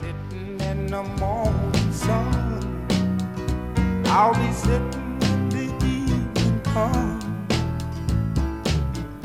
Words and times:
Sitting 0.00 0.60
in 0.60 0.86
the 0.88 1.02
morning 1.20 1.92
sun, 1.92 2.86
I'll 4.06 4.34
be 4.34 4.52
sitting 4.52 5.22
in 5.22 5.48
the 5.50 5.66
evening 5.86 6.60
comes, 6.64 7.24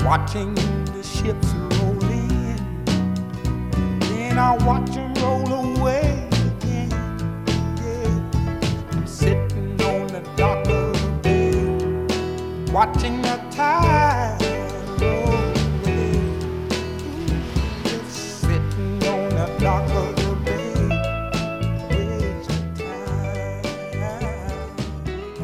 watching 0.03 0.53
the 0.53 1.01
ships 1.01 1.47
roll 1.53 2.03
in. 2.03 2.59
Then 3.99 4.37
I'll 4.37 4.59
watch 4.59 4.95
'em 4.95 5.13
roll 5.15 5.51
away 5.53 6.27
again. 6.45 6.93
I'm 8.91 9.07
sitting 9.07 9.81
on 9.81 10.07
the 10.07 10.21
dock 10.35 10.67
of 10.67 10.93
the 11.01 11.09
bay, 11.23 12.71
watching 12.71 13.21
the 13.23 13.39
tide 13.49 14.38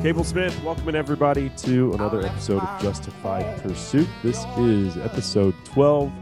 Cable 0.06 0.24
Smith, 0.24 0.56
welcoming 0.64 0.94
everybody 0.94 1.50
to 1.58 1.92
another 1.94 2.24
episode 2.24 2.62
of 2.62 2.80
Justified 2.80 3.60
Pursuit. 3.64 4.08
This 4.22 4.46
is 4.56 4.98
episode 4.98 5.56
12. 5.66 6.14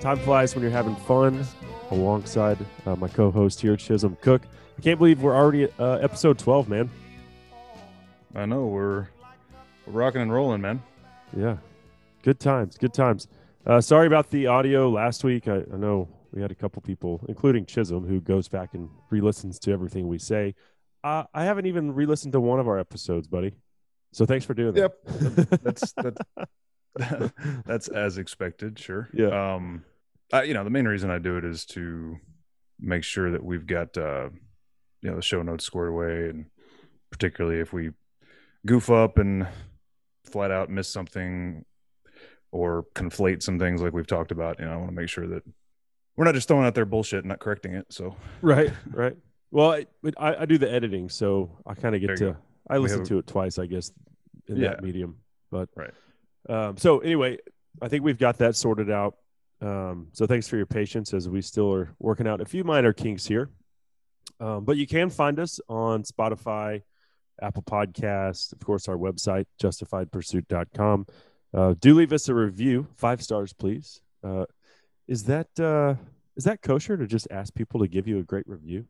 Time 0.00 0.18
flies 0.18 0.54
when 0.54 0.60
you're 0.60 0.70
having 0.70 0.94
fun. 0.94 1.42
Alongside 1.90 2.58
uh, 2.84 2.94
my 2.96 3.08
co-host 3.08 3.58
here, 3.58 3.74
Chisholm 3.74 4.18
Cook. 4.20 4.42
I 4.76 4.82
can't 4.82 4.98
believe 4.98 5.22
we're 5.22 5.34
already 5.34 5.64
at 5.64 5.72
uh, 5.80 5.92
episode 6.02 6.38
12, 6.38 6.68
man. 6.68 6.90
I 8.34 8.44
know 8.44 8.66
we're 8.66 9.06
we're 9.86 9.94
rocking 9.94 10.20
and 10.20 10.30
rolling, 10.30 10.60
man. 10.60 10.82
Yeah, 11.34 11.56
good 12.22 12.38
times, 12.38 12.76
good 12.76 12.92
times. 12.92 13.28
Uh, 13.64 13.80
sorry 13.80 14.08
about 14.08 14.28
the 14.28 14.46
audio 14.48 14.90
last 14.90 15.24
week. 15.24 15.48
I, 15.48 15.62
I 15.72 15.76
know 15.78 16.06
we 16.32 16.42
had 16.42 16.50
a 16.50 16.54
couple 16.54 16.82
people, 16.82 17.24
including 17.28 17.64
Chisholm, 17.64 18.06
who 18.06 18.20
goes 18.20 18.48
back 18.48 18.74
and 18.74 18.90
re-listens 19.08 19.58
to 19.60 19.72
everything 19.72 20.06
we 20.06 20.18
say. 20.18 20.54
Uh, 21.04 21.24
I 21.34 21.44
haven't 21.44 21.66
even 21.66 21.94
re-listened 21.94 22.32
to 22.32 22.40
one 22.40 22.60
of 22.60 22.68
our 22.68 22.78
episodes, 22.78 23.26
buddy. 23.26 23.54
So 24.12 24.26
thanks 24.26 24.44
for 24.44 24.54
doing 24.54 24.74
that. 24.74 24.92
Yep, 25.06 25.62
that's 25.62 25.92
that's 25.92 27.32
that's 27.66 27.88
as 27.88 28.18
expected, 28.18 28.78
sure. 28.78 29.08
Yeah. 29.12 29.54
Um, 29.54 29.84
I, 30.32 30.44
you 30.44 30.54
know, 30.54 30.64
the 30.64 30.70
main 30.70 30.86
reason 30.86 31.10
I 31.10 31.18
do 31.18 31.36
it 31.36 31.44
is 31.44 31.64
to 31.66 32.16
make 32.78 33.04
sure 33.04 33.30
that 33.30 33.44
we've 33.44 33.66
got 33.66 33.96
uh, 33.96 34.28
you 35.00 35.10
know, 35.10 35.16
the 35.16 35.22
show 35.22 35.42
notes 35.42 35.64
squared 35.64 35.88
away, 35.88 36.28
and 36.30 36.46
particularly 37.10 37.60
if 37.60 37.72
we 37.72 37.90
goof 38.64 38.90
up 38.90 39.18
and 39.18 39.48
flat 40.24 40.50
out 40.50 40.70
miss 40.70 40.88
something 40.88 41.64
or 42.52 42.86
conflate 42.94 43.42
some 43.42 43.58
things 43.58 43.82
like 43.82 43.92
we've 43.92 44.06
talked 44.06 44.30
about, 44.30 44.58
you 44.58 44.64
know, 44.64 44.72
I 44.72 44.76
want 44.76 44.88
to 44.88 44.94
make 44.94 45.08
sure 45.08 45.26
that 45.26 45.42
we're 46.16 46.24
not 46.24 46.34
just 46.34 46.48
throwing 46.48 46.66
out 46.66 46.74
there 46.74 46.84
bullshit 46.84 47.20
and 47.20 47.28
not 47.28 47.40
correcting 47.40 47.74
it. 47.74 47.86
So 47.90 48.16
right 48.40 48.70
right 48.90 49.16
well 49.52 49.70
I, 50.18 50.34
I, 50.34 50.46
do 50.46 50.58
the 50.58 50.70
editing 50.72 51.08
so 51.08 51.50
i 51.64 51.74
kind 51.74 51.94
of 51.94 52.00
get 52.00 52.16
to 52.16 52.24
go. 52.32 52.36
i 52.68 52.78
listen 52.78 53.04
to 53.04 53.18
it 53.18 53.26
twice 53.28 53.58
i 53.58 53.66
guess 53.66 53.92
in 54.48 54.56
Yeah. 54.56 54.70
that 54.70 54.82
medium 54.82 55.18
but 55.52 55.68
Right. 55.76 55.92
um, 56.48 56.76
so 56.76 56.98
anyway 56.98 57.38
i 57.80 57.86
think 57.88 58.02
we've 58.02 58.18
got 58.18 58.38
that 58.38 58.56
sorted 58.56 58.90
out 58.90 59.16
um, 59.60 60.08
so 60.12 60.26
thanks 60.26 60.48
for 60.48 60.56
your 60.56 60.66
patience 60.66 61.14
as 61.14 61.28
we 61.28 61.40
still 61.40 61.72
are 61.72 61.94
working 62.00 62.26
out 62.26 62.40
a 62.40 62.44
few 62.44 62.64
minor 62.64 62.92
kinks 62.92 63.26
here 63.26 63.50
um, 64.40 64.64
but 64.64 64.76
you 64.76 64.86
can 64.88 65.08
find 65.10 65.38
us 65.38 65.60
on 65.68 66.02
spotify 66.02 66.82
apple 67.40 67.62
Podcasts, 67.62 68.52
of 68.52 68.58
course 68.60 68.88
our 68.88 68.96
website 68.96 69.46
justifiedpursuit.com 69.62 71.06
uh, 71.54 71.74
do 71.80 71.94
leave 71.94 72.12
us 72.12 72.28
a 72.28 72.34
review 72.34 72.86
five 72.96 73.22
stars 73.22 73.52
please 73.52 74.00
uh, 74.24 74.44
is 75.08 75.24
that 75.24 75.48
uh, 75.60 75.94
is 76.36 76.44
that 76.44 76.62
kosher 76.62 76.96
to 76.96 77.06
just 77.06 77.28
ask 77.30 77.54
people 77.54 77.80
to 77.80 77.88
give 77.88 78.08
you 78.08 78.18
a 78.18 78.22
great 78.22 78.48
review 78.48 78.86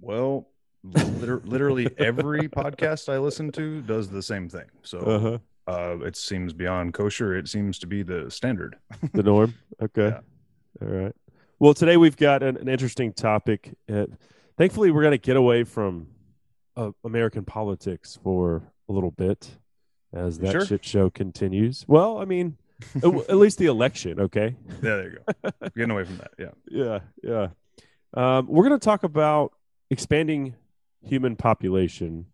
Well, 0.00 0.48
liter- 0.82 1.42
literally 1.44 1.88
every 1.98 2.48
podcast 2.48 3.12
I 3.12 3.18
listen 3.18 3.52
to 3.52 3.82
does 3.82 4.08
the 4.08 4.22
same 4.22 4.48
thing. 4.48 4.66
So 4.82 4.98
uh-huh. 4.98 5.38
uh, 5.66 5.98
it 6.04 6.16
seems 6.16 6.52
beyond 6.52 6.94
kosher. 6.94 7.36
It 7.36 7.48
seems 7.48 7.78
to 7.80 7.86
be 7.86 8.02
the 8.02 8.30
standard. 8.30 8.76
the 9.12 9.22
norm. 9.22 9.54
Okay. 9.82 10.08
Yeah. 10.08 10.20
All 10.82 10.88
right. 10.88 11.14
Well, 11.58 11.74
today 11.74 11.96
we've 11.96 12.16
got 12.16 12.42
an, 12.42 12.56
an 12.56 12.68
interesting 12.68 13.12
topic. 13.12 13.76
Uh, 13.92 14.06
thankfully, 14.56 14.90
we're 14.90 15.02
going 15.02 15.12
to 15.12 15.18
get 15.18 15.36
away 15.36 15.64
from 15.64 16.06
uh, 16.76 16.92
American 17.04 17.44
politics 17.44 18.18
for 18.22 18.62
a 18.88 18.92
little 18.92 19.10
bit 19.10 19.50
as 20.12 20.38
that 20.38 20.52
Sure. 20.52 20.64
shit 20.64 20.84
show 20.84 21.10
continues. 21.10 21.84
Well, 21.86 22.18
I 22.18 22.24
mean, 22.24 22.56
at, 22.96 23.04
at 23.04 23.36
least 23.36 23.58
the 23.58 23.66
election. 23.66 24.18
Okay. 24.20 24.56
Yeah, 24.82 24.96
there 24.96 25.10
you 25.10 25.18
go. 25.42 25.50
Getting 25.76 25.90
away 25.90 26.04
from 26.04 26.16
that. 26.18 26.30
Yeah. 26.38 26.50
Yeah. 26.70 26.98
Yeah. 27.22 27.48
Um, 28.14 28.46
we're 28.48 28.66
going 28.66 28.78
to 28.80 28.84
talk 28.84 29.04
about 29.04 29.52
expanding 29.90 30.54
human 31.02 31.36
population 31.36 32.26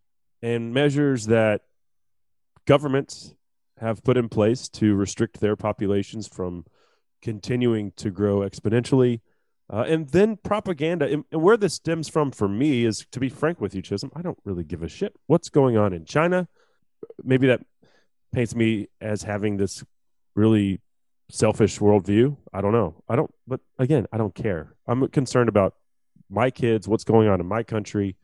and 0.42 0.74
measures 0.74 1.26
that 1.26 1.62
governments 2.66 3.34
have 3.78 4.02
put 4.02 4.16
in 4.16 4.28
place 4.28 4.68
to 4.68 4.94
restrict 4.94 5.40
their 5.40 5.56
populations 5.56 6.26
from 6.26 6.64
continuing 7.22 7.92
to 7.96 8.10
grow 8.10 8.38
exponentially. 8.38 9.20
Uh, 9.72 9.84
and 9.88 10.08
then 10.10 10.36
propaganda. 10.36 11.06
And, 11.06 11.24
and 11.32 11.42
where 11.42 11.56
this 11.56 11.74
stems 11.74 12.08
from 12.08 12.30
for 12.30 12.48
me 12.48 12.84
is, 12.84 13.04
to 13.10 13.20
be 13.20 13.28
frank 13.28 13.60
with 13.60 13.74
you, 13.74 13.82
Chisholm, 13.82 14.12
I 14.14 14.22
don't 14.22 14.38
really 14.44 14.64
give 14.64 14.82
a 14.82 14.88
shit 14.88 15.14
what's 15.26 15.48
going 15.48 15.76
on 15.76 15.92
in 15.92 16.04
China. 16.04 16.48
Maybe 17.22 17.48
that 17.48 17.60
paints 18.32 18.54
me 18.54 18.88
as 19.00 19.22
having 19.22 19.56
this 19.56 19.84
really 20.34 20.80
selfish 21.30 21.78
worldview. 21.78 22.36
I 22.52 22.60
don't 22.60 22.72
know. 22.72 23.02
I 23.08 23.16
don't, 23.16 23.32
but 23.46 23.60
again, 23.78 24.06
I 24.12 24.18
don't 24.18 24.34
care. 24.34 24.74
I'm 24.86 25.08
concerned 25.08 25.48
about 25.48 25.74
my 26.28 26.50
kids, 26.50 26.88
what's 26.88 27.04
going 27.04 27.28
on 27.28 27.40
in 27.40 27.46
my 27.46 27.62
country. 27.62 28.16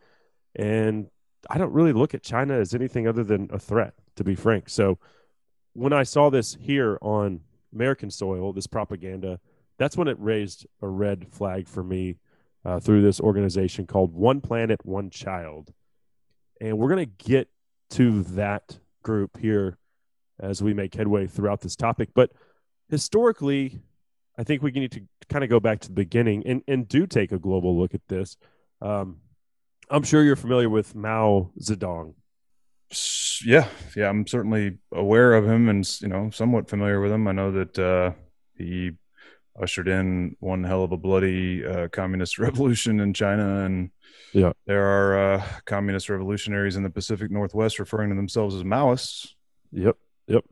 And 0.54 1.08
I 1.48 1.58
don't 1.58 1.72
really 1.72 1.92
look 1.92 2.14
at 2.14 2.22
China 2.22 2.54
as 2.54 2.74
anything 2.74 3.06
other 3.08 3.24
than 3.24 3.48
a 3.52 3.58
threat, 3.58 3.94
to 4.16 4.24
be 4.24 4.34
frank. 4.34 4.68
So 4.68 4.98
when 5.72 5.92
I 5.92 6.02
saw 6.02 6.30
this 6.30 6.56
here 6.60 6.98
on 7.00 7.40
American 7.74 8.10
soil, 8.10 8.52
this 8.52 8.66
propaganda, 8.66 9.40
that's 9.78 9.96
when 9.96 10.08
it 10.08 10.16
raised 10.20 10.66
a 10.82 10.88
red 10.88 11.26
flag 11.30 11.68
for 11.68 11.82
me 11.82 12.18
uh, 12.64 12.78
through 12.78 13.02
this 13.02 13.20
organization 13.20 13.86
called 13.86 14.12
One 14.12 14.40
Planet, 14.40 14.84
One 14.84 15.10
Child. 15.10 15.72
And 16.60 16.78
we're 16.78 16.88
going 16.88 17.08
to 17.08 17.24
get 17.24 17.48
to 17.90 18.22
that 18.24 18.78
group 19.02 19.38
here 19.38 19.78
as 20.38 20.62
we 20.62 20.74
make 20.74 20.94
headway 20.94 21.26
throughout 21.26 21.60
this 21.60 21.76
topic. 21.76 22.10
But 22.14 22.30
historically, 22.88 23.80
I 24.38 24.44
think 24.44 24.62
we 24.62 24.70
need 24.70 24.92
to 24.92 25.02
kind 25.28 25.44
of 25.44 25.50
go 25.50 25.60
back 25.60 25.80
to 25.80 25.88
the 25.88 25.94
beginning 25.94 26.42
and, 26.46 26.62
and 26.68 26.88
do 26.88 27.06
take 27.06 27.32
a 27.32 27.38
global 27.38 27.78
look 27.78 27.94
at 27.94 28.06
this. 28.08 28.36
Um, 28.80 29.18
I'm 29.90 30.02
sure 30.02 30.22
you're 30.22 30.36
familiar 30.36 30.68
with 30.70 30.94
Mao 30.94 31.50
Zedong. 31.60 32.14
Yeah. 33.44 33.68
Yeah. 33.96 34.08
I'm 34.08 34.26
certainly 34.26 34.78
aware 34.92 35.34
of 35.34 35.46
him 35.46 35.68
and, 35.68 35.88
you 36.00 36.08
know, 36.08 36.30
somewhat 36.30 36.68
familiar 36.68 37.00
with 37.00 37.10
him. 37.12 37.26
I 37.26 37.32
know 37.32 37.50
that 37.52 37.78
uh, 37.78 38.12
he 38.56 38.92
ushered 39.60 39.88
in 39.88 40.36
one 40.40 40.64
hell 40.64 40.84
of 40.84 40.92
a 40.92 40.96
bloody 40.96 41.64
uh, 41.64 41.88
communist 41.88 42.38
revolution 42.38 43.00
in 43.00 43.12
China. 43.14 43.64
And 43.64 43.90
Yeah. 44.32 44.52
there 44.66 44.84
are 44.86 45.34
uh, 45.34 45.44
communist 45.66 46.08
revolutionaries 46.08 46.76
in 46.76 46.82
the 46.82 46.90
Pacific 46.90 47.30
Northwest 47.30 47.78
referring 47.78 48.10
to 48.10 48.16
themselves 48.16 48.54
as 48.54 48.62
Maoists. 48.62 49.28
Yep, 49.72 49.96
yep. 50.26 50.44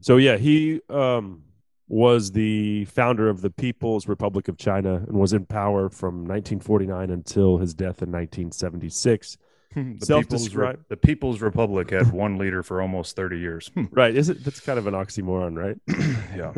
So 0.00 0.16
yeah, 0.16 0.36
he 0.36 0.80
um, 0.88 1.42
was 1.88 2.32
the 2.32 2.84
founder 2.84 3.28
of 3.28 3.40
the 3.40 3.50
People's 3.50 4.06
Republic 4.06 4.48
of 4.48 4.58
China 4.58 4.96
and 4.96 5.16
was 5.16 5.32
in 5.32 5.46
power 5.46 5.88
from 5.88 6.26
1949 6.26 7.10
until 7.10 7.58
his 7.58 7.72
death 7.74 8.02
in 8.02 8.12
1976. 8.12 9.38
the, 9.74 10.18
People's 10.20 10.54
Re- 10.54 10.76
the 10.88 10.96
People's 10.96 11.40
Republic 11.40 11.90
had 11.90 12.12
one 12.12 12.36
leader 12.36 12.62
for 12.62 12.82
almost 12.82 13.16
30 13.16 13.38
years. 13.38 13.70
Right? 13.90 14.14
Is 14.14 14.28
it? 14.28 14.44
That's 14.44 14.60
kind 14.60 14.78
of 14.78 14.86
an 14.86 14.94
oxymoron, 14.94 15.56
right? 15.56 15.76
yeah. 16.36 16.52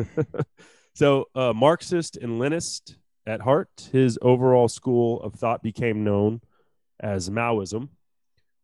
so, 0.93 1.25
uh, 1.33 1.53
Marxist 1.53 2.17
and 2.17 2.39
Leninist 2.39 2.95
at 3.25 3.41
heart, 3.41 3.89
his 3.91 4.19
overall 4.21 4.67
school 4.67 5.21
of 5.21 5.35
thought 5.35 5.63
became 5.63 6.03
known 6.03 6.41
as 6.99 7.29
Maoism. 7.29 7.89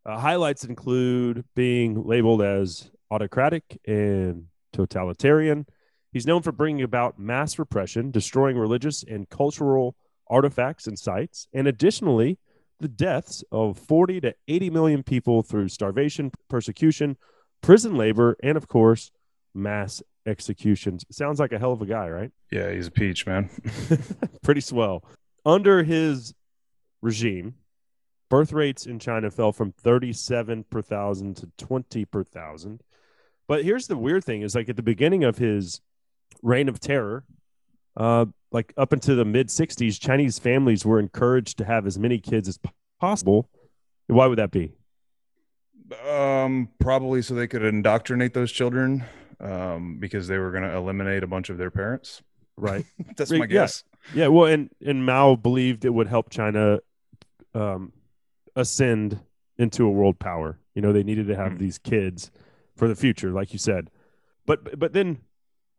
Uh, 0.06 0.18
highlights 0.18 0.64
include 0.64 1.46
being 1.56 2.04
labeled 2.06 2.42
as 2.42 2.90
autocratic 3.12 3.80
and 3.86 4.46
totalitarian. 4.74 5.66
He's 6.18 6.26
known 6.26 6.42
for 6.42 6.52
bringing 6.52 6.82
about 6.82 7.20
mass 7.20 7.60
repression, 7.60 8.10
destroying 8.10 8.58
religious 8.58 9.04
and 9.04 9.30
cultural 9.30 9.96
artifacts 10.28 10.88
and 10.88 10.98
sites, 10.98 11.48
and 11.54 11.68
additionally, 11.68 12.40
the 12.80 12.88
deaths 12.88 13.44
of 13.52 13.78
40 13.78 14.22
to 14.22 14.34
80 14.48 14.72
million 14.72 15.04
people 15.04 15.44
through 15.44 15.70
starvation, 15.70 16.32
persecution, 16.50 17.18
prison 17.62 17.98
labor, 17.98 18.36
and 18.42 18.58
of 18.58 18.68
course, 18.68 19.12
mass 19.54 20.02
executions. 20.26 21.06
Sounds 21.12 21.40
like 21.40 21.52
a 21.52 21.60
hell 21.60 21.72
of 21.72 21.84
a 21.84 21.86
guy, 21.86 22.10
right? 22.10 22.32
Yeah. 22.52 22.72
He's 22.72 22.88
a 22.88 22.92
peach, 22.92 23.28
man. 23.28 23.52
Pretty 24.42 24.62
swell. 24.62 25.04
Under 25.46 25.84
his 25.84 26.34
regime, 27.04 27.54
birth 28.28 28.52
rates 28.52 28.88
in 28.88 28.98
China 28.98 29.30
fell 29.30 29.52
from 29.52 29.72
37 29.72 30.64
per 30.64 30.82
thousand 30.82 31.38
to 31.38 31.52
20 31.60 32.06
per 32.06 32.24
thousand. 32.24 32.82
But 33.48 33.64
here's 33.64 33.86
the 33.86 33.98
weird 33.98 34.24
thing 34.24 34.42
is 34.42 34.56
like 34.56 34.68
at 34.68 34.78
the 34.78 34.82
beginning 34.82 35.24
of 35.24 35.38
his 35.38 35.80
reign 36.42 36.70
of 36.70 36.80
terror, 36.80 37.24
uh, 37.96 38.26
like 38.52 38.74
up 38.78 38.94
into 38.94 39.16
the 39.16 39.26
mid 39.26 39.48
60s, 39.48 40.00
Chinese 40.00 40.40
families 40.40 40.86
were 40.86 41.00
encouraged 41.00 41.58
to 41.58 41.66
have 41.66 41.86
as 41.88 41.98
many 42.00 42.20
kids 42.20 42.48
as 42.48 42.60
possible. 43.00 43.50
Why 44.08 44.28
would 44.28 44.38
that 44.40 44.52
be? 44.52 44.74
Um, 46.08 46.70
probably 46.80 47.22
so 47.22 47.34
they 47.34 47.48
could 47.48 47.64
indoctrinate 47.64 48.34
those 48.34 48.52
children, 48.52 49.06
um, 49.40 49.98
because 50.00 50.28
they 50.28 50.38
were 50.38 50.52
going 50.52 50.64
to 50.64 50.76
eliminate 50.76 51.24
a 51.24 51.28
bunch 51.28 51.50
of 51.50 51.58
their 51.58 51.72
parents. 51.72 52.22
Right. 52.58 52.86
That's 53.16 53.32
my 53.32 53.38
yeah. 53.40 53.46
guess. 53.46 53.84
Yeah, 54.14 54.28
well, 54.28 54.46
and 54.52 54.70
and 54.86 55.06
Mao 55.06 55.36
believed 55.36 55.86
it 55.86 55.94
would 55.94 56.08
help 56.08 56.30
China 56.30 56.80
um, 57.54 57.92
ascend 58.56 59.20
into 59.58 59.86
a 59.86 59.90
world 59.90 60.20
power. 60.20 60.60
You 60.76 60.82
know, 60.82 60.92
they 60.94 61.04
needed 61.04 61.28
to 61.28 61.36
have 61.36 61.54
Mhm. 61.54 61.60
these 61.60 61.78
kids 61.78 62.32
for 62.76 62.88
the 62.88 62.96
future, 62.96 63.32
like 63.32 63.54
you 63.54 63.60
said. 63.60 63.90
But 64.46 64.80
but 64.80 64.94
then, 64.94 65.20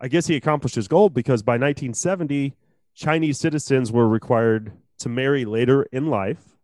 I 0.00 0.08
guess 0.08 0.26
he 0.26 0.36
accomplished 0.36 0.76
his 0.76 0.88
goal 0.88 1.08
because 1.08 1.42
by 1.42 1.54
1970, 1.54 2.54
Chinese 2.94 3.38
citizens 3.38 3.90
were 3.90 4.08
required 4.08 4.72
to 4.98 5.08
marry 5.08 5.44
later 5.44 5.84
in 5.92 6.06
life, 6.06 6.56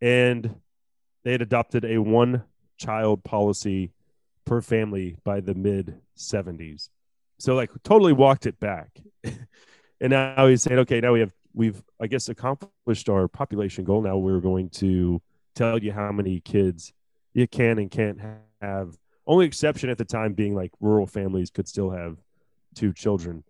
and 0.00 0.60
they 1.24 1.32
had 1.32 1.42
adopted 1.42 1.84
a 1.84 1.98
one-child 1.98 3.24
policy 3.24 3.92
per 4.44 4.60
family 4.60 5.16
by 5.24 5.40
the 5.40 5.54
mid 5.54 6.00
70s. 6.16 6.88
So 7.38 7.54
like 7.54 7.70
totally 7.82 8.12
walked 8.12 8.46
it 8.46 8.58
back. 8.58 9.00
and 10.00 10.10
now 10.10 10.46
he's 10.46 10.62
saying, 10.62 10.78
okay, 10.80 11.00
now 11.00 11.12
we 11.12 11.20
have 11.20 11.32
we've 11.52 11.82
I 12.00 12.06
guess 12.06 12.28
accomplished 12.28 13.08
our 13.08 13.28
population 13.28 13.84
goal. 13.84 14.02
Now 14.02 14.16
we're 14.16 14.40
going 14.40 14.70
to 14.70 15.20
tell 15.54 15.82
you 15.82 15.92
how 15.92 16.12
many 16.12 16.40
kids 16.40 16.92
you 17.34 17.46
can 17.46 17.78
and 17.78 17.90
can't 17.90 18.20
have. 18.62 18.96
Only 19.26 19.46
exception 19.46 19.90
at 19.90 19.98
the 19.98 20.04
time 20.04 20.34
being 20.34 20.54
like 20.54 20.70
rural 20.80 21.06
families 21.06 21.50
could 21.50 21.66
still 21.66 21.90
have 21.90 22.16
two 22.76 22.92
children. 22.92 23.42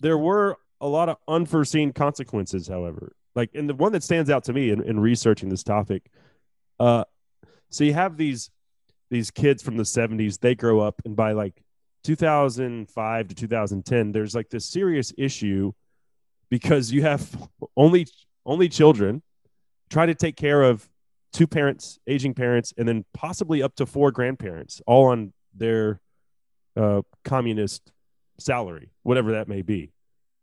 There 0.00 0.18
were 0.18 0.56
a 0.80 0.86
lot 0.86 1.08
of 1.08 1.16
unforeseen 1.26 1.92
consequences, 1.92 2.68
however. 2.68 3.12
Like, 3.34 3.50
and 3.54 3.68
the 3.68 3.74
one 3.74 3.92
that 3.92 4.04
stands 4.04 4.30
out 4.30 4.44
to 4.44 4.52
me 4.52 4.70
in, 4.70 4.82
in 4.82 5.00
researching 5.00 5.48
this 5.48 5.64
topic, 5.64 6.10
uh, 6.78 7.04
so 7.70 7.84
you 7.84 7.94
have 7.94 8.16
these 8.16 8.50
these 9.10 9.30
kids 9.30 9.62
from 9.62 9.78
the 9.78 9.84
70s, 9.84 10.38
they 10.38 10.54
grow 10.54 10.80
up, 10.80 11.00
and 11.06 11.16
by 11.16 11.32
like 11.32 11.62
2005 12.04 13.28
to 13.28 13.34
2010 13.34 14.12
there's 14.12 14.34
like 14.34 14.48
this 14.50 14.64
serious 14.64 15.12
issue 15.18 15.72
because 16.48 16.92
you 16.92 17.02
have 17.02 17.48
only 17.76 18.06
only 18.46 18.68
children 18.68 19.22
try 19.90 20.06
to 20.06 20.14
take 20.14 20.36
care 20.36 20.62
of 20.62 20.88
two 21.32 21.46
parents 21.46 21.98
aging 22.06 22.34
parents 22.34 22.72
and 22.78 22.88
then 22.88 23.04
possibly 23.12 23.62
up 23.62 23.74
to 23.74 23.84
four 23.84 24.10
grandparents 24.10 24.80
all 24.86 25.06
on 25.06 25.32
their 25.54 26.00
uh, 26.76 27.02
communist 27.24 27.92
salary 28.38 28.90
whatever 29.02 29.32
that 29.32 29.48
may 29.48 29.62
be 29.62 29.92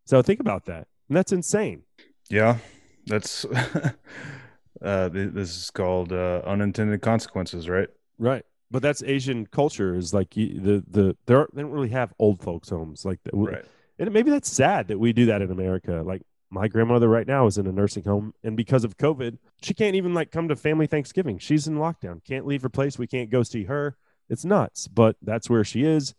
so 0.04 0.22
think 0.22 0.40
about 0.40 0.64
that 0.66 0.86
and 1.08 1.16
that's 1.16 1.32
insane 1.32 1.82
Yeah, 2.30 2.58
that's 3.06 3.44
uh, 4.82 5.08
this 5.08 5.56
is 5.56 5.70
called 5.70 6.12
uh, 6.12 6.42
unintended 6.44 7.00
consequences, 7.02 7.68
right? 7.68 7.88
right 8.18 8.44
but 8.70 8.82
that's 8.82 9.02
asian 9.04 9.46
culture 9.46 9.94
is 9.94 10.12
like 10.14 10.36
you- 10.36 10.60
the 10.60 10.84
the 10.88 11.16
there 11.26 11.38
are, 11.40 11.48
they 11.52 11.62
don't 11.62 11.70
really 11.70 11.88
have 11.90 12.12
old 12.18 12.40
folks 12.42 12.68
homes 12.68 13.04
like 13.04 13.22
that 13.24 13.32
Right. 13.34 13.64
and 13.98 14.10
maybe 14.12 14.30
that's 14.30 14.50
sad 14.50 14.88
that 14.88 14.98
we 14.98 15.12
do 15.12 15.26
that 15.26 15.40
in 15.42 15.50
America. 15.50 16.02
Like 16.04 16.22
my 16.50 16.68
grandmother 16.68 17.08
right 17.08 17.26
now 17.26 17.46
is 17.46 17.58
in 17.58 17.66
a 17.66 17.72
nursing 17.72 18.04
home, 18.04 18.32
and 18.44 18.56
because 18.56 18.84
of 18.84 18.96
COVID, 18.96 19.36
she 19.62 19.74
can't 19.74 19.96
even 19.96 20.14
like 20.14 20.30
come 20.30 20.46
to 20.48 20.54
family 20.56 20.86
Thanksgiving. 20.86 21.38
She's 21.38 21.66
in 21.66 21.76
lockdown, 21.76 22.24
can't 22.24 22.46
leave 22.46 22.62
her 22.62 22.68
place. 22.68 22.98
We 22.98 23.06
can't 23.08 23.30
go 23.30 23.42
see 23.42 23.64
her. 23.64 23.96
It's 24.28 24.44
nuts, 24.44 24.86
but 24.86 25.16
that's 25.22 25.50
where 25.50 25.64
she 25.64 25.82
is. 25.84 26.14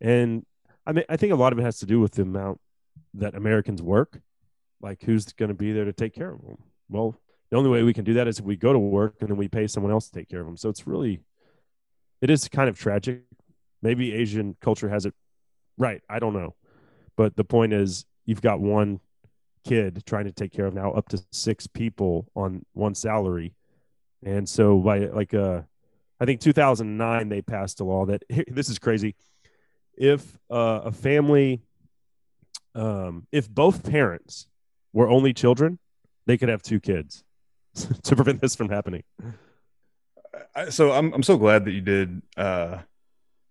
And 0.00 0.44
I 0.86 0.92
mean, 0.92 1.04
I 1.08 1.16
think 1.16 1.32
a 1.32 1.36
lot 1.36 1.52
of 1.52 1.58
it 1.58 1.62
has 1.62 1.78
to 1.78 1.86
do 1.86 2.00
with 2.00 2.12
the 2.12 2.22
amount 2.22 2.60
that 3.14 3.34
Americans 3.34 3.82
work. 3.82 4.20
Like, 4.80 5.02
who's 5.02 5.26
going 5.32 5.48
to 5.48 5.54
be 5.54 5.72
there 5.72 5.84
to 5.84 5.92
take 5.92 6.14
care 6.14 6.32
of 6.32 6.42
them? 6.42 6.58
Well, 6.88 7.14
the 7.50 7.56
only 7.56 7.70
way 7.70 7.82
we 7.82 7.94
can 7.94 8.04
do 8.04 8.14
that 8.14 8.26
is 8.26 8.40
if 8.40 8.44
we 8.44 8.56
go 8.56 8.72
to 8.72 8.78
work 8.78 9.16
and 9.20 9.28
then 9.28 9.36
we 9.36 9.46
pay 9.46 9.66
someone 9.66 9.92
else 9.92 10.08
to 10.08 10.18
take 10.18 10.28
care 10.28 10.40
of 10.40 10.46
them. 10.46 10.56
So 10.56 10.68
it's 10.68 10.86
really, 10.86 11.20
it 12.20 12.30
is 12.30 12.48
kind 12.48 12.68
of 12.68 12.78
tragic. 12.78 13.22
Maybe 13.80 14.12
Asian 14.12 14.56
culture 14.60 14.88
has 14.88 15.06
it 15.06 15.14
right. 15.78 16.02
I 16.08 16.18
don't 16.18 16.34
know. 16.34 16.54
But 17.16 17.36
the 17.36 17.44
point 17.44 17.72
is, 17.72 18.06
you've 18.26 18.42
got 18.42 18.60
one 18.60 19.00
kid 19.64 20.02
trying 20.06 20.24
to 20.24 20.32
take 20.32 20.52
care 20.52 20.66
of 20.66 20.74
now 20.74 20.92
up 20.92 21.08
to 21.10 21.22
six 21.30 21.66
people 21.66 22.26
on 22.34 22.64
one 22.72 22.94
salary. 22.94 23.54
And 24.24 24.48
so 24.48 24.78
by 24.78 25.00
like 25.00 25.34
uh 25.34 25.62
I 26.20 26.24
think 26.24 26.40
2009 26.40 27.28
they 27.28 27.42
passed 27.42 27.80
a 27.80 27.84
law 27.84 28.06
that 28.06 28.22
this 28.48 28.68
is 28.68 28.78
crazy. 28.78 29.14
If 29.96 30.38
uh, 30.50 30.80
a 30.84 30.92
family 30.92 31.62
um 32.74 33.26
if 33.30 33.50
both 33.50 33.84
parents 33.84 34.46
were 34.92 35.08
only 35.08 35.32
children, 35.32 35.78
they 36.26 36.38
could 36.38 36.48
have 36.48 36.62
two 36.62 36.80
kids 36.80 37.24
to 37.74 38.16
prevent 38.16 38.40
this 38.40 38.54
from 38.54 38.68
happening. 38.68 39.02
I, 40.54 40.68
so 40.70 40.92
I'm 40.92 41.12
I'm 41.12 41.22
so 41.22 41.36
glad 41.36 41.64
that 41.64 41.72
you 41.72 41.80
did 41.80 42.22
uh, 42.36 42.78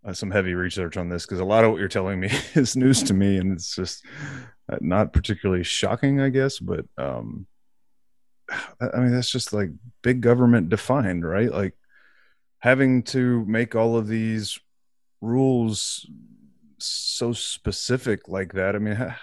uh, 0.05 0.13
some 0.13 0.31
heavy 0.31 0.53
research 0.53 0.97
on 0.97 1.09
this 1.09 1.25
because 1.25 1.39
a 1.39 1.45
lot 1.45 1.63
of 1.63 1.71
what 1.71 1.79
you're 1.79 1.87
telling 1.87 2.19
me 2.19 2.29
is 2.55 2.75
news 2.75 3.03
to 3.03 3.13
me, 3.13 3.37
and 3.37 3.53
it's 3.53 3.75
just 3.75 4.05
uh, 4.71 4.77
not 4.81 5.13
particularly 5.13 5.63
shocking, 5.63 6.21
I 6.21 6.29
guess. 6.29 6.59
But 6.59 6.85
um, 6.97 7.47
I 8.49 8.89
I 8.95 8.99
mean, 8.99 9.11
that's 9.11 9.31
just 9.31 9.53
like 9.53 9.69
big 10.01 10.21
government 10.21 10.69
defined, 10.69 11.27
right? 11.27 11.51
Like 11.51 11.75
having 12.59 13.03
to 13.03 13.43
make 13.45 13.75
all 13.75 13.97
of 13.97 14.07
these 14.07 14.59
rules 15.21 16.07
so 16.85 17.33
specific 17.33 18.27
like 18.27 18.53
that. 18.53 18.75
I 18.75 18.79
mean, 18.79 18.95
how, 18.95 19.07
how 19.09 19.15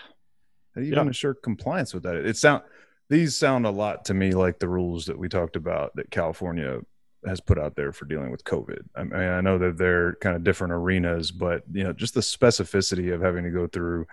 do 0.77 0.83
you 0.83 0.89
Yeah. 0.93 0.97
even 0.97 1.09
ensure 1.09 1.35
compliance 1.35 1.93
with 1.95 2.03
that? 2.05 2.17
It 2.17 2.37
sound 2.37 2.63
these 3.11 3.37
sound 3.37 3.65
a 3.67 3.71
lot 3.71 4.05
to 4.07 4.15
me 4.15 4.33
like 4.33 4.59
the 4.59 4.69
rules 4.69 5.07
that 5.07 5.19
we 5.19 5.29
talked 5.29 5.57
about 5.57 5.97
that 5.97 6.11
California 6.11 6.81
has 7.27 7.41
put 7.41 7.59
out 7.59 7.75
there 7.75 7.91
for 7.91 8.05
dealing 8.05 8.31
with 8.31 8.45
COVID. 8.45 8.81
I 8.95 9.03
mean, 9.05 9.15
I 9.15 9.41
know 9.41 9.59
that 9.59 9.79
they're 9.79 10.15
kind 10.17 10.37
of 10.37 10.45
different 10.45 10.73
arenas, 10.75 11.31
but 11.33 11.63
you 11.73 11.85
know, 11.85 11.93
just 11.93 12.15
the 12.15 12.21
specificity 12.21 13.13
of 13.13 13.21
having 13.23 13.45
to 13.45 13.51
go 13.51 13.67
through, 13.67 14.07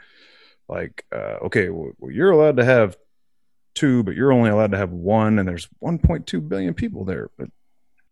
like, 0.68 1.06
uh, 1.14 1.38
okay, 1.44 1.70
well, 1.70 1.92
well, 2.00 2.12
you're 2.12 2.32
allowed 2.32 2.58
to 2.58 2.66
have 2.66 2.96
two, 3.76 4.02
but 4.04 4.16
you're 4.16 4.32
only 4.32 4.50
allowed 4.50 4.72
to 4.72 4.78
have 4.78 4.92
one, 4.92 5.38
and 5.38 5.48
there's 5.48 5.68
1.2 5.84 6.48
billion 6.48 6.74
people 6.74 7.04
there. 7.06 7.30
But 7.38 7.50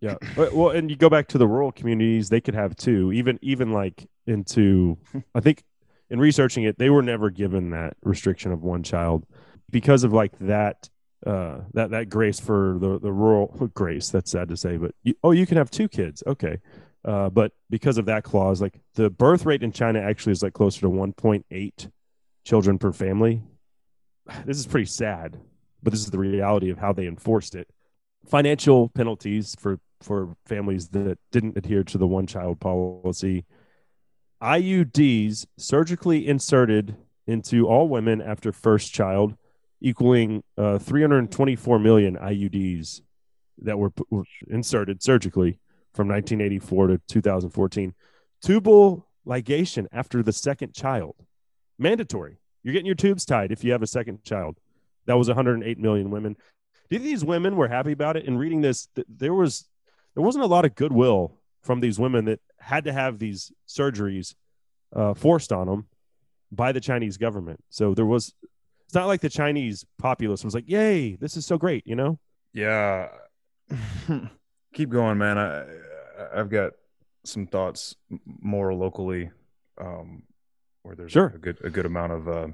Yeah. 0.04 0.18
But, 0.36 0.52
well, 0.52 0.72
and 0.72 0.90
you 0.90 0.98
go 0.98 1.10
back 1.10 1.30
to 1.30 1.38
the 1.38 1.48
rural 1.48 1.72
communities, 1.72 2.28
they 2.28 2.42
could 2.42 2.56
have 2.56 2.76
two, 2.76 3.14
even 3.14 3.40
even 3.42 3.72
like 3.72 4.06
into 4.28 4.98
I 5.34 5.40
think 5.40 5.64
in 6.10 6.20
researching 6.20 6.66
it, 6.66 6.78
they 6.78 6.90
were 6.90 7.02
never 7.02 7.30
given 7.30 7.70
that 7.70 7.96
restriction 8.04 8.52
of 8.52 8.64
one 8.64 8.84
child 8.84 9.26
because 9.72 10.04
of 10.04 10.12
like 10.12 10.38
that 10.40 10.90
uh 11.26 11.60
that 11.74 11.92
that 11.92 12.10
grace 12.10 12.38
for 12.38 12.78
the 12.81 13.00
the 13.00 13.14
rural 13.14 13.48
grace 13.74 14.10
that's 14.10 14.30
sad 14.30 14.50
to 14.50 14.57
say 14.57 14.76
but 14.76 14.94
you, 15.04 15.16
oh 15.24 15.31
you 15.31 15.45
can 15.45 15.56
have 15.56 15.72
two 15.72 15.88
kids. 15.88 16.22
Okay. 16.28 16.60
Uh 17.06 17.30
but 17.30 17.54
because 17.69 17.98
of 17.98 18.04
that 18.07 18.26
clause 18.26 18.62
like 18.62 18.81
the 18.95 19.10
birth 19.10 19.45
rate 19.45 19.64
in 19.64 19.72
china 19.72 20.02
actually 20.02 20.33
is 20.33 20.44
like 20.44 20.52
closer 20.52 20.81
to 20.81 20.90
1.8 20.90 21.92
children 22.44 22.78
per 22.78 22.92
family. 22.92 23.42
This 24.45 24.57
is 24.57 24.68
pretty 24.68 24.88
sad 24.88 25.40
but 25.81 25.94
this 25.94 26.02
is 26.02 26.12
the 26.12 26.19
reality 26.19 26.69
of 26.72 26.78
how 26.78 26.92
they 26.92 27.07
enforced 27.07 27.56
it. 27.56 27.69
Financial 28.26 28.90
penalties 28.90 29.56
for 29.57 29.80
for 30.04 30.36
families 30.45 30.90
that 30.90 31.18
didn't 31.31 31.57
adhere 31.57 31.83
to 31.83 31.98
the 31.98 32.07
one 32.07 32.28
child 32.28 32.60
policy 32.60 33.45
iuds 34.42 35.45
surgically 35.57 36.28
inserted 36.28 36.98
into 37.26 37.66
all 37.66 37.88
women 37.88 38.22
after 38.22 38.52
first 38.52 38.94
child 38.94 39.36
equaling 39.80 40.44
uh, 40.57 40.78
324 40.78 41.80
million 41.80 42.18
iuds 42.18 43.02
that 43.57 43.78
were, 43.78 43.92
were 44.10 44.26
inserted 44.50 45.02
surgically 45.02 45.60
from 45.94 46.07
1984 46.07 46.88
to 46.88 46.98
2014 47.07 47.94
tubal 48.42 49.07
ligation 49.26 49.88
after 49.92 50.22
the 50.22 50.33
second 50.33 50.74
child. 50.74 51.16
Mandatory. 51.80 52.38
You're 52.62 52.74
getting 52.74 52.86
your 52.86 52.95
tubes 52.95 53.26
tied 53.26 53.52
if 53.52 53.64
you 53.64 53.72
have 53.72 53.81
a 53.81 53.88
second 53.88 54.24
child. 54.24 54.57
That 55.06 55.18
was 55.18 55.28
108 55.28 55.78
million 55.80 56.10
women. 56.12 56.36
Do 56.90 57.00
these 57.00 57.26
women 57.26 57.56
were 57.56 57.68
happy 57.68 57.92
about 57.92 58.18
it? 58.18 58.26
In 58.26 58.38
reading 58.38 58.62
this, 58.62 58.88
th- 58.95 59.07
there 59.10 59.33
was 59.33 59.68
there 60.16 60.24
wasn't 60.24 60.44
a 60.44 60.48
lot 60.48 60.66
of 60.66 60.76
goodwill 60.76 61.38
from 61.62 61.80
these 61.80 62.00
women 62.00 62.26
that 62.26 62.40
had 62.60 62.84
to 62.86 62.94
have 62.94 63.20
these 63.20 63.52
surgeries 63.68 64.36
uh, 64.96 65.14
forced 65.14 65.52
on 65.52 65.68
them 65.68 65.88
by 66.52 66.72
the 66.72 66.82
Chinese 66.82 67.18
government. 67.18 67.64
So 67.70 67.94
there 67.94 68.06
was. 68.06 68.34
It's 68.86 68.94
not 68.96 69.08
like 69.08 69.22
the 69.22 69.30
Chinese 69.30 69.86
populace 69.98 70.44
was 70.44 70.54
like, 70.54 70.70
"Yay, 70.70 71.16
this 71.16 71.36
is 71.36 71.46
so 71.46 71.58
great," 71.58 71.88
you 71.88 71.96
know. 71.96 72.20
yeah, 72.54 73.08
keep 74.74 74.90
going, 74.90 75.18
man. 75.18 75.38
I 75.38 75.66
I've 76.34 76.50
got 76.50 76.74
some 77.26 77.48
thoughts 77.48 77.96
more 78.26 78.74
locally, 78.74 79.32
um, 79.80 80.24
where 80.84 80.96
there's 80.96 81.12
Sure. 81.12 81.32
a 81.36 81.40
good 81.40 81.58
a 81.64 81.70
good 81.70 81.86
amount 81.86 82.12
of 82.12 82.28
uh, 82.28 82.48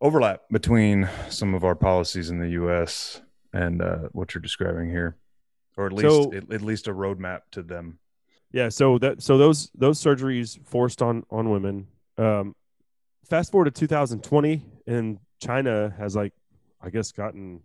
overlap 0.00 0.42
between 0.50 1.08
some 1.28 1.54
of 1.54 1.64
our 1.64 1.74
policies 1.76 2.30
in 2.30 2.38
the 2.40 2.50
U.S. 2.50 3.20
and 3.52 3.80
uh, 3.82 4.08
what 4.12 4.34
you're 4.34 4.42
describing 4.42 4.88
here, 4.90 5.16
or 5.76 5.86
at 5.86 5.92
least 5.92 6.14
So- 6.14 6.32
at, 6.32 6.50
at 6.52 6.62
least 6.62 6.88
a 6.88 6.92
roadmap 6.92 7.42
to 7.52 7.62
them. 7.62 7.98
Yeah, 8.52 8.68
so 8.68 8.98
that 8.98 9.22
so 9.22 9.36
those 9.38 9.70
those 9.74 10.00
surgeries 10.00 10.58
forced 10.66 11.02
on 11.02 11.24
on 11.30 11.50
women. 11.50 11.88
Um, 12.16 12.54
fast 13.28 13.52
forward 13.52 13.66
to 13.66 13.70
2020, 13.72 14.62
and 14.86 15.18
China 15.42 15.92
has 15.98 16.16
like, 16.16 16.32
I 16.80 16.88
guess, 16.90 17.12
gotten, 17.12 17.60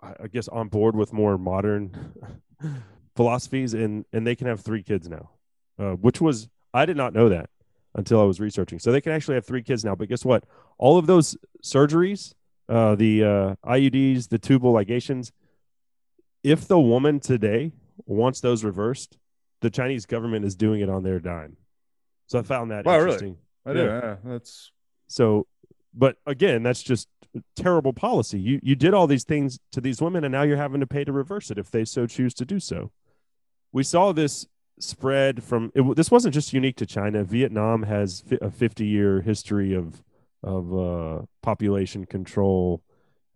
I 0.00 0.28
guess, 0.30 0.46
on 0.48 0.68
board 0.68 0.94
with 0.94 1.12
more 1.12 1.38
modern 1.38 2.12
philosophies, 3.16 3.74
and 3.74 4.04
and 4.12 4.26
they 4.26 4.36
can 4.36 4.46
have 4.46 4.60
three 4.60 4.82
kids 4.82 5.08
now, 5.08 5.30
uh, 5.78 5.92
which 5.94 6.20
was 6.20 6.48
I 6.74 6.86
did 6.86 6.96
not 6.96 7.12
know 7.12 7.28
that 7.30 7.50
until 7.94 8.20
I 8.20 8.24
was 8.24 8.38
researching. 8.40 8.78
So 8.78 8.92
they 8.92 9.00
can 9.00 9.12
actually 9.12 9.36
have 9.36 9.46
three 9.46 9.62
kids 9.62 9.84
now. 9.84 9.94
But 9.94 10.08
guess 10.08 10.24
what? 10.24 10.44
All 10.78 10.98
of 10.98 11.06
those 11.06 11.36
surgeries, 11.64 12.34
uh, 12.68 12.94
the 12.94 13.24
uh, 13.24 13.54
IUDs, 13.68 14.28
the 14.28 14.38
tubal 14.38 14.74
ligations, 14.74 15.32
if 16.42 16.66
the 16.68 16.78
woman 16.78 17.20
today 17.20 17.72
wants 18.06 18.40
those 18.40 18.64
reversed, 18.64 19.18
the 19.60 19.70
Chinese 19.70 20.06
government 20.06 20.44
is 20.44 20.54
doing 20.54 20.80
it 20.80 20.88
on 20.88 21.02
their 21.02 21.18
dime. 21.18 21.56
So 22.26 22.38
I 22.38 22.42
found 22.42 22.70
that 22.70 22.84
Wow, 22.84 22.98
really? 22.98 23.04
interesting. 23.04 23.36
I 23.64 23.72
do. 23.72 23.78
Yeah. 23.80 24.00
Yeah, 24.00 24.16
that's 24.24 24.72
So, 25.08 25.46
but 25.94 26.16
again, 26.26 26.62
that's 26.62 26.82
just 26.82 27.08
terrible 27.54 27.92
policy. 27.92 28.38
You 28.38 28.60
you 28.62 28.76
did 28.76 28.94
all 28.94 29.06
these 29.06 29.24
things 29.24 29.58
to 29.72 29.80
these 29.80 30.00
women, 30.00 30.24
and 30.24 30.32
now 30.32 30.42
you're 30.42 30.56
having 30.56 30.80
to 30.80 30.86
pay 30.86 31.04
to 31.04 31.12
reverse 31.12 31.50
it 31.50 31.58
if 31.58 31.70
they 31.70 31.84
so 31.84 32.06
choose 32.06 32.34
to 32.34 32.44
do 32.44 32.60
so. 32.60 32.92
We 33.72 33.82
saw 33.82 34.12
this 34.12 34.46
spread 34.78 35.42
from. 35.42 35.72
It, 35.74 35.96
this 35.96 36.10
wasn't 36.10 36.34
just 36.34 36.52
unique 36.52 36.76
to 36.76 36.86
China. 36.86 37.24
Vietnam 37.24 37.84
has 37.84 38.20
fi- 38.20 38.38
a 38.40 38.50
50 38.50 38.86
year 38.86 39.20
history 39.22 39.74
of 39.74 40.02
of 40.42 40.76
uh, 40.76 41.22
population 41.42 42.04
control, 42.06 42.82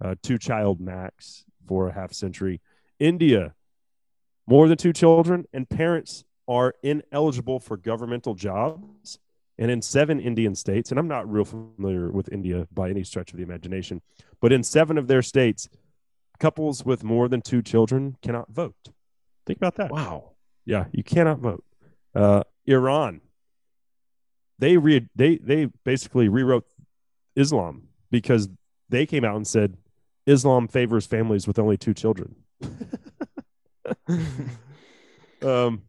uh, 0.04 0.14
two 0.22 0.38
child 0.38 0.80
max 0.80 1.44
for 1.66 1.88
a 1.88 1.92
half 1.92 2.12
century. 2.12 2.60
India, 3.00 3.54
more 4.46 4.68
than 4.68 4.76
two 4.76 4.92
children, 4.92 5.46
and 5.52 5.68
parents 5.68 6.24
are 6.46 6.74
ineligible 6.82 7.58
for 7.58 7.76
governmental 7.76 8.34
jobs 8.34 9.18
and 9.58 9.70
in 9.70 9.82
seven 9.82 10.20
Indian 10.20 10.54
states, 10.54 10.90
and 10.90 10.98
I'm 10.98 11.08
not 11.08 11.30
real 11.30 11.44
familiar 11.44 12.10
with 12.10 12.32
India 12.32 12.66
by 12.72 12.88
any 12.88 13.04
stretch 13.04 13.30
of 13.30 13.36
the 13.36 13.42
imagination, 13.42 14.00
but 14.40 14.52
in 14.52 14.62
seven 14.62 14.96
of 14.96 15.06
their 15.06 15.22
states, 15.22 15.68
couples 16.38 16.84
with 16.84 17.04
more 17.04 17.28
than 17.28 17.42
two 17.42 17.60
children 17.62 18.16
cannot 18.22 18.50
vote. 18.50 18.88
Think 19.46 19.58
about 19.58 19.76
that. 19.76 19.90
wow. 19.90 20.30
Yeah, 20.64 20.86
you 20.92 21.02
cannot 21.02 21.38
vote. 21.38 21.64
Uh, 22.14 22.42
Iran, 22.66 23.20
they 24.58 24.76
re- 24.76 25.08
they 25.16 25.36
they 25.36 25.66
basically 25.84 26.28
rewrote 26.28 26.66
Islam 27.34 27.88
because 28.10 28.48
they 28.88 29.06
came 29.06 29.24
out 29.24 29.36
and 29.36 29.46
said 29.46 29.76
Islam 30.26 30.68
favors 30.68 31.06
families 31.06 31.46
with 31.46 31.58
only 31.58 31.76
two 31.76 31.94
children. 31.94 32.36
um, 35.42 35.82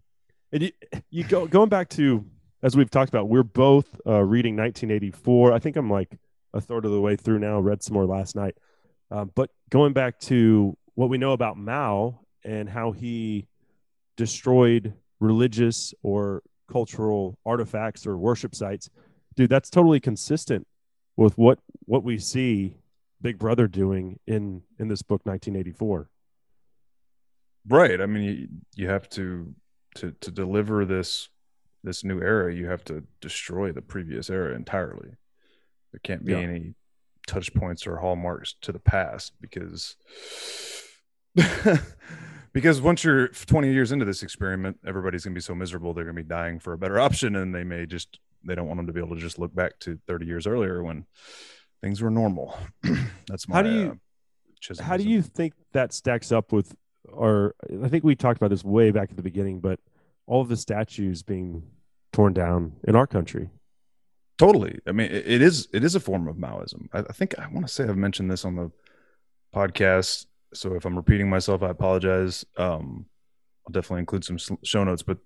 and 0.51 0.63
you, 0.63 0.72
you 1.10 1.24
go 1.24 1.48
going 1.48 1.70
back 1.70 1.90
to 1.90 2.25
as 2.63 2.78
we've 2.78 2.90
talked 2.90 3.10
about, 3.10 3.28
we're 3.28 3.44
both 3.44 3.88
uh, 4.06 4.22
reading 4.22 4.56
1984. 4.56 5.51
I 5.51 5.60
think 5.60 5.75
I'm 5.75 5.90
like 5.90 6.18
a 6.54 6.62
third 6.62 6.86
of 6.86 6.92
the 6.92 7.01
way 7.01 7.16
through 7.16 7.40
now. 7.40 7.60
Read 7.60 7.82
some 7.82 7.94
more 7.96 8.06
last 8.06 8.36
night, 8.36 8.56
um, 9.10 9.32
but 9.36 9.50
going 9.70 9.94
back 9.94 10.20
to 10.22 10.78
what 10.96 11.10
we 11.10 11.18
know 11.18 11.32
about 11.32 11.58
Mao 11.58 12.20
and 12.44 12.70
how 12.70 12.92
he 12.92 13.48
destroyed 14.18 14.94
religious 15.20 15.94
or 16.04 16.44
cultural 16.70 17.38
artifacts 17.46 18.06
or 18.06 18.18
worship 18.18 18.54
sites, 18.54 18.90
dude, 19.36 19.50
that's 19.50 19.70
totally 19.70 20.00
consistent 20.00 20.68
with 21.18 21.38
what 21.38 21.60
what 21.86 22.04
we 22.04 22.18
see 22.18 22.78
Big 23.22 23.40
Brother 23.40 23.68
doing 23.68 24.20
in 24.28 24.62
in 24.78 24.88
this 24.88 25.01
book 25.01 25.22
1984. 25.25 26.11
Right. 27.68 28.01
I 28.01 28.06
mean, 28.06 28.24
you, 28.24 28.48
you 28.75 28.89
have 28.89 29.10
to 29.12 29.53
to 29.96 30.12
to 30.22 30.32
deliver 30.32 30.86
this 30.86 31.30
this 31.84 32.03
new 32.03 32.20
era. 32.22 32.53
You 32.53 32.68
have 32.68 32.84
to 32.86 33.03
destroy 33.22 33.72
the 33.72 33.82
previous 33.82 34.30
era 34.30 34.56
entirely. 34.56 35.10
There 35.91 36.00
can't 36.03 36.24
be 36.25 36.32
Yeah. 36.34 36.39
any 36.39 36.74
touch 37.27 37.53
points 37.53 37.86
or 37.86 37.98
hallmarks 37.98 38.56
to 38.62 38.72
the 38.72 38.80
past 38.80 39.34
because 39.41 39.96
because 42.53 42.82
once 42.82 43.03
you're 43.03 43.27
20 43.30 43.72
years 43.72 43.91
into 43.91 44.06
this 44.06 44.24
experiment, 44.24 44.77
everybody's 44.86 45.24
gonna 45.24 45.34
be 45.34 45.39
so 45.41 45.56
miserable 45.56 45.94
they're 45.94 46.03
gonna 46.06 46.13
be 46.15 46.24
dying 46.24 46.60
for 46.60 46.74
a 46.74 46.77
better 46.77 47.00
option, 47.00 47.36
and 47.36 47.53
they 47.53 47.63
may 47.63 47.86
just 47.86 48.20
they 48.44 48.56
don't 48.56 48.68
want 48.68 48.77
them 48.77 48.88
to 48.88 48.94
be 48.94 49.00
able 49.00 49.15
to 49.15 49.22
just 49.22 49.38
look 49.39 49.53
back 49.53 49.77
to 49.80 50.00
30 50.08 50.25
years 50.25 50.48
earlier 50.48 50.84
when 50.84 51.06
things 51.82 52.01
were 52.01 52.10
normal. 52.10 52.58
That's 53.27 53.48
my 53.48 53.56
How 53.58 53.62
do 53.62 53.70
you- 53.72 54.00
uh, 54.80 54.84
How 54.84 54.98
do 54.98 55.03
you 55.03 55.22
think 55.22 55.53
that 55.74 55.94
stacks 55.94 56.32
up 56.32 56.51
with, 56.51 56.75
or 57.12 57.56
I 57.84 57.88
think 57.88 58.03
we 58.03 58.15
talked 58.15 58.38
about 58.38 58.50
this 58.50 58.63
way 58.63 58.91
back 58.91 59.10
at 59.12 59.18
the 59.18 59.24
beginning, 59.24 59.60
but 59.60 59.80
all 60.27 60.41
of 60.41 60.50
the 60.50 60.58
statues 60.58 61.24
being 61.24 61.63
torn 62.13 62.34
down 62.34 62.74
in 62.88 62.96
our 62.96 63.08
country. 63.08 63.50
Totally. 64.38 64.80
I 64.88 64.91
mean, 64.91 65.12
it, 65.12 65.41
is 65.41 65.68
it 65.72 65.84
is 65.84 65.96
a 65.96 66.00
form 66.00 66.27
of 66.27 66.36
Maoism. 66.36 66.88
I, 66.94 67.03
think 67.13 67.38
I 67.38 67.48
want 67.48 67.68
to 67.68 67.72
say 67.72 67.84
I've 67.84 67.98
mentioned 67.98 68.32
this 68.32 68.44
on 68.44 68.56
the 68.56 68.72
podcast. 69.53 70.25
So 70.53 70.74
if 70.74 70.86
I'm 70.86 70.96
repeating 70.96 71.30
myself, 71.30 71.62
I 71.62 71.70
apologize. 71.70 72.44
Um, 72.58 73.06
I'll 73.68 73.72
definitely 73.72 74.00
include 74.00 74.24
some 74.25 74.39
show 74.63 74.84
notes. 74.84 75.03
But 75.03 75.20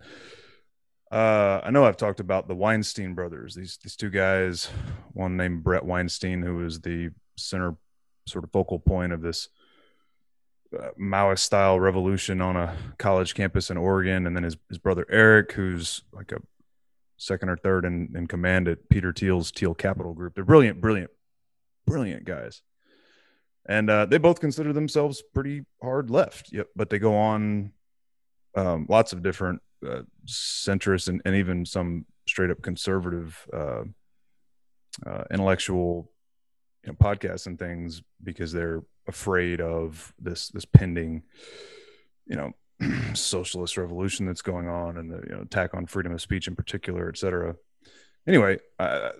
uh, 1.11 1.61
I 1.63 1.71
know 1.71 1.85
I've 1.85 1.95
talked 1.95 2.19
about 2.19 2.47
the 2.47 2.55
Weinstein 2.55 3.13
brothers. 3.13 3.55
These 3.55 3.79
these 3.81 3.95
two 3.95 4.09
guys, 4.09 4.69
one 5.13 5.37
named 5.37 5.63
Bret 5.63 5.85
Weinstein, 5.85 6.41
who 6.41 6.57
was 6.57 6.81
the 6.81 7.11
center 7.37 7.77
sort 8.27 8.43
of 8.43 8.51
focal 8.51 8.79
point 8.79 9.13
of 9.13 9.21
this 9.21 9.47
Maoist 10.99 11.39
style 11.39 11.79
revolution 11.79 12.41
on 12.41 12.55
a 12.55 12.75
college 12.97 13.33
campus 13.33 13.69
in 13.69 13.77
Oregon, 13.77 14.27
and 14.27 14.35
then 14.35 14.43
his 14.43 14.57
his 14.69 14.77
brother 14.77 15.05
Eric, 15.09 15.53
who's 15.53 16.03
like 16.11 16.31
a 16.31 16.41
second 17.17 17.49
or 17.49 17.57
third 17.57 17.85
in, 17.85 18.09
in 18.15 18.27
command 18.27 18.67
at 18.67 18.89
Peter 18.89 19.13
Thiel's 19.13 19.51
Thiel 19.51 19.73
Capital 19.73 20.13
Group. 20.13 20.35
They're 20.35 20.43
brilliant, 20.43 20.81
brilliant, 20.81 21.11
brilliant 21.85 22.25
guys. 22.25 22.61
And 23.67 23.89
uh, 23.89 24.05
they 24.05 24.17
both 24.17 24.39
consider 24.39 24.73
themselves 24.73 25.23
pretty 25.33 25.65
hard 25.81 26.09
left. 26.09 26.51
Yep. 26.51 26.67
But 26.75 26.89
they 26.89 26.99
go 26.99 27.15
on 27.15 27.71
um, 28.55 28.85
lots 28.89 29.11
of 29.11 29.23
different 29.23 29.61
uh, 29.85 30.01
centrist 30.27 31.07
and, 31.07 31.21
and 31.25 31.35
even 31.35 31.65
some 31.65 32.05
straight 32.27 32.51
up 32.51 32.61
conservative 32.61 33.47
uh, 33.53 33.83
uh, 35.05 35.23
intellectual 35.31 36.11
you 36.83 36.91
know, 36.91 36.95
podcasts 36.95 37.47
and 37.47 37.57
things 37.57 38.01
because 38.23 38.51
they're 38.51 38.81
afraid 39.07 39.61
of 39.61 40.13
this 40.19 40.49
this 40.49 40.65
pending, 40.65 41.23
you 42.25 42.35
know, 42.35 42.51
socialist 43.13 43.77
revolution 43.77 44.25
that's 44.25 44.41
going 44.41 44.67
on 44.67 44.97
and 44.97 45.11
the 45.11 45.21
you 45.27 45.35
know, 45.35 45.41
attack 45.41 45.73
on 45.73 45.85
freedom 45.85 46.11
of 46.13 46.21
speech 46.21 46.47
in 46.47 46.55
particular, 46.55 47.09
et 47.09 47.17
cetera. 47.17 47.55
Anyway, 48.27 48.57
I, 48.79 49.11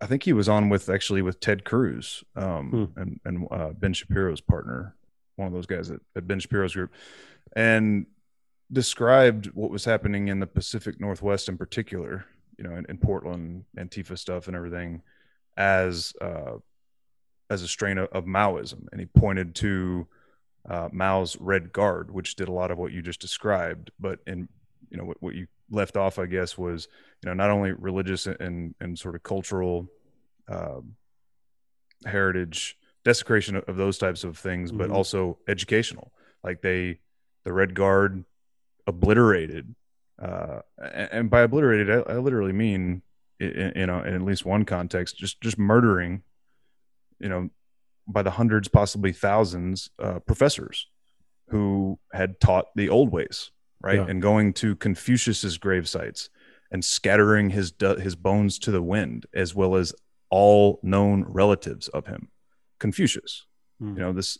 I 0.00 0.06
think 0.06 0.22
he 0.22 0.32
was 0.32 0.48
on 0.48 0.68
with 0.68 0.88
actually 0.88 1.22
with 1.22 1.40
Ted 1.40 1.64
Cruz 1.64 2.22
um, 2.36 2.92
and 2.96 3.20
and 3.24 3.48
uh, 3.50 3.70
Ben 3.70 3.92
Shapiro's 3.94 4.40
partner, 4.40 4.94
one 5.36 5.46
of 5.46 5.54
those 5.54 5.66
guys 5.66 5.90
at, 5.90 6.00
at 6.14 6.26
Ben 6.26 6.40
Shapiro's 6.40 6.74
group, 6.74 6.92
and 7.56 8.06
described 8.72 9.46
what 9.54 9.70
was 9.70 9.84
happening 9.84 10.28
in 10.28 10.40
the 10.40 10.46
Pacific 10.46 11.00
Northwest 11.00 11.48
in 11.48 11.56
particular, 11.56 12.26
you 12.58 12.64
know, 12.64 12.76
in, 12.76 12.84
in 12.88 12.98
Portland, 12.98 13.64
Antifa 13.78 14.18
stuff 14.18 14.46
and 14.46 14.56
everything, 14.56 15.02
as 15.56 16.12
uh, 16.20 16.54
as 17.50 17.62
a 17.62 17.68
strain 17.68 17.98
of, 17.98 18.08
of 18.12 18.24
Maoism, 18.24 18.86
and 18.90 19.00
he 19.00 19.06
pointed 19.06 19.54
to 19.56 20.06
uh, 20.68 20.88
Mao's 20.92 21.36
Red 21.38 21.72
Guard, 21.72 22.10
which 22.10 22.36
did 22.36 22.48
a 22.48 22.52
lot 22.52 22.70
of 22.70 22.78
what 22.78 22.92
you 22.92 23.02
just 23.02 23.20
described. 23.20 23.90
But 24.00 24.20
in 24.26 24.48
you 24.90 24.96
know 24.96 25.04
what, 25.04 25.22
what 25.22 25.34
you 25.34 25.46
left 25.70 25.96
off, 25.96 26.18
I 26.18 26.26
guess, 26.26 26.56
was 26.56 26.88
you 27.22 27.28
know 27.28 27.34
not 27.34 27.50
only 27.50 27.72
religious 27.72 28.26
and 28.26 28.74
and 28.80 28.98
sort 28.98 29.14
of 29.14 29.22
cultural 29.22 29.88
uh, 30.48 30.80
heritage 32.06 32.76
desecration 33.04 33.56
of, 33.56 33.64
of 33.64 33.76
those 33.76 33.98
types 33.98 34.24
of 34.24 34.38
things, 34.38 34.72
but 34.72 34.88
Mhm. 34.90 34.94
also 34.94 35.38
educational. 35.48 36.12
Like 36.42 36.62
they, 36.62 37.00
the 37.44 37.52
Red 37.52 37.74
Guard, 37.74 38.24
obliterated, 38.86 39.74
uh, 40.18 40.60
and, 40.78 41.08
and 41.12 41.30
by 41.30 41.42
obliterated, 41.42 41.90
I, 41.90 42.12
I 42.14 42.16
literally 42.18 42.52
mean 42.52 43.02
in, 43.40 43.72
you 43.76 43.86
know 43.86 44.00
in 44.02 44.14
at 44.14 44.22
least 44.22 44.44
one 44.44 44.64
context, 44.64 45.16
just 45.18 45.40
just 45.40 45.58
murdering, 45.58 46.22
you 47.24 47.30
know, 47.30 47.48
by 48.06 48.22
the 48.22 48.30
hundreds, 48.30 48.68
possibly 48.68 49.10
thousands, 49.12 49.88
uh, 49.98 50.18
professors 50.20 50.86
who 51.48 51.98
had 52.12 52.38
taught 52.38 52.66
the 52.76 52.90
old 52.90 53.10
ways, 53.10 53.50
right? 53.80 53.96
Yeah. 53.96 54.06
And 54.06 54.20
going 54.20 54.52
to 54.54 54.76
Confucius's 54.76 55.56
grave 55.56 55.88
sites 55.88 56.28
and 56.70 56.84
scattering 56.84 57.48
his 57.50 57.72
his 57.80 58.14
bones 58.14 58.58
to 58.60 58.70
the 58.70 58.82
wind, 58.82 59.24
as 59.34 59.54
well 59.54 59.74
as 59.74 59.94
all 60.28 60.80
known 60.82 61.24
relatives 61.26 61.88
of 61.88 62.06
him. 62.06 62.28
Confucius, 62.78 63.46
Hmm. 63.80 63.94
you 63.94 64.00
know, 64.00 64.12
this 64.12 64.38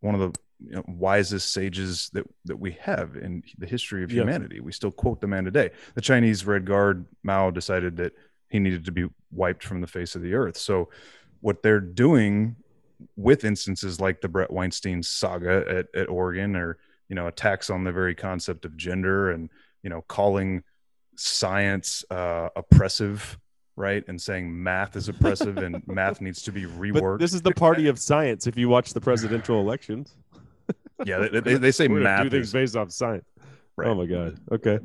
one 0.00 0.14
of 0.14 0.20
the 0.20 0.38
you 0.64 0.72
know, 0.74 0.84
wisest 0.88 1.50
sages 1.52 2.10
that 2.12 2.24
that 2.44 2.58
we 2.58 2.72
have 2.72 3.16
in 3.16 3.42
the 3.58 3.66
history 3.66 4.04
of 4.04 4.12
Yeah. 4.12 4.22
humanity. 4.22 4.60
We 4.60 4.72
still 4.72 4.90
quote 4.92 5.20
the 5.22 5.26
man 5.26 5.44
today. 5.44 5.70
The 5.94 6.00
Chinese 6.02 6.44
Red 6.44 6.66
Guard 6.66 7.06
Mao 7.22 7.50
decided 7.50 7.96
that 7.96 8.12
he 8.48 8.58
needed 8.58 8.84
to 8.84 8.92
be 8.92 9.08
wiped 9.30 9.64
from 9.64 9.80
the 9.80 9.86
face 9.86 10.14
of 10.14 10.22
the 10.22 10.34
earth. 10.34 10.56
So 10.56 10.88
what 11.46 11.62
they're 11.62 11.78
doing 11.78 12.56
with 13.14 13.44
instances 13.44 14.00
like 14.00 14.20
the 14.20 14.28
Bret 14.28 14.50
Weinstein 14.50 15.00
saga 15.00 15.64
at, 15.68 15.86
at 15.94 16.08
Oregon 16.08 16.56
or 16.56 16.76
you 17.08 17.14
know 17.14 17.28
attacks 17.28 17.70
on 17.70 17.84
the 17.84 17.92
very 17.92 18.16
concept 18.16 18.64
of 18.64 18.76
gender 18.76 19.30
and 19.30 19.48
you 19.84 19.88
know 19.88 20.02
calling 20.08 20.64
science 21.14 22.04
uh, 22.10 22.48
oppressive 22.56 23.38
right? 23.76 24.02
And 24.08 24.20
saying 24.20 24.62
math 24.62 24.96
is 24.96 25.08
oppressive 25.08 25.58
and 25.58 25.82
math 25.86 26.20
needs 26.22 26.42
to 26.44 26.50
be 26.50 26.64
But 26.64 26.80
reworked. 26.80 27.18
this 27.18 27.34
is 27.34 27.42
the 27.42 27.52
party 27.52 27.88
of 27.88 27.98
science. 27.98 28.46
If 28.46 28.56
you 28.56 28.70
watch 28.70 28.94
the 28.94 29.02
presidential 29.02 29.60
elections, 29.60 30.16
yeah, 31.04 31.18
they, 31.18 31.40
they, 31.40 31.54
they 31.56 31.70
say 31.70 31.86
math 31.86 32.22
do 32.24 32.30
things 32.30 32.46
is 32.46 32.52
based 32.54 32.74
off 32.74 32.90
science. 32.90 33.26
right. 33.76 33.88
Oh 33.88 33.94
my 33.94 34.06
god. 34.06 34.40
Okay. 34.50 34.78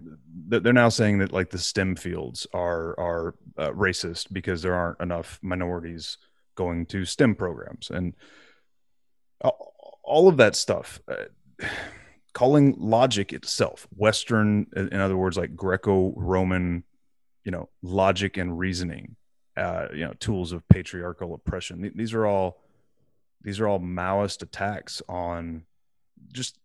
They're 0.49 0.73
now 0.73 0.89
saying 0.89 1.19
that 1.19 1.31
like 1.31 1.49
the 1.49 1.57
STEM 1.57 1.95
fields 1.95 2.45
are 2.53 2.99
are 2.99 3.35
uh, 3.57 3.71
racist 3.71 4.27
because 4.33 4.61
there 4.61 4.75
aren't 4.75 4.99
enough 4.99 5.39
minorities 5.41 6.17
going 6.55 6.85
to 6.87 7.05
STEM 7.05 7.35
programs 7.35 7.89
and 7.89 8.13
all, 10.03 10.27
of 10.27 10.37
that 10.37 10.55
stuff. 10.55 11.01
Uh, 11.07 11.65
calling 12.33 12.75
logic 12.77 13.33
itself 13.33 13.87
Western, 13.95 14.67
in 14.75 14.89
in 14.89 14.99
other 14.99 15.17
words, 15.17 15.37
like 15.37 15.55
Greco-Roman, 15.55 16.83
you 17.43 17.51
know, 17.51 17.69
logic 17.81 18.37
and 18.37 18.57
reasoning, 18.57 19.15
uh, 19.57 19.87
you 19.93 20.05
know, 20.05 20.13
tools 20.13 20.51
of 20.51 20.67
patriarchal 20.69 21.33
oppression. 21.33 21.91
These 21.95 22.13
are 22.13 22.25
all 22.25 22.61
these 23.41 23.59
are 23.59 23.67
all 23.67 23.79
Maoist 23.79 24.41
attacks 24.43 25.01
on 25.09 25.63
just 26.31 26.57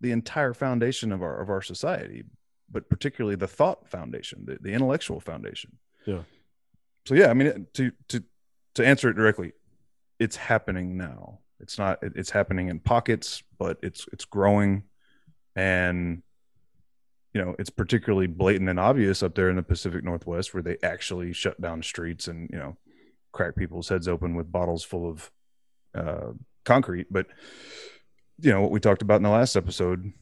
the 0.00 0.12
entire 0.12 0.54
foundation 0.54 1.12
of 1.12 1.22
our 1.22 1.40
of 1.40 1.50
our 1.50 1.62
society, 1.62 2.24
but 2.70 2.88
particularly 2.88 3.36
the 3.36 3.48
thought 3.48 3.88
foundation, 3.88 4.44
the, 4.44 4.58
the 4.60 4.72
intellectual 4.72 5.20
foundation. 5.20 5.78
Yeah. 6.06 6.22
So 7.06 7.14
yeah, 7.14 7.28
I 7.28 7.34
mean, 7.34 7.66
to 7.74 7.92
to 8.08 8.22
to 8.74 8.86
answer 8.86 9.08
it 9.08 9.14
directly, 9.14 9.52
it's 10.18 10.36
happening 10.36 10.96
now. 10.96 11.40
It's 11.60 11.78
not. 11.78 12.02
it- 12.02 12.12
It's 12.16 12.30
happening 12.30 12.68
in 12.68 12.80
pockets, 12.80 13.42
but 13.58 13.78
it's 13.82 14.06
it's 14.12 14.24
growing, 14.24 14.84
and 15.54 16.22
you 17.34 17.42
know 17.44 17.54
it's 17.58 17.70
particularly 17.70 18.26
blatant 18.26 18.68
and 18.68 18.78
obvious 18.80 19.22
up 19.22 19.34
there 19.34 19.48
in 19.48 19.56
the 19.56 19.62
Pacific 19.62 20.04
Northwest, 20.04 20.52
where 20.54 20.62
they 20.62 20.76
actually 20.82 21.32
shut 21.32 21.60
down 21.60 21.82
streets 21.82 22.28
and 22.28 22.50
you 22.52 22.58
know 22.58 22.76
crack 23.32 23.56
people's 23.56 23.88
heads 23.88 24.08
open 24.08 24.34
with 24.34 24.50
bottles 24.52 24.84
full 24.84 25.08
of 25.08 25.30
uh, 25.94 26.32
concrete. 26.64 27.06
But 27.10 27.26
you 28.40 28.50
know 28.50 28.60
what 28.60 28.70
we 28.72 28.80
talked 28.80 29.02
about 29.02 29.16
in 29.16 29.22
the 29.22 29.30
last 29.30 29.56
episode. 29.56 30.12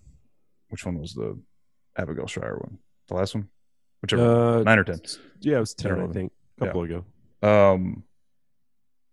Which 0.68 0.84
one 0.86 0.98
was 0.98 1.14
the 1.14 1.38
Abigail 1.96 2.26
Shrier 2.28 2.58
one? 2.58 2.78
The 3.08 3.14
last 3.14 3.34
one, 3.34 3.48
whichever 4.02 4.58
Uh, 4.58 4.62
nine 4.62 4.78
or 4.78 4.84
ten. 4.84 5.00
Yeah, 5.40 5.56
it 5.56 5.60
was 5.60 5.74
ten, 5.74 5.98
I 6.00 6.06
think, 6.12 6.32
a 6.60 6.66
couple 6.66 6.82
ago. 6.82 7.04
um 7.42 8.04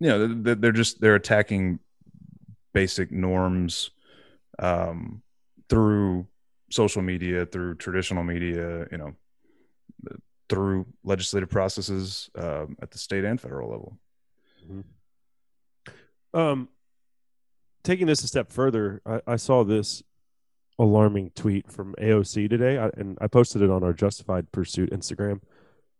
you 0.00 0.08
know 0.08 0.54
they're, 0.54 0.72
just 0.72 1.00
they're 1.00 1.14
attacking 1.14 1.78
basic 2.72 3.10
norms 3.10 3.90
um 4.58 5.22
through 5.68 6.26
social 6.70 7.02
media 7.02 7.46
through 7.46 7.74
traditional 7.74 8.22
media 8.22 8.86
you 8.90 8.98
know 8.98 9.14
through 10.48 10.86
legislative 11.04 11.50
processes 11.50 12.30
um, 12.36 12.76
at 12.80 12.90
the 12.90 12.98
state 12.98 13.24
and 13.24 13.40
federal 13.40 13.70
level. 13.70 13.98
Um, 16.34 16.68
taking 17.84 18.06
this 18.06 18.22
a 18.22 18.28
step 18.28 18.50
further, 18.52 19.02
I, 19.04 19.20
I 19.26 19.36
saw 19.36 19.64
this 19.64 20.02
alarming 20.78 21.32
tweet 21.34 21.70
from 21.70 21.94
AOC 22.00 22.48
today, 22.48 22.78
I, 22.78 22.90
and 22.96 23.18
I 23.20 23.26
posted 23.26 23.62
it 23.62 23.70
on 23.70 23.82
our 23.82 23.92
Justified 23.92 24.50
Pursuit 24.52 24.90
Instagram. 24.90 25.40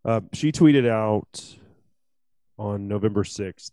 Uh, 0.05 0.21
she 0.33 0.53
tweeted 0.53 0.89
out 0.89 1.57
on 2.59 2.89
November 2.89 3.25
6th 3.25 3.73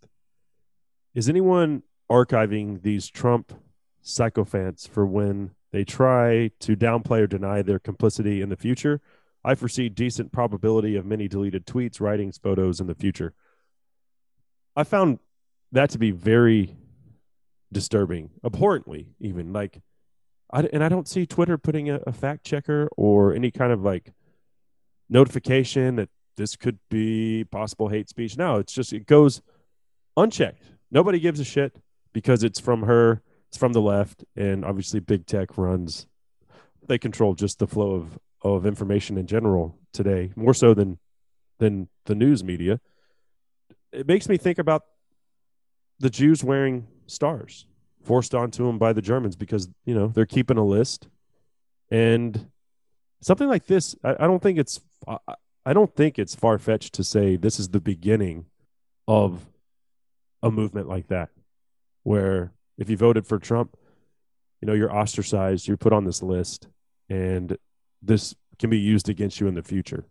Is 1.16 1.30
anyone 1.30 1.84
archiving 2.12 2.82
these 2.82 3.08
Trump 3.08 3.54
sycophants 4.02 4.86
for 4.86 5.06
when 5.06 5.52
they 5.72 5.86
try 5.86 6.52
to 6.60 6.76
downplay 6.76 7.22
or 7.22 7.28
deny 7.28 7.62
their 7.62 7.80
complicity 7.80 8.42
in 8.42 8.50
the 8.50 8.58
future? 8.58 9.00
I 9.42 9.56
foresee 9.56 9.88
decent 9.88 10.34
probability 10.34 10.98
of 10.98 11.06
many 11.06 11.30
deleted 11.30 11.66
tweets, 11.66 12.02
writings, 12.02 12.38
photos 12.38 12.82
in 12.82 12.88
the 12.88 12.96
future. 12.96 13.34
I 14.76 14.84
found 14.84 15.20
that 15.72 15.90
to 15.92 15.98
be 15.98 16.12
very 16.12 16.76
disturbing, 17.72 18.32
abhorrently, 18.44 19.08
even 19.22 19.54
like, 19.54 19.82
I 20.52 20.64
and 20.74 20.84
I 20.84 20.90
don't 20.90 21.08
see 21.08 21.26
Twitter 21.26 21.58
putting 21.58 21.90
a, 21.90 22.02
a 22.06 22.12
fact 22.12 22.46
checker 22.46 22.90
or 22.98 23.34
any 23.34 23.52
kind 23.52 23.72
of 23.72 23.84
like 23.84 24.12
notification 25.10 25.96
that 25.96 26.10
this 26.36 26.58
could 26.58 26.80
be 26.90 27.46
possible 27.46 27.88
hate 27.88 28.10
speech. 28.10 28.38
No, 28.38 28.58
it's 28.58 28.74
just 28.74 28.92
it 28.92 29.06
goes 29.06 29.42
unchecked. 30.18 30.75
Nobody 30.92 31.20
gives 31.20 31.40
a 31.40 31.44
shit 31.44 31.82
because 32.14 32.44
it's 32.44 32.60
from 32.60 32.84
her, 32.84 33.22
it's 33.50 33.58
from 33.58 33.74
the 33.74 33.82
left, 33.82 34.24
and 34.36 34.64
obviously 34.64 35.00
big 35.00 35.26
tech 35.26 35.58
runs. 35.58 36.08
They 36.88 36.98
control 36.98 37.34
just 37.34 37.60
the 37.60 37.68
flow 37.68 37.94
of 37.96 38.20
of 38.42 38.66
information 38.66 39.18
in 39.18 39.26
general 39.26 39.78
today, 39.92 40.32
more 40.36 40.54
so 40.54 40.74
than 40.74 41.00
than 41.58 41.88
the 42.06 42.16
news 42.16 42.44
media. 42.44 42.80
It 43.92 44.08
makes 44.08 44.30
me 44.30 44.38
think 44.38 44.60
about 44.60 44.84
the 46.00 46.10
Jews 46.10 46.44
wearing 46.44 46.88
stars 47.08 47.66
forced 48.04 48.36
onto 48.36 48.66
them 48.66 48.78
by 48.78 48.94
the 48.94 49.02
Germans 49.02 49.36
because 49.36 49.68
you 49.86 49.96
know 49.96 50.08
they're 50.08 50.26
keeping 50.26 50.58
a 50.58 50.66
list, 50.66 51.08
and 51.90 52.50
something 53.22 53.48
like 53.48 53.66
this, 53.66 53.96
I, 54.04 54.16
I 54.20 54.28
don't 54.28 54.42
think 54.42 54.60
it's 54.60 54.82
I, 55.08 55.18
I 55.66 55.74
don't 55.74 55.94
think 55.96 56.20
it's 56.20 56.36
far 56.36 56.58
fetched 56.60 56.94
to 56.94 57.04
say 57.04 57.36
this 57.36 57.60
is 57.60 57.70
the 57.70 57.82
beginning 57.82 58.46
of 59.08 59.48
a 60.44 60.52
movement 60.52 60.88
like 60.88 61.08
that, 61.08 61.30
where 62.04 62.54
if 62.78 62.90
you 62.90 62.98
voted 62.98 63.26
for 63.28 63.40
Trump, 63.40 63.76
you 64.62 64.68
know 64.68 64.74
you're 64.74 64.96
ostracized, 64.96 65.68
you're 65.68 65.78
put 65.78 65.94
on 65.94 66.06
this 66.06 66.22
list, 66.24 66.68
and 67.10 67.58
this 68.02 68.36
can 68.60 68.70
be 68.70 68.80
used 68.80 69.10
against 69.10 69.40
you 69.40 69.48
in 69.48 69.56
the 69.56 69.64
future. 69.64 70.06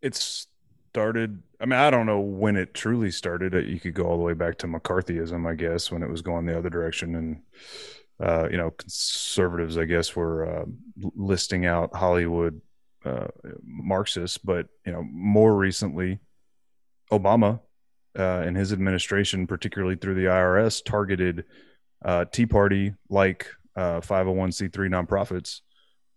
it 0.00 0.14
started 0.14 1.42
i 1.60 1.66
mean 1.66 1.78
i 1.78 1.90
don't 1.90 2.06
know 2.06 2.20
when 2.20 2.56
it 2.56 2.72
truly 2.72 3.10
started 3.10 3.54
Uh, 3.54 3.58
you 3.58 3.78
could 3.80 3.94
go 3.94 4.04
all 4.04 4.16
the 4.16 4.22
way 4.22 4.32
back 4.32 4.56
to 4.56 4.66
mccarthyism 4.66 5.46
i 5.46 5.54
guess 5.54 5.90
when 5.90 6.02
it 6.02 6.08
was 6.08 6.22
going 6.22 6.46
the 6.46 6.56
other 6.56 6.70
direction 6.70 7.14
and 7.16 7.42
uh, 8.20 8.48
you 8.50 8.56
know 8.56 8.70
conservatives 8.70 9.76
i 9.76 9.84
guess 9.84 10.16
were 10.16 10.46
uh, 10.46 10.64
listing 11.14 11.66
out 11.66 11.94
hollywood 11.94 12.60
uh, 13.04 13.26
marxists 13.64 14.38
but 14.38 14.66
you 14.86 14.92
know 14.92 15.02
more 15.02 15.54
recently 15.54 16.20
obama 17.12 17.60
uh, 18.18 18.42
and 18.44 18.56
his 18.56 18.72
administration 18.72 19.46
particularly 19.46 19.96
through 19.96 20.14
the 20.14 20.24
irs 20.24 20.84
targeted 20.84 21.44
uh, 22.04 22.24
tea 22.26 22.46
party 22.46 22.94
like 23.08 23.48
uh, 23.76 24.00
501c3 24.00 24.72
nonprofits. 24.88 25.60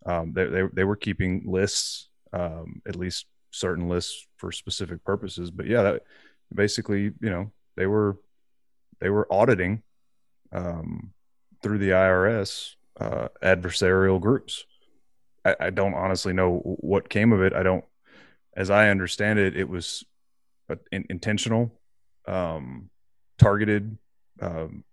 Um, 0.06 0.34
they, 0.34 0.46
they, 0.46 0.64
they 0.74 0.84
were 0.84 0.96
keeping 0.96 1.44
lists 1.46 2.10
um, 2.34 2.82
at 2.88 2.96
least 2.96 3.28
certain 3.52 3.88
lists 3.88 4.28
for 4.38 4.52
specific 4.52 5.04
purposes. 5.04 5.52
But 5.52 5.68
yeah 5.68 5.84
that 5.84 6.02
basically 6.54 7.04
you 7.22 7.30
know 7.30 7.52
they 7.78 7.88
were 7.88 8.18
they 9.00 9.10
were 9.10 9.32
auditing 9.32 9.84
um, 10.52 11.12
through 11.62 11.78
the 11.78 11.90
irs 11.92 12.76
uh, 13.00 13.28
adversarial 13.44 14.20
groups. 14.20 14.66
I, 15.46 15.56
I 15.60 15.70
don't 15.70 15.94
honestly 15.94 16.34
know 16.34 16.60
what 16.64 17.10
came 17.10 17.32
of 17.32 17.42
it. 17.42 17.54
I 17.54 17.64
don't 17.64 17.86
as 18.56 18.70
i 18.70 18.90
understand 18.90 19.40
it 19.40 19.56
it 19.56 19.68
was 19.70 20.04
uh, 20.70 20.76
in, 20.92 21.06
intentional 21.10 21.72
um, 22.28 22.90
targeted 23.38 23.98
um, 24.42 24.84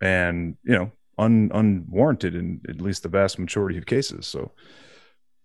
and 0.00 0.56
you 0.64 0.74
know 0.74 0.92
un, 1.18 1.50
unwarranted 1.54 2.34
in 2.34 2.60
at 2.68 2.80
least 2.80 3.02
the 3.02 3.08
vast 3.08 3.38
majority 3.38 3.78
of 3.78 3.86
cases. 3.86 4.26
So 4.26 4.52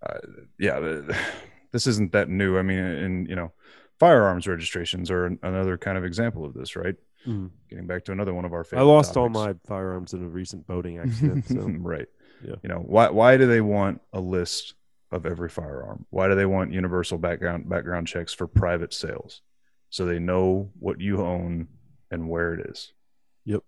uh, 0.05 0.19
yeah 0.57 0.79
the, 0.79 1.17
this 1.71 1.87
isn't 1.87 2.11
that 2.11 2.29
new. 2.29 2.57
I 2.57 2.61
mean 2.61 2.79
and 2.79 3.29
you 3.29 3.35
know 3.35 3.51
firearms 3.99 4.47
registrations 4.47 5.11
are 5.11 5.25
an, 5.25 5.39
another 5.43 5.77
kind 5.77 5.97
of 5.97 6.05
example 6.05 6.45
of 6.45 6.53
this 6.53 6.75
right? 6.75 6.95
Getting 7.69 7.85
back 7.85 8.05
to 8.05 8.11
another 8.13 8.33
one 8.33 8.45
of 8.45 8.53
our 8.53 8.63
favorite. 8.63 8.81
I 8.81 8.87
lost 8.87 9.17
all 9.17 9.27
my 9.29 9.53
firearms 9.67 10.13
in 10.13 10.23
a 10.23 10.27
recent 10.27 10.65
boating 10.65 10.97
accident. 11.03 11.47
So. 11.47 11.59
Right. 11.79 12.07
Yeah. 12.41 12.55
you 12.63 12.69
know 12.69 12.79
why 12.79 13.09
why 13.09 13.35
do 13.35 13.47
they 13.47 13.59
want 13.59 14.01
a 14.13 14.21
list 14.21 14.75
of 15.11 15.25
every 15.25 15.49
firearm? 15.49 16.05
Why 16.09 16.29
do 16.29 16.35
they 16.35 16.45
want 16.45 16.71
universal 16.71 17.17
background 17.17 17.67
background 17.67 18.07
checks 18.07 18.33
for 18.33 18.47
private 18.47 18.93
sales 18.93 19.41
so 19.89 20.05
they 20.05 20.19
know 20.19 20.71
what 20.79 20.99
you 21.01 21.21
own 21.21 21.67
and 22.11 22.29
where 22.29 22.53
it 22.53 22.69
is 22.69 22.93
Yep. 23.45 23.61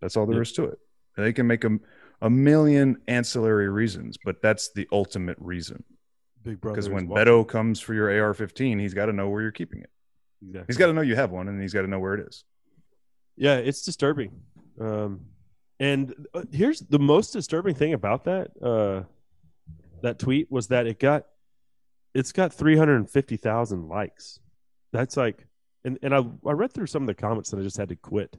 that's 0.00 0.16
all 0.16 0.26
there 0.26 0.36
Yep. 0.36 0.42
is 0.42 0.52
to 0.54 0.64
it 0.64 0.78
And 1.16 1.26
they 1.26 1.32
can 1.32 1.46
make 1.46 1.64
a, 1.64 1.78
a 2.20 2.30
million 2.30 2.96
ancillary 3.08 3.68
reasons 3.68 4.16
but 4.24 4.40
that's 4.42 4.72
the 4.72 4.88
ultimate 4.92 5.38
reason 5.40 5.82
Big 6.42 6.60
Brother. 6.60 6.74
because 6.76 6.88
when 6.88 7.08
beto 7.08 7.46
comes 7.46 7.80
for 7.80 7.94
your 7.94 8.08
ar-15 8.24 8.80
he's 8.80 8.94
got 8.94 9.06
to 9.06 9.12
know 9.12 9.28
where 9.28 9.42
you're 9.42 9.52
keeping 9.52 9.80
it 9.80 9.90
Exactly. 10.44 10.64
he's 10.68 10.76
got 10.76 10.86
to 10.88 10.92
know 10.92 11.02
you 11.02 11.14
have 11.16 11.30
one 11.30 11.48
and 11.48 11.60
he's 11.60 11.72
got 11.72 11.82
to 11.82 11.88
know 11.88 12.00
where 12.00 12.14
it 12.14 12.26
is 12.28 12.44
Yeah, 13.36 13.56
it's 13.56 13.82
disturbing. 13.82 14.32
Um, 14.80 15.20
and 15.78 16.14
uh, 16.34 16.42
here's 16.52 16.80
the 16.80 16.98
most 16.98 17.32
disturbing 17.32 17.74
thing 17.74 17.92
about 17.94 18.24
that 18.24 18.50
uh, 18.62 19.02
that 20.02 20.18
tweet 20.18 20.50
was 20.50 20.66
that 20.68 20.86
it 20.86 20.98
got 20.98 21.26
it's 22.14 22.32
got 22.32 22.52
three 22.52 22.76
hundred 22.76 22.96
and 22.96 23.08
fifty 23.08 23.36
thousand 23.36 23.88
likes. 23.88 24.38
That's 24.92 25.16
like, 25.16 25.46
and 25.84 25.98
and 26.02 26.14
I 26.14 26.18
I 26.46 26.52
read 26.52 26.72
through 26.72 26.86
some 26.86 27.02
of 27.02 27.06
the 27.06 27.14
comments 27.14 27.52
and 27.52 27.60
I 27.60 27.64
just 27.64 27.76
had 27.76 27.88
to 27.90 27.96
quit 27.96 28.36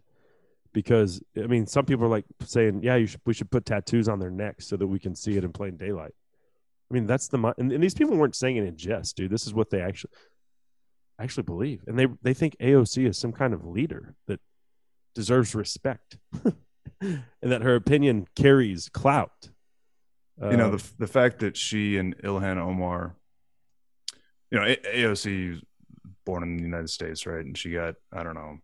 because 0.73 1.21
I 1.37 1.47
mean 1.47 1.65
some 1.67 1.85
people 1.85 2.05
are 2.05 2.09
like 2.09 2.25
saying 2.45 2.81
yeah 2.83 2.95
you 2.95 3.05
should 3.07 3.21
we 3.25 3.33
should 3.33 3.51
put 3.51 3.65
tattoos 3.65 4.07
on 4.09 4.19
their 4.19 4.31
necks 4.31 4.67
so 4.67 4.75
that 4.77 4.87
we 4.87 4.99
can 4.99 5.15
see 5.15 5.37
it 5.37 5.43
in 5.43 5.51
plain 5.51 5.77
daylight. 5.77 6.13
I 6.89 6.93
mean 6.93 7.05
that's 7.07 7.27
the 7.27 7.53
and, 7.57 7.71
and 7.71 7.83
these 7.83 7.93
people 7.93 8.15
weren't 8.17 8.35
saying 8.35 8.57
it 8.57 8.65
in 8.65 8.77
jest, 8.77 9.15
dude. 9.17 9.31
This 9.31 9.45
is 9.47 9.53
what 9.53 9.69
they 9.69 9.81
actually 9.81 10.11
actually 11.19 11.43
believe, 11.43 11.83
and 11.87 11.97
they 11.97 12.07
they 12.21 12.33
think 12.33 12.55
AOC 12.59 13.07
is 13.07 13.17
some 13.17 13.31
kind 13.31 13.53
of 13.53 13.65
leader 13.65 14.15
that 14.27 14.39
deserves 15.15 15.53
respect, 15.55 16.17
and 17.01 17.23
that 17.41 17.61
her 17.61 17.75
opinion 17.75 18.27
carries 18.35 18.89
clout. 18.89 19.49
you 20.41 20.57
know 20.57 20.67
Uh, 20.67 20.77
the 20.77 20.83
the 20.99 21.07
fact 21.07 21.39
that 21.39 21.55
she 21.55 21.97
and 21.97 22.17
Ilhan 22.17 22.57
Omar, 22.57 23.15
you 24.51 24.59
know, 24.59 24.65
A- 24.65 25.03
AOC 25.03 25.61
born 26.25 26.43
in 26.43 26.57
the 26.57 26.63
United 26.63 26.89
States, 26.89 27.25
right? 27.25 27.45
And 27.45 27.57
she 27.57 27.71
got 27.71 27.95
I 28.11 28.23
don't 28.23 28.35
know 28.35 28.59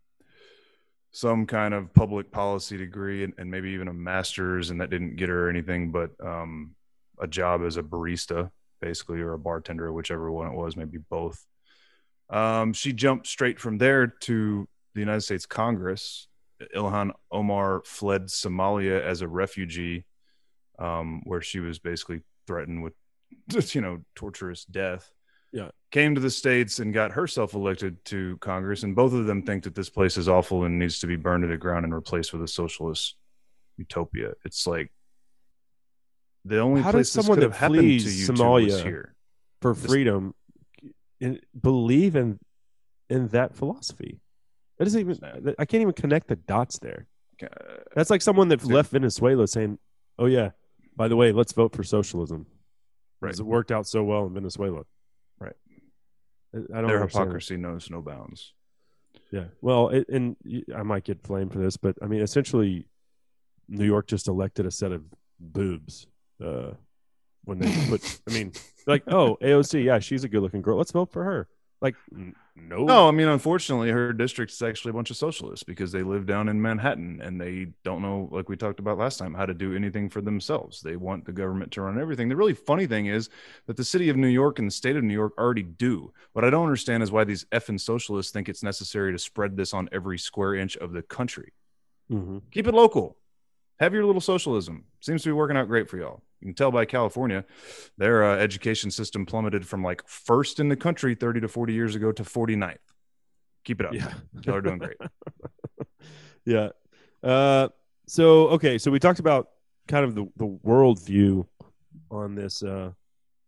some 1.12 1.46
kind 1.46 1.74
of 1.74 1.92
public 1.92 2.30
policy 2.30 2.76
degree 2.76 3.24
and, 3.24 3.32
and 3.38 3.50
maybe 3.50 3.70
even 3.70 3.88
a 3.88 3.92
master's, 3.92 4.70
and 4.70 4.80
that 4.80 4.90
didn't 4.90 5.16
get 5.16 5.28
her 5.28 5.48
anything 5.48 5.90
but 5.90 6.10
um, 6.24 6.74
a 7.20 7.26
job 7.26 7.62
as 7.64 7.76
a 7.76 7.82
barista, 7.82 8.50
basically, 8.80 9.20
or 9.20 9.32
a 9.32 9.38
bartender, 9.38 9.92
whichever 9.92 10.30
one 10.30 10.46
it 10.46 10.54
was, 10.54 10.76
maybe 10.76 10.98
both. 10.98 11.44
Um, 12.28 12.72
she 12.72 12.92
jumped 12.92 13.26
straight 13.26 13.58
from 13.58 13.78
there 13.78 14.06
to 14.06 14.68
the 14.94 15.00
United 15.00 15.22
States 15.22 15.46
Congress. 15.46 16.28
Ilhan 16.76 17.12
Omar 17.32 17.82
fled 17.84 18.26
Somalia 18.26 19.02
as 19.02 19.22
a 19.22 19.28
refugee 19.28 20.04
um, 20.78 21.22
where 21.24 21.40
she 21.40 21.58
was 21.58 21.78
basically 21.78 22.20
threatened 22.46 22.84
with, 22.84 22.94
you 23.74 23.80
know, 23.80 24.02
torturous 24.14 24.64
death. 24.64 25.10
Yeah. 25.52 25.70
Came 25.90 26.14
to 26.14 26.20
the 26.20 26.30
States 26.30 26.78
and 26.78 26.94
got 26.94 27.12
herself 27.12 27.54
elected 27.54 28.04
to 28.06 28.36
Congress. 28.38 28.84
And 28.84 28.94
both 28.94 29.12
of 29.12 29.26
them 29.26 29.42
think 29.42 29.64
that 29.64 29.74
this 29.74 29.90
place 29.90 30.16
is 30.16 30.28
awful 30.28 30.64
and 30.64 30.78
needs 30.78 31.00
to 31.00 31.06
be 31.06 31.16
burned 31.16 31.42
to 31.42 31.48
the 31.48 31.56
ground 31.56 31.84
and 31.84 31.94
replaced 31.94 32.32
with 32.32 32.42
a 32.42 32.48
socialist 32.48 33.16
utopia. 33.76 34.32
It's 34.44 34.66
like 34.66 34.92
the 36.44 36.60
only 36.60 36.82
How 36.82 36.92
place 36.92 37.10
someone 37.10 37.40
that 37.40 37.52
happened 37.52 37.80
to 37.80 37.84
you 38.10 38.28
Somalia 38.28 38.82
here. 38.82 39.14
for 39.60 39.74
freedom 39.74 40.34
in, 41.20 41.40
believe 41.60 42.16
in 42.16 42.38
in 43.08 43.28
that 43.28 43.54
philosophy. 43.56 44.20
That 44.78 44.84
doesn't 44.84 45.00
even. 45.00 45.54
I 45.58 45.64
can't 45.66 45.82
even 45.82 45.92
connect 45.92 46.28
the 46.28 46.36
dots 46.36 46.78
there. 46.78 47.06
That's 47.94 48.10
like 48.10 48.22
someone 48.22 48.48
that 48.48 48.64
left 48.64 48.92
Venezuela 48.92 49.46
saying, 49.46 49.78
"Oh 50.18 50.26
yeah, 50.26 50.50
by 50.96 51.08
the 51.08 51.16
way, 51.16 51.32
let's 51.32 51.52
vote 51.52 51.74
for 51.74 51.82
socialism." 51.82 52.46
Right. 53.20 53.28
Because 53.28 53.40
it 53.40 53.46
worked 53.46 53.72
out 53.72 53.86
so 53.86 54.02
well 54.02 54.26
in 54.26 54.32
Venezuela. 54.32 54.84
I 56.54 56.58
don't 56.58 56.86
their 56.88 57.00
understand. 57.00 57.24
hypocrisy 57.24 57.56
knows 57.56 57.90
no 57.90 58.02
bounds. 58.02 58.52
Yeah. 59.30 59.44
Well, 59.60 59.88
it, 59.90 60.08
and 60.08 60.36
I 60.74 60.82
might 60.82 61.04
get 61.04 61.22
flamed 61.22 61.52
for 61.52 61.58
this, 61.58 61.76
but 61.76 61.96
I 62.02 62.06
mean, 62.06 62.20
essentially, 62.20 62.86
New 63.68 63.84
York 63.84 64.06
just 64.06 64.28
elected 64.28 64.66
a 64.66 64.70
set 64.70 64.92
of 64.92 65.04
boobs 65.38 66.06
uh, 66.44 66.72
when 67.44 67.58
they 67.58 67.72
put. 67.88 68.20
I 68.28 68.32
mean, 68.32 68.52
like, 68.86 69.04
oh, 69.06 69.38
AOC, 69.40 69.84
yeah, 69.84 69.98
she's 70.00 70.24
a 70.24 70.28
good-looking 70.28 70.62
girl. 70.62 70.76
Let's 70.76 70.92
vote 70.92 71.12
for 71.12 71.24
her. 71.24 71.48
Like, 71.80 71.94
no, 72.68 72.84
No, 72.84 73.08
I 73.08 73.10
mean, 73.10 73.28
unfortunately, 73.28 73.90
her 73.90 74.12
district 74.12 74.52
is 74.52 74.62
actually 74.62 74.90
a 74.90 74.94
bunch 74.94 75.10
of 75.10 75.16
socialists 75.16 75.62
because 75.64 75.92
they 75.92 76.02
live 76.02 76.26
down 76.26 76.48
in 76.48 76.60
Manhattan 76.62 77.20
and 77.22 77.40
they 77.40 77.68
don't 77.84 78.00
know, 78.02 78.28
like 78.32 78.48
we 78.48 78.56
talked 78.56 78.80
about 78.80 78.98
last 78.98 79.18
time, 79.18 79.34
how 79.34 79.46
to 79.46 79.54
do 79.54 79.74
anything 79.76 80.08
for 80.08 80.20
themselves. 80.20 80.80
They 80.80 80.96
want 80.96 81.26
the 81.26 81.32
government 81.32 81.72
to 81.72 81.82
run 81.82 82.00
everything. 82.00 82.28
The 82.28 82.36
really 82.36 82.54
funny 82.54 82.86
thing 82.86 83.06
is 83.06 83.28
that 83.66 83.76
the 83.76 83.84
city 83.84 84.08
of 84.08 84.16
New 84.16 84.28
York 84.28 84.58
and 84.58 84.66
the 84.68 84.72
state 84.72 84.96
of 84.96 85.04
New 85.04 85.14
York 85.14 85.34
already 85.38 85.62
do. 85.62 86.12
What 86.32 86.44
I 86.44 86.50
don't 86.50 86.64
understand 86.64 87.02
is 87.02 87.12
why 87.12 87.24
these 87.24 87.44
effing 87.52 87.80
socialists 87.80 88.32
think 88.32 88.48
it's 88.48 88.62
necessary 88.62 89.12
to 89.12 89.18
spread 89.18 89.56
this 89.56 89.74
on 89.74 89.88
every 89.92 90.18
square 90.18 90.54
inch 90.54 90.76
of 90.78 90.92
the 90.92 91.02
country. 91.02 91.52
hmm 92.08 92.38
Keep 92.50 92.66
it 92.66 92.74
local. 92.74 93.16
Have 93.80 93.94
your 93.94 94.04
little 94.04 94.20
socialism. 94.20 94.84
Seems 95.00 95.22
to 95.22 95.30
be 95.30 95.32
working 95.32 95.56
out 95.56 95.66
great 95.66 95.88
for 95.88 95.96
y'all. 95.96 96.22
You 96.40 96.46
can 96.46 96.54
tell 96.54 96.70
by 96.70 96.84
California, 96.84 97.44
their 97.98 98.22
uh, 98.24 98.36
education 98.36 98.90
system 98.90 99.26
plummeted 99.26 99.66
from 99.66 99.82
like 99.82 100.06
first 100.06 100.60
in 100.60 100.68
the 100.68 100.76
country 100.76 101.14
30 101.14 101.40
to 101.40 101.48
40 101.48 101.72
years 101.72 101.94
ago 101.94 102.12
to 102.12 102.22
49th. 102.22 102.76
Keep 103.64 103.80
it 103.80 103.86
up. 103.86 103.94
Yeah. 103.94 104.12
Y'all 104.42 104.56
are 104.56 104.60
doing 104.60 104.78
great. 104.78 104.96
yeah. 106.44 106.68
Uh, 107.22 107.68
so 108.06 108.48
okay, 108.48 108.78
so 108.78 108.90
we 108.90 108.98
talked 108.98 109.18
about 109.18 109.50
kind 109.88 110.04
of 110.04 110.14
the 110.14 110.26
the 110.36 110.46
worldview 110.46 111.46
on 112.10 112.34
this 112.34 112.62
uh, 112.62 112.92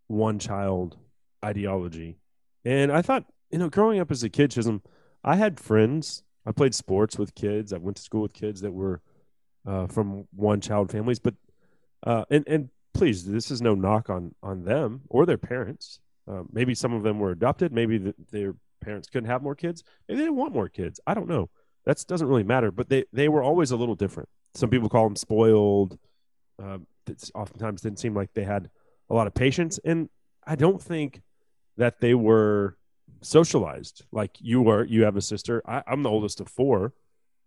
one 0.09 0.38
child 0.38 0.97
ideology, 1.45 2.18
and 2.64 2.92
I 2.92 3.03
thought 3.03 3.25
you 3.53 3.59
know, 3.59 3.68
growing 3.68 4.01
up 4.01 4.11
as 4.11 4.23
a 4.23 4.31
kid, 4.31 4.51
Chisholm, 4.51 4.83
I 5.23 5.37
had 5.37 5.61
friends. 5.61 6.25
I 6.45 6.53
played 6.53 6.75
sports 6.75 7.18
with 7.18 7.35
kids. 7.35 7.73
I 7.73 7.79
went 7.79 7.99
to 7.99 8.03
school 8.03 8.23
with 8.23 8.33
kids 8.33 8.62
that 8.62 8.73
were 8.73 9.01
uh, 9.66 9.87
from 9.87 10.27
one 10.35 10.61
child 10.61 10.90
families, 10.90 11.18
but 11.18 11.35
uh, 12.05 12.25
and 12.31 12.44
and 12.46 12.68
please, 12.94 13.25
this 13.25 13.51
is 13.51 13.62
no 13.62 13.75
knock 13.75 14.11
on 14.11 14.35
on 14.42 14.64
them 14.64 15.03
or 15.09 15.27
their 15.27 15.38
parents. 15.38 16.01
Uh, 16.29 16.42
maybe 16.53 16.75
some 16.75 16.92
of 16.92 17.03
them 17.03 17.18
were 17.18 17.31
adopted. 17.31 17.72
Maybe 17.72 17.98
th 17.98 18.14
their 18.31 18.55
parents 18.81 19.09
couldn't 19.09 19.31
have 19.31 19.42
more 19.42 19.55
kids. 19.55 19.83
Maybe 20.09 20.18
they 20.18 20.25
didn't 20.25 20.37
want 20.37 20.55
more 20.55 20.68
kids. 20.68 21.01
I 21.07 21.14
don't 21.14 21.29
know 21.29 21.51
that 21.85 22.05
doesn't 22.07 22.27
really 22.27 22.44
matter. 22.44 22.70
But 22.70 22.88
they 22.88 23.05
they 23.12 23.29
were 23.29 23.42
always 23.42 23.70
a 23.70 23.77
little 23.77 23.94
different. 23.94 24.29
Some 24.55 24.70
people 24.70 24.88
call 24.88 25.05
them 25.05 25.16
spoiled. 25.16 25.98
Um, 26.62 26.87
oftentimes 27.35 27.83
didn't 27.83 27.98
seem 27.98 28.14
like 28.14 28.33
they 28.35 28.44
had 28.44 28.70
a 29.11 29.14
lot 29.14 29.27
of 29.27 29.35
patience, 29.35 29.81
and 29.85 30.09
I 30.46 30.57
don't 30.57 30.81
think 30.81 31.22
that 31.77 32.01
they 32.01 32.14
were 32.14 32.77
socialized 33.22 34.05
like 34.12 34.31
you 34.38 34.62
were. 34.62 34.85
You 34.85 35.05
have 35.05 35.16
a 35.16 35.22
sister. 35.22 35.62
I, 35.66 35.83
I'm 35.87 36.03
the 36.03 36.11
oldest 36.11 36.40
of 36.40 36.48
four, 36.48 36.92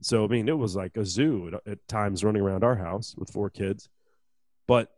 so 0.01 0.25
I 0.25 0.27
mean 0.27 0.49
it 0.49 0.57
was 0.57 0.75
like 0.75 0.97
a 0.97 1.05
zoo 1.05 1.47
at, 1.47 1.71
at 1.71 1.87
times 1.87 2.23
running 2.23 2.41
around 2.41 2.63
our 2.63 2.75
house 2.75 3.15
with 3.17 3.29
four 3.29 3.49
kids. 3.49 3.89
But 4.67 4.91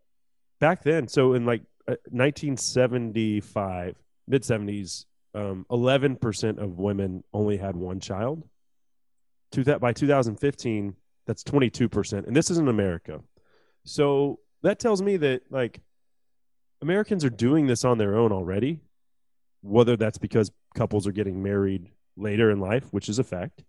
back 0.60 0.84
then, 0.84 1.08
so 1.08 1.34
in 1.34 1.46
like 1.46 1.62
uh, 1.88 1.96
1975, 2.10 3.96
mid 4.28 4.44
70s, 4.44 5.06
um, 5.34 5.66
11% 5.70 6.58
of 6.58 6.80
women 6.80 7.24
only 7.34 7.58
had 7.58 7.76
one 7.76 8.00
child 8.00 8.44
to 9.52 9.64
that 9.66 9.80
by 9.80 9.94
2015 9.94 10.96
that's 11.26 11.44
22% 11.44 12.28
and 12.28 12.36
this 12.36 12.50
is 12.50 12.58
in 12.58 12.68
america 12.68 13.22
so 13.86 14.40
that 14.64 14.80
tells 14.80 15.02
me 15.02 15.18
that 15.18 15.42
like 15.50 15.82
americans 16.82 17.24
are 17.24 17.30
doing 17.30 17.68
this 17.68 17.86
on 17.86 17.98
their 17.98 18.18
own 18.18 18.32
already 18.32 18.80
whether 19.62 19.96
that's 19.96 20.18
because 20.18 20.52
couples 20.76 21.08
are 21.08 21.12
getting 21.12 21.42
married 21.42 21.92
later 22.16 22.52
in 22.52 22.60
life 22.60 22.92
which 22.92 23.10
is 23.10 23.20
a 23.20 23.24
fact 23.24 23.64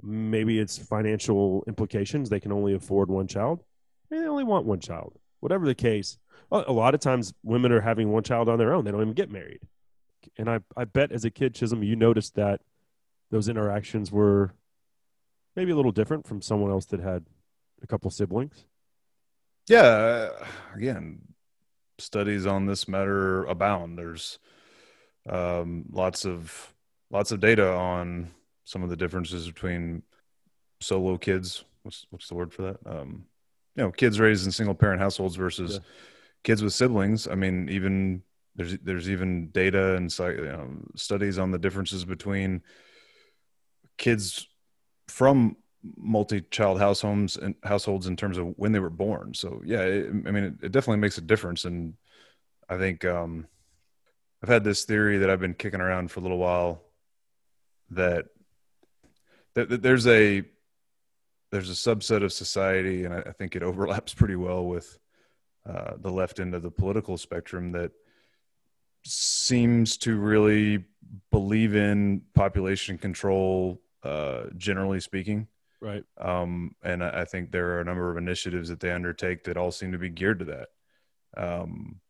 maybe 0.00 0.58
it's 0.58 0.78
financial 0.78 1.64
implications 1.66 2.28
they 2.28 2.40
can 2.40 2.52
only 2.52 2.74
afford 2.74 3.08
one 3.08 3.26
child 3.26 3.62
maybe 4.10 4.22
they 4.22 4.28
only 4.28 4.44
want 4.44 4.66
one 4.66 4.80
child 4.80 5.18
whatever 5.40 5.66
the 5.66 5.74
case 5.74 6.18
a 6.50 6.72
lot 6.72 6.94
of 6.94 7.00
times 7.00 7.32
women 7.42 7.72
are 7.72 7.80
having 7.80 8.10
one 8.10 8.22
child 8.22 8.48
on 8.48 8.58
their 8.58 8.74
own 8.74 8.84
they 8.84 8.90
don't 8.90 9.00
even 9.00 9.14
get 9.14 9.30
married 9.30 9.60
and 10.38 10.50
i, 10.50 10.60
I 10.76 10.84
bet 10.84 11.12
as 11.12 11.24
a 11.24 11.30
kid 11.30 11.54
chisholm 11.54 11.82
you 11.82 11.96
noticed 11.96 12.34
that 12.34 12.60
those 13.30 13.48
interactions 13.48 14.12
were 14.12 14.54
maybe 15.56 15.72
a 15.72 15.76
little 15.76 15.92
different 15.92 16.26
from 16.26 16.42
someone 16.42 16.70
else 16.70 16.86
that 16.86 17.00
had 17.00 17.24
a 17.82 17.86
couple 17.86 18.10
siblings. 18.10 18.64
Yeah. 19.68 19.80
uh, 19.80 20.46
Again, 20.74 21.22
studies 21.98 22.46
on 22.46 22.66
this 22.66 22.88
matter 22.88 23.44
abound. 23.44 23.98
There's 23.98 24.38
um, 25.28 25.84
lots 25.90 26.24
of 26.24 26.74
lots 27.10 27.32
of 27.32 27.40
data 27.40 27.72
on 27.72 28.30
some 28.64 28.82
of 28.82 28.90
the 28.90 28.96
differences 28.96 29.46
between 29.46 30.02
solo 30.80 31.16
kids. 31.18 31.64
What's 31.82 32.06
what's 32.10 32.28
the 32.28 32.34
word 32.34 32.52
for 32.52 32.62
that? 32.62 32.78
Um, 32.86 33.26
you 33.76 33.84
know, 33.84 33.90
kids 33.90 34.20
raised 34.20 34.44
in 34.44 34.52
single 34.52 34.74
parent 34.74 35.00
households 35.00 35.36
versus 35.36 35.74
Yeah. 35.74 35.78
kids 36.44 36.62
with 36.62 36.72
siblings. 36.72 37.26
I 37.26 37.34
mean, 37.34 37.68
even 37.68 38.22
there's 38.54 38.78
there's 38.78 39.08
even 39.08 39.48
data 39.50 39.96
and 39.96 40.12
psy- 40.12 40.32
you 40.32 40.44
know, 40.44 40.68
studies 40.94 41.38
on 41.38 41.50
the 41.50 41.58
differences 41.58 42.04
between 42.04 42.62
kids 43.98 44.48
from 45.08 45.56
multi-child 45.96 46.78
households 46.78 47.36
and 47.36 47.54
households 47.64 48.06
in 48.06 48.16
terms 48.16 48.38
of 48.38 48.54
when 48.56 48.72
they 48.72 48.78
were 48.78 48.90
born. 48.90 49.34
So 49.34 49.62
yeah, 49.64 49.80
it, 49.80 50.08
I 50.08 50.30
mean, 50.30 50.44
it, 50.44 50.54
it 50.62 50.72
definitely 50.72 51.00
makes 51.00 51.18
a 51.18 51.22
difference. 51.22 51.64
And 51.64 51.94
I 52.68 52.78
think 52.78 53.04
um, 53.04 53.46
I've 54.42 54.48
had 54.48 54.64
this 54.64 54.84
theory 54.84 55.18
that 55.18 55.30
I've 55.30 55.40
been 55.40 55.54
kicking 55.54 55.80
around 55.80 56.10
for 56.10 56.20
a 56.20 56.22
little 56.22 56.38
while 56.38 56.82
that 57.90 58.26
there's 59.54 60.06
a 60.06 60.42
there's 61.50 61.70
a 61.70 61.74
subset 61.74 62.24
of 62.24 62.32
society, 62.32 63.04
and 63.04 63.14
I, 63.14 63.18
I 63.20 63.32
think 63.32 63.54
it 63.54 63.62
overlaps 63.62 64.14
pretty 64.14 64.36
well 64.36 64.64
with 64.64 64.98
uh, 65.68 65.92
the 65.98 66.10
left 66.10 66.40
end 66.40 66.54
of 66.54 66.62
the 66.62 66.70
political 66.70 67.16
spectrum 67.18 67.72
that 67.72 67.92
seems 69.04 69.96
to 69.98 70.18
really 70.18 70.84
believe 71.30 71.74
in 71.74 72.22
population 72.34 72.98
control, 72.98 73.80
uh, 74.02 74.44
generally 74.56 75.00
speaking. 75.00 75.48
Right. 75.80 76.04
Um, 76.16 76.76
and 76.82 77.02
I, 77.02 77.22
I 77.22 77.24
think 77.24 77.50
there 77.50 77.70
are 77.70 77.80
a 77.80 77.84
number 77.84 78.10
of 78.10 78.16
initiatives 78.16 78.68
that 78.68 78.80
they 78.80 78.92
undertake 78.92 79.44
that 79.44 79.56
all 79.56 79.72
seem 79.72 79.92
to 79.92 79.98
be 79.98 80.08
geared 80.08 80.38
to 80.38 80.44
that. 80.46 80.68
Um, 81.36 82.00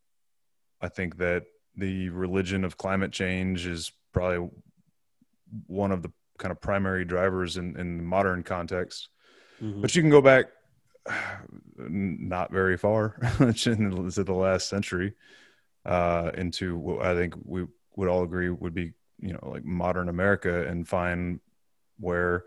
I 0.80 0.88
think 0.88 1.16
that 1.18 1.44
the 1.76 2.10
religion 2.10 2.64
of 2.64 2.76
climate 2.76 3.12
change 3.12 3.66
is 3.66 3.92
probably 4.12 4.50
one 5.66 5.92
of 5.92 6.02
the 6.02 6.12
kind 6.42 6.50
of 6.52 6.60
primary 6.60 7.04
drivers 7.04 7.56
in, 7.56 7.76
in 7.78 7.96
the 7.98 8.02
modern 8.02 8.42
context. 8.42 9.08
Mhm. 9.62 9.80
But 9.80 9.94
you 9.94 10.02
can 10.02 10.10
go 10.10 10.20
back 10.20 10.46
not 11.76 12.50
very 12.50 12.76
far 12.76 13.16
to 13.38 13.74
the 14.24 14.34
last 14.34 14.68
century 14.68 15.14
uh, 15.86 16.32
into 16.34 16.76
what 16.76 17.06
I 17.06 17.14
think 17.14 17.34
we 17.44 17.66
would 17.96 18.08
all 18.08 18.24
agree 18.24 18.50
would 18.50 18.74
be 18.74 18.92
you 19.20 19.32
know 19.34 19.48
like 19.54 19.64
modern 19.64 20.08
America 20.08 20.66
and 20.66 20.86
find 20.86 21.38
where 22.00 22.44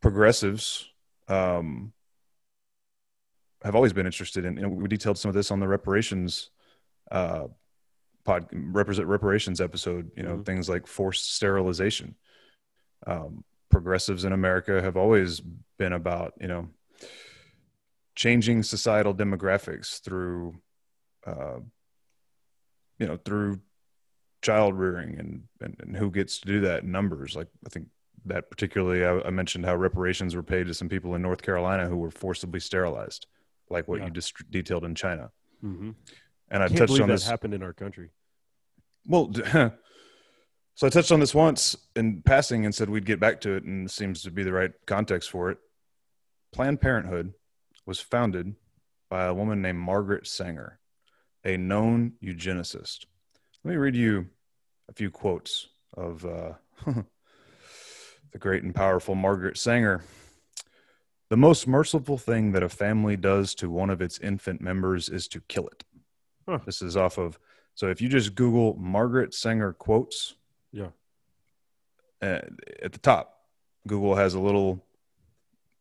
progressives 0.00 0.88
um, 1.28 1.92
have 3.64 3.74
always 3.74 3.92
been 3.92 4.06
interested 4.06 4.44
in. 4.44 4.56
You 4.56 4.62
know, 4.62 4.68
we 4.68 4.88
detailed 4.88 5.18
some 5.18 5.28
of 5.28 5.34
this 5.34 5.50
on 5.50 5.60
the 5.60 5.68
reparations 5.68 6.50
uh, 7.10 7.46
pod 8.24 8.46
represent 8.52 9.06
reparations 9.08 9.60
episode. 9.60 10.10
You 10.16 10.22
know, 10.24 10.36
Mhm. 10.38 10.46
things 10.46 10.68
like 10.68 10.86
forced 10.86 11.34
sterilization. 11.34 12.14
Um, 13.06 13.44
progressives 13.70 14.24
in 14.24 14.32
America 14.32 14.80
have 14.82 14.96
always 14.96 15.40
been 15.78 15.92
about 15.94 16.34
you 16.40 16.46
know 16.48 16.68
changing 18.14 18.62
societal 18.62 19.14
demographics 19.14 20.00
through 20.02 20.54
uh, 21.26 21.58
you 22.98 23.06
know 23.06 23.16
through 23.24 23.60
child 24.42 24.74
rearing 24.78 25.18
and, 25.18 25.42
and 25.60 25.76
and 25.80 25.96
who 25.96 26.10
gets 26.10 26.40
to 26.40 26.46
do 26.46 26.60
that 26.60 26.82
in 26.82 26.90
numbers 26.90 27.34
like 27.36 27.46
i 27.64 27.68
think 27.68 27.86
that 28.24 28.50
particularly 28.50 29.04
I, 29.04 29.26
I 29.28 29.30
mentioned 29.30 29.64
how 29.64 29.76
reparations 29.76 30.34
were 30.34 30.42
paid 30.42 30.66
to 30.66 30.74
some 30.74 30.88
people 30.88 31.14
in 31.14 31.22
north 31.22 31.42
carolina 31.42 31.88
who 31.88 31.96
were 31.96 32.10
forcibly 32.10 32.58
sterilized 32.60 33.26
like 33.70 33.86
what 33.88 34.00
Yeah. 34.00 34.06
you 34.06 34.10
just 34.10 34.34
detailed 34.50 34.84
in 34.84 34.94
china 34.94 35.30
Mm-hmm. 35.64 35.90
and 36.50 36.62
i 36.62 36.66
touched 36.66 37.00
on 37.00 37.06
that 37.08 37.14
this 37.14 37.26
happened 37.26 37.54
in 37.54 37.62
our 37.62 37.72
country. 37.72 38.10
well, 39.06 39.30
so 40.74 40.86
I 40.86 40.90
touched 40.90 41.12
on 41.12 41.20
this 41.20 41.34
once 41.34 41.76
in 41.94 42.22
passing 42.22 42.64
and 42.64 42.74
said 42.74 42.88
we'd 42.88 43.06
get 43.06 43.20
back 43.20 43.40
to 43.42 43.52
it, 43.52 43.64
and 43.64 43.86
this 43.86 43.94
seems 43.94 44.22
to 44.22 44.30
be 44.30 44.42
the 44.42 44.52
right 44.52 44.72
context 44.86 45.30
for 45.30 45.50
it. 45.50 45.58
Planned 46.52 46.80
Parenthood 46.80 47.34
was 47.86 48.00
founded 48.00 48.54
by 49.10 49.24
a 49.24 49.34
woman 49.34 49.62
named 49.62 49.78
Margaret 49.78 50.26
Sanger, 50.26 50.78
a 51.44 51.56
known 51.56 52.12
eugenicist. 52.22 53.06
Let 53.64 53.70
me 53.70 53.76
read 53.76 53.96
you 53.96 54.26
a 54.88 54.92
few 54.92 55.10
quotes 55.10 55.68
of 55.94 56.24
uh, 56.24 56.52
the 58.32 58.38
great 58.38 58.62
and 58.62 58.74
powerful 58.74 59.14
Margaret 59.14 59.58
Sanger. 59.58 60.02
The 61.28 61.36
most 61.36 61.66
merciful 61.66 62.18
thing 62.18 62.52
that 62.52 62.62
a 62.62 62.68
family 62.68 63.16
does 63.16 63.54
to 63.56 63.70
one 63.70 63.88
of 63.88 64.02
its 64.02 64.18
infant 64.18 64.60
members 64.60 65.08
is 65.08 65.28
to 65.28 65.40
kill 65.48 65.66
it. 65.68 65.84
Huh. 66.46 66.58
This 66.66 66.82
is 66.82 66.96
off 66.96 67.18
of 67.18 67.38
so 67.74 67.88
if 67.88 68.00
you 68.00 68.08
just 68.08 68.34
Google 68.34 68.74
Margaret 68.76 69.34
Sanger 69.34 69.72
quotes, 69.72 70.34
Yeah. 70.72 70.88
at 72.20 72.92
the 72.92 72.98
top, 72.98 73.38
Google 73.86 74.14
has 74.14 74.34
a 74.34 74.40
little, 74.40 74.84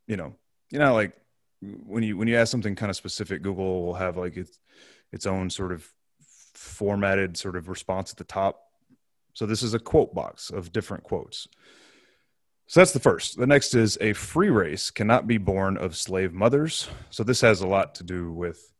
you 0.07 0.17
know, 0.17 0.35
you 0.71 0.79
know, 0.79 0.93
like 0.93 1.13
when 1.61 2.03
you 2.03 2.17
when 2.17 2.27
you 2.27 2.35
ask 2.35 2.51
something 2.51 2.75
kind 2.75 2.89
of 2.89 2.95
specific, 2.95 3.41
Google 3.41 3.85
will 3.85 3.93
have 3.93 4.17
like 4.17 4.37
its 4.37 4.59
its 5.11 5.25
own 5.25 5.49
sort 5.49 5.71
of 5.71 5.87
formatted 6.53 7.37
sort 7.37 7.55
of 7.55 7.69
response 7.69 8.11
at 8.11 8.17
the 8.17 8.23
top. 8.23 8.61
So 9.33 9.45
this 9.45 9.63
is 9.63 9.73
a 9.73 9.79
quote 9.79 10.13
box 10.13 10.49
of 10.49 10.71
different 10.71 11.03
quotes. 11.03 11.47
So 12.67 12.79
that's 12.79 12.93
the 12.93 12.99
first. 12.99 13.37
The 13.37 13.47
next 13.47 13.73
is 13.73 13.97
a 13.99 14.13
free 14.13 14.49
race 14.49 14.91
cannot 14.91 15.27
be 15.27 15.37
born 15.37 15.77
of 15.77 15.95
slave 15.97 16.33
mothers. 16.33 16.87
So 17.09 17.23
this 17.23 17.41
has 17.41 17.61
a 17.61 17.67
lot 17.67 17.95
to 17.95 18.03
do 18.03 18.31
with 18.31 18.71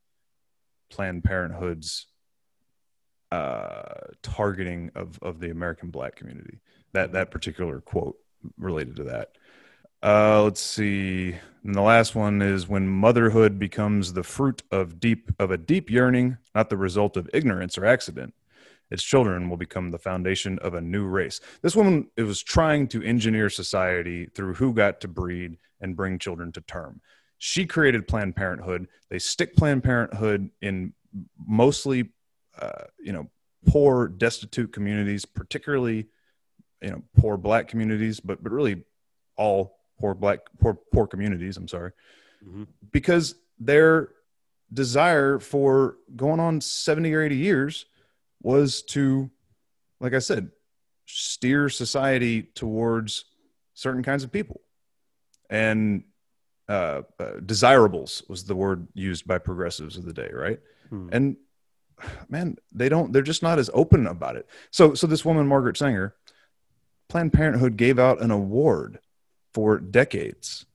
Planned 0.89 1.23
Parenthood's 1.23 2.07
uh, 3.31 3.93
targeting 4.21 4.91
of 4.95 5.19
of 5.21 5.39
the 5.39 5.49
American 5.51 5.89
Black 5.89 6.15
community. 6.15 6.59
That 6.93 7.13
that 7.13 7.31
particular 7.31 7.79
quote 7.81 8.17
related 8.57 8.95
to 8.97 9.03
that. 9.05 9.29
Uh, 10.03 10.43
let's 10.43 10.61
see. 10.61 11.35
And 11.63 11.75
the 11.75 11.81
last 11.81 12.15
one 12.15 12.41
is 12.41 12.67
when 12.67 12.87
motherhood 12.87 13.59
becomes 13.59 14.13
the 14.13 14.23
fruit 14.23 14.63
of 14.71 14.99
deep 14.99 15.31
of 15.39 15.51
a 15.51 15.57
deep 15.57 15.89
yearning, 15.89 16.37
not 16.55 16.69
the 16.69 16.77
result 16.77 17.17
of 17.17 17.29
ignorance 17.33 17.77
or 17.77 17.85
accident. 17.85 18.33
Its 18.89 19.03
children 19.03 19.49
will 19.49 19.57
become 19.57 19.89
the 19.89 19.97
foundation 19.97 20.59
of 20.59 20.73
a 20.73 20.81
new 20.81 21.05
race. 21.05 21.39
This 21.61 21.75
woman 21.75 22.09
it 22.17 22.23
was 22.23 22.41
trying 22.41 22.87
to 22.89 23.03
engineer 23.03 23.49
society 23.49 24.25
through 24.25 24.55
who 24.55 24.73
got 24.73 24.99
to 25.01 25.07
breed 25.07 25.57
and 25.79 25.95
bring 25.95 26.19
children 26.19 26.51
to 26.53 26.61
term. 26.61 26.99
She 27.37 27.65
created 27.65 28.07
Planned 28.07 28.35
Parenthood. 28.35 28.87
They 29.09 29.17
stick 29.17 29.55
Planned 29.55 29.83
Parenthood 29.83 30.49
in 30.61 30.93
mostly, 31.39 32.11
uh, 32.59 32.85
you 32.99 33.13
know, 33.13 33.29
poor, 33.67 34.07
destitute 34.07 34.73
communities, 34.73 35.25
particularly, 35.25 36.07
you 36.81 36.89
know, 36.89 37.03
poor 37.17 37.37
Black 37.37 37.67
communities, 37.67 38.19
but 38.19 38.43
but 38.43 38.51
really 38.51 38.83
all 39.37 39.79
poor 39.99 40.13
Black 40.13 40.39
poor 40.59 40.73
poor 40.93 41.07
communities. 41.07 41.57
I'm 41.57 41.67
sorry, 41.67 41.91
Mhm. 42.45 42.67
because 42.91 43.35
their 43.59 44.09
desire 44.73 45.37
for 45.39 45.97
going 46.15 46.39
on 46.39 46.61
70 46.61 47.13
or 47.13 47.21
80 47.21 47.35
years 47.35 47.85
was 48.41 48.81
to, 48.83 49.29
like 49.99 50.13
I 50.13 50.19
said, 50.19 50.49
steer 51.05 51.67
society 51.69 52.43
towards 52.43 53.25
certain 53.73 54.01
kinds 54.01 54.23
of 54.23 54.31
people. 54.31 54.61
And 55.49 56.05
uh, 56.69 57.01
uh, 57.19 57.41
desirables 57.45 58.23
was 58.29 58.45
the 58.45 58.55
word 58.55 58.87
used 58.93 59.27
by 59.27 59.37
progressives 59.37 59.97
of 59.97 60.05
the 60.05 60.13
day, 60.13 60.29
right? 60.33 60.59
Hmm. 60.89 61.09
And 61.11 61.37
man, 62.29 62.57
they 62.71 62.89
don't, 62.89 63.11
they're 63.13 63.21
just 63.21 63.43
not 63.43 63.59
as 63.59 63.69
open 63.73 64.07
about 64.07 64.35
it. 64.35 64.47
So, 64.71 64.93
so 64.93 65.07
this 65.07 65.25
woman, 65.25 65.47
Margaret 65.47 65.77
Sanger, 65.77 66.15
Planned 67.09 67.33
Parenthood 67.33 67.77
gave 67.77 67.99
out 67.99 68.21
an 68.21 68.31
award 68.31 68.99
for 69.53 69.79
decades, 69.79 70.65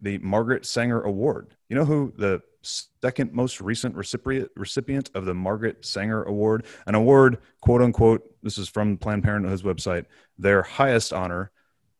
the 0.00 0.18
Margaret 0.18 0.64
Sanger 0.64 1.02
Award. 1.02 1.54
You 1.68 1.76
know 1.76 1.84
who 1.84 2.12
the 2.16 2.42
second 2.62 3.32
most 3.32 3.60
recent 3.60 3.94
recipient 3.94 5.10
of 5.14 5.24
the 5.24 5.34
Margaret 5.34 5.84
Sanger 5.84 6.22
Award, 6.22 6.66
an 6.86 6.94
award, 6.94 7.38
quote 7.60 7.82
unquote, 7.82 8.22
this 8.42 8.58
is 8.58 8.68
from 8.68 8.96
Planned 8.96 9.24
Parenthood's 9.24 9.62
website, 9.62 10.06
their 10.38 10.62
highest 10.62 11.12
honor, 11.12 11.50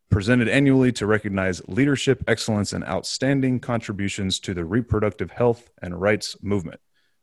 presented 0.09 0.47
annually 0.47 0.91
to 0.93 1.05
recognize 1.05 1.61
leadership, 1.67 2.23
excellence, 2.27 2.73
and 2.73 2.83
outstanding 2.85 3.59
contributions 3.59 4.39
to 4.39 4.53
the 4.53 4.65
reproductive 4.65 5.31
health 5.31 5.69
and 5.81 6.01
rights 6.01 6.35
movement. 6.41 6.79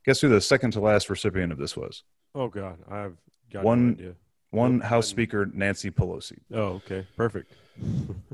Guess 0.07 0.21
who 0.21 0.29
the 0.29 0.41
second 0.41 0.71
to 0.73 0.81
last 0.81 1.11
recipient 1.11 1.53
of 1.53 1.59
this 1.59 1.77
was? 1.77 2.05
Oh 2.35 2.49
God, 2.49 2.79
I've 2.91 3.17
got 3.53 3.65
One- 3.65 3.89
no 3.89 3.93
idea. 3.95 4.15
One 4.51 4.79
Nope, 4.79 4.87
House 4.87 5.09
Speaker 5.09 5.47
Nancy 5.53 5.91
Pelosi. 5.91 6.39
Oh, 6.55 6.81
okay, 6.85 7.07
perfect. 7.17 7.53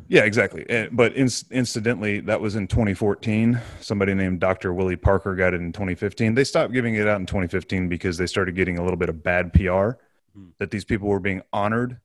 Yeah, 0.09 0.25
exactly. 0.25 0.69
Eh, 0.69 0.89
But 0.93 1.15
inc- 1.15 1.51
incidentally, 1.51 2.21
that 2.21 2.39
was 2.39 2.55
in 2.55 2.67
2014. 2.69 3.59
Somebody 3.81 4.13
named 4.13 4.41
Dr. 4.41 4.75
Willie 4.75 4.95
Parker 4.97 5.35
got 5.35 5.55
it 5.55 5.61
in 5.63 5.73
2015. 5.73 6.35
They 6.35 6.45
stopped 6.45 6.75
giving 6.75 6.97
it 6.97 7.09
out 7.09 7.19
in 7.19 7.25
2015 7.25 7.89
because 7.89 8.19
they 8.19 8.27
started 8.27 8.55
getting 8.55 8.77
a 8.79 8.83
little 8.83 8.99
bit 8.99 9.09
of 9.09 9.23
bad 9.23 9.55
PR 9.55 9.93
Hmm. 10.35 10.49
that 10.59 10.71
these 10.71 10.85
people 10.85 11.09
were 11.09 11.19
being 11.19 11.41
honored 11.51 11.99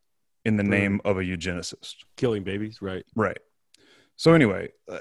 in 0.46 0.56
the 0.56 0.64
For- 0.64 0.70
name 0.70 1.02
of 1.04 1.18
a 1.18 1.22
eugenicist. 1.22 1.96
Killing 2.16 2.44
babies, 2.44 2.82
right? 2.82 3.06
Right. 3.14 3.40
So 4.16 4.32
anyway, 4.34 4.70
uh, 4.90 5.00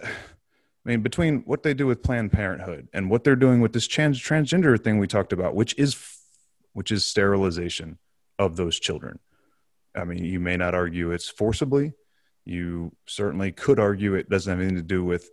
I 0.87 0.91
mean, 0.91 1.03
between 1.03 1.41
what 1.47 1.65
they 1.65 1.75
do 1.75 1.87
with 1.87 2.05
Planned 2.05 2.31
Parenthood 2.31 2.89
and 2.93 3.11
what 3.11 3.25
they're 3.25 3.35
doing 3.35 3.61
with 3.61 3.73
this 3.73 3.89
trans- 3.89 4.23
transgender 4.23 4.81
thing 4.81 4.99
we 4.99 5.09
talked 5.09 5.33
about, 5.33 5.57
which 5.57 5.77
is 5.77 5.97
which 6.75 6.93
is 6.93 7.05
sterilization 7.05 7.99
of 8.39 8.57
those 8.57 8.79
children. 8.79 9.19
I 9.97 10.05
mean, 10.05 10.25
you 10.25 10.39
may 10.39 10.57
not 10.57 10.75
argue 10.75 11.11
it's 11.11 11.29
forcibly. 11.29 11.95
You 12.45 12.93
certainly 13.07 13.51
could 13.51 13.81
argue 13.81 14.15
it 14.15 14.29
doesn't 14.29 14.51
have 14.51 14.61
anything 14.61 14.77
to 14.77 14.83
do 14.83 15.03
with 15.03 15.29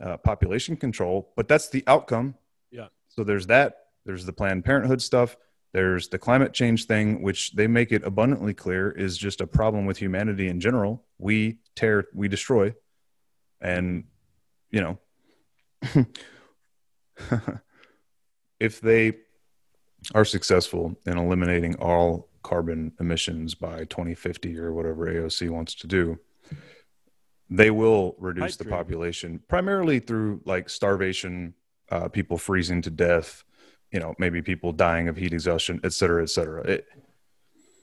uh, 0.00 0.16
population 0.18 0.76
control, 0.76 1.32
but 1.36 1.48
that's 1.48 1.68
the 1.68 1.84
outcome. 1.86 2.36
Yeah. 2.70 2.86
So 3.08 3.24
there's 3.24 3.48
that. 3.48 3.74
There's 4.06 4.24
the 4.24 4.32
Planned 4.32 4.64
Parenthood 4.64 5.02
stuff. 5.02 5.36
There's 5.74 6.08
the 6.08 6.18
climate 6.18 6.54
change 6.54 6.86
thing, 6.86 7.20
which 7.20 7.52
they 7.52 7.66
make 7.66 7.92
it 7.92 8.04
abundantly 8.04 8.54
clear 8.54 8.90
is 8.90 9.18
just 9.18 9.42
a 9.42 9.46
problem 9.46 9.84
with 9.84 9.98
humanity 9.98 10.48
in 10.48 10.60
general. 10.60 11.04
We 11.18 11.58
tear, 11.76 12.06
we 12.14 12.28
destroy. 12.28 12.74
And, 13.60 14.04
you 14.70 14.80
know, 14.80 14.98
if 18.60 18.80
they 18.80 19.14
are 20.14 20.24
successful 20.24 20.96
in 21.06 21.18
eliminating 21.18 21.74
all 21.76 22.28
carbon 22.42 22.92
emissions 23.00 23.54
by 23.54 23.84
2050 23.84 24.58
or 24.58 24.72
whatever 24.72 25.06
AOC 25.06 25.50
wants 25.50 25.74
to 25.74 25.86
do, 25.86 26.18
they 27.50 27.70
will 27.70 28.14
reduce 28.18 28.56
the 28.56 28.64
population 28.64 29.40
primarily 29.48 30.00
through 30.00 30.40
like 30.44 30.68
starvation, 30.68 31.54
uh, 31.90 32.08
people 32.08 32.38
freezing 32.38 32.82
to 32.82 32.90
death, 32.90 33.44
you 33.90 33.98
know, 33.98 34.14
maybe 34.18 34.42
people 34.42 34.72
dying 34.72 35.08
of 35.08 35.16
heat 35.16 35.32
exhaustion, 35.32 35.80
et 35.82 35.92
cetera, 35.92 36.22
et 36.22 36.30
cetera. 36.30 36.62
It, 36.62 36.86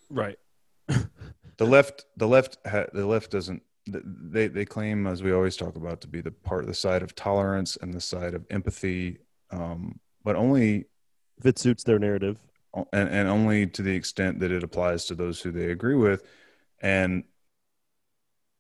Right. 0.09 0.37
the 0.87 1.65
left, 1.65 2.05
the 2.17 2.27
left, 2.27 2.57
ha- 2.65 2.85
the 2.93 3.05
left 3.05 3.31
doesn't. 3.31 3.61
Th- 3.91 4.03
They 4.05 4.47
they 4.47 4.65
claim, 4.65 5.07
as 5.07 5.21
we 5.23 5.31
always 5.31 5.55
talk 5.57 5.75
about, 5.75 6.01
to 6.01 6.07
be 6.07 6.21
the 6.21 6.31
part, 6.31 6.65
the 6.65 6.73
side 6.73 7.03
of 7.03 7.15
tolerance 7.15 7.77
and 7.81 7.93
the 7.93 8.01
side 8.01 8.33
of 8.33 8.45
empathy, 8.49 9.19
um, 9.51 9.99
but 10.23 10.35
only 10.35 10.85
If 11.37 11.45
it 11.45 11.59
suits 11.59 11.83
their 11.83 11.99
narrative. 11.99 12.37
and, 12.93 13.09
and 13.09 13.27
only 13.29 13.67
to 13.67 13.81
the 13.81 13.95
extent 13.95 14.39
that 14.39 14.51
it 14.51 14.63
applies 14.63 15.05
to 15.05 15.15
those 15.15 15.41
who 15.41 15.51
they 15.51 15.71
agree 15.71 15.95
with 15.95 16.23
and 16.81 17.23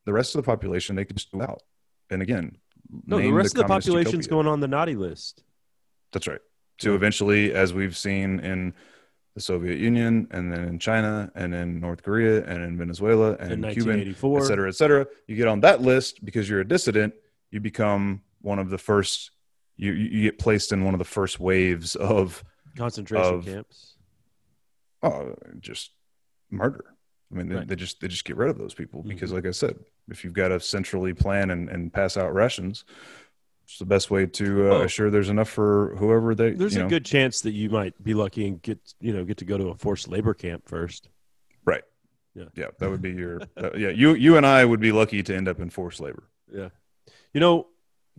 the 0.05 0.13
rest 0.13 0.35
of 0.35 0.39
the 0.41 0.45
population 0.45 0.95
they 0.95 1.03
could 1.05 1.17
just 1.17 1.33
out 1.35 1.63
and 2.09 2.21
again 2.21 2.55
No, 3.05 3.17
the 3.17 3.31
rest 3.31 3.55
of 3.55 3.63
the 3.63 3.67
population's 3.67 4.25
utopia. 4.27 4.29
going 4.29 4.47
on 4.47 4.59
the 4.61 4.67
naughty 4.69 4.95
list. 4.95 5.43
that's 6.13 6.27
right 6.27 6.39
to 6.77 6.93
eventually 6.95 7.51
as 7.53 7.73
we've 7.73 7.97
seen 7.97 8.39
in 8.39 8.73
the 9.35 9.41
Soviet 9.41 9.77
Union, 9.79 10.27
and 10.31 10.51
then 10.51 10.63
in 10.65 10.79
China, 10.79 11.29
and 11.35 11.53
in 11.53 11.79
North 11.81 12.01
Korea, 12.01 12.43
and 12.45 12.63
in 12.63 12.77
Venezuela, 12.77 13.33
and 13.33 13.51
In 13.51 13.65
in 13.65 13.73
Cuba, 13.73 13.89
1984. 13.91 14.39
et 14.39 14.45
cetera, 14.45 14.67
et 14.69 14.75
cetera. 14.75 15.05
You 15.27 15.35
get 15.35 15.47
on 15.49 15.59
that 15.59 15.81
list 15.81 16.23
because 16.23 16.49
you're 16.49 16.61
a 16.61 16.67
dissident. 16.67 17.13
You 17.51 17.59
become 17.59 18.21
one 18.41 18.59
of 18.59 18.69
the 18.69 18.77
first. 18.77 19.31
You 19.75 19.91
you 19.91 20.23
get 20.23 20.39
placed 20.39 20.71
in 20.71 20.85
one 20.85 20.93
of 20.93 20.99
the 20.99 21.03
first 21.05 21.37
waves 21.39 21.95
of 21.97 22.43
concentration 22.77 23.33
of- 23.35 23.45
camps. 23.45 23.95
oh, 25.03 25.35
just 25.59 25.91
murder. 26.49 26.85
I 27.31 27.35
mean, 27.35 27.49
they, 27.49 27.55
Right. 27.55 27.67
they 27.67 27.75
just 27.75 27.99
they 27.99 28.07
just 28.07 28.23
get 28.23 28.37
rid 28.37 28.49
of 28.49 28.57
those 28.57 28.73
people 28.73 29.03
because, 29.03 29.31
Mhm. 29.31 29.35
like 29.35 29.45
I 29.47 29.51
said, 29.51 29.77
if 30.09 30.23
you've 30.23 30.33
got 30.33 30.49
to 30.49 30.59
centrally 30.61 31.13
plan 31.13 31.49
and, 31.51 31.67
and 31.69 31.91
pass 31.91 32.15
out 32.15 32.33
rations, 32.33 32.85
it's 33.65 33.79
the 33.79 33.85
best 33.85 34.09
way 34.11 34.25
to 34.25 34.69
uh, 34.71 34.75
Oh. 34.75 34.81
assure 34.83 35.09
there's 35.09 35.29
enough 35.29 35.49
for 35.49 35.95
whoever 35.97 36.33
they. 36.35 36.51
There's 36.51 36.75
a 36.75 36.83
know, 36.83 36.89
good 36.89 37.03
chance 37.05 37.41
that 37.41 37.51
you 37.51 37.69
might 37.69 38.01
be 38.03 38.13
lucky 38.13 38.47
and 38.47 38.61
get 38.61 38.79
you 39.01 39.11
know 39.13 39.25
get 39.25 39.37
to 39.37 39.45
go 39.45 39.57
to 39.57 39.69
a 39.69 39.75
forced 39.75 40.07
labor 40.07 40.33
camp 40.33 40.63
first. 40.67 41.09
right. 41.65 41.83
Yeah. 42.35 42.45
yeah, 42.55 42.65
that 42.79 42.89
would 42.89 43.01
be 43.01 43.11
your. 43.11 43.39
uh, 43.57 43.69
yeah, 43.77 43.89
you 43.89 44.13
you 44.13 44.35
and 44.37 44.45
I 44.45 44.65
would 44.65 44.79
be 44.81 44.91
lucky 44.91 45.23
to 45.23 45.35
end 45.35 45.47
up 45.47 45.59
in 45.59 45.69
forced 45.69 45.99
labor. 46.01 46.27
Yeah. 46.53 46.69
You 47.33 47.39
know, 47.39 47.67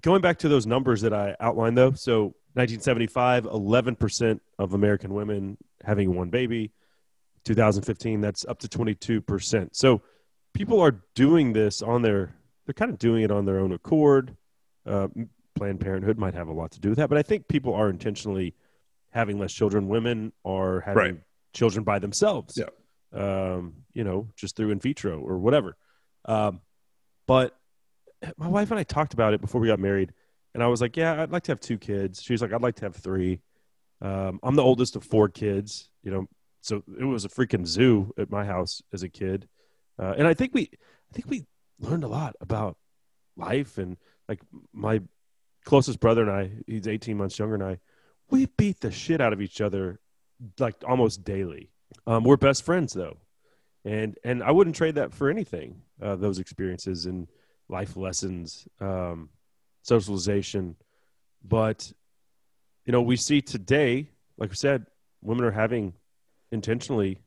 going 0.00 0.20
back 0.22 0.38
to 0.38 0.48
those 0.48 0.66
numbers 0.66 1.02
that 1.02 1.12
I 1.12 1.36
outlined, 1.38 1.76
though, 1.76 1.92
so 1.92 2.34
1975, 2.54 3.44
11% 3.44 4.40
of 4.58 4.72
American 4.72 5.12
women 5.14 5.58
having 5.84 6.14
one 6.14 6.30
baby. 6.30 6.72
2015, 7.44 8.20
that's 8.20 8.44
up 8.46 8.58
to 8.60 8.68
22%. 8.68 9.68
So 9.72 10.02
people 10.52 10.80
are 10.80 11.00
doing 11.14 11.52
this 11.52 11.82
on 11.82 12.02
their, 12.02 12.34
they're 12.66 12.72
kind 12.74 12.90
of 12.90 12.98
doing 12.98 13.22
it 13.22 13.30
on 13.30 13.44
their 13.44 13.58
own 13.60 13.72
accord. 13.72 14.36
Uh, 14.84 15.08
Planned 15.56 15.80
Parenthood 15.80 16.18
might 16.18 16.34
have 16.34 16.48
a 16.48 16.52
lot 16.52 16.70
to 16.72 16.80
do 16.80 16.90
with 16.90 16.98
that, 16.98 17.08
but 17.08 17.18
I 17.18 17.22
think 17.22 17.48
people 17.48 17.74
are 17.74 17.90
intentionally 17.90 18.54
having 19.10 19.38
less 19.38 19.52
children. 19.52 19.88
Women 19.88 20.32
are 20.44 20.80
having 20.80 20.98
Right. 21.02 21.20
children 21.52 21.82
by 21.84 21.98
themselves. 21.98 22.56
Yeah. 22.58 22.68
Um, 23.12 23.84
you 23.94 24.04
know, 24.04 24.28
just 24.36 24.56
through 24.56 24.70
in 24.70 24.78
vitro 24.78 25.18
or 25.20 25.38
whatever. 25.38 25.76
Um, 26.26 26.60
but 27.26 27.58
my 28.36 28.48
wife 28.48 28.70
and 28.70 28.78
I 28.78 28.82
talked 28.84 29.14
about 29.14 29.32
it 29.34 29.40
before 29.40 29.60
we 29.60 29.68
got 29.68 29.78
married, 29.78 30.12
and 30.54 30.62
I 30.62 30.66
was 30.66 30.80
like, 30.80 30.96
"Yeah, 30.96 31.22
I'd 31.22 31.30
like 31.32 31.44
to 31.44 31.52
have 31.52 31.60
two 31.60 31.78
kids." 31.78 32.22
She 32.22 32.32
was 32.32 32.42
like, 32.42 32.52
"I'd 32.52 32.62
like 32.62 32.76
to 32.76 32.84
have 32.84 32.96
three. 32.96 33.40
Um, 34.00 34.38
I'm 34.42 34.56
the 34.56 34.62
oldest 34.62 34.96
of 34.96 35.04
four 35.04 35.28
kids, 35.28 35.90
you 36.02 36.10
know, 36.10 36.26
so 36.60 36.82
it 37.00 37.04
was 37.04 37.24
a 37.24 37.28
freaking 37.30 37.66
zoo 37.66 38.12
at 38.18 38.30
my 38.30 38.44
house 38.44 38.82
as 38.92 39.02
a 39.02 39.08
kid, 39.08 39.48
uh, 39.98 40.14
and 40.18 40.26
I 40.26 40.34
think 40.34 40.52
we, 40.52 40.68
I 41.10 41.12
think 41.14 41.30
we 41.30 41.46
learned 41.78 42.04
a 42.04 42.08
lot 42.08 42.36
about 42.40 42.76
life 43.36 43.78
and 43.78 43.96
like 44.28 44.40
my 44.74 45.00
closest 45.66 46.00
brother 46.00 46.22
and 46.22 46.30
I, 46.30 46.50
he's 46.66 46.88
18 46.88 47.18
months 47.18 47.38
younger 47.38 47.58
than 47.58 47.66
I, 47.66 47.78
we 48.30 48.46
beat 48.46 48.80
the 48.80 48.90
shit 48.90 49.20
out 49.20 49.34
of 49.34 49.42
each 49.42 49.60
other 49.60 50.00
like 50.58 50.76
almost 50.86 51.24
daily. 51.24 51.70
Um, 52.06 52.24
we're 52.24 52.36
best 52.36 52.62
friends 52.64 52.92
though, 52.92 53.18
and 53.84 54.16
and 54.24 54.42
I 54.42 54.50
wouldn't 54.52 54.76
trade 54.76 54.94
that 54.94 55.12
for 55.12 55.28
anything. 55.28 55.82
Uh, 56.00 56.16
those 56.16 56.38
experiences 56.38 57.06
and 57.06 57.28
life 57.68 57.96
lessons, 57.96 58.66
um, 58.80 59.28
socialization, 59.82 60.76
but 61.44 61.92
you 62.84 62.92
know 62.92 63.02
we 63.02 63.16
see 63.16 63.40
today, 63.40 64.08
like 64.36 64.50
we 64.50 64.56
said, 64.56 64.86
women 65.22 65.44
are 65.44 65.52
having 65.52 65.94
intentionally 66.52 67.18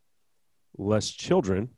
less 0.78 1.10
children. 1.10 1.70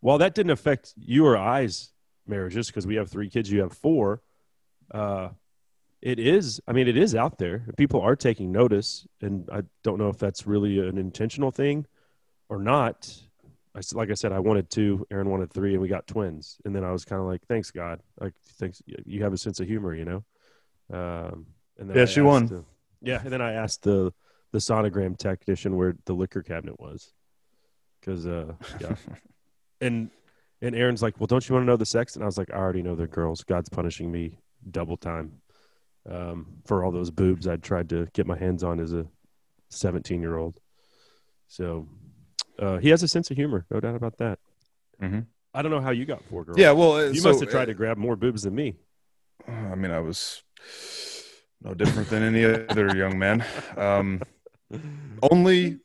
While 0.00 0.18
that 0.18 0.34
didn't 0.34 0.52
affect 0.52 0.94
you 0.96 1.26
or 1.26 1.36
I's 1.36 1.90
marriages 2.26 2.68
because 2.68 2.86
we 2.86 2.96
have 2.96 3.10
three 3.10 3.28
kids, 3.28 3.50
you 3.50 3.60
have 3.62 3.72
four. 3.72 4.22
Uh, 4.92 5.30
it 6.00 6.18
is. 6.18 6.60
I 6.68 6.72
mean, 6.72 6.86
it 6.88 6.96
is 6.96 7.14
out 7.14 7.38
there. 7.38 7.64
People 7.76 8.00
are 8.00 8.14
taking 8.16 8.52
notice, 8.52 9.06
and 9.20 9.48
I 9.52 9.62
don't 9.82 9.98
know 9.98 10.08
if 10.08 10.18
that's 10.18 10.46
really 10.46 10.78
an 10.86 10.98
intentional 10.98 11.50
thing 11.50 11.86
or 12.48 12.60
not. 12.60 13.12
I 13.74 13.80
like 13.92 14.10
I 14.10 14.14
said, 14.14 14.32
I 14.32 14.38
wanted 14.38 14.70
two. 14.70 15.06
Erin 15.10 15.28
wanted 15.28 15.52
three, 15.52 15.72
and 15.72 15.82
we 15.82 15.88
got 15.88 16.06
twins. 16.06 16.58
And 16.64 16.74
then 16.74 16.84
I 16.84 16.92
was 16.92 17.04
kind 17.04 17.20
of 17.20 17.26
like, 17.26 17.42
"Thanks, 17.46 17.70
God. 17.70 18.00
Like, 18.20 18.34
thanks. 18.58 18.82
You 19.04 19.22
have 19.22 19.32
a 19.32 19.38
sense 19.38 19.60
of 19.60 19.66
humor, 19.66 19.94
you 19.94 20.04
know." 20.04 20.24
Um, 20.92 21.46
and 21.78 21.90
then 21.90 22.06
she 22.06 22.20
won. 22.20 22.46
the- 22.46 22.64
yeah, 23.00 23.20
and 23.22 23.32
then 23.32 23.40
I 23.42 23.52
asked 23.52 23.82
the 23.82 24.12
the 24.52 24.58
sonogram 24.58 25.16
technician 25.16 25.76
where 25.76 25.94
the 26.06 26.14
liquor 26.14 26.42
cabinet 26.42 26.80
was, 26.80 27.12
because 28.00 28.26
uh, 28.26 28.54
yeah, 28.80 28.94
and 29.80 30.10
and 30.62 30.74
Erin's 30.74 31.02
like, 31.02 31.20
"Well, 31.20 31.26
don't 31.26 31.46
you 31.48 31.54
want 31.54 31.64
to 31.64 31.66
know 31.66 31.76
the 31.76 31.86
sex?" 31.86 32.14
And 32.14 32.24
I 32.24 32.26
was 32.26 32.38
like, 32.38 32.50
"I 32.52 32.56
already 32.56 32.82
know 32.82 32.94
they're 32.96 33.06
girls. 33.06 33.44
God's 33.44 33.68
punishing 33.68 34.10
me 34.10 34.38
double 34.70 34.96
time 34.96 35.40
um, 36.08 36.46
for 36.66 36.84
all 36.84 36.90
those 36.92 37.10
boobs 37.10 37.46
I'd 37.46 37.62
tried 37.62 37.88
to 37.90 38.06
get 38.12 38.26
my 38.26 38.36
hands 38.38 38.62
on 38.64 38.80
as 38.80 38.92
a 38.92 39.06
17 39.70 40.20
year 40.20 40.36
old." 40.36 40.58
So 41.48 41.88
uh, 42.58 42.78
he 42.78 42.90
has 42.90 43.02
a 43.02 43.08
sense 43.08 43.30
of 43.30 43.36
humor, 43.36 43.64
no 43.70 43.80
doubt 43.80 43.94
about 43.94 44.18
that. 44.18 44.38
Mhm. 45.02 45.26
I 45.54 45.62
don't 45.62 45.70
know 45.70 45.80
how 45.80 45.90
you 45.90 46.04
got 46.04 46.22
four 46.24 46.44
girls. 46.44 46.58
Yeah, 46.58 46.72
well, 46.72 46.92
uh, 46.94 47.06
you 47.06 47.20
so, 47.20 47.28
must 47.30 47.40
have 47.40 47.50
tried 47.50 47.66
to 47.66 47.74
grab 47.74 47.96
more 47.96 48.16
boobs 48.16 48.42
than 48.42 48.54
me. 48.54 48.76
uh, 49.48 49.52
I 49.52 49.74
mean, 49.74 49.90
I 49.90 50.00
was 50.00 50.42
no 51.62 51.72
different 51.74 52.08
than 52.10 52.22
any 52.22 52.44
other 52.44 52.94
young 52.96 53.18
man. 53.18 53.44
Um, 53.76 54.20
only, 55.22 55.78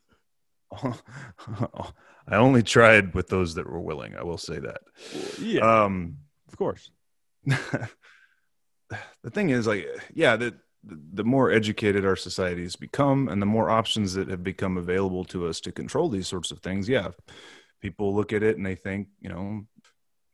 I 0.71 2.35
only 2.35 2.61
tried 2.63 3.13
with 3.13 3.27
those 3.29 3.55
that 3.55 3.67
were 3.69 3.79
willing. 3.79 4.15
I 4.15 4.23
will 4.23 4.37
say 4.37 4.59
that. 4.59 4.81
yeah, 5.39 5.61
Um, 5.85 6.17
of 6.47 6.57
course. 6.57 6.91
the 9.23 9.29
thing 9.29 9.49
is 9.49 9.67
like 9.67 9.87
yeah 10.13 10.35
the 10.35 10.53
the 10.85 11.23
more 11.23 11.49
educated 11.49 12.05
our 12.05 12.15
society 12.15 12.63
has 12.63 12.75
become 12.75 13.29
and 13.29 13.41
the 13.41 13.45
more 13.45 13.69
options 13.69 14.13
that 14.15 14.27
have 14.27 14.43
become 14.43 14.77
available 14.77 15.23
to 15.23 15.47
us 15.47 15.61
to 15.61 15.71
control 15.71 16.09
these 16.09 16.27
sorts 16.27 16.51
of 16.51 16.59
things 16.59 16.89
yeah 16.89 17.09
people 17.81 18.13
look 18.13 18.33
at 18.33 18.43
it 18.43 18.57
and 18.57 18.65
they 18.65 18.75
think 18.75 19.07
you 19.21 19.29
know 19.29 19.61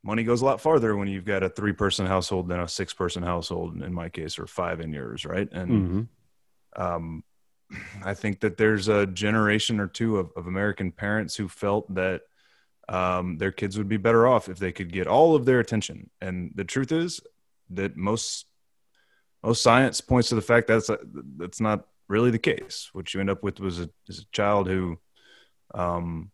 money 0.02 0.24
goes 0.24 0.40
a 0.42 0.44
lot 0.44 0.60
farther 0.60 0.96
when 0.96 1.08
you've 1.08 1.24
got 1.24 1.42
a 1.42 1.48
three 1.48 1.72
person 1.72 2.06
household 2.06 2.48
than 2.48 2.58
a 2.60 2.66
six 2.68 2.92
person 2.92 3.22
household 3.22 3.80
in 3.82 3.92
my 3.92 4.08
case 4.08 4.38
or 4.38 4.46
five 4.46 4.80
in 4.80 4.92
yours 4.92 5.24
right 5.24 5.48
and 5.52 5.70
Mhm. 5.70 6.08
um, 6.82 7.24
I 8.04 8.14
think 8.14 8.40
that 8.40 8.56
there's 8.56 8.88
a 8.88 9.06
generation 9.06 9.78
or 9.78 9.86
two 9.86 10.16
of, 10.18 10.30
of 10.36 10.46
American 10.48 10.90
parents 10.90 11.36
who 11.36 11.48
felt 11.48 11.92
that 11.94 12.22
um, 12.88 13.38
their 13.38 13.52
kids 13.52 13.78
would 13.78 13.88
be 13.88 13.98
better 13.98 14.26
off 14.26 14.48
if 14.48 14.58
they 14.58 14.72
could 14.72 14.92
get 14.92 15.06
all 15.06 15.36
of 15.36 15.44
their 15.44 15.60
attention. 15.60 16.10
And 16.20 16.50
the 16.56 16.64
truth 16.64 16.90
is 16.90 17.20
that 17.70 17.96
most 17.96 18.46
most 19.42 19.62
science 19.62 20.00
points 20.00 20.28
to 20.28 20.34
the 20.34 20.42
fact 20.42 20.66
that's 20.68 20.90
that's 21.36 21.60
not 21.60 21.86
really 22.08 22.30
the 22.30 22.38
case. 22.38 22.90
What 22.92 23.14
you 23.14 23.20
end 23.20 23.30
up 23.30 23.42
with 23.42 23.60
was 23.60 23.80
a, 23.80 23.88
is 24.08 24.20
a 24.20 24.24
child 24.32 24.68
who, 24.68 24.98
um, 25.74 26.30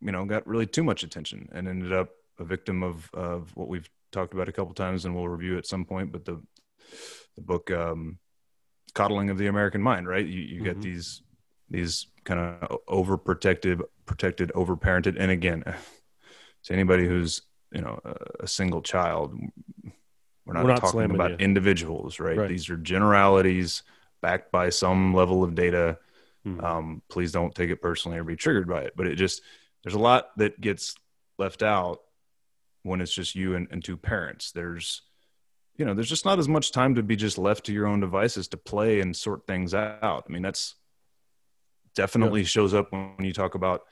you 0.00 0.12
know, 0.12 0.24
got 0.24 0.46
really 0.46 0.66
too 0.66 0.84
much 0.84 1.02
attention 1.02 1.48
and 1.52 1.68
ended 1.68 1.92
up 1.92 2.10
a 2.38 2.44
victim 2.44 2.82
of 2.82 3.08
of 3.14 3.50
what 3.56 3.68
we've 3.68 3.88
talked 4.12 4.34
about 4.34 4.48
a 4.48 4.52
couple 4.52 4.74
times, 4.74 5.04
and 5.04 5.14
we'll 5.14 5.28
review 5.28 5.56
at 5.58 5.66
some 5.66 5.84
point. 5.84 6.12
But 6.12 6.24
the 6.24 6.42
the 7.36 7.42
book 7.42 7.70
um, 7.70 8.18
coddling 8.94 9.30
of 9.30 9.38
the 9.38 9.46
American 9.46 9.80
mind, 9.80 10.06
right? 10.08 10.26
You 10.26 10.40
you 10.40 10.60
Mhm. 10.60 10.64
get 10.64 10.80
these 10.82 11.22
these 11.70 12.06
kind 12.24 12.40
of 12.40 12.78
overprotective, 12.86 13.80
protected, 14.06 14.52
overparented, 14.54 15.16
and 15.18 15.30
again, 15.30 15.62
to 16.64 16.72
anybody 16.72 17.06
who's 17.06 17.42
you 17.72 17.80
know 17.80 17.98
a, 18.04 18.44
a 18.44 18.46
single 18.46 18.82
child, 18.82 19.34
we're 20.46 20.54
not, 20.54 20.64
We're 20.64 20.70
not 20.72 20.80
talking 20.80 21.10
about 21.14 21.30
you. 21.32 21.36
individuals, 21.38 22.20
right? 22.20 22.36
Right. 22.36 22.48
These 22.48 22.68
are 22.70 22.76
generalities 22.76 23.82
backed 24.20 24.52
by 24.52 24.68
some 24.70 25.14
level 25.14 25.42
of 25.42 25.54
data. 25.54 25.98
Mhm. 26.46 26.62
Um, 26.62 27.02
please 27.08 27.32
don't 27.32 27.54
take 27.54 27.70
it 27.70 27.80
personally 27.80 28.18
or 28.18 28.24
be 28.24 28.36
triggered 28.36 28.68
by 28.68 28.82
it. 28.82 28.92
But 28.96 29.06
it 29.06 29.16
just 29.16 29.42
there's 29.82 29.94
a 29.94 29.98
lot 29.98 30.36
that 30.36 30.60
gets 30.60 30.94
left 31.38 31.62
out 31.62 32.00
when 32.82 33.00
it's 33.00 33.14
just 33.14 33.34
you 33.34 33.54
and, 33.54 33.66
and 33.70 33.82
two 33.82 33.96
parents. 33.96 34.52
There's 34.52 35.02
you 35.76 35.84
know, 35.84 35.92
there's 35.94 36.08
just 36.08 36.24
not 36.24 36.38
as 36.38 36.48
much 36.48 36.70
time 36.70 36.94
to 36.94 37.02
be 37.02 37.16
just 37.16 37.36
left 37.36 37.66
to 37.66 37.72
your 37.72 37.86
own 37.86 37.98
devices 37.98 38.46
to 38.48 38.56
play 38.56 39.00
and 39.00 39.16
sort 39.16 39.44
things 39.48 39.74
out. 39.74 40.24
I 40.28 40.32
mean, 40.32 40.42
that's 40.42 40.76
definitely 41.94 42.44
shows 42.44 42.74
up 42.74 42.92
when 42.92 43.14
you 43.20 43.32
talk 43.32 43.54
about 43.54 43.82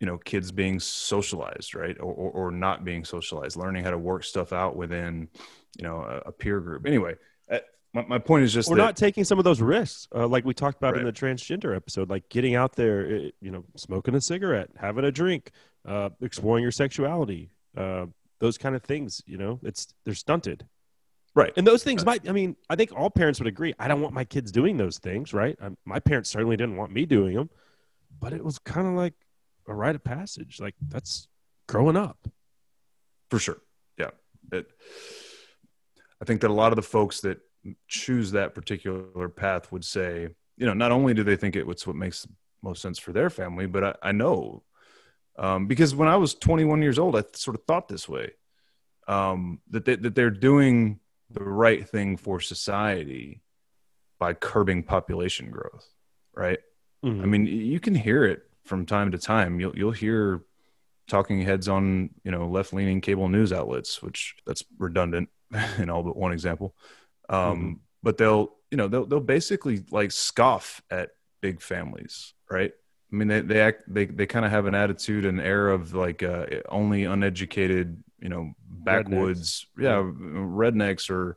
you 0.00 0.06
know 0.06 0.18
kids 0.18 0.52
being 0.52 0.78
socialized 0.78 1.74
right 1.74 1.96
or, 1.98 2.12
or, 2.12 2.30
or 2.30 2.50
not 2.50 2.84
being 2.84 3.04
socialized 3.04 3.56
learning 3.56 3.84
how 3.84 3.90
to 3.90 3.98
work 3.98 4.24
stuff 4.24 4.52
out 4.52 4.76
within 4.76 5.28
you 5.76 5.84
know 5.84 6.02
a, 6.02 6.28
a 6.28 6.32
peer 6.32 6.60
group 6.60 6.86
anyway 6.86 7.14
uh, 7.50 7.58
my, 7.94 8.04
my 8.06 8.18
point 8.18 8.44
is 8.44 8.52
just 8.52 8.68
We're 8.68 8.76
that 8.76 8.82
not 8.82 8.96
taking 8.96 9.24
some 9.24 9.38
of 9.38 9.44
those 9.44 9.60
risks, 9.60 10.08
uh, 10.14 10.28
like 10.28 10.44
we 10.44 10.52
talked 10.52 10.76
about 10.76 10.96
in 10.98 11.04
the 11.04 11.12
transgender 11.12 11.74
episode, 11.74 12.10
like 12.10 12.28
getting 12.28 12.54
out 12.54 12.76
there, 12.76 13.10
you 13.10 13.50
know, 13.50 13.64
smoking 13.76 14.14
a 14.14 14.20
cigarette, 14.20 14.68
having 14.76 15.04
a 15.04 15.10
drink, 15.10 15.52
uh, 15.86 16.10
exploring 16.20 16.62
your 16.62 16.70
sexuality, 16.70 17.50
uh, 17.76 18.06
those 18.40 18.58
kind 18.58 18.76
of 18.76 18.82
things. 18.82 19.22
You 19.26 19.38
know, 19.38 19.58
it's 19.62 19.94
they're 20.04 20.14
stunted, 20.14 20.66
right 21.34 21.52
and 21.56 21.66
those 21.66 21.82
things 21.82 22.04
might. 22.04 22.28
I 22.28 22.32
mean, 22.32 22.56
I 22.68 22.76
think 22.76 22.92
all 22.94 23.10
parents 23.10 23.40
would 23.40 23.46
agree. 23.46 23.74
I 23.78 23.88
don't 23.88 24.02
want 24.02 24.14
my 24.14 24.24
kids 24.24 24.52
doing 24.52 24.76
those 24.76 24.98
things, 24.98 25.32
right? 25.32 25.56
Um 25.60 25.78
my 25.86 25.98
parents 25.98 26.28
certainly 26.28 26.56
didn't 26.56 26.76
want 26.76 26.92
me 26.92 27.06
doing 27.06 27.34
them, 27.34 27.48
but 28.20 28.34
it 28.34 28.44
was 28.44 28.58
kind 28.58 28.86
of 28.86 28.94
like 28.94 29.14
a 29.68 29.74
rite 29.74 29.94
of 29.94 30.02
passage. 30.04 30.58
Like 30.60 30.74
that's 30.88 31.28
growing 31.66 31.96
up. 31.96 32.18
for 33.30 33.38
sure 33.38 33.58
yeah 33.98 34.10
it, 34.52 34.66
i 36.22 36.24
think 36.24 36.40
that 36.40 36.50
a 36.50 36.60
lot 36.62 36.72
of 36.72 36.76
the 36.76 36.82
folks 36.82 37.20
that 37.20 37.38
choose 37.88 38.32
that 38.32 38.54
particular 38.54 39.28
path 39.28 39.70
would 39.70 39.84
say 39.84 40.28
you 40.56 40.64
know 40.66 40.72
not 40.72 40.92
only 40.92 41.12
do 41.14 41.22
they 41.22 41.36
think 41.36 41.54
it's 41.56 41.86
what 41.86 41.96
makes 41.96 42.26
most 42.62 42.82
sense 42.82 42.98
for 42.98 43.12
their 43.12 43.30
family. 43.30 43.66
But 43.66 43.84
I, 43.84 43.94
I 44.08 44.12
know 44.12 44.64
um, 45.38 45.66
because 45.68 45.94
when 45.94 46.08
I 46.08 46.16
was 46.16 46.34
21 46.34 46.82
years 46.82 46.98
old, 46.98 47.14
I 47.14 47.22
sort 47.34 47.56
of 47.56 47.62
thought 47.64 47.86
this 47.86 48.08
way 48.08 48.32
um, 49.06 49.60
that 49.70 49.84
they, 49.84 49.94
that 49.96 50.14
they're 50.16 50.30
doing 50.30 50.98
the 51.30 51.44
right 51.44 51.88
thing 51.88 52.16
for 52.16 52.40
society 52.40 53.42
by 54.18 54.32
curbing 54.34 54.82
population 54.82 55.50
growth, 55.50 55.86
right? 56.34 56.58
Mhm. 57.04 57.22
I 57.22 57.26
mean, 57.26 57.46
you 57.46 57.78
can 57.78 57.94
hear 57.94 58.24
it 58.24 58.47
from 58.68 58.86
time 58.86 59.10
to 59.12 59.18
time. 59.18 59.60
You'll 59.60 59.76
you'll 59.76 59.92
hear 59.92 60.42
talking 61.08 61.40
heads 61.42 61.68
on 61.68 62.10
you 62.24 62.30
know 62.30 62.48
left 62.48 62.72
leaning 62.72 63.00
cable 63.00 63.28
news 63.28 63.52
outlets, 63.52 64.02
which 64.02 64.36
that's 64.46 64.62
redundant 64.78 65.28
in 65.78 65.90
all 65.90 66.02
but 66.02 66.16
one 66.16 66.32
example. 66.32 66.74
Um, 67.28 67.80
But 68.02 68.16
they'll 68.18 68.54
you 68.70 68.76
know 68.76 68.88
they'll 68.88 69.06
they'll 69.06 69.20
basically 69.20 69.84
like 69.90 70.12
scoff 70.12 70.82
at 70.90 71.10
big 71.40 71.60
families, 71.60 72.34
right? 72.50 72.72
I 73.12 73.16
mean, 73.16 73.28
they 73.28 73.40
they 73.40 73.60
act 73.60 73.84
they 73.88 74.06
they 74.06 74.26
kind 74.26 74.44
of 74.44 74.50
have 74.50 74.66
an 74.66 74.74
attitude 74.74 75.24
and 75.24 75.40
air 75.40 75.68
of 75.70 75.94
like 75.94 76.22
uh, 76.22 76.46
only 76.68 77.04
uneducated, 77.04 78.02
you 78.20 78.28
know, 78.28 78.52
backwoods, 78.84 79.66
yeah, 79.78 80.02
rednecks 80.02 81.10
or 81.10 81.36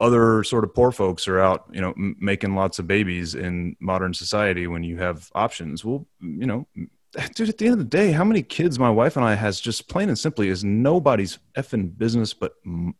other 0.00 0.44
sort 0.44 0.64
of 0.64 0.74
poor 0.74 0.92
folks 0.92 1.28
are 1.28 1.40
out, 1.40 1.64
you 1.72 1.80
know, 1.80 1.90
m- 1.90 2.16
making 2.20 2.54
lots 2.54 2.78
of 2.78 2.86
babies 2.86 3.34
in 3.34 3.76
modern 3.80 4.14
society 4.14 4.66
when 4.66 4.82
you 4.82 4.98
have 4.98 5.30
options. 5.34 5.84
Well, 5.84 6.06
you 6.20 6.46
know, 6.46 6.66
dude, 7.34 7.48
at 7.48 7.58
the 7.58 7.66
end 7.66 7.74
of 7.74 7.78
the 7.78 7.84
day, 7.84 8.12
how 8.12 8.24
many 8.24 8.42
kids 8.42 8.78
my 8.78 8.90
wife 8.90 9.16
and 9.16 9.24
I 9.24 9.34
has 9.34 9.60
just 9.60 9.88
plain 9.88 10.08
and 10.08 10.18
simply 10.18 10.48
is 10.48 10.64
nobody's 10.64 11.38
effing 11.56 11.96
business 11.96 12.34
but 12.34 12.54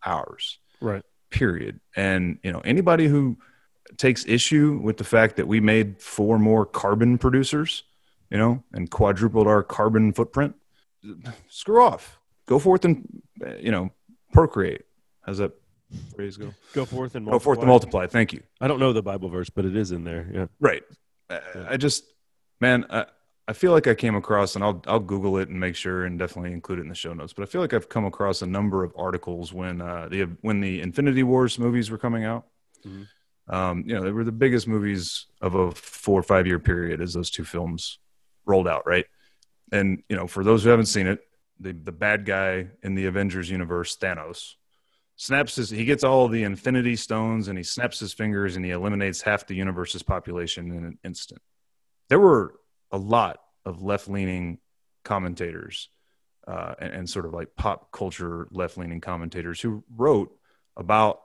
ours 0.04 0.58
right. 0.80 1.02
period. 1.30 1.80
And 1.96 2.38
you 2.42 2.52
know, 2.52 2.60
anybody 2.60 3.06
who 3.08 3.36
takes 3.96 4.24
issue 4.26 4.80
with 4.82 4.96
the 4.96 5.04
fact 5.04 5.36
that 5.36 5.48
we 5.48 5.60
made 5.60 6.00
four 6.00 6.38
more 6.38 6.66
carbon 6.66 7.18
producers, 7.18 7.84
you 8.30 8.38
know, 8.38 8.62
and 8.72 8.90
quadrupled 8.90 9.46
our 9.46 9.62
carbon 9.62 10.12
footprint, 10.12 10.54
screw 11.48 11.82
off. 11.82 12.18
Go 12.46 12.58
forth 12.58 12.84
and 12.84 13.06
you 13.60 13.70
know 13.70 13.90
procreate. 14.32 14.82
How's 15.22 15.38
that 15.38 15.52
phrase 16.14 16.36
go? 16.36 16.52
Go 16.72 16.84
forth 16.84 17.14
and 17.14 17.26
Go 17.26 17.38
forth 17.38 17.58
and 17.60 17.68
multiply. 17.68 18.00
multiply. 18.00 18.06
Thank 18.06 18.32
you. 18.32 18.42
I 18.60 18.68
don't 18.68 18.78
know 18.80 18.92
the 18.92 19.02
Bible 19.02 19.28
verse, 19.28 19.48
but 19.50 19.64
it 19.64 19.76
is 19.76 19.92
in 19.92 20.04
there. 20.04 20.28
Yeah. 20.32 20.46
Right. 20.60 20.82
I, 21.30 21.40
I 21.70 21.76
just, 21.76 22.04
man, 22.60 22.84
I, 22.90 23.06
I 23.48 23.52
feel 23.54 23.72
like 23.72 23.86
I 23.86 23.94
came 23.94 24.14
across, 24.14 24.54
and 24.56 24.64
I'll 24.64 24.82
I'll 24.86 25.00
Google 25.00 25.38
it 25.38 25.48
and 25.48 25.58
make 25.58 25.76
sure, 25.76 26.04
and 26.04 26.18
definitely 26.18 26.52
include 26.52 26.78
it 26.80 26.82
in 26.82 26.88
the 26.88 26.94
show 26.94 27.12
notes. 27.14 27.32
But 27.32 27.42
I 27.44 27.46
feel 27.46 27.60
like 27.60 27.72
I've 27.72 27.88
come 27.88 28.04
across 28.04 28.42
a 28.42 28.46
number 28.46 28.84
of 28.84 28.92
articles 28.96 29.52
when 29.52 29.80
uh, 29.80 30.08
the 30.10 30.22
when 30.42 30.60
the 30.60 30.80
Infinity 30.80 31.22
Wars 31.22 31.58
movies 31.58 31.90
were 31.90 31.98
coming 31.98 32.24
out. 32.24 32.46
Mhm. 32.86 33.06
Um, 33.46 33.84
you 33.86 33.94
know, 33.94 34.02
they 34.02 34.10
were 34.12 34.24
the 34.24 34.32
biggest 34.32 34.66
movies 34.66 35.26
of 35.42 35.54
a 35.54 35.70
four 35.72 36.18
or 36.18 36.22
five 36.22 36.46
year 36.46 36.58
period 36.58 37.02
as 37.02 37.12
those 37.12 37.28
two 37.30 37.44
films 37.44 37.98
rolled 38.46 38.66
out, 38.66 38.86
right? 38.86 39.04
And 39.72 40.02
you 40.08 40.16
know, 40.16 40.26
for 40.26 40.42
those 40.44 40.64
who 40.64 40.70
haven't 40.70 40.86
seen 40.86 41.06
it, 41.06 41.20
the 41.60 41.72
the 41.72 41.92
bad 41.92 42.24
guy 42.24 42.68
in 42.82 42.94
the 42.94 43.06
Avengers 43.06 43.50
universe, 43.50 43.96
Thanos, 43.96 44.54
snaps 45.16 45.56
his 45.56 45.70
he 45.70 45.84
gets 45.84 46.04
all 46.04 46.28
the 46.28 46.42
infinity 46.42 46.96
stones 46.96 47.48
and 47.48 47.56
he 47.56 47.64
snaps 47.64 48.00
his 48.00 48.12
fingers 48.12 48.56
and 48.56 48.64
he 48.64 48.70
eliminates 48.70 49.22
half 49.22 49.46
the 49.46 49.54
universe's 49.54 50.02
population 50.02 50.70
in 50.70 50.84
an 50.84 50.98
instant. 51.04 51.40
There 52.08 52.20
were 52.20 52.54
a 52.90 52.98
lot 52.98 53.40
of 53.64 53.82
left-leaning 53.82 54.58
commentators 55.04 55.88
uh, 56.46 56.74
and, 56.78 56.92
and 56.92 57.10
sort 57.10 57.26
of 57.26 57.32
like 57.32 57.56
pop 57.56 57.90
culture 57.92 58.48
left-leaning 58.50 59.00
commentators 59.00 59.60
who 59.60 59.84
wrote 59.96 60.36
about 60.76 61.20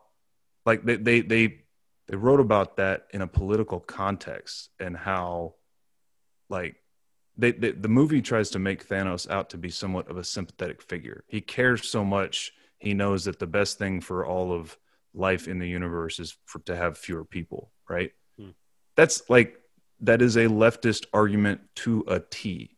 like 0.66 0.84
they 0.84 0.96
they 0.96 1.22
they, 1.22 1.60
they 2.08 2.16
wrote 2.16 2.40
about 2.40 2.78
that 2.78 3.08
in 3.12 3.22
a 3.22 3.28
political 3.28 3.80
context 3.80 4.70
and 4.80 4.96
how 4.96 5.56
like 6.50 6.76
they, 7.40 7.52
they, 7.52 7.72
the 7.72 7.88
movie 7.88 8.22
tries 8.22 8.50
to 8.52 8.60
make 8.60 8.88
Thanos 8.88 9.30
out 9.30 9.50
to 9.52 9.58
be 9.58 9.70
somewhat 9.70 10.10
of 10.10 10.18
a 10.18 10.24
sympathetic 10.24 10.82
figure. 10.82 11.24
He 11.28 11.42
cares 11.42 11.90
so 11.90 12.04
much. 12.04 12.52
He 12.78 12.94
knows 12.94 13.26
that 13.26 13.40
the 13.40 13.48
best 13.48 13.78
thing 13.78 14.02
for 14.02 14.26
all 14.26 14.54
of 14.54 14.78
life 15.14 15.48
in 15.48 15.60
the 15.60 15.68
universe 15.68 16.20
is 16.20 16.38
for 16.46 16.60
to 16.60 16.76
have 16.76 16.98
fewer 16.98 17.26
people, 17.26 17.72
right? 17.90 18.12
Hmm. 18.38 18.50
That's 18.96 19.30
like 19.30 19.58
that 20.02 20.22
is 20.22 20.38
a 20.38 20.46
leftist 20.46 21.06
argument 21.14 21.62
to 21.76 22.04
a 22.08 22.20
T. 22.20 22.78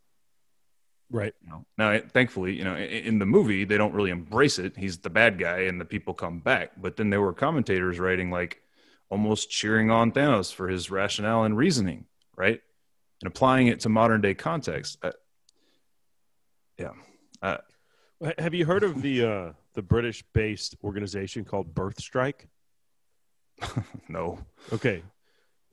Right. 1.09 1.33
You 1.43 1.49
know? 1.49 1.65
Now, 1.77 1.91
it- 1.91 2.11
thankfully, 2.11 2.55
you 2.57 2.63
know, 2.63 2.75
in, 2.75 3.03
in 3.03 3.19
the 3.19 3.25
movie 3.25 3.63
they 3.65 3.77
don't 3.77 3.93
really 3.93 4.11
embrace 4.11 4.59
it. 4.59 4.77
He's 4.77 4.97
the 4.99 5.09
bad 5.09 5.37
guy, 5.37 5.61
and 5.61 5.79
the 5.79 5.85
people 5.85 6.13
come 6.13 6.39
back. 6.39 6.71
But 6.77 6.95
then 6.95 7.09
there 7.09 7.21
were 7.21 7.33
commentators 7.33 7.99
writing 7.99 8.31
like 8.31 8.61
almost 9.09 9.49
cheering 9.49 9.91
on 9.91 10.11
Thanos 10.11 10.53
for 10.53 10.69
his 10.69 10.89
rationale 10.89 11.43
and 11.43 11.57
reasoning, 11.57 12.05
right? 12.35 12.61
And 13.21 13.27
applying 13.27 13.67
it 13.67 13.79
to 13.81 13.89
modern 13.89 14.21
day 14.21 14.33
context. 14.33 14.97
Uh, 15.03 15.11
yeah, 16.77 16.91
Ha- 17.43 17.61
Have 18.39 18.53
you 18.53 18.65
heard 18.65 18.83
of 18.83 19.01
the 19.01 19.23
uh, 19.25 19.51
the 19.73 19.81
British 19.81 20.23
based 20.33 20.75
organization 20.83 21.45
called 21.45 21.73
Birth 21.73 21.99
Strike? 22.01 22.47
no, 24.09 24.39
Okay. 24.73 25.03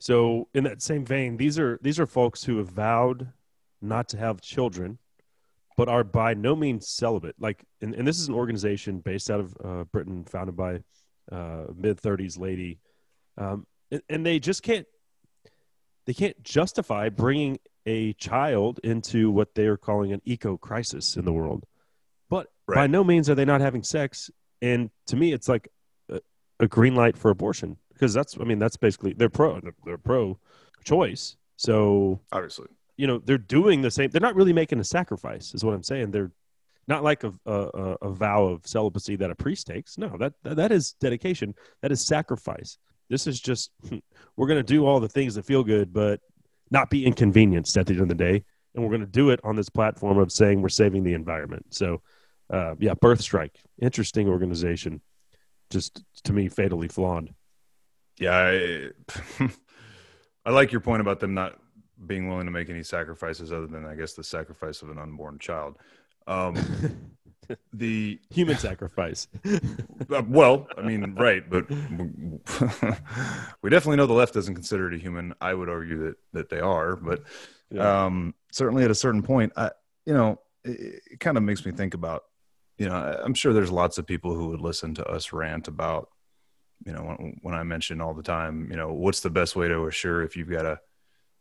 So 0.01 0.47
in 0.55 0.63
that 0.65 0.81
same 0.83 1.05
vein, 1.05 1.37
these 1.37 1.59
are 1.59 1.79
these 1.83 1.99
are 1.99 2.07
folks 2.07 2.45
who 2.45 2.59
have 2.59 2.69
vowed 2.69 3.33
not 3.81 4.09
to 4.11 4.19
have 4.19 4.41
children, 4.41 4.99
but 5.77 5.89
are 5.89 6.05
by 6.05 6.35
no 6.35 6.55
means 6.55 6.89
celibate. 6.89 7.35
Like, 7.41 7.65
and, 7.81 7.95
and 7.95 8.07
this 8.07 8.19
is 8.21 8.29
an 8.29 8.35
organization 8.35 9.01
based 9.01 9.31
out 9.31 9.41
of 9.41 9.57
uh, 9.65 9.85
Britain, 9.85 10.25
founded 10.25 10.55
by 10.57 10.83
uh, 11.33 11.65
mid 11.75 11.99
thirties 11.99 12.37
lady, 12.37 12.79
um, 13.39 13.67
and, 13.91 14.03
and 14.09 14.25
they 14.25 14.39
just 14.39 14.63
can't 14.63 14.87
they 16.09 16.15
can't 16.15 16.43
justify 16.43 17.11
bringing 17.11 17.59
a 17.85 18.15
child 18.15 18.81
into 18.83 19.31
what 19.31 19.55
they 19.55 19.67
are 19.67 19.77
calling 19.77 20.11
an 20.11 20.23
eco 20.25 20.57
crisis 20.57 21.19
in 21.19 21.27
the 21.27 21.33
world. 21.35 21.67
But 22.31 22.47
by 22.67 22.87
no 22.87 23.05
means 23.05 23.29
are 23.29 23.35
they 23.35 23.45
not 23.45 23.61
having 23.61 23.83
sex. 23.83 24.31
And 24.63 24.89
to 25.09 25.17
me, 25.17 25.35
it's 25.35 25.51
like 25.51 25.69
a, 26.09 26.23
a 26.61 26.67
green 26.67 26.95
light 26.95 27.15
for 27.15 27.31
abortion 27.31 27.77
because 27.93 28.15
that's 28.15 28.39
I 28.41 28.45
mean 28.45 28.59
that's 28.59 28.79
basically 28.79 29.13
they're 29.13 29.29
pro 29.29 29.61
they're, 29.85 29.99
pro 29.99 30.39
choice. 30.83 31.37
So 31.57 32.23
obviously, 32.33 32.69
you 32.97 33.07
know 33.07 33.19
they're 33.19 33.37
doing 33.37 33.83
the 33.83 33.91
same. 33.91 34.09
They're 34.09 34.23
not 34.23 34.35
really 34.35 34.55
making 34.55 34.81
a 34.81 34.85
sacrifice, 34.85 35.53
is 35.53 35.63
what 35.63 35.75
I'm 35.75 35.83
saying. 35.83 36.13
They're 36.13 36.33
not 36.87 37.05
like 37.05 37.23
a 37.23 37.35
a, 37.45 37.53
a- 37.53 37.99
a 38.01 38.11
vow 38.13 38.45
of 38.45 38.67
celibacy 38.67 39.17
that 39.17 39.31
a 39.31 39.35
priest 39.35 39.67
takes. 39.67 39.99
No, 39.99 40.17
that 40.19 40.33
that 40.43 40.73
is 40.73 40.95
dedication. 41.01 41.55
That 41.83 41.93
is 41.93 42.07
sacrifice. 42.07 42.79
This 43.09 43.27
is 43.27 43.41
just 43.41 43.71
we're 44.37 44.47
going 44.47 44.59
to 44.59 44.63
do 44.63 44.87
all 44.87 45.01
the 45.01 45.09
things 45.09 45.35
that 45.35 45.45
feel 45.45 45.65
good, 45.65 45.93
but 45.93 46.21
not 46.71 46.91
be 46.91 47.07
inconvenienced 47.07 47.77
at 47.77 47.87
the 47.87 47.95
end 47.95 48.03
of 48.03 48.09
the 48.09 48.15
day. 48.15 48.45
And 48.75 48.85
we're 48.85 48.91
going 48.91 49.01
to 49.01 49.07
do 49.07 49.31
it 49.31 49.41
on 49.43 49.57
this 49.57 49.69
platform 49.69 50.19
of 50.19 50.31
saying 50.31 50.61
we're 50.61 50.69
saving 50.69 51.03
the 51.03 51.15
environment. 51.15 51.67
So, 51.71 52.03
uh, 52.53 52.75
yeah, 52.79 52.95
Birth 52.95 53.21
Strike, 53.21 53.59
interesting 53.81 54.29
organization. 54.29 55.01
Just 55.71 56.03
to 56.25 56.33
me, 56.33 56.49
fatally 56.49 56.89
flawed. 56.89 57.35
yeah. 58.19 58.37
I, 58.37 58.91
I 60.45 60.51
like 60.51 60.73
your 60.73 60.81
point 60.81 61.01
about 61.03 61.21
them 61.21 61.35
not 61.35 61.59
being 62.07 62.29
willing 62.29 62.47
to 62.47 62.51
make 62.51 62.71
any 62.71 62.83
sacrifices 62.83 63.53
other 63.53 63.67
than, 63.67 63.85
I 63.85 63.95
guess, 63.95 64.15
the 64.15 64.25
sacrifice 64.25 64.83
of 64.83 64.91
an 64.91 64.99
unborn 64.99 65.39
child. 65.39 65.77
Um, 66.27 66.57
the 67.73 68.19
Human 68.31 68.57
sacrifice. 68.59 69.29
Uh, 70.11 70.23
well, 70.27 70.67
I 70.79 70.81
mean, 70.83 71.15
right, 71.17 71.43
but 71.51 71.69
we 73.63 73.71
definitely 73.71 73.97
know 73.97 74.07
the 74.07 74.13
left 74.15 74.33
doesn't 74.35 74.55
consider 74.55 74.89
it 74.89 74.95
a 74.95 74.99
human. 74.99 75.35
I 75.41 75.53
would 75.55 75.69
argue 75.69 75.99
that 76.07 76.17
that 76.33 76.49
they 76.49 76.61
are, 76.61 76.97
but 76.97 77.23
Yeah. 77.71 78.05
um, 78.07 78.35
certainly 78.53 78.85
at 78.85 78.91
a 78.91 78.95
certain 78.95 79.23
point, 79.23 79.53
I, 79.57 79.71
you 80.07 80.15
know, 80.15 80.41
it, 80.65 81.03
it 81.13 81.21
kind 81.21 81.37
of 81.37 81.43
makes 81.43 81.67
me 81.67 81.73
think 81.73 81.93
about, 81.95 82.25
you 82.79 82.89
know, 82.89 82.95
I'm 83.23 83.35
sure 83.35 83.53
there's 83.53 83.71
lots 83.71 83.99
of 83.99 84.07
people 84.07 84.35
who 84.35 84.49
would 84.49 84.61
listen 84.61 84.95
to 84.95 85.05
us 85.07 85.33
rant 85.33 85.69
about, 85.69 86.09
you 86.87 86.93
know, 86.93 87.03
when, 87.03 87.39
when 87.43 87.55
I 87.55 87.63
mention 87.65 88.01
all 88.01 88.15
the 88.15 88.23
time, 88.23 88.69
you 88.71 88.77
know, 88.77 88.93
what's 88.93 89.21
the 89.21 89.31
best 89.31 89.57
way 89.57 89.69
to 89.69 89.87
assure 89.87 90.23
if 90.23 90.37
you've 90.37 90.51
got 90.51 90.63
to, 90.63 90.81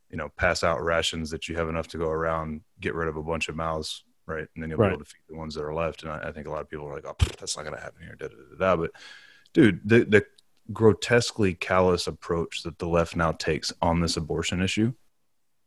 you 0.09 0.17
know, 0.17 0.29
pass 0.35 0.63
out 0.63 0.83
rations 0.83 1.29
that 1.29 1.47
you 1.47 1.55
have 1.55 1.69
enough 1.69 1.87
to 1.89 1.97
go 1.97 2.09
around, 2.09 2.61
get 2.81 2.95
rid 2.95 3.07
of 3.07 3.15
a 3.17 3.23
bunch 3.23 3.47
of 3.47 3.55
mouths, 3.55 4.03
right, 4.27 4.47
and 4.53 4.61
then 4.63 4.69
you'll 4.69 4.77
Right. 4.79 4.89
be 4.89 4.93
able 4.95 5.05
to 5.05 5.09
feed 5.09 5.21
the 5.29 5.35
ones 5.35 5.55
that 5.55 5.63
are 5.63 5.73
left. 5.73 6.03
And 6.03 6.11
I, 6.11 6.27
I 6.29 6.31
think 6.31 6.47
a 6.47 6.51
lot 6.51 6.61
of 6.61 6.69
people 6.69 6.85
are 6.87 6.93
like, 6.93 7.05
oh, 7.07 7.15
that's 7.39 7.57
not 7.57 7.63
going 7.63 7.75
to 7.75 7.81
happen 7.81 8.03
here, 8.03 8.15
da, 8.15 8.27
da, 8.27 8.35
da, 8.35 8.57
da. 8.57 8.75
But 8.75 8.91
dude, 9.53 9.81
the 9.83 10.03
the 10.03 10.25
grotesquely 10.73 11.53
callous 11.53 12.07
approach 12.07 12.63
that 12.63 12.77
the 12.77 12.87
left 12.87 13.15
now 13.15 13.31
takes 13.31 13.71
on 13.81 14.01
this 14.01 14.17
abortion 14.17 14.61
issue. 14.61 14.93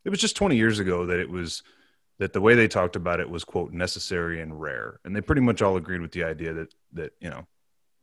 It 0.05 0.11
was 0.11 0.21
just 0.21 0.37
20 0.37 0.57
years 0.57 0.79
ago 0.79 1.07
that 1.07 1.19
it 1.19 1.29
was 1.31 1.63
that 2.19 2.35
the 2.35 2.41
way 2.41 2.55
they 2.55 2.69
talked 2.69 2.97
about 2.97 3.19
it 3.19 3.31
was 3.31 3.45
quote 3.45 3.73
necessary 3.73 4.43
and 4.43 4.61
rare. 4.61 5.01
And 5.05 5.17
they 5.17 5.23
pretty 5.23 5.41
much 5.41 5.63
all 5.63 5.77
agreed 5.79 6.03
with 6.03 6.13
the 6.13 6.25
idea 6.25 6.53
that 6.53 6.75
that, 6.93 7.13
you 7.19 7.31
know, 7.31 7.47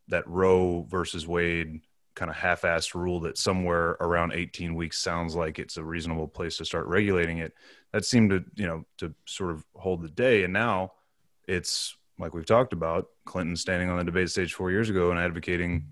that 0.08 0.28
Roe 0.28 0.88
versus 0.89 1.28
Wade 1.28 1.82
kind 2.18 2.32
of 2.32 2.36
half-assed 2.36 2.95
rule 2.95 3.20
that 3.20 3.38
somewhere 3.38 3.91
around 4.01 4.34
18 4.34 4.74
weeks 4.74 4.97
sounds 4.97 5.36
like 5.36 5.59
it's 5.59 5.78
a 5.78 5.84
reasonable 5.84 6.28
place 6.28 6.57
to 6.57 6.65
start 6.65 6.88
regulating 6.88 7.38
it. 7.38 7.53
That 7.93 8.05
seemed 8.05 8.32
to, 8.32 8.43
you 8.55 8.65
know, 8.65 8.86
to 8.97 9.13
sort 9.26 9.51
of 9.51 9.63
hold 9.76 10.01
the 10.01 10.09
day. 10.09 10.43
And 10.43 10.51
now 10.51 10.93
it's 11.47 11.95
like 12.18 12.34
we've 12.34 12.45
talked 12.45 12.74
about, 12.74 13.09
Clinton 13.26 13.55
standing 13.55 13.89
on 13.89 13.99
the 13.99 14.03
debate 14.03 14.32
stage 14.32 14.55
four 14.55 14.72
years 14.72 14.89
ago 14.89 15.11
and 15.11 15.20
advocating 15.20 15.86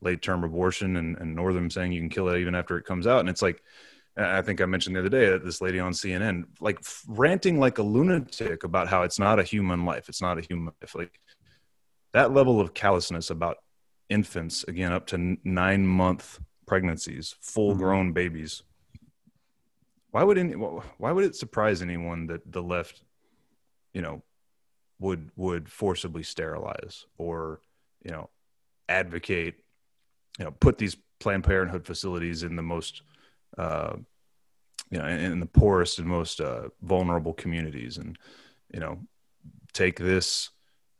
late 0.00 0.22
term 0.22 0.44
abortion 0.44 0.96
and, 0.96 1.18
and 1.18 1.34
Northam 1.34 1.68
saying 1.68 1.90
you 1.90 2.00
can 2.00 2.08
kill 2.08 2.28
it 2.28 2.38
even 2.38 2.54
after 2.54 2.78
it 2.78 2.84
comes 2.84 3.08
out. 3.08 3.18
And 3.18 3.28
it's 3.28 3.42
like, 3.42 3.60
I 4.16 4.40
think 4.40 4.60
I 4.60 4.66
mentioned 4.66 4.94
the 4.94 5.00
other 5.00 5.08
day 5.08 5.30
that 5.30 5.44
this 5.44 5.60
lady 5.60 5.80
on 5.80 5.92
CNN, 5.92 6.44
like 6.60 6.78
ranting 7.08 7.58
like 7.58 7.78
a 7.78 7.82
lunatic 7.82 8.62
about 8.62 8.86
how 8.86 9.02
it's 9.02 9.18
not 9.18 9.40
a 9.40 9.42
human 9.42 9.84
life. 9.84 10.08
It's 10.08 10.22
not 10.22 10.38
a 10.38 10.42
human 10.42 10.72
life. 10.80 10.94
Like 10.94 11.18
that 12.12 12.32
level 12.32 12.60
of 12.60 12.72
callousness 12.72 13.30
about 13.30 13.56
infants, 14.12 14.64
again, 14.68 14.92
up 14.92 15.06
to 15.08 15.38
nine 15.44 15.86
month 15.86 16.38
pregnancies, 16.66 17.34
full 17.40 17.74
grown 17.74 18.12
babies. 18.12 18.62
Why 20.10 20.22
would 20.22 20.38
any, 20.38 20.52
why 20.52 21.12
would 21.12 21.24
it 21.24 21.34
surprise 21.34 21.80
anyone 21.80 22.26
that 22.26 22.52
the 22.52 22.62
left, 22.62 23.02
you 23.94 24.02
know, 24.02 24.22
would, 25.00 25.30
would 25.36 25.70
forcibly 25.70 26.22
sterilize 26.22 27.06
or, 27.16 27.60
you 28.04 28.12
know, 28.12 28.28
advocate, 28.88 29.54
you 30.38 30.44
know, 30.44 30.50
put 30.50 30.78
these 30.78 30.96
Planned 31.18 31.44
Parenthood 31.44 31.86
facilities 31.86 32.42
in 32.42 32.56
the 32.56 32.62
most, 32.62 33.02
uh, 33.56 33.94
you 34.90 34.98
know, 34.98 35.06
in, 35.06 35.32
in 35.32 35.40
the 35.40 35.46
poorest 35.46 35.98
and 35.98 36.08
most 36.08 36.40
uh, 36.40 36.68
vulnerable 36.82 37.32
communities, 37.32 37.96
and 37.96 38.18
you 38.74 38.80
know, 38.80 38.98
take 39.72 39.98
this, 39.98 40.50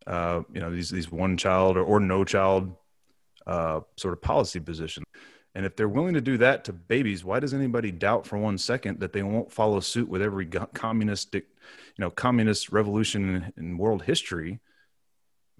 uh, 0.06 0.42
you 0.52 0.60
know, 0.60 0.70
these 0.70 0.90
these 0.90 1.10
one 1.10 1.36
child 1.36 1.76
or, 1.76 1.82
or 1.82 1.98
no 1.98 2.24
child 2.24 2.74
uh, 3.46 3.80
sort 3.96 4.14
of 4.14 4.22
policy 4.22 4.60
position. 4.60 5.04
And 5.54 5.66
if 5.66 5.76
they're 5.76 5.88
willing 5.88 6.14
to 6.14 6.20
do 6.22 6.38
that 6.38 6.64
to 6.64 6.72
babies, 6.72 7.24
why 7.24 7.38
does 7.38 7.52
anybody 7.52 7.92
doubt 7.92 8.26
for 8.26 8.38
one 8.38 8.56
second 8.56 9.00
that 9.00 9.12
they 9.12 9.22
won't 9.22 9.52
follow 9.52 9.80
suit 9.80 10.08
with 10.08 10.22
every 10.22 10.46
go- 10.46 10.66
communist, 10.72 11.34
you 11.34 11.42
know, 11.98 12.10
communist 12.10 12.72
revolution 12.72 13.36
in, 13.36 13.52
in 13.62 13.78
world 13.78 14.02
history? 14.02 14.60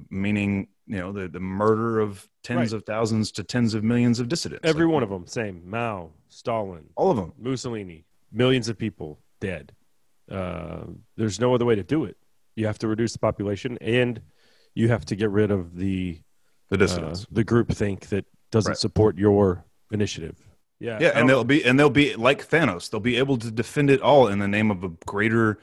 Meaning, 0.09 0.69
you 0.87 0.97
know, 0.99 1.13
the, 1.13 1.29
the 1.29 1.41
murder 1.41 2.01
of 2.01 2.27
tens 2.43 2.73
Right. 2.73 2.79
of 2.79 2.85
thousands 2.87 3.31
to 3.33 3.45
tens 3.45 3.75
of 3.75 3.85
millions 3.85 4.19
of 4.19 4.29
dissidents. 4.29 4.63
Every 4.65 4.87
Like, 4.87 4.95
one 4.95 5.03
of 5.03 5.11
them, 5.11 5.27
same. 5.27 5.63
Mao, 5.69 6.11
Stalin, 6.29 6.87
all 6.97 7.11
of 7.11 7.17
them. 7.17 7.35
Mussolini, 7.39 8.05
millions 8.33 8.69
of 8.69 8.79
people 8.79 9.21
dead. 9.41 9.73
Uh, 10.31 10.85
there's 11.17 11.39
no 11.39 11.55
other 11.55 11.67
way 11.67 11.75
to 11.75 11.83
do 11.83 12.05
it. 12.05 12.17
You 12.57 12.67
have 12.67 12.79
to 12.79 12.89
reduce 12.89 13.13
the 13.13 13.19
population, 13.19 13.77
and 13.81 14.21
you 14.75 14.89
have 14.89 15.05
to 15.07 15.17
get 15.17 15.31
rid 15.31 15.51
of 15.51 15.77
the 15.77 16.21
The 16.79 16.85
uh, 16.85 17.17
the 17.31 17.45
group 17.45 17.69
think 17.71 18.09
that 18.09 18.25
doesn't 18.51 18.71
Right. 18.71 18.79
support 18.79 19.19
your 19.19 19.65
initiative. 19.91 20.37
Yeah, 20.81 20.99
yeah, 21.01 21.13
and 21.15 21.29
they'll 21.29 21.45
be 21.45 21.63
and 21.65 21.79
they'll 21.79 21.91
be 21.91 22.15
like 22.17 22.49
Thanos. 22.49 22.91
They'll 22.91 23.01
be 23.01 23.17
able 23.17 23.37
to 23.39 23.51
defend 23.51 23.91
it 23.91 24.01
all 24.01 24.27
in 24.29 24.39
the 24.39 24.49
name 24.49 24.71
of 24.71 24.83
a 24.83 24.89
greater, 25.07 25.59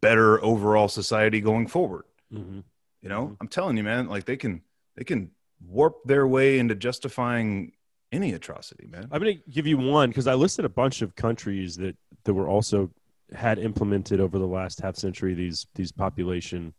better 0.00 0.42
overall 0.44 0.88
society 0.88 1.40
going 1.40 1.68
forward. 1.68 2.04
Mhm. 2.32 2.64
You 3.02 3.08
know, 3.08 3.28
Mhm. 3.28 3.36
I'm 3.40 3.48
telling 3.48 3.76
you, 3.76 3.84
man. 3.84 4.08
Like 4.08 4.24
they 4.24 4.36
can 4.36 4.62
they 4.96 5.04
can 5.04 5.30
warp 5.60 6.02
their 6.04 6.26
way 6.26 6.58
into 6.58 6.74
justifying 6.74 7.72
any 8.12 8.32
atrocity, 8.32 8.86
man. 8.88 9.06
I'm 9.12 9.22
going 9.22 9.38
to 9.38 9.50
give 9.50 9.66
you 9.66 9.78
one 9.78 10.10
because 10.10 10.26
I 10.26 10.34
listed 10.34 10.64
a 10.64 10.68
bunch 10.68 11.02
of 11.02 11.14
countries 11.14 11.76
that 11.76 11.96
that 12.24 12.34
were 12.34 12.48
also 12.48 12.90
had 13.32 13.58
implemented 13.58 14.18
over 14.20 14.38
the 14.38 14.46
last 14.46 14.80
half 14.80 14.96
century 14.96 15.34
these 15.34 15.66
these 15.74 15.92
population 15.92 16.74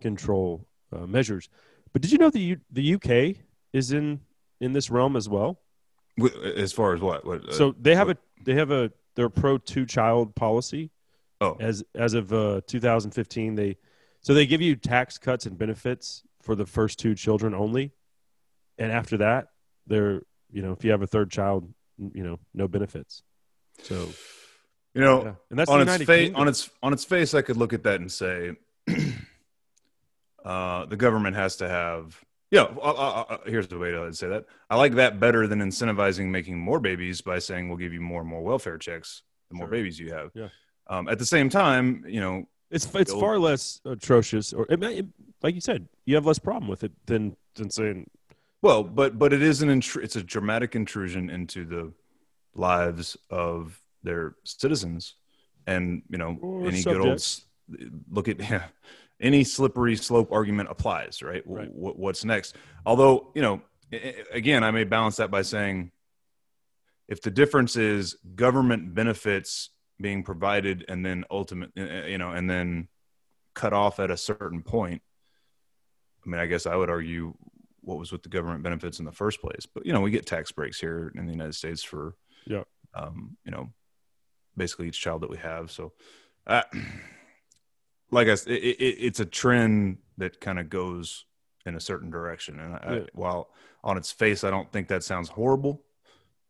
control 0.00 0.66
uh, 0.92 1.06
measures. 1.06 1.48
But 1.92 2.02
did 2.02 2.12
you 2.12 2.18
know 2.18 2.30
the 2.30 2.40
U- 2.40 2.60
the 2.70 2.94
UK 2.94 3.36
is 3.72 3.92
in 3.92 4.20
in 4.60 4.72
this 4.72 4.90
realm 4.90 5.16
as 5.16 5.28
well? 5.28 5.60
As 6.56 6.72
far 6.72 6.94
as 6.94 7.00
what? 7.00 7.24
what 7.24 7.48
uh, 7.48 7.52
so 7.52 7.74
they 7.80 7.94
have 7.94 8.08
what- 8.08 8.18
a 8.18 8.44
they 8.44 8.54
have 8.54 8.70
a 8.70 8.92
their 9.16 9.28
pro 9.28 9.58
two 9.58 9.86
child 9.86 10.34
policy 10.34 10.90
oh, 11.40 11.56
as 11.60 11.82
as 11.94 12.14
of 12.14 12.32
uh, 12.32 12.60
2015 12.66 13.54
they 13.54 13.76
so 14.22 14.34
they 14.34 14.46
give 14.46 14.60
you 14.60 14.76
tax 14.76 15.18
cuts 15.18 15.46
and 15.46 15.58
benefits 15.58 16.22
for 16.42 16.54
the 16.54 16.66
first 16.66 16.98
two 16.98 17.14
children 17.14 17.54
only 17.54 17.92
and 18.78 18.92
after 18.92 19.18
that 19.18 19.48
they're 19.86 20.22
you 20.50 20.62
know 20.62 20.72
if 20.72 20.84
you 20.84 20.90
have 20.90 21.02
a 21.02 21.06
third 21.06 21.30
child 21.30 21.72
you 21.98 22.22
know 22.22 22.38
no 22.54 22.68
benefits 22.68 23.22
so 23.82 24.08
you 24.94 25.00
know, 25.02 25.22
yeah. 25.22 25.32
and 25.50 25.58
that's 25.58 25.70
on 25.70 25.88
its 25.88 26.04
face, 26.04 26.32
on 26.34 26.48
its 26.48 26.70
on 26.82 26.92
its 26.92 27.04
face, 27.04 27.34
I 27.34 27.42
could 27.42 27.56
look 27.56 27.72
at 27.72 27.84
that 27.84 28.00
and 28.00 28.10
say, 28.10 28.56
uh, 30.44 30.86
the 30.86 30.96
government 30.96 31.36
has 31.36 31.56
to 31.56 31.68
have. 31.68 32.18
Yeah, 32.50 32.62
uh, 32.62 32.80
uh, 32.80 33.24
uh, 33.28 33.38
here's 33.46 33.68
the 33.68 33.78
way 33.78 33.92
to 33.92 34.12
say 34.12 34.28
that. 34.28 34.46
I 34.68 34.76
like 34.76 34.94
that 34.94 35.20
better 35.20 35.46
than 35.46 35.60
incentivizing 35.60 36.26
making 36.26 36.58
more 36.58 36.80
babies 36.80 37.20
by 37.20 37.38
saying 37.38 37.68
we'll 37.68 37.78
give 37.78 37.92
you 37.92 38.00
more 38.00 38.20
and 38.22 38.28
more 38.28 38.42
welfare 38.42 38.76
checks 38.78 39.22
the 39.50 39.56
more 39.56 39.66
Sure. 39.66 39.72
babies 39.72 39.98
you 39.98 40.12
have. 40.12 40.30
Yeah. 40.34 40.48
Um, 40.88 41.08
at 41.08 41.18
the 41.18 41.26
same 41.26 41.48
time, 41.48 42.04
you 42.08 42.20
know, 42.20 42.48
it's 42.70 42.92
it's 42.94 43.12
far 43.12 43.38
less 43.38 43.80
atrocious 43.84 44.52
or 44.52 44.66
it, 44.68 44.82
it, 44.82 45.06
like 45.42 45.54
you 45.54 45.60
said 45.60 45.88
you 46.06 46.14
have 46.14 46.26
less 46.26 46.38
problem 46.38 46.68
with 46.68 46.84
it 46.84 46.92
than 47.06 47.36
than 47.54 47.70
saying 47.70 48.08
well, 48.62 48.82
but 48.84 49.18
but 49.18 49.32
it 49.32 49.42
is 49.42 49.62
an 49.62 49.68
intr- 49.68 50.02
it's 50.02 50.16
a 50.16 50.22
dramatic 50.22 50.74
intrusion 50.76 51.30
into 51.30 51.64
the 51.64 51.92
lives 52.54 53.16
of 53.30 53.80
their 54.02 54.34
citizens, 54.44 55.14
and 55.66 56.02
you 56.08 56.18
know 56.18 56.36
Or 56.40 56.66
any 56.68 56.82
good 56.82 57.00
old 57.00 57.24
look 58.10 58.28
at 58.28 58.38
yeah, 58.50 58.64
any 59.20 59.44
slippery 59.44 59.96
slope 59.96 60.32
argument 60.32 60.70
applies, 60.70 61.22
right? 61.22 61.42
Right. 61.46 61.70
What, 61.72 61.98
what's 61.98 62.24
next? 62.24 62.56
Although 62.86 63.32
you 63.34 63.42
know, 63.42 63.60
again, 64.32 64.64
I 64.64 64.70
may 64.70 64.84
balance 64.84 65.16
that 65.16 65.30
by 65.30 65.42
saying, 65.42 65.92
if 67.08 67.20
the 67.22 67.30
difference 67.30 67.76
is 67.76 68.16
government 68.34 68.94
benefits 68.94 69.70
being 70.00 70.22
provided 70.22 70.84
and 70.88 71.04
then 71.04 71.24
ultimate, 71.30 71.70
uh, 71.78 72.06
you 72.06 72.18
know, 72.18 72.30
and 72.30 72.48
then 72.48 72.88
cut 73.54 73.72
off 73.72 74.00
at 74.00 74.10
a 74.10 74.16
certain 74.16 74.62
point. 74.62 75.02
I 76.24 76.28
mean, 76.28 76.40
I 76.40 76.46
guess 76.46 76.66
I 76.66 76.76
would 76.76 76.90
argue 76.90 77.34
what 77.82 77.98
was 77.98 78.12
with 78.12 78.22
the 78.22 78.28
government 78.28 78.62
benefits 78.62 78.98
in 78.98 79.04
the 79.04 79.12
first 79.12 79.40
place. 79.40 79.66
But 79.66 79.86
you 79.86 79.92
know, 79.92 80.00
we 80.00 80.10
get 80.10 80.26
tax 80.26 80.52
breaks 80.52 80.78
here 80.78 81.12
in 81.16 81.26
the 81.26 81.32
United 81.32 81.54
States 81.54 81.82
for, 81.82 82.14
Yeah. 82.46 82.64
um, 82.94 83.36
you 83.44 83.50
know, 83.50 83.70
basically 84.56 84.88
each 84.88 85.00
child 85.00 85.22
that 85.22 85.30
we 85.30 85.38
have. 85.38 85.70
So, 85.70 85.92
uh, 86.46 86.62
like 88.10 88.28
I 88.28 88.34
said, 88.34 88.52
it, 88.52 88.76
it, 88.80 88.96
it's 89.00 89.20
a 89.20 89.24
trend 89.24 89.98
that 90.18 90.40
kind 90.40 90.58
of 90.58 90.68
goes 90.68 91.24
in 91.66 91.74
a 91.74 91.80
certain 91.80 92.10
direction. 92.10 92.58
And 92.60 92.74
I, 92.74 92.80
Yeah. 92.82 92.98
I, 93.00 93.06
while 93.14 93.50
on 93.84 93.96
its 93.96 94.10
face, 94.12 94.44
I 94.44 94.50
don't 94.50 94.70
think 94.72 94.88
that 94.88 95.04
sounds 95.04 95.28
horrible. 95.28 95.82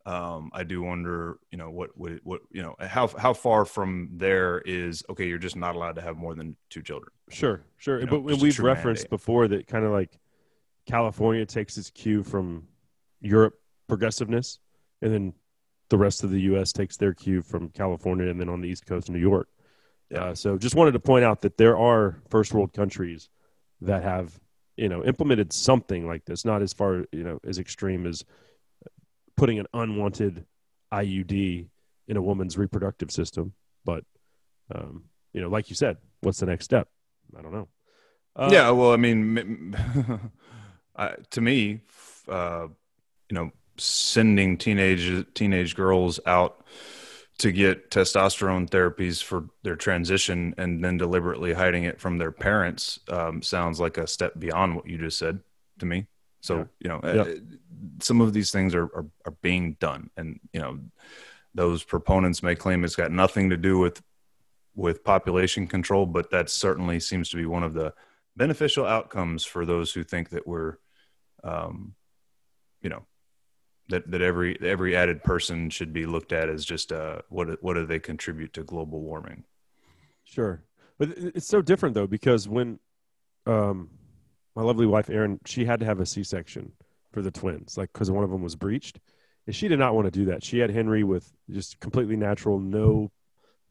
Um, 0.07 0.51
I 0.55 0.65
do 0.65 0.83
wonder, 0.83 1.39
you 1.51 1.59
know, 1.59 1.71
what 1.71 1.97
would 1.99 2.21
what 2.25 2.41
you 2.51 2.63
know 2.63 2.75
how 2.81 3.07
how 3.07 3.35
far 3.35 3.65
from 3.67 4.09
there 4.15 4.61
is 4.61 5.05
okay? 5.11 5.29
You're 5.29 5.39
just 5.39 5.57
not 5.57 5.75
allowed 5.77 5.97
to 5.97 6.01
have 6.01 6.17
more 6.17 6.35
than 6.35 6.57
two 6.71 6.83
children. 6.83 7.13
Sure, 7.29 7.63
sure. 7.77 8.01
You 8.01 8.07
know, 8.07 8.13
but 8.13 8.21
when 8.21 8.35
just 8.35 8.43
a 8.43 8.45
we've 8.45 8.59
referenced 8.61 9.03
mandate. 9.05 9.11
before 9.11 9.47
that 9.49 9.67
kind 9.67 9.85
of 9.85 9.93
like 9.93 10.19
California 10.87 11.45
takes 11.45 11.77
its 11.77 11.91
cue 11.91 12.23
from 12.23 12.67
Europe 13.21 13.55
progressiveness, 13.89 14.59
and 15.03 15.13
then 15.13 15.35
the 15.91 15.99
rest 15.99 16.25
of 16.25 16.31
the 16.31 16.41
U.S. 16.43 16.73
takes 16.73 16.97
their 16.97 17.13
cue 17.13 17.43
from 17.43 17.69
California, 17.69 18.29
and 18.29 18.41
then 18.41 18.49
on 18.49 18.63
the 18.63 18.69
East 18.69 18.87
Coast, 18.87 19.11
New 19.11 19.19
York. 19.19 19.49
Yeah. 20.11 20.25
Uh, 20.25 20.35
so 20.35 20.59
just 20.59 20.75
wanted 20.75 20.93
to 20.93 21.01
point 21.01 21.25
out 21.25 21.43
that 21.43 21.57
there 21.57 21.79
are 21.79 22.21
first 22.29 22.53
world 22.53 22.73
countries 22.73 23.29
that 23.81 24.03
have 24.03 24.39
you 24.77 24.89
know 24.89 25.05
implemented 25.05 25.53
something 25.53 26.07
like 26.07 26.25
this, 26.25 26.45
not 26.45 26.63
as 26.63 26.73
far 26.73 27.05
you 27.13 27.25
know 27.25 27.41
as 27.47 27.59
extreme 27.59 28.07
as 28.07 28.25
putting 29.37 29.59
an 29.59 29.67
unwanted 29.73 30.45
IUD 30.93 31.69
in 32.09 32.17
a 32.17 32.23
woman's 32.23 32.59
reproductive 32.59 33.11
system, 33.11 33.55
but 33.85 34.05
um, 34.75 35.05
you 35.33 35.41
know, 35.41 35.49
like 35.49 35.71
you 35.71 35.77
said, 35.77 35.97
what's 36.21 36.41
the 36.41 36.47
next 36.47 36.65
step? 36.65 36.89
I 37.37 37.43
don't 37.43 37.53
know. 37.53 37.69
Uh, 38.37 38.51
yeah, 38.53 38.71
well, 38.71 38.93
I 38.93 38.97
mean, 38.97 39.77
to 41.31 41.41
me, 41.41 41.81
uh, 42.29 42.67
you 43.29 43.35
know, 43.35 43.51
sending 43.77 44.59
teenage 44.59 45.27
teenage 45.35 45.75
girls 45.75 46.21
out 46.27 46.65
to 47.41 47.53
get 47.53 47.91
testosterone 47.91 48.69
therapies 48.69 49.23
for 49.23 49.47
their 49.63 49.77
transition 49.77 50.55
and 50.59 50.85
then 50.85 50.97
deliberately 50.97 51.53
hiding 51.53 51.85
it 51.85 52.01
from 52.01 52.19
their 52.19 52.33
parents 52.33 53.01
um, 53.09 53.43
sounds 53.43 53.81
like 53.81 53.97
a 53.99 54.07
step 54.07 54.39
beyond 54.39 54.77
what 54.77 54.87
you 54.87 54.99
just 54.99 55.19
said 55.19 55.41
to 55.79 55.87
me. 55.87 56.07
So 56.41 56.59
Yeah. 56.59 56.65
you 56.81 56.89
know, 56.89 57.01
Yeah. 57.03 57.23
uh, 57.23 57.35
some 58.01 58.21
of 58.21 58.33
these 58.33 58.51
things 58.51 58.75
are, 58.75 58.85
are 58.85 59.07
are 59.27 59.35
being 59.43 59.77
done, 59.81 60.11
and 60.17 60.39
you 60.53 60.61
know, 60.61 60.79
those 61.55 61.83
proponents 61.83 62.43
may 62.43 62.55
claim 62.55 62.85
it's 62.85 62.97
got 62.97 63.11
nothing 63.11 63.51
to 63.51 63.57
do 63.57 63.79
with 63.79 64.03
with 64.75 65.03
population 65.03 65.67
control, 65.67 66.07
but 66.07 66.31
that 66.31 66.49
certainly 66.49 67.01
seems 67.01 67.29
to 67.31 67.37
be 67.37 67.45
one 67.47 67.63
of 67.63 67.75
the 67.75 67.93
beneficial 68.37 68.87
outcomes 68.87 69.45
for 69.45 69.67
those 69.67 69.93
who 69.93 70.05
think 70.05 70.31
that 70.31 70.47
we're, 70.47 70.77
um, 71.43 71.95
you 72.81 72.89
know, 72.89 73.05
that 73.91 74.11
that 74.11 74.23
every 74.23 74.59
every 74.61 74.97
added 74.97 75.23
person 75.23 75.71
should 75.71 75.93
be 75.93 76.07
looked 76.07 76.33
at 76.33 76.49
as 76.49 76.65
just 76.65 76.93
uh, 76.93 77.21
what 77.29 77.63
what 77.63 77.75
do 77.75 77.87
they 77.87 77.99
contribute 77.99 78.53
to 78.55 78.65
global 78.65 79.01
warming? 79.01 79.45
Sure, 80.25 80.63
but 80.99 81.11
it's 81.17 81.49
so 81.49 81.61
different 81.63 81.95
though 81.95 82.07
because 82.07 82.49
when 82.49 82.79
um, 83.47 83.91
my 84.55 84.63
lovely 84.63 84.87
wife 84.87 85.11
Erin, 85.11 85.41
she 85.45 85.65
had 85.65 85.81
to 85.81 85.87
have 85.87 86.01
a 86.01 86.07
C-section 86.07 86.73
for 87.13 87.23
the 87.23 87.31
twins, 87.31 87.77
like 87.77 87.93
because 87.93 88.11
one 88.11 88.25
of 88.25 88.31
them 88.31 88.43
was 88.43 88.57
breached, 88.57 89.01
and 89.47 89.55
she 89.55 89.69
did 89.69 89.79
not 89.79 89.95
want 89.95 90.07
to 90.07 90.11
do 90.11 90.27
that. 90.27 90.45
She 90.45 90.59
had 90.59 90.71
Henry 90.71 91.05
with 91.05 91.31
just 91.51 91.81
completely 91.81 92.17
natural, 92.17 92.59
no 92.59 93.11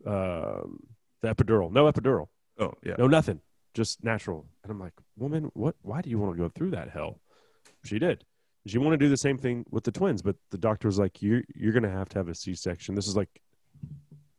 um, 0.05 0.79
the 1.21 1.33
epidural, 1.33 1.71
no 1.71 1.91
epidural, 1.91 2.27
Oh 2.59 2.73
yeah, 2.83 2.95
no 2.97 3.07
nothing, 3.07 3.39
just 3.73 4.03
natural. 4.03 4.45
And 4.63 4.71
I'm 4.71 4.79
like, 4.79 4.93
woman, 5.15 5.49
what? 5.53 5.75
Why 5.81 6.01
do 6.01 6.09
you 6.09 6.19
want 6.19 6.35
to 6.35 6.41
go 6.41 6.49
through 6.49 6.71
that 6.71 6.89
hell? 6.89 7.19
She 7.85 7.99
did. 7.99 8.25
She 8.67 8.77
wanted 8.77 8.99
to 8.99 9.05
do 9.05 9.09
the 9.09 9.17
same 9.17 9.37
thing 9.37 9.65
with 9.71 9.83
the 9.83 9.91
twins, 9.91 10.21
but 10.21 10.35
the 10.51 10.57
doctor 10.57 10.87
was 10.87 10.99
like, 10.99 11.21
"You're 11.21 11.43
you're 11.55 11.73
gonna 11.73 11.89
have 11.89 12.09
to 12.09 12.19
have 12.19 12.27
a 12.27 12.35
C-section. 12.35 12.95
This 12.95 13.07
is 13.07 13.15
like 13.15 13.41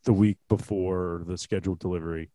the 0.05 0.13
week 0.13 0.39
before 0.49 1.25
the 1.27 1.37
scheduled 1.37 1.79
delivery. 1.79 2.31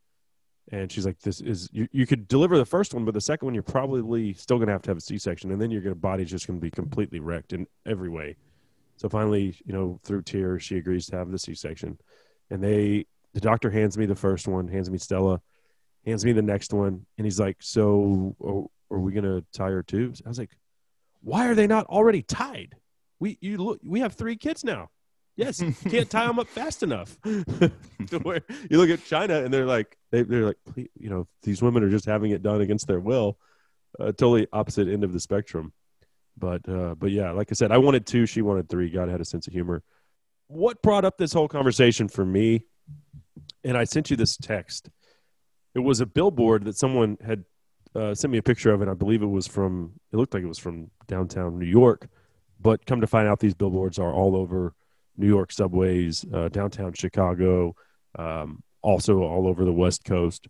And 0.71 0.91
she's 0.91 1.05
like, 1.05 1.19
"This 1.19 1.41
is 1.41 1.69
you. 1.71 1.87
You 1.91 2.07
could 2.07 2.27
deliver 2.27 2.57
the 2.57 2.65
first 2.65 2.93
one, 2.93 3.05
but 3.05 3.13
the 3.13 3.21
second 3.21 3.45
one 3.45 3.53
you're 3.53 3.63
probably 3.63 4.33
still 4.33 4.57
going 4.57 4.67
to 4.67 4.73
have 4.73 4.81
to 4.83 4.89
have 4.89 4.97
a 4.97 5.01
C-section, 5.01 5.51
and 5.51 5.61
then 5.61 5.69
your 5.69 5.93
body's 5.93 6.29
just 6.29 6.47
going 6.47 6.59
to 6.59 6.61
be 6.61 6.71
completely 6.71 7.19
wrecked 7.19 7.53
in 7.53 7.67
every 7.85 8.09
way." 8.09 8.35
So 8.97 9.07
finally, 9.07 9.55
you 9.65 9.73
know, 9.73 9.99
through 10.03 10.23
tears, 10.23 10.63
she 10.63 10.77
agrees 10.77 11.05
to 11.07 11.17
have 11.17 11.29
the 11.29 11.37
C-section, 11.37 11.99
and 12.49 12.63
they 12.63 13.05
the 13.33 13.41
doctor 13.41 13.69
hands 13.69 13.97
me 13.97 14.07
the 14.07 14.15
first 14.15 14.47
one, 14.47 14.67
hands 14.67 14.89
me 14.89 14.97
Stella, 14.97 15.41
hands 16.05 16.25
me 16.25 16.31
the 16.31 16.41
next 16.41 16.73
one, 16.73 17.05
and 17.17 17.25
he's 17.25 17.39
like, 17.39 17.57
"So, 17.59 18.35
are, 18.41 18.95
are 18.95 18.99
we 18.99 19.11
going 19.11 19.25
to 19.25 19.45
tie 19.51 19.69
her 19.69 19.83
tubes?" 19.83 20.23
I 20.25 20.29
was 20.29 20.39
like, 20.39 20.51
"Why 21.25 21.49
are 21.49 21.55
they 21.55 21.67
not 21.67 21.87
already 21.87 22.21
tied? 22.21 22.75
We 23.19 23.37
you 23.41 23.57
look, 23.57 23.79
we 23.83 23.99
have 23.99 24.13
three 24.13 24.37
kids 24.37 24.63
now." 24.63 24.89
Yes, 25.35 25.59
you 25.59 25.73
can't 25.89 26.09
tie 26.09 26.27
them 26.27 26.39
up 26.39 26.47
fast 26.47 26.83
enough. 26.83 27.17
to 27.23 28.19
where 28.23 28.41
you 28.69 28.77
look 28.77 28.89
at 28.89 29.03
China 29.05 29.43
and 29.43 29.53
they're 29.53 29.65
like, 29.65 29.97
they, 30.11 30.23
they're 30.23 30.45
like, 30.45 30.57
you 30.75 31.09
know, 31.09 31.27
these 31.43 31.61
women 31.61 31.83
are 31.83 31.89
just 31.89 32.05
having 32.05 32.31
it 32.31 32.41
done 32.41 32.61
against 32.61 32.87
their 32.87 32.99
will. 32.99 33.37
Uh, 33.99 34.05
totally 34.05 34.47
opposite 34.53 34.87
end 34.87 35.03
of 35.03 35.13
the 35.13 35.19
spectrum. 35.19 35.73
But 36.37 36.67
uh, 36.67 36.95
but 36.95 37.11
yeah, 37.11 37.31
like 37.31 37.47
I 37.51 37.53
said, 37.53 37.71
I 37.71 37.77
wanted 37.77 38.05
two, 38.05 38.25
she 38.25 38.41
wanted 38.41 38.69
three. 38.69 38.89
God 38.89 39.09
had 39.09 39.21
a 39.21 39.25
sense 39.25 39.47
of 39.47 39.53
humor. 39.53 39.83
What 40.47 40.81
brought 40.81 41.05
up 41.05 41.17
this 41.17 41.33
whole 41.33 41.47
conversation 41.47 42.07
for 42.07 42.25
me? 42.25 42.65
And 43.63 43.77
I 43.77 43.85
sent 43.85 44.11
you 44.11 44.17
this 44.17 44.37
text. 44.37 44.89
It 45.73 45.79
was 45.79 46.01
a 46.01 46.05
billboard 46.05 46.65
that 46.65 46.77
someone 46.77 47.17
had 47.25 47.45
uh, 47.95 48.13
sent 48.13 48.31
me 48.31 48.37
a 48.37 48.43
picture 48.43 48.71
of, 48.73 48.81
and 48.81 48.89
I 48.89 48.93
believe 48.93 49.21
it 49.21 49.27
was 49.27 49.47
from. 49.47 49.93
It 50.11 50.17
looked 50.17 50.33
like 50.33 50.43
it 50.43 50.47
was 50.47 50.59
from 50.59 50.89
downtown 51.07 51.57
New 51.57 51.65
York, 51.65 52.07
but 52.59 52.85
come 52.85 53.01
to 53.01 53.07
find 53.07 53.27
out, 53.27 53.39
these 53.39 53.53
billboards 53.53 53.99
are 53.99 54.13
all 54.13 54.35
over 54.35 54.73
New 55.17 55.27
York 55.27 55.51
subways, 55.51 56.25
uh, 56.33 56.49
downtown 56.49 56.93
Chicago, 56.93 57.75
um, 58.17 58.61
also 58.81 59.19
all 59.19 59.47
over 59.47 59.65
the 59.65 59.73
West 59.73 60.03
Coast. 60.03 60.47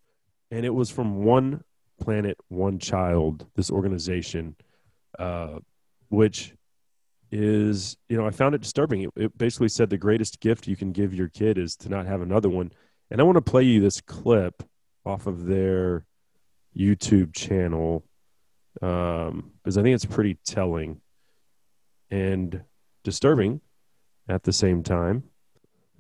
And 0.52 0.66
it 0.66 0.74
was 0.74 0.90
from 0.90 1.24
One 1.24 1.64
Planet, 2.00 2.38
One 2.50 2.80
Child, 2.80 3.48
this 3.56 3.72
organization, 3.72 4.56
uh, 5.20 5.60
which 6.10 6.54
is, 7.32 7.98
you 8.10 8.18
know, 8.18 8.26
I 8.26 8.32
found 8.32 8.56
it 8.56 8.62
disturbing. 8.62 9.04
It, 9.04 9.12
it 9.16 9.38
basically 9.38 9.70
said 9.70 9.90
the 9.90 9.98
greatest 9.98 10.40
gift 10.40 10.68
you 10.68 10.76
can 10.76 10.92
give 10.92 11.14
your 11.14 11.28
kid 11.28 11.58
is 11.58 11.76
to 11.78 11.90
not 11.90 12.06
have 12.06 12.22
another 12.22 12.50
one. 12.50 12.72
And 13.12 13.20
I 13.20 13.24
want 13.24 13.36
to 13.38 13.42
play 13.42 13.64
you 13.64 13.82
this 13.82 14.02
clip 14.02 14.64
off 15.06 15.28
of 15.28 15.46
their 15.46 16.06
YouTube 16.78 17.34
channel 17.34 18.06
um, 18.82 19.52
because 19.64 19.78
I 19.78 19.84
think 19.84 19.96
it's 19.96 20.06
pretty 20.06 20.38
telling 20.46 21.02
and 22.12 22.62
disturbing 23.04 23.62
at 24.28 24.44
the 24.44 24.54
same 24.54 24.84
time. 24.84 25.24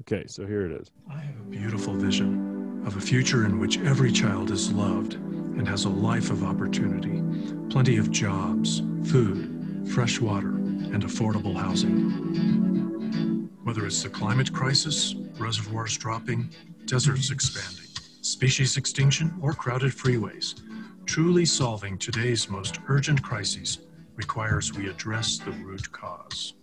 Okay, 0.02 0.26
so 0.28 0.46
here 0.46 0.66
it 0.66 0.82
is. 0.82 0.92
I 1.10 1.20
have 1.20 1.40
a 1.40 1.50
beautiful 1.50 1.94
vision 1.94 2.84
of 2.86 2.98
a 2.98 3.02
future 3.02 3.46
in 3.46 3.60
which 3.60 3.80
every 3.80 4.12
child 4.12 4.52
is 4.52 4.72
loved 4.72 5.14
and 5.14 5.68
has 5.68 5.86
a 5.86 5.90
life 5.90 6.30
of 6.30 6.44
opportunity, 6.44 7.24
plenty 7.70 7.98
of 7.98 8.12
jobs, 8.12 8.82
food, 9.10 9.90
fresh 9.90 10.20
water, 10.20 10.50
and 10.50 11.04
affordable 11.04 11.56
housing. 11.56 13.50
Whether 13.64 13.86
it's 13.86 14.04
the 14.04 14.10
climate 14.10 14.54
crisis, 14.54 15.16
reservoirs 15.38 15.98
dropping, 15.98 16.50
deserts 16.86 17.32
expanding, 17.32 17.85
species 18.26 18.76
extinction, 18.76 19.32
or 19.40 19.54
crowded 19.54 19.92
freeways, 19.92 20.62
truly 21.06 21.46
solving 21.46 21.96
today's 21.98 22.50
most 22.50 22.80
urgent 22.88 23.22
crises 23.22 23.86
requires 24.16 24.74
we 24.74 24.90
address 24.90 25.38
the 25.38 25.52
root 25.52 25.92
cause. 25.92 26.56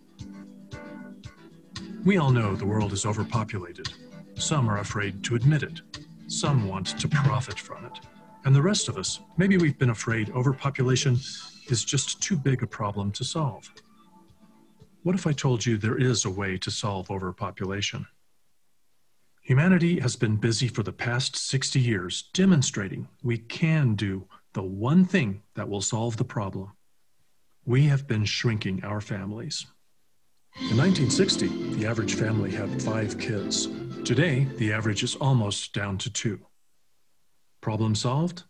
We 2.05 2.19
all 2.19 2.31
know 2.31 2.57
the 2.57 2.67
world 2.67 2.93
is 2.93 3.07
overpopulated. 3.07 3.89
Some 4.35 4.69
are 4.69 4.79
afraid 4.79 5.23
to 5.25 5.37
admit 5.37 5.63
it. 5.63 5.83
Some 6.27 6.67
want 6.67 6.99
to 6.99 7.07
profit 7.07 7.61
from 7.61 7.85
it. 7.85 8.01
And 8.45 8.53
the 8.53 8.63
rest 8.63 8.89
of 8.89 8.99
us, 8.99 9.21
maybe 9.37 9.57
we've 9.57 9.79
been 9.79 9.91
afraid 9.91 10.31
overpopulation 10.31 11.21
is 11.69 11.85
just 11.85 12.21
too 12.21 12.37
big 12.37 12.65
a 12.65 12.67
problem 12.67 13.13
to 13.13 13.25
solve. 13.25 13.71
What 15.05 15.15
if 15.15 15.29
I 15.29 15.33
told 15.33 15.65
you 15.65 15.77
there 15.77 15.99
is 15.99 16.25
a 16.25 16.31
way 16.31 16.59
to 16.59 16.73
solve 16.73 17.09
overpopulation? 17.09 18.05
Humanity 19.43 19.99
has 19.99 20.15
been 20.15 20.37
busy 20.37 20.69
for 20.69 20.85
the 20.85 20.93
past 20.93 21.35
60 21.35 21.81
years 21.81 22.31
demonstrating 22.33 23.09
we 23.25 23.39
can 23.39 23.97
do 23.97 24.29
the 24.53 24.63
one 24.63 25.05
thing 25.05 25.43
that 25.57 25.69
will 25.69 25.81
solve 25.81 26.17
the 26.17 26.25
problem. 26.25 26.71
We 27.65 27.83
have 27.85 28.07
been 28.07 28.25
shrinking 28.25 28.85
our 28.85 29.01
families. 29.01 29.67
In 30.71 30.77
1960, 30.77 31.49
the 31.75 31.87
average 31.87 32.15
family 32.15 32.53
had 32.53 32.81
five 32.83 33.19
kids. 33.19 33.67
Today, 34.05 34.47
the 34.59 34.73
average 34.73 35.03
is 35.03 35.17
almost 35.17 35.73
down 35.73 35.99
to 35.99 36.11
two. 36.11 36.39
Problem 37.61 37.97
solved? 37.97 38.45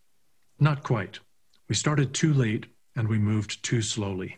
Not 0.59 0.83
quite. 0.83 1.19
We 1.69 1.73
started 1.73 2.13
too 2.13 2.35
late 2.35 2.67
and 2.95 3.07
we 3.07 3.17
moved 3.17 3.63
too 3.63 3.81
slowly. 3.81 4.37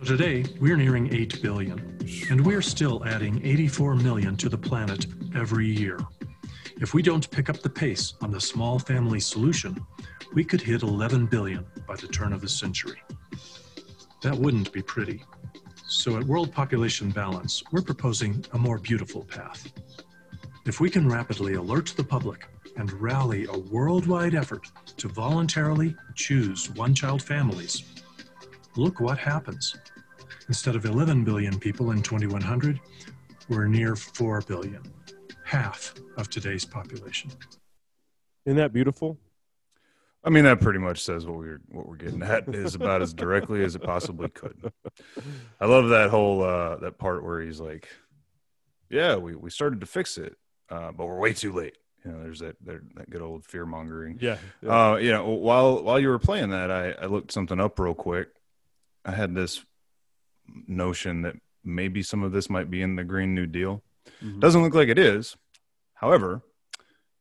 So 0.00 0.16
today, 0.16 0.44
we're 0.60 0.76
nearing 0.76 1.12
8 1.12 1.42
billion, 1.42 1.98
and 2.30 2.46
we're 2.46 2.62
still 2.62 3.04
adding 3.04 3.44
84 3.44 3.96
million 3.96 4.36
to 4.36 4.48
the 4.48 4.56
planet 4.56 5.06
every 5.34 5.66
year. 5.66 5.98
If 6.80 6.94
we 6.94 7.02
don't 7.02 7.28
pick 7.32 7.50
up 7.50 7.62
the 7.62 7.68
pace 7.68 8.14
on 8.20 8.30
the 8.30 8.40
small 8.40 8.78
family 8.78 9.18
solution, 9.18 9.84
we 10.34 10.44
could 10.44 10.60
hit 10.60 10.84
11 10.84 11.26
billion 11.26 11.66
by 11.88 11.96
the 11.96 12.06
turn 12.06 12.32
of 12.32 12.40
the 12.40 12.48
century. 12.48 13.02
That 14.22 14.36
wouldn't 14.36 14.72
be 14.72 14.82
pretty. 14.82 15.24
So 15.88 16.16
at 16.16 16.22
World 16.22 16.52
Population 16.52 17.10
Balance, 17.10 17.64
we're 17.72 17.82
proposing 17.82 18.44
a 18.52 18.58
more 18.58 18.78
beautiful 18.78 19.24
path. 19.24 19.72
If 20.64 20.78
we 20.78 20.90
can 20.90 21.08
rapidly 21.08 21.54
alert 21.54 21.92
the 21.96 22.04
public 22.04 22.46
and 22.76 22.92
rally 22.92 23.46
a 23.46 23.58
worldwide 23.58 24.36
effort 24.36 24.68
to 24.96 25.08
voluntarily 25.08 25.96
choose 26.14 26.70
one 26.70 26.94
child 26.94 27.20
families, 27.20 27.82
look 28.78 29.00
what 29.00 29.18
happens. 29.18 29.76
Instead 30.46 30.76
of 30.76 30.84
11 30.84 31.24
billion 31.24 31.58
people 31.58 31.90
in 31.90 32.02
2100, 32.02 32.80
we're 33.48 33.66
near 33.66 33.96
4 33.96 34.42
billion, 34.42 34.82
half 35.44 35.94
of 36.16 36.30
today's 36.30 36.64
population. 36.64 37.30
Isn't 38.46 38.56
that 38.56 38.72
beautiful? 38.72 39.18
I 40.24 40.30
mean, 40.30 40.44
that 40.44 40.60
pretty 40.60 40.78
much 40.78 41.02
says 41.02 41.26
what 41.26 41.38
we're 41.38 41.60
what 41.68 41.88
we're 41.88 41.96
getting 41.96 42.22
at 42.22 42.48
is 42.54 42.74
about 42.74 43.02
as 43.02 43.14
directly 43.14 43.64
as 43.64 43.74
it 43.74 43.82
possibly 43.82 44.28
could. 44.28 44.72
I 45.60 45.66
love 45.66 45.90
that 45.90 46.10
whole 46.10 46.42
uh, 46.42 46.76
that 46.76 46.98
part 46.98 47.24
where 47.24 47.40
he's 47.40 47.60
like, 47.60 47.88
"Yeah, 48.90 49.16
we, 49.16 49.36
we 49.36 49.50
started 49.50 49.80
to 49.80 49.86
fix 49.86 50.18
it, 50.18 50.36
uh, 50.70 50.92
but 50.92 51.06
we're 51.06 51.18
way 51.18 51.32
too 51.32 51.52
late." 51.52 51.78
You 52.04 52.12
know, 52.12 52.22
there's 52.22 52.40
that 52.40 52.56
there, 52.60 52.82
that 52.96 53.10
good 53.10 53.22
old 53.22 53.44
fear 53.44 53.64
mongering. 53.64 54.18
Yeah. 54.20 54.38
yeah. 54.60 54.90
Uh, 54.92 54.96
you 54.96 55.12
know, 55.12 55.28
while 55.28 55.82
while 55.82 56.00
you 56.00 56.08
were 56.08 56.18
playing 56.18 56.50
that, 56.50 56.70
I, 56.70 56.90
I 56.92 57.06
looked 57.06 57.32
something 57.32 57.60
up 57.60 57.78
real 57.78 57.94
quick. 57.94 58.28
I 59.04 59.12
had 59.12 59.34
this 59.34 59.64
notion 60.66 61.22
that 61.22 61.36
maybe 61.64 62.02
some 62.02 62.22
of 62.22 62.32
this 62.32 62.48
might 62.48 62.70
be 62.70 62.82
in 62.82 62.96
the 62.96 63.04
Green 63.04 63.34
New 63.34 63.46
Deal. 63.46 63.82
Mm-hmm. 64.22 64.40
Doesn't 64.40 64.62
look 64.62 64.74
like 64.74 64.88
it 64.88 64.98
is. 64.98 65.36
However, 65.94 66.42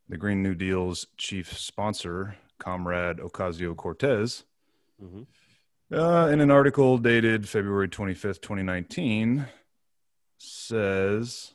the 0.09 0.17
Green 0.17 0.41
New 0.41 0.55
Deal's 0.55 1.07
chief 1.17 1.57
sponsor, 1.57 2.38
comrade 2.59 3.17
Ocasio 3.17 3.75
Cortez, 3.75 4.43
mm-hmm. 5.03 5.93
uh, 5.93 6.28
in 6.28 6.39
an 6.39 6.51
article 6.51 6.97
dated 6.97 7.49
February 7.49 7.89
25th, 7.89 8.41
2019, 8.41 9.47
says, 10.38 11.53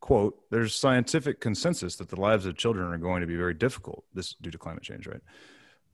quote, 0.00 0.38
there's 0.50 0.74
scientific 0.74 1.40
consensus 1.40 1.96
that 1.96 2.08
the 2.08 2.20
lives 2.20 2.46
of 2.46 2.56
children 2.56 2.92
are 2.92 2.98
going 2.98 3.20
to 3.20 3.26
be 3.26 3.36
very 3.36 3.54
difficult, 3.54 4.04
this 4.12 4.34
due 4.34 4.50
to 4.50 4.58
climate 4.58 4.82
change, 4.82 5.06
right? 5.06 5.22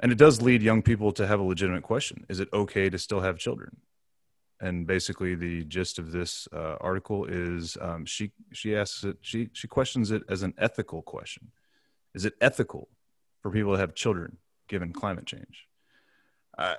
And 0.03 0.12
it 0.12 0.18
does 0.18 0.42
lead 0.42 0.62
young 0.62 0.82
people 0.82 1.12
to 1.12 1.26
have 1.26 1.40
a 1.40 1.44
legitimate 1.44 1.84
question. 1.84 2.26
Is 2.28 2.40
it 2.40 2.48
okay 2.53 2.90
to 2.90 2.98
still 2.98 3.20
have 3.20 3.38
children? 3.38 3.78
and 4.61 4.86
basically 4.86 5.34
the 5.34 5.64
gist 5.64 5.98
of 5.98 6.12
this 6.12 6.46
uh, 6.53 6.76
article 6.80 7.24
is 7.24 7.76
um, 7.80 8.05
she 8.05 8.30
she 8.53 8.76
asks 8.76 9.03
it 9.03 9.16
she 9.20 9.48
she 9.53 9.66
questions 9.66 10.12
it 10.12 10.22
as 10.28 10.44
an 10.44 10.55
ethical 10.57 11.03
question 11.03 11.50
is 12.14 12.24
it 12.24 12.34
ethical 12.40 12.88
for 13.42 13.50
people 13.50 13.72
to 13.72 13.78
have 13.78 13.94
children 13.94 14.38
given 14.68 14.92
climate 14.92 15.26
change. 15.26 15.66
I, 16.57 16.76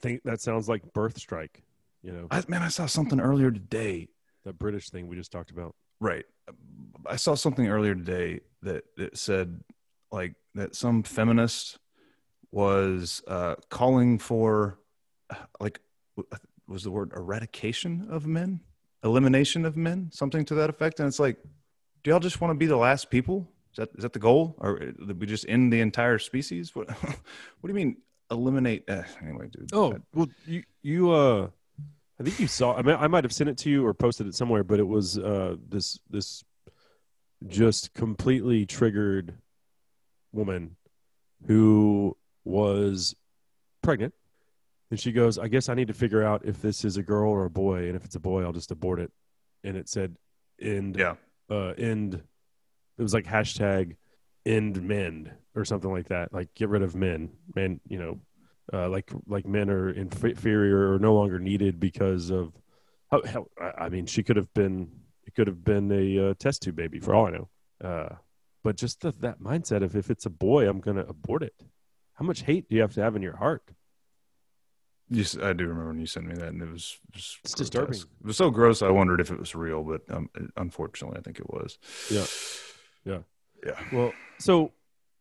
think 0.00 0.22
that 0.24 0.40
sounds 0.40 0.68
like 0.68 0.92
birth 0.92 1.18
strike. 1.18 1.62
You 2.02 2.12
know, 2.12 2.26
I, 2.30 2.42
man, 2.48 2.62
I 2.62 2.68
saw 2.68 2.86
something 2.86 3.20
earlier 3.20 3.50
today. 3.50 4.08
That 4.44 4.58
British 4.58 4.90
thing 4.90 5.08
we 5.08 5.16
just 5.16 5.32
talked 5.32 5.50
about. 5.50 5.74
Right. 6.00 6.24
I 7.04 7.16
saw 7.16 7.34
something 7.34 7.66
earlier 7.66 7.94
today 7.94 8.40
that, 8.62 8.84
that 8.96 9.16
said 9.18 9.60
like 10.12 10.34
that 10.54 10.76
some 10.76 11.02
feminist 11.02 11.78
was 12.56 13.22
uh, 13.28 13.54
calling 13.68 14.18
for 14.18 14.78
like 15.60 15.78
was 16.66 16.84
the 16.84 16.90
word 16.90 17.12
eradication 17.14 18.08
of 18.10 18.26
men, 18.26 18.60
elimination 19.04 19.66
of 19.66 19.76
men, 19.76 20.08
something 20.10 20.42
to 20.46 20.54
that 20.54 20.70
effect. 20.70 20.98
And 20.98 21.06
it's 21.06 21.18
like, 21.18 21.36
do 22.02 22.10
y'all 22.10 22.18
just 22.18 22.40
want 22.40 22.52
to 22.52 22.54
be 22.54 22.64
the 22.64 22.78
last 22.78 23.10
people? 23.10 23.46
Is 23.72 23.76
that 23.76 23.90
is 23.96 24.02
that 24.04 24.14
the 24.14 24.18
goal, 24.18 24.56
or 24.58 24.78
did 24.78 25.20
we 25.20 25.26
just 25.26 25.44
end 25.46 25.70
the 25.70 25.82
entire 25.82 26.18
species? 26.18 26.74
What 26.74 26.88
What 27.60 27.64
do 27.64 27.68
you 27.68 27.74
mean 27.74 27.98
eliminate? 28.30 28.88
Uh, 28.88 29.02
anyway, 29.22 29.48
dude. 29.52 29.68
Oh 29.74 29.94
well, 30.14 30.28
you 30.46 30.62
you 30.82 31.10
uh, 31.10 31.48
I 32.18 32.22
think 32.22 32.40
you 32.40 32.46
saw. 32.46 32.74
I 32.74 32.80
mean, 32.80 32.96
I 32.98 33.06
might 33.06 33.24
have 33.24 33.34
sent 33.34 33.50
it 33.50 33.58
to 33.58 33.70
you 33.70 33.84
or 33.84 33.92
posted 33.92 34.28
it 34.28 34.34
somewhere, 34.34 34.64
but 34.64 34.80
it 34.80 34.88
was 34.88 35.18
uh 35.18 35.56
this 35.68 36.00
this 36.08 36.42
just 37.46 37.92
completely 37.92 38.64
triggered 38.64 39.34
woman 40.32 40.76
who 41.46 42.16
was 42.46 43.14
pregnant. 43.82 44.14
And 44.90 45.00
she 45.00 45.10
goes, 45.12 45.36
I 45.38 45.48
guess 45.48 45.68
I 45.68 45.74
need 45.74 45.88
to 45.88 45.94
figure 45.94 46.22
out 46.22 46.44
if 46.44 46.62
this 46.62 46.84
is 46.84 46.96
a 46.96 47.02
girl 47.02 47.30
or 47.30 47.44
a 47.44 47.50
boy. 47.50 47.86
And 47.88 47.96
if 47.96 48.04
it's 48.04 48.14
a 48.14 48.20
boy, 48.20 48.44
I'll 48.44 48.52
just 48.52 48.70
abort 48.70 49.00
it. 49.00 49.10
And 49.64 49.76
it 49.76 49.88
said, 49.88 50.16
end, 50.60 50.96
Yeah. 50.96 51.16
uh, 51.50 51.72
end. 51.76 52.14
It 52.14 53.02
was 53.02 53.12
like 53.12 53.24
hashtag 53.26 53.96
end 54.46 54.80
men 54.80 55.32
or 55.56 55.64
something 55.64 55.90
like 55.90 56.08
that. 56.08 56.32
Like 56.32 56.54
get 56.54 56.68
rid 56.68 56.82
of 56.82 56.94
men. 56.94 57.30
Men, 57.54 57.80
you 57.88 57.98
know, 57.98 58.20
uh, 58.72 58.88
like 58.88 59.10
like 59.26 59.46
men 59.46 59.70
are 59.70 59.90
inferior 59.90 60.92
or 60.92 60.98
no 60.98 61.14
longer 61.14 61.38
needed 61.38 61.78
because 61.80 62.30
of. 62.30 62.52
How, 63.10 63.22
how, 63.24 63.46
I 63.78 63.88
mean, 63.88 64.06
she 64.06 64.22
could 64.22 64.36
have 64.36 64.52
been. 64.54 64.88
It 65.26 65.34
could 65.34 65.46
have 65.48 65.62
been 65.64 65.90
a 65.92 66.30
uh, 66.30 66.34
test 66.38 66.62
tube 66.62 66.76
baby 66.76 67.00
for 67.00 67.14
all 67.14 67.26
I 67.26 67.30
know. 67.30 67.48
Uh, 67.82 68.14
but 68.64 68.76
just 68.76 69.00
the, 69.00 69.12
that 69.20 69.40
mindset 69.40 69.82
of 69.82 69.94
if 69.96 70.10
it's 70.10 70.26
a 70.26 70.30
boy, 70.30 70.68
I'm 70.68 70.80
going 70.80 70.96
to 70.96 71.06
abort 71.06 71.42
it. 71.42 71.54
How 72.16 72.24
much 72.24 72.42
hate 72.42 72.68
do 72.68 72.76
you 72.76 72.82
have 72.82 72.94
to 72.94 73.02
have 73.02 73.14
in 73.14 73.22
your 73.22 73.36
heart? 73.36 73.62
You, 75.08 75.24
I 75.40 75.52
do 75.52 75.68
remember 75.68 75.88
when 75.88 76.00
you 76.00 76.06
sent 76.06 76.26
me 76.26 76.34
that, 76.34 76.48
and 76.48 76.60
it 76.60 76.70
was, 76.70 76.98
it 77.10 77.14
was 77.14 77.38
It's 77.44 77.54
disturbing. 77.54 77.94
It 77.94 78.26
was 78.26 78.36
so 78.36 78.50
gross. 78.50 78.82
I 78.82 78.90
wondered 78.90 79.20
if 79.20 79.30
it 79.30 79.38
was 79.38 79.54
real, 79.54 79.84
but 79.84 80.02
um, 80.10 80.28
unfortunately, 80.56 81.18
I 81.18 81.20
think 81.20 81.38
it 81.38 81.48
was. 81.48 81.78
Yeah. 82.10 82.24
Yeah. 83.04 83.22
Yeah. 83.64 83.80
Well, 83.92 84.12
so 84.38 84.72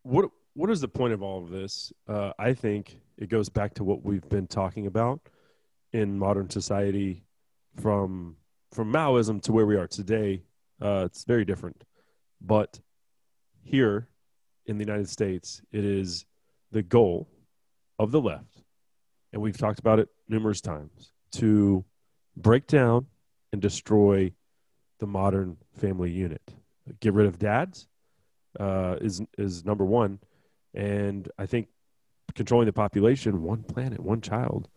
what 0.03 0.29
what 0.53 0.69
is 0.69 0.81
the 0.81 0.87
point 0.87 1.13
of 1.13 1.21
all 1.21 1.43
of 1.43 1.49
this? 1.49 1.93
Uh, 2.07 2.31
I 2.39 2.53
think 2.53 2.97
it 3.17 3.29
goes 3.29 3.49
back 3.49 3.75
to 3.75 3.83
what 3.83 4.03
we've 4.03 4.27
been 4.27 4.47
talking 4.47 4.87
about 4.87 5.19
in 5.91 6.17
modern 6.17 6.49
society 6.49 7.23
from 7.79 8.37
from 8.71 8.91
Maoism 8.91 9.41
to 9.43 9.51
where 9.51 9.65
we 9.65 9.75
are 9.75 9.87
today. 9.87 10.43
Uh, 10.81 11.03
it's 11.05 11.25
very 11.25 11.45
different, 11.45 11.83
but 12.41 12.79
here 13.61 14.07
in 14.65 14.77
the 14.77 14.83
United 14.83 15.09
States, 15.09 15.61
it 15.71 15.85
is 15.85 16.25
the 16.75 16.83
goal 16.83 17.29
of 17.97 18.11
the 18.11 18.19
left, 18.19 18.61
and 19.31 19.41
we've 19.41 19.57
talked 19.57 19.79
about 19.79 19.97
it 19.97 20.09
numerous 20.27 20.59
times 20.59 21.13
to 21.31 21.85
break 22.35 22.67
down 22.67 23.05
and 23.53 23.61
destroy 23.61 24.29
the 24.99 25.07
modern 25.07 25.55
family 25.77 26.11
unit. 26.11 26.41
Get 26.99 27.13
rid 27.13 27.27
of 27.27 27.39
dads 27.39 27.87
uh, 28.59 28.97
is 28.99 29.21
is 29.37 29.63
number 29.63 29.85
one, 29.85 30.19
and 30.73 31.31
I 31.37 31.45
think 31.45 31.69
controlling 32.35 32.65
the 32.65 32.73
population, 32.73 33.41
one 33.41 33.63
planet, 33.63 34.01
one 34.01 34.19
child, 34.19 34.67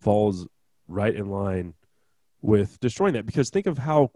falls 0.00 0.46
right 0.88 1.14
in 1.14 1.28
line 1.28 1.74
with 2.40 2.80
destroying 2.80 3.12
that. 3.12 3.26
Because 3.26 3.50
think 3.50 3.66
of 3.66 3.76
how 3.76 4.10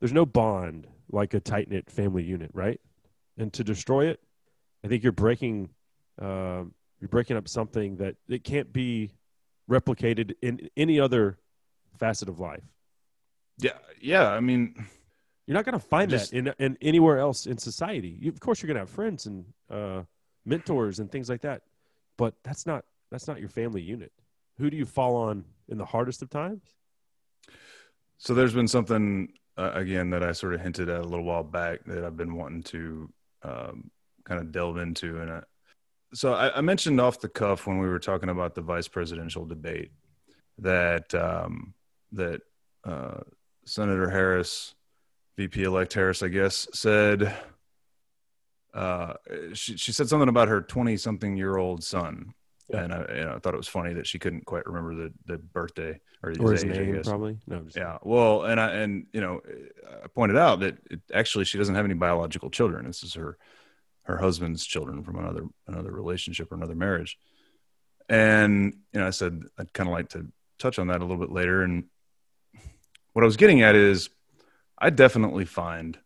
there's 0.00 0.14
no 0.14 0.24
bond 0.24 0.86
like 1.12 1.34
a 1.34 1.40
tight 1.40 1.68
knit 1.68 1.90
family 1.90 2.24
unit, 2.24 2.50
right? 2.54 2.80
And 3.36 3.52
to 3.52 3.62
destroy 3.62 4.06
it, 4.06 4.20
I 4.82 4.88
think 4.88 5.02
you're 5.02 5.12
breaking 5.12 5.68
um 6.20 6.72
you're 7.00 7.08
breaking 7.08 7.36
up 7.36 7.46
something 7.48 7.96
that 7.96 8.16
it 8.28 8.42
can't 8.42 8.72
be 8.72 9.10
replicated 9.70 10.34
in 10.40 10.68
any 10.76 10.98
other 10.98 11.36
facet 11.98 12.28
of 12.28 12.38
life. 12.40 12.62
Yeah. 13.58 13.72
Yeah. 14.00 14.30
I 14.30 14.40
mean, 14.40 14.74
You're 15.46 15.54
not 15.54 15.64
going 15.64 15.74
to 15.78 15.86
find 15.86 16.10
Just- 16.10 16.30
that 16.32 16.36
in, 16.38 16.54
in 16.58 16.78
anywhere 16.80 17.18
else 17.18 17.46
in 17.46 17.58
society. 17.58 18.16
You, 18.20 18.30
of 18.30 18.40
course, 18.40 18.62
you're 18.62 18.68
going 18.68 18.76
to 18.76 18.80
have 18.80 18.90
friends 18.90 19.26
and 19.26 19.44
uh, 19.70 20.02
mentors 20.44 20.98
and 21.00 21.10
things 21.12 21.28
like 21.28 21.42
that, 21.42 21.62
but 22.16 22.34
that's 22.42 22.64
not 22.66 22.84
that's 23.10 23.28
not 23.28 23.38
your 23.40 23.48
family 23.50 23.82
unit. 23.82 24.12
Who 24.58 24.70
do 24.70 24.76
you 24.76 24.86
fall 24.86 25.16
on 25.16 25.44
in 25.68 25.76
the 25.78 25.84
hardest 25.84 26.22
of 26.22 26.30
times? 26.30 26.62
So 28.18 28.34
there's 28.34 28.54
been 28.54 28.68
something 28.68 29.32
uh, 29.58 29.72
again 29.74 30.10
that 30.10 30.22
I 30.22 30.32
sort 30.32 30.54
of 30.54 30.60
hinted 30.62 30.88
at 30.88 31.00
a 31.00 31.04
little 31.08 31.24
while 31.24 31.44
back 31.44 31.84
that 31.86 32.04
I've 32.04 32.16
been 32.16 32.34
wanting 32.34 32.62
to 32.64 33.12
um, 33.42 33.90
kind 34.24 34.40
of 34.40 34.50
delve 34.50 34.78
into, 34.78 35.20
and 35.20 35.30
I, 35.30 35.42
so 36.14 36.32
I, 36.32 36.58
I 36.58 36.60
mentioned 36.60 37.00
off 37.00 37.20
the 37.20 37.28
cuff 37.28 37.66
when 37.66 37.78
we 37.78 37.88
were 37.88 37.98
talking 37.98 38.28
about 38.28 38.54
the 38.54 38.62
vice 38.62 38.88
presidential 38.88 39.44
debate 39.44 39.90
that 40.58 41.14
um, 41.14 41.74
that 42.12 42.40
uh, 42.84 43.20
Senator 43.64 44.08
Harris, 44.10 44.74
VP 45.36 45.64
elect 45.64 45.92
Harris, 45.94 46.22
I 46.22 46.28
guess, 46.28 46.68
said 46.72 47.34
uh, 48.74 49.14
she 49.54 49.76
she 49.76 49.92
said 49.92 50.08
something 50.08 50.28
about 50.28 50.48
her 50.48 50.60
twenty 50.62 50.96
something 50.96 51.36
year 51.36 51.56
old 51.56 51.82
son. 51.82 52.34
Yeah. 52.68 52.82
And 52.82 52.92
I, 52.92 53.14
you 53.14 53.24
know, 53.24 53.34
I 53.36 53.38
thought 53.38 53.54
it 53.54 53.58
was 53.58 53.68
funny 53.68 53.94
that 53.94 54.08
she 54.08 54.18
couldn't 54.18 54.44
quite 54.44 54.66
remember 54.66 54.92
the, 54.92 55.12
the 55.26 55.38
birthday 55.38 56.00
or 56.20 56.30
his, 56.30 56.38
Or 56.40 56.50
his 56.50 56.64
age, 56.64 56.70
I 56.72 56.82
name, 56.82 56.94
guess. 56.96 57.06
probably. 57.06 57.38
No, 57.46 57.60
just, 57.60 57.76
Yeah. 57.76 57.98
Well, 58.02 58.42
and 58.42 58.58
I 58.60 58.70
and 58.72 59.06
you 59.12 59.20
know, 59.20 59.40
I 60.02 60.08
pointed 60.08 60.36
out 60.36 60.58
that 60.60 60.76
it, 60.90 61.00
actually 61.14 61.44
she 61.44 61.58
doesn't 61.58 61.76
have 61.76 61.84
any 61.84 61.94
biological 61.94 62.50
children. 62.50 62.84
This 62.86 63.04
is 63.04 63.14
her 63.14 63.38
her 64.06 64.18
husband's 64.18 64.64
children 64.64 65.02
from 65.02 65.18
another 65.18 65.44
another 65.66 65.90
relationship 65.90 66.50
or 66.50 66.54
another 66.54 66.74
marriage. 66.74 67.18
And 68.08 68.74
you 68.92 69.00
know, 69.00 69.06
I 69.06 69.10
said 69.10 69.42
I'd 69.58 69.72
kind 69.72 69.88
of 69.88 69.92
like 69.92 70.10
to 70.10 70.26
touch 70.58 70.78
on 70.78 70.88
that 70.88 71.00
a 71.00 71.04
little 71.04 71.18
bit 71.18 71.32
later. 71.32 71.62
And 71.62 71.84
what 73.12 73.22
I 73.22 73.26
was 73.26 73.36
getting 73.36 73.62
at 73.62 73.74
is, 73.74 74.10
I 74.78 74.90
definitely 74.90 75.44
find. 75.44 75.98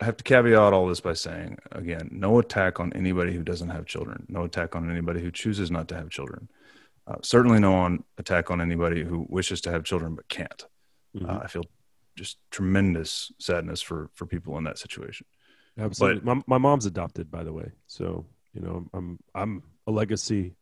I 0.00 0.04
have 0.04 0.16
to 0.18 0.24
caveat 0.24 0.72
all 0.72 0.86
this 0.86 1.00
by 1.00 1.14
saying 1.14 1.58
again, 1.72 2.08
no 2.12 2.38
attack 2.38 2.78
on 2.78 2.92
anybody 2.92 3.32
who 3.32 3.42
doesn't 3.42 3.70
have 3.70 3.84
children. 3.84 4.26
No 4.28 4.44
attack 4.44 4.76
on 4.76 4.88
anybody 4.88 5.20
who 5.20 5.32
chooses 5.32 5.72
not 5.72 5.88
to 5.88 5.96
have 5.96 6.08
children. 6.08 6.48
Uh, 7.04 7.16
certainly 7.22 7.58
no 7.58 7.74
on 7.74 8.04
attack 8.16 8.48
on 8.52 8.60
anybody 8.60 9.02
who 9.02 9.26
wishes 9.28 9.60
to 9.62 9.72
have 9.72 9.82
children 9.82 10.14
but 10.14 10.28
can't. 10.28 10.66
Mhm. 11.16 11.28
Uh, 11.28 11.40
I 11.42 11.48
feel 11.48 11.64
just 12.16 12.38
tremendous 12.52 13.32
sadness 13.40 13.82
for 13.82 14.10
for 14.14 14.26
people 14.26 14.56
in 14.58 14.64
that 14.64 14.78
situation. 14.78 15.26
Absolutely. 15.78 16.22
my, 16.22 16.42
my 16.46 16.58
mom's 16.58 16.86
adopted, 16.86 17.30
by 17.30 17.44
the 17.44 17.52
way, 17.52 17.70
so 17.86 18.26
you 18.52 18.60
know 18.60 18.86
I'm 18.92 19.18
I'm 19.34 19.62
a 19.86 19.90
legacy 19.90 20.54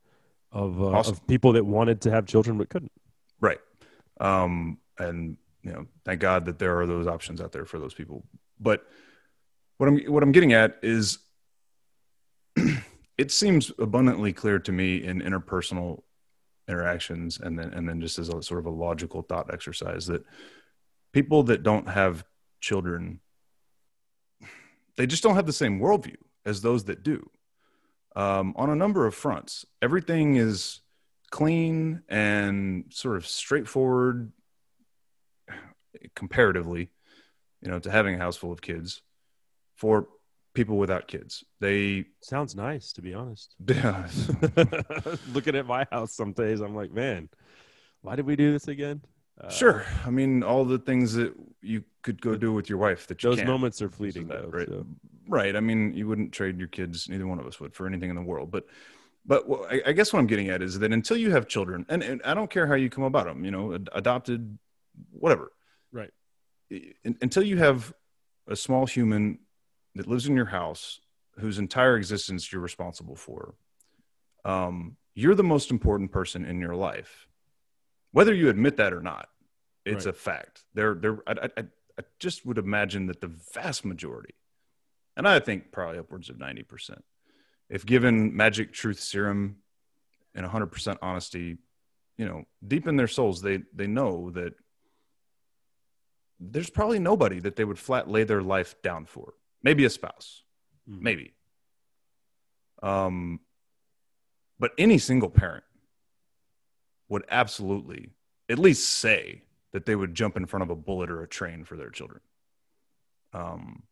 of 0.53 0.81
uh, 0.81 0.87
Awesome. 0.87 1.15
of 1.15 1.27
people 1.27 1.53
that 1.55 1.65
wanted 1.65 2.01
to 2.03 2.11
have 2.11 2.27
children 2.27 2.59
but 2.59 2.69
couldn't. 2.69 2.93
Right. 3.41 3.59
Um, 4.21 4.79
and 4.99 5.37
you 5.63 5.73
know, 5.73 5.87
thank 6.05 6.21
God 6.21 6.45
that 6.47 6.59
there 6.59 6.79
are 6.81 6.87
those 6.87 7.07
options 7.07 7.41
out 7.41 7.53
there 7.53 7.65
for 7.65 7.79
those 7.79 7.93
people. 7.93 8.25
But 8.61 8.87
what 9.79 9.89
I'm 9.89 9.99
what 10.07 10.23
I'm 10.23 10.33
getting 10.33 10.53
at 10.53 10.79
is 10.83 11.19
it 13.19 13.31
seems 13.31 13.73
abundantly 13.79 14.33
clear 14.33 14.59
to 14.61 14.73
me 14.73 15.03
in 15.03 15.21
interpersonal 15.21 16.03
interactions 16.69 17.39
and 17.41 17.59
then 17.59 17.73
and 17.75 17.89
then 17.89 18.01
just 18.01 18.19
as 18.19 18.29
a 18.29 18.43
sort 18.43 18.61
of 18.61 18.67
a 18.67 18.71
logical 18.71 19.23
thought 19.23 19.53
exercise 19.53 20.07
that 20.07 20.25
people 21.13 21.43
that 21.45 21.63
don't 21.63 21.89
have 21.89 22.25
children 22.61 23.21
they 24.97 25.07
just 25.07 25.23
don't 25.23 25.35
have 25.35 25.47
the 25.47 25.53
same 25.53 25.81
worldview 25.81 26.17
as 26.45 26.61
those 26.61 26.85
that 26.85 27.03
do 27.03 27.29
um, 28.15 28.55
on 28.57 28.71
a 28.71 28.77
number 28.77 29.07
of 29.07 29.15
fronts 29.15 29.65
everything 29.83 30.37
is 30.37 30.81
clean 31.31 32.03
and 32.09 32.85
sort 32.91 33.17
of 33.17 33.27
straightforward 33.27 34.33
comparatively 36.15 36.91
you 37.63 37.71
know 37.71 37.79
to 37.79 37.91
having 37.91 38.15
a 38.15 38.19
house 38.19 38.37
full 38.37 38.53
of 38.53 38.61
kids 38.63 39.03
for 39.77 40.09
people 40.55 40.79
without 40.79 41.09
kids 41.09 41.45
they 41.61 42.07
Sounds 42.29 42.57
nice, 42.57 42.93
to 42.95 43.03
be 43.03 43.15
honest. 43.15 43.55
yeah, 43.69 44.09
Looking 45.33 45.55
at 45.55 45.65
my 45.65 45.87
house 45.93 46.13
some 46.13 46.33
days, 46.33 46.61
I'm 46.61 46.75
like, 46.75 46.91
man, 46.91 47.29
why 48.03 48.17
did 48.17 48.27
we 48.27 48.35
do 48.35 48.51
this 48.51 48.67
again? 48.67 49.01
Uh, 49.39 49.51
sure 49.51 49.85
i 50.07 50.11
mean 50.11 50.43
all 50.43 50.65
the 50.65 50.79
things 50.79 51.13
that 51.13 51.35
you 51.61 51.85
could 52.03 52.21
go 52.23 52.37
do 52.37 52.53
with 52.55 52.69
your 52.71 52.79
wife 52.79 53.07
that 53.09 53.23
you 53.23 53.29
Those 53.31 53.37
can't. 53.39 53.49
moments 53.49 53.83
are 53.83 53.91
fleeting, 53.91 54.29
that, 54.29 54.43
though. 54.51 54.59
right? 54.59 54.69
so. 54.69 54.87
right 55.29 55.55
i 55.55 55.61
mean 55.61 55.93
you 55.95 56.07
wouldn't 56.09 56.33
trade 56.33 56.59
your 56.59 56.69
kids 56.69 57.09
neither 57.09 57.27
one 57.27 57.39
of 57.39 57.47
us 57.47 57.61
would 57.61 57.75
for 57.75 57.87
anything 57.87 58.09
in 58.09 58.17
the 58.17 58.23
world 58.23 58.51
but 58.51 58.65
but 59.27 59.45
I, 59.71 59.83
I 59.89 59.93
guess 59.93 60.13
what 60.13 60.21
i'm 60.21 60.27
getting 60.27 60.49
at 60.49 60.63
is 60.63 60.79
that 60.79 60.91
until 60.93 61.17
you 61.19 61.31
have 61.33 61.49
children 61.49 61.85
and, 61.91 62.03
and 62.03 62.23
i 62.25 62.33
don't 62.33 62.51
care 62.51 62.67
how 62.67 62.75
you 62.75 62.89
come 62.89 63.05
about 63.05 63.27
them 63.27 63.45
you 63.45 63.51
know 63.51 63.75
ad- 63.75 63.91
adopted 63.93 64.59
whatever 65.11 65.53
Right. 65.93 66.11
I- 66.73 66.93
un- 67.05 67.19
until 67.21 67.43
you 67.43 67.59
have 67.59 67.93
a 68.49 68.57
small 68.57 68.87
human 68.87 69.41
that 69.97 70.07
lives 70.07 70.27
in 70.27 70.35
your 70.37 70.47
house 70.47 71.01
whose 71.39 71.59
entire 71.59 71.97
existence 71.99 72.51
you're 72.51 72.63
responsible 72.63 73.17
for 73.17 73.55
um, 74.47 74.97
you're 75.15 75.35
the 75.35 75.43
most 75.45 75.71
important 75.71 76.11
person 76.13 76.45
in 76.47 76.61
your 76.61 76.75
life 76.77 77.27
whether 78.13 78.35
you 78.35 78.49
admit 78.49 78.77
that 78.77 78.93
or 78.93 79.01
not 79.03 79.29
it's 79.85 80.07
Right. 80.07 80.15
a 80.15 80.19
fact 80.19 80.65
they're 80.75 80.95
they're 80.95 81.19
I, 81.27 81.49
I, 81.57 81.61
I 81.99 82.03
just 82.19 82.45
would 82.47 82.59
imagine 82.59 83.07
that 83.07 83.21
the 83.21 83.29
vast 83.55 83.85
majority 83.85 84.35
and 85.17 85.27
i 85.29 85.39
think 85.39 85.71
probably 85.73 85.99
upwards 85.99 86.29
of 86.31 86.37
90% 86.37 87.03
if 87.71 87.85
given 87.87 88.37
magic 88.37 88.73
truth 88.73 89.01
serum 89.01 89.57
and 90.35 90.47
100% 90.47 90.99
honesty 91.03 91.57
you 92.19 92.27
know 92.27 92.45
deep 92.67 92.87
in 92.89 92.97
their 92.97 93.09
souls 93.09 93.43
they 93.43 93.63
they 93.75 93.87
know 93.87 94.31
that 94.31 94.55
there's 96.39 96.69
probably 96.71 96.99
nobody 96.99 97.39
that 97.41 97.57
they 97.57 97.65
would 97.65 97.79
flat 97.79 98.09
lay 98.11 98.23
their 98.25 98.43
life 98.43 98.75
down 98.83 99.07
for 99.07 99.35
maybe 99.63 99.85
a 99.85 99.91
spouse 99.91 100.43
Mhm. 100.89 101.01
maybe 101.01 101.35
um 102.83 103.41
but 104.59 104.73
any 104.79 104.99
single 104.99 105.31
parent 105.31 105.65
would 107.09 107.25
absolutely 107.31 108.11
at 108.49 108.59
least 108.59 108.89
say 108.89 109.43
that 109.73 109.87
they 109.87 109.95
would 109.97 110.15
jump 110.15 110.37
in 110.37 110.47
front 110.47 110.63
of 110.63 110.71
a 110.71 110.77
bullet 110.77 111.11
or 111.11 111.23
a 111.23 111.29
train 111.29 111.65
for 111.65 111.77
their 111.77 111.91
children 111.91 112.21
um 113.33 113.83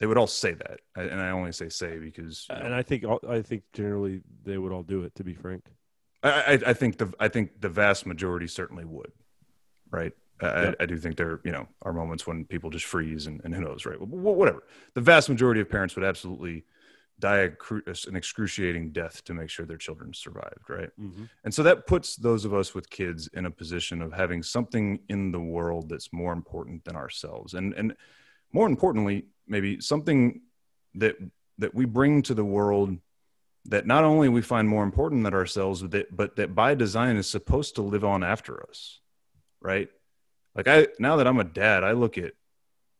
they 0.00 0.06
would 0.06 0.18
all 0.18 0.26
say 0.26 0.52
that, 0.52 0.80
and 0.96 1.20
I 1.20 1.30
only 1.30 1.52
say 1.52 1.68
say 1.68 1.98
because 1.98 2.46
you 2.50 2.56
know, 2.56 2.62
And 2.64 2.74
I 2.74 2.82
think 2.82 3.04
I 3.28 3.40
think 3.42 3.62
generally 3.72 4.22
they 4.44 4.58
would 4.58 4.72
all 4.72 4.82
do 4.82 5.04
it. 5.04 5.14
To 5.14 5.24
be 5.24 5.34
frank, 5.34 5.64
I, 6.24 6.30
I, 6.30 6.52
I 6.70 6.72
think 6.74 6.98
the 6.98 7.14
I 7.20 7.28
think 7.28 7.60
the 7.60 7.68
vast 7.68 8.04
majority 8.04 8.48
certainly 8.48 8.84
would, 8.84 9.12
right? 9.90 10.12
I, 10.42 10.46
I- 10.46 10.74
I 10.80 10.86
do 10.86 10.98
think 10.98 11.16
there, 11.16 11.40
you 11.44 11.52
know, 11.52 11.68
are 11.82 11.92
moments 11.92 12.26
when 12.26 12.44
people 12.44 12.70
just 12.70 12.84
freeze 12.86 13.28
and, 13.28 13.40
and 13.44 13.54
who 13.54 13.60
knows, 13.62 13.86
right? 13.86 13.96
Wh- 13.96 14.10
wh- 14.10 14.36
Whatever. 14.36 14.64
The 14.94 15.00
vast 15.00 15.28
majority 15.30 15.60
of 15.60 15.70
parents 15.70 15.94
would 15.94 16.04
absolutely 16.04 16.64
die 17.20 17.50
an 17.76 18.16
excruciating 18.16 18.90
death 18.90 19.24
to 19.24 19.34
make 19.34 19.48
sure 19.48 19.66
their 19.66 19.76
children 19.76 20.12
survived, 20.12 20.68
right? 20.68 20.90
And 21.44 21.54
so 21.54 21.62
that 21.62 21.86
puts 21.86 22.16
those 22.16 22.44
of 22.44 22.52
us 22.52 22.74
with 22.74 22.90
kids 22.90 23.28
in 23.34 23.46
a 23.46 23.50
position 23.50 24.02
of 24.02 24.12
having 24.12 24.42
something 24.42 25.00
in 25.08 25.30
the 25.30 25.40
world 25.40 25.88
that's 25.88 26.12
more 26.12 26.32
important 26.32 26.84
than 26.84 26.96
ourselves. 26.96 27.54
And 27.54 27.72
and 27.74 27.96
more 28.52 28.66
importantly, 28.66 29.26
maybe 29.46 29.80
something 29.80 30.42
that 30.94 31.16
that 31.58 31.74
we 31.74 31.84
bring 31.84 32.22
to 32.22 32.34
the 32.34 32.44
world 32.44 32.98
that 33.66 33.86
not 33.86 34.04
only 34.04 34.28
we 34.28 34.42
find 34.42 34.68
more 34.68 34.84
important 34.84 35.24
than 35.24 35.34
ourselves, 35.34 35.80
but 35.82 35.90
that, 35.92 36.16
but 36.16 36.36
that 36.36 36.54
by 36.54 36.74
design 36.74 37.16
is 37.16 37.26
supposed 37.26 37.76
to 37.76 37.82
live 37.82 38.04
on 38.04 38.22
after 38.22 38.62
us. 38.68 39.00
Right? 39.60 39.88
Like 40.54 40.68
I 40.68 40.88
now 40.98 41.16
that 41.16 41.26
I'm 41.26 41.40
a 41.40 41.44
dad, 41.44 41.84
I 41.84 41.92
look 41.92 42.18
at 42.18 42.32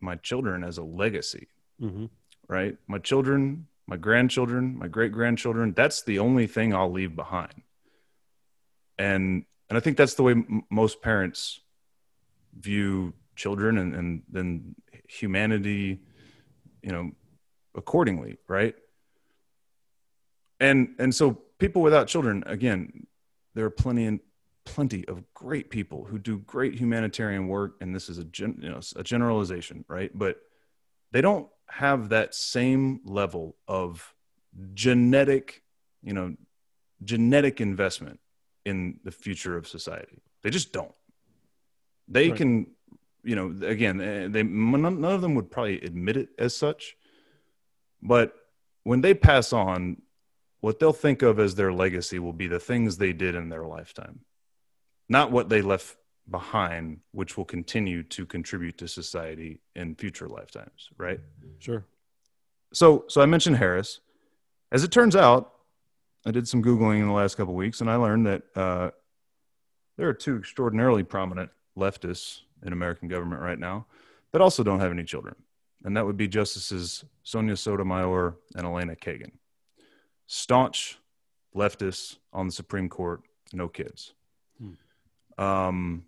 my 0.01 0.17
children 0.17 0.65
as 0.65 0.79
a 0.79 0.83
legacy 0.83 1.49
mm-hmm. 1.81 2.07
right? 2.49 2.77
My 2.87 2.99
children, 2.99 3.67
my 3.87 3.97
grandchildren, 3.97 4.79
my 4.79 4.89
great 4.89 5.13
grandchildren, 5.13 5.75
that's 5.75 6.03
the 6.03 6.19
only 6.19 6.47
thing 6.47 6.75
I'll 6.75 6.93
leave 6.93 7.15
behind. 7.15 7.63
And 8.99 9.45
and 9.69 9.77
I 9.77 9.81
think 9.81 9.97
that's 9.97 10.15
the 10.15 10.23
way 10.23 10.33
m- 10.33 10.65
most 10.71 11.03
parents 11.03 11.61
view 12.59 13.15
children 13.37 13.79
and 13.79 13.95
and 13.95 14.23
then 14.31 14.75
humanity, 15.09 16.01
you 16.83 16.93
know, 16.93 17.11
accordingly, 17.75 18.39
right? 18.49 18.75
And 20.61 20.95
and 20.99 21.15
so 21.15 21.43
people 21.59 21.83
without 21.83 22.09
children, 22.09 22.45
again, 22.47 23.07
there 23.55 23.65
are 23.65 23.71
plenty 23.71 24.07
and 24.07 24.21
plenty 24.65 25.07
of 25.09 25.23
great 25.35 25.69
people 25.69 26.05
who 26.05 26.19
do 26.19 26.39
great 26.39 26.75
humanitarian 26.75 27.49
work, 27.49 27.77
and 27.81 27.95
this 27.95 28.09
is 28.09 28.19
a 28.19 28.25
gen, 28.25 28.59
you 28.63 28.71
know 28.71 28.81
a 28.97 29.03
generalization, 29.03 29.85
right? 29.89 30.11
But 30.17 30.39
they 31.13 31.21
don't 31.21 31.49
have 31.75 32.09
that 32.11 32.35
same 32.35 33.01
level 33.05 33.57
of 33.67 34.15
genetic, 34.75 35.63
you 36.03 36.13
know, 36.13 36.37
genetic 37.03 37.61
investment 37.61 38.21
in 38.65 39.01
the 39.03 39.11
future 39.11 39.57
of 39.57 39.67
society. 39.67 40.23
They 40.43 40.51
just 40.51 40.73
don't. 40.73 40.95
They 42.07 42.29
Right. 42.29 42.37
can, 42.37 42.67
you 43.25 43.35
know, 43.35 43.67
again, 43.67 44.01
eh, 44.01 44.29
they 44.29 44.43
none 44.45 44.83
none 44.83 45.15
of 45.15 45.21
them 45.21 45.35
would 45.35 45.51
probably 45.51 45.81
admit 45.81 46.17
it 46.17 46.29
as 46.39 46.55
such, 46.55 46.97
but 48.01 48.35
when 48.85 49.01
they 49.01 49.15
pass 49.15 49.53
on, 49.53 50.03
what 50.61 50.79
they'll 50.79 50.93
think 50.93 51.23
of 51.23 51.41
as 51.41 51.57
their 51.57 51.73
legacy 51.73 52.19
will 52.19 52.33
be 52.33 52.47
the 52.47 52.61
things 52.61 52.97
they 52.97 53.13
did 53.13 53.35
in 53.35 53.49
their 53.49 53.67
lifetime, 53.67 54.21
not 55.09 55.33
what 55.33 55.49
they 55.49 55.61
left 55.61 55.97
behind, 56.31 57.01
which 57.13 57.37
will 57.37 57.45
continue 57.45 58.03
to 58.03 58.25
contribute 58.25 58.79
to 58.79 58.89
society 58.89 59.61
in 59.75 59.95
future 59.95 60.29
lifetimes, 60.29 60.89
right? 60.97 61.21
Sure. 61.65 61.83
So, 62.75 63.07
so 63.09 63.23
I 63.23 63.27
mentioned 63.27 63.57
Harris. 63.57 64.01
As 64.71 64.85
it 64.85 64.91
turns 64.91 65.17
out, 65.17 65.53
I 66.27 66.31
did 66.31 66.47
some 66.47 66.63
googling 66.63 67.01
in 67.01 67.07
the 67.07 67.15
last 67.15 67.37
couple 67.37 67.55
of 67.55 67.57
weeks, 67.57 67.81
and 67.81 67.91
I 67.91 67.97
learned 67.97 68.27
that 68.27 68.43
uh, 68.55 68.91
there 69.97 70.07
are 70.09 70.13
two 70.13 70.37
extraordinarily 70.37 71.05
prominent 71.05 71.51
leftists 71.79 72.41
in 72.63 72.75
American 72.75 73.09
government 73.09 73.41
right 73.41 73.59
now 73.59 73.87
that 74.33 74.43
also 74.43 74.63
don't 74.63 74.81
have 74.81 74.91
any 74.91 75.05
children, 75.05 75.37
and 75.85 75.97
that 75.97 76.05
would 76.05 76.19
be 76.19 76.29
Justices 76.29 77.03
Sonia 77.23 77.57
Sotomayor 77.57 78.37
and 78.57 78.67
Elena 78.67 78.95
Kagan. 78.95 79.33
Staunch 80.27 80.99
leftists 81.57 82.19
on 82.33 82.47
the 82.47 82.53
Supreme 82.53 82.91
Court, 82.91 83.23
no 83.55 83.69
kids. 83.69 84.13
Um, 85.39 86.05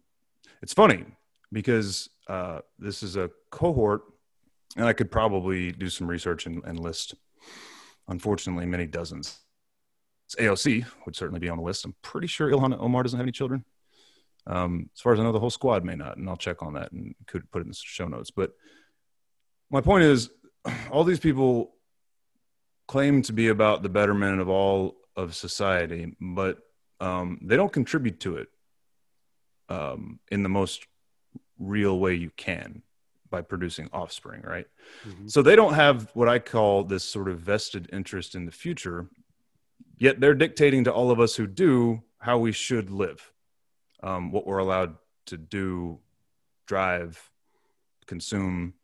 it's 0.61 0.74
funny 0.74 1.04
because 1.50 2.11
uh, 2.28 2.61
this 2.78 3.02
is 3.02 3.16
a 3.16 3.30
cohort, 3.50 4.02
and 4.77 4.87
I 4.87 4.93
could 4.93 5.11
probably 5.11 5.72
do 5.72 5.89
some 5.89 6.07
research 6.07 6.47
and, 6.47 6.62
and 6.64 6.79
list, 6.79 7.14
unfortunately, 8.09 8.66
many 8.66 8.87
dozens. 8.87 9.39
It's 10.27 10.37
AOC 10.37 10.85
would 11.05 11.16
certainly 11.16 11.41
be 11.41 11.49
on 11.49 11.57
the 11.57 11.64
list. 11.64 11.85
I'm 11.85 11.95
pretty 12.03 12.27
sure 12.27 12.51
Ilhan 12.51 12.79
Omar 12.79 13.03
doesn't 13.03 13.18
have 13.18 13.24
any 13.24 13.33
children. 13.33 13.64
Um, 14.47 14.91
as 14.95 15.01
far 15.01 15.12
as 15.12 15.20
I 15.20 15.22
know, 15.22 15.33
the 15.33 15.41
whole 15.41 15.51
squad 15.51 15.85
may 15.85 15.97
not, 15.97 16.18
and 16.18 16.29
I'll 16.29 16.37
check 16.37 16.62
on 16.62 16.74
that 16.74 16.93
and 16.93 17.14
could 17.27 17.51
put 17.51 17.61
it 17.61 17.62
in 17.62 17.68
the 17.68 17.74
show 17.74 18.07
notes. 18.07 18.31
But 18.31 18.53
my 19.70 19.81
point 19.81 20.05
is, 20.05 20.31
all 20.91 21.05
these 21.05 21.20
people 21.20 21.72
claim 22.87 23.22
to 23.22 23.33
be 23.33 23.49
about 23.49 23.83
the 23.83 23.89
betterment 23.89 24.41
of 24.41 24.49
all 24.49 24.97
of 25.16 25.35
society, 25.35 26.14
but 26.20 26.59
um, 27.01 27.39
they 27.43 27.57
don't 27.57 27.72
contribute 27.72 28.20
to 28.20 28.37
it 28.37 28.49
um, 29.68 30.20
in 30.31 30.43
the 30.43 30.49
most 30.49 30.87
real 31.59 31.99
way 31.99 32.14
you 32.14 32.31
can 32.37 32.83
by 33.31 33.43
producing 33.43 33.89
offspring, 33.93 34.43
right? 34.43 34.66
Mhm. 35.05 35.31
So 35.31 35.43
they 35.43 35.57
don't 35.57 35.74
have 35.74 36.11
what 36.14 36.29
I 36.29 36.39
call 36.39 36.85
this 36.85 37.05
sort 37.05 37.29
of 37.29 37.41
vested 37.41 37.89
interest 37.93 38.35
in 38.35 38.47
the 38.47 38.53
future, 38.53 39.09
yet 39.99 40.20
they're 40.20 40.35
dictating 40.35 40.85
to 40.85 40.93
all 40.93 41.11
of 41.11 41.20
us 41.20 41.37
who 41.37 41.47
do 41.47 42.03
how 42.18 42.39
we 42.39 42.53
should 42.53 42.91
live, 42.91 43.33
um, 44.03 44.31
what 44.31 44.47
we're 44.47 44.59
allowed 44.59 44.97
to 45.27 45.37
do, 45.37 46.01
drive, 46.66 47.31
consume, 48.07 48.74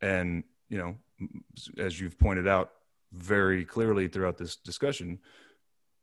and 0.00 0.44
you 0.68 0.78
know, 0.78 0.96
as 1.78 2.00
you've 2.00 2.18
pointed 2.18 2.46
out 2.46 2.72
very 3.12 3.64
clearly 3.64 4.08
throughout 4.08 4.38
this 4.38 4.56
discussion, 4.56 5.18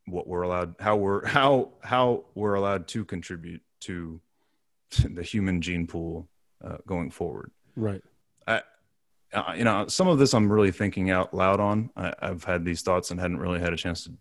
what 0.06 0.28
we're 0.28 0.42
allowed, 0.42 0.76
how 0.80 0.96
we're 0.96 1.26
how 1.26 1.74
how 1.84 2.26
we're 2.36 2.56
allowed 2.56 2.88
to 2.90 3.06
contribute 3.06 3.62
to 3.82 4.22
the 5.10 5.24
human 5.24 5.62
gene 5.62 5.88
pool 5.88 6.30
uh, 6.64 6.78
going 6.86 7.12
forward 7.12 7.52
Right. 7.78 8.02
uh, 8.48 8.60
you 9.58 9.64
know, 9.64 9.88
some 9.88 10.08
of 10.08 10.20
this 10.20 10.34
I'm 10.34 10.52
really 10.52 10.72
thinking 10.72 11.10
out 11.12 11.34
loud 11.34 11.60
on. 11.60 11.90
I, 11.96 12.14
I've 12.22 12.44
had 12.44 12.66
these 12.66 12.82
thoughts 12.82 13.12
and 13.12 13.20
hadn't 13.20 13.38
really 13.40 13.60
had 13.60 13.72
a 13.74 13.78
chance 13.78 14.04
to 14.06 14.12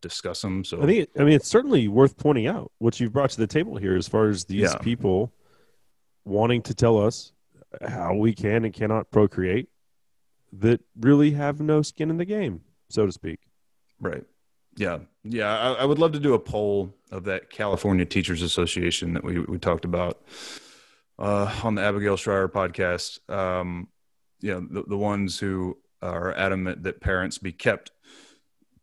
discuss 0.00 0.42
them. 0.42 0.64
So 0.64 0.82
I 0.82 0.86
think. 0.86 0.98
It, 1.04 1.10
I 1.20 1.24
mean, 1.24 1.34
it's 1.34 1.48
certainly 1.48 1.88
worth 1.88 2.16
pointing 2.16 2.46
out 2.46 2.72
what 2.78 2.98
you've 3.00 3.12
brought 3.12 3.30
to 3.30 3.38
the 3.38 3.46
table 3.46 3.76
here, 3.76 3.96
as 3.96 4.08
far 4.08 4.28
as 4.28 4.44
these 4.44 4.62
Yeah. 4.72 4.78
people 4.78 5.32
wanting 6.24 6.62
to 6.62 6.74
tell 6.74 6.98
us 6.98 7.32
how 7.86 8.14
we 8.14 8.34
can 8.34 8.64
and 8.64 8.72
cannot 8.74 9.10
procreate, 9.10 9.68
that 10.52 10.80
really 10.98 11.32
have 11.32 11.60
no 11.60 11.82
skin 11.82 12.08
in 12.10 12.16
the 12.16 12.24
game, 12.24 12.62
so 12.88 13.04
to 13.06 13.12
speak. 13.12 13.40
right, 14.00 14.24
yeah, 14.76 14.98
yeah. 15.24 15.58
I, 15.58 15.72
I 15.74 15.84
would 15.84 15.98
love 15.98 16.12
to 16.12 16.18
do 16.20 16.34
a 16.34 16.38
poll 16.38 16.94
of 17.10 17.24
that 17.24 17.50
California 17.50 18.04
Teachers 18.04 18.42
Association 18.42 19.12
that 19.14 19.22
we 19.24 19.38
we 19.40 19.58
talked 19.58 19.84
about 19.84 20.22
uh, 21.18 21.60
on 21.62 21.74
the 21.74 21.82
Abigail 21.82 22.16
Shrier 22.16 22.48
podcast. 22.48 23.18
Um, 23.30 23.88
you 24.40 24.52
know, 24.52 24.60
the, 24.60 24.82
the 24.88 24.98
ones 24.98 25.38
who 25.38 25.78
are 26.02 26.32
adamant 26.34 26.82
that 26.84 27.00
parents 27.00 27.38
be 27.38 27.52
kept 27.52 27.90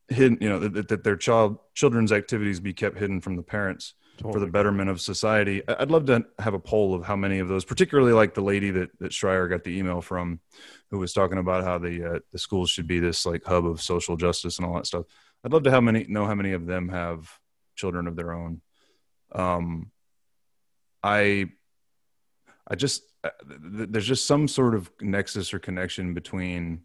hidden. 0.07 0.37
You 0.41 0.49
know, 0.49 0.59
that, 0.59 0.87
that 0.89 1.03
their 1.03 1.15
child 1.15 1.57
children's 1.73 2.11
activities 2.11 2.59
be 2.59 2.73
kept 2.73 2.97
hidden 2.97 3.21
from 3.21 3.35
the 3.35 3.43
parents. 3.43 3.93
for 4.31 4.39
the 4.39 4.47
betterment 4.47 4.89
of 4.89 5.01
society. 5.01 5.67
I'd 5.67 5.89
love 5.89 6.05
to 6.05 6.25
have 6.37 6.53
a 6.53 6.59
poll 6.59 6.93
of 6.93 7.03
how 7.03 7.15
many 7.15 7.39
of 7.39 7.47
those, 7.47 7.65
particularly 7.65 8.13
like 8.13 8.33
the 8.33 8.41
lady 8.41 8.69
that 8.71 8.89
that 8.99 9.11
Schreier 9.11 9.49
got 9.49 9.63
the 9.63 9.77
email 9.77 10.01
from, 10.01 10.39
who 10.91 10.99
was 10.99 11.13
talking 11.13 11.39
about 11.39 11.63
how 11.63 11.79
the 11.79 12.15
uh, 12.15 12.19
the 12.31 12.37
schools 12.37 12.69
should 12.69 12.87
be 12.87 12.99
this 12.99 13.25
like 13.25 13.43
hub 13.43 13.65
of 13.65 13.81
social 13.81 14.15
justice 14.15 14.57
and 14.57 14.67
all 14.67 14.75
that 14.75 14.85
stuff. 14.85 15.05
I'd 15.43 15.51
love 15.51 15.63
to 15.63 15.71
how 15.71 15.81
many 15.81 16.05
know 16.07 16.25
how 16.25 16.35
many 16.35 16.53
of 16.53 16.65
them 16.65 16.89
have 16.89 17.27
children 17.75 18.07
of 18.07 18.15
their 18.15 18.33
own. 18.33 18.61
Um, 19.33 19.91
I, 21.01 21.47
I 22.73 22.75
just 22.75 23.03
uh, 23.23 23.29
th- 23.77 23.89
there's 23.91 24.07
just 24.07 24.25
some 24.25 24.47
sort 24.47 24.73
of 24.73 24.89
nexus 24.99 25.53
or 25.53 25.59
connection 25.59 26.15
between 26.15 26.81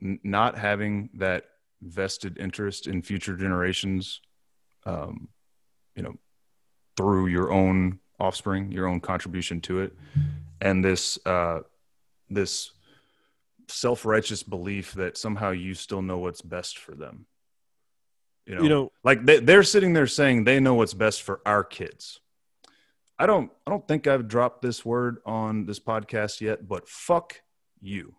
not 0.00 0.56
having 0.56 1.10
that 1.16 1.44
vested 1.82 2.38
interest 2.38 2.86
in 2.86 3.02
future 3.02 3.36
generations 3.36 4.22
um, 4.86 5.28
you 5.94 6.02
know 6.02 6.14
through 6.96 7.26
your 7.26 7.52
own 7.52 7.98
offspring 8.18 8.72
your 8.72 8.86
own 8.86 9.00
contribution 9.00 9.60
to 9.60 9.80
it 9.80 9.92
and 10.62 10.82
this 10.82 11.18
uh 11.26 11.58
this 12.30 12.70
self-righteous 13.68 14.42
belief 14.42 14.94
that 14.94 15.18
somehow 15.18 15.50
you 15.50 15.74
still 15.74 16.00
know 16.00 16.18
what's 16.18 16.40
best 16.40 16.78
for 16.78 16.94
them. 16.94 17.26
You 18.46 18.54
know, 18.54 18.62
You 18.62 18.68
know, 18.70 18.92
like 19.04 19.26
they, 19.26 19.40
they're 19.40 19.62
sitting 19.62 19.92
there 19.92 20.06
saying 20.06 20.44
they 20.44 20.58
know 20.58 20.74
what's 20.74 20.94
best 20.94 21.22
for 21.22 21.42
our 21.44 21.64
kids 21.64 22.20
i 23.20 23.26
don't 23.26 23.50
i 23.66 23.70
don't 23.70 23.86
think 23.86 24.06
i've 24.06 24.26
dropped 24.26 24.62
this 24.62 24.84
word 24.84 25.18
on 25.24 25.66
this 25.66 25.78
podcast 25.78 26.40
yet 26.40 26.66
but 26.66 26.88
fuck 26.88 27.40
you 27.80 28.14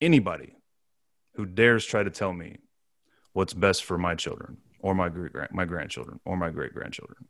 anybody 0.00 0.56
who 1.34 1.46
dares 1.46 1.84
try 1.86 2.02
to 2.02 2.10
tell 2.10 2.32
me 2.32 2.56
what's 3.32 3.54
best 3.54 3.84
for 3.84 3.96
my 3.96 4.14
children 4.14 4.58
or 4.80 4.94
my 4.94 5.08
great 5.08 5.32
my 5.52 5.64
grandchildren 5.64 6.20
or 6.24 6.36
my 6.36 6.50
great 6.50 6.74
grandchildren. 6.74 7.28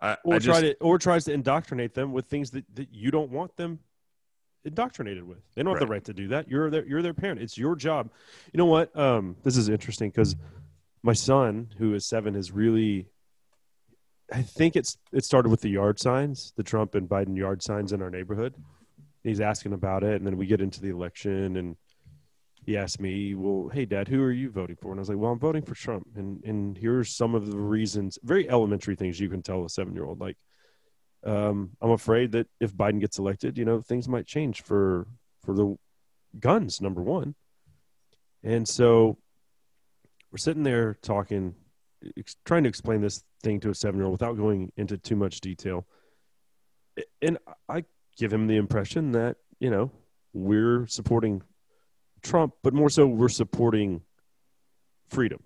I, 0.00 0.16
or 0.22 0.34
I 0.34 0.38
try 0.38 0.60
just, 0.60 0.60
to, 0.60 0.76
or 0.80 0.98
tries 0.98 1.24
to 1.24 1.32
indoctrinate 1.32 1.92
them 1.94 2.12
with 2.12 2.26
things 2.26 2.50
that, 2.52 2.64
that 2.74 2.92
you 2.92 3.10
don't 3.10 3.32
want 3.32 3.56
them 3.56 3.80
indoctrinated 4.64 5.24
with. 5.26 5.38
They 5.56 5.64
don't 5.64 5.72
have 5.72 5.80
the 5.80 5.86
Right. 5.86 5.96
right 5.96 6.04
to 6.04 6.12
do 6.12 6.28
that. 6.28 6.48
You're 6.48 6.70
their 6.70 6.86
you're 6.86 7.02
their 7.02 7.14
parent. 7.14 7.40
It's 7.40 7.58
your 7.58 7.74
job. 7.74 8.10
You 8.52 8.58
know 8.58 8.66
what? 8.66 8.96
Um, 8.96 9.36
this 9.42 9.56
is 9.56 9.68
interesting 9.68 10.10
because 10.10 10.36
my 11.02 11.14
son, 11.14 11.70
who 11.78 11.94
is 11.94 12.06
seven, 12.06 12.36
is 12.36 12.52
really. 12.52 13.08
I 14.32 14.42
think 14.42 14.76
it's 14.76 14.98
it 15.12 15.24
started 15.24 15.48
with 15.48 15.62
the 15.62 15.70
yard 15.70 15.98
signs, 15.98 16.52
the 16.56 16.62
Trump 16.62 16.94
and 16.94 17.08
Biden 17.08 17.36
yard 17.36 17.62
signs 17.62 17.92
in 17.92 18.02
our 18.02 18.10
neighborhood. 18.10 18.54
He's 19.24 19.40
asking 19.40 19.72
about 19.72 20.04
it, 20.04 20.16
and 20.16 20.26
then 20.26 20.36
we 20.36 20.46
get 20.46 20.60
into 20.60 20.80
the 20.80 20.90
election, 20.90 21.56
and 21.56 21.76
he 22.64 22.76
asked 22.76 23.00
me, 23.00 23.34
"Well, 23.34 23.70
hey, 23.72 23.86
Dad, 23.86 24.08
who 24.08 24.22
are 24.22 24.32
you 24.32 24.50
voting 24.50 24.76
for?" 24.76 24.90
And 24.90 25.00
I 25.00 25.02
was 25.02 25.08
like, 25.08 25.18
"Well, 25.18 25.32
I'm 25.32 25.38
voting 25.38 25.62
for 25.62 25.74
Trump." 25.74 26.06
And 26.16 26.44
and 26.44 26.76
here's 26.76 27.16
some 27.16 27.34
of 27.34 27.50
the 27.50 27.58
reasons, 27.58 28.18
very 28.22 28.48
elementary 28.48 28.96
things 28.96 29.18
you 29.18 29.30
can 29.30 29.42
tell 29.42 29.64
a 29.64 29.70
seven 29.70 29.94
year 29.94 30.04
old. 30.04 30.20
Like, 30.20 30.36
um, 31.24 31.70
I'm 31.80 31.92
afraid 31.92 32.32
that 32.32 32.48
if 32.60 32.74
Biden 32.74 33.00
gets 33.00 33.18
elected, 33.18 33.56
you 33.56 33.64
know, 33.64 33.80
things 33.80 34.08
might 34.08 34.26
change 34.26 34.62
for 34.62 35.06
for 35.42 35.54
the 35.54 35.76
guns. 36.38 36.82
Number 36.82 37.02
one, 37.02 37.34
and 38.42 38.68
so 38.68 39.16
we're 40.30 40.38
sitting 40.38 40.62
there 40.62 40.98
talking, 41.00 41.54
ex- 42.18 42.36
trying 42.44 42.64
to 42.64 42.68
explain 42.68 43.00
this 43.00 43.24
thing 43.42 43.60
to 43.60 43.70
a 43.70 43.74
seven 43.74 43.98
year 43.98 44.06
old 44.06 44.12
without 44.12 44.36
going 44.36 44.72
into 44.76 44.98
too 44.98 45.16
much 45.16 45.40
detail. 45.40 45.86
And 47.22 47.38
I 47.68 47.84
give 48.16 48.32
him 48.32 48.46
the 48.46 48.56
impression 48.56 49.12
that 49.12 49.36
you 49.60 49.70
know 49.70 49.90
we're 50.32 50.86
supporting 50.86 51.42
Trump, 52.22 52.54
but 52.62 52.74
more 52.74 52.90
so 52.90 53.06
we're 53.06 53.28
supporting 53.28 54.02
freedom. 55.08 55.42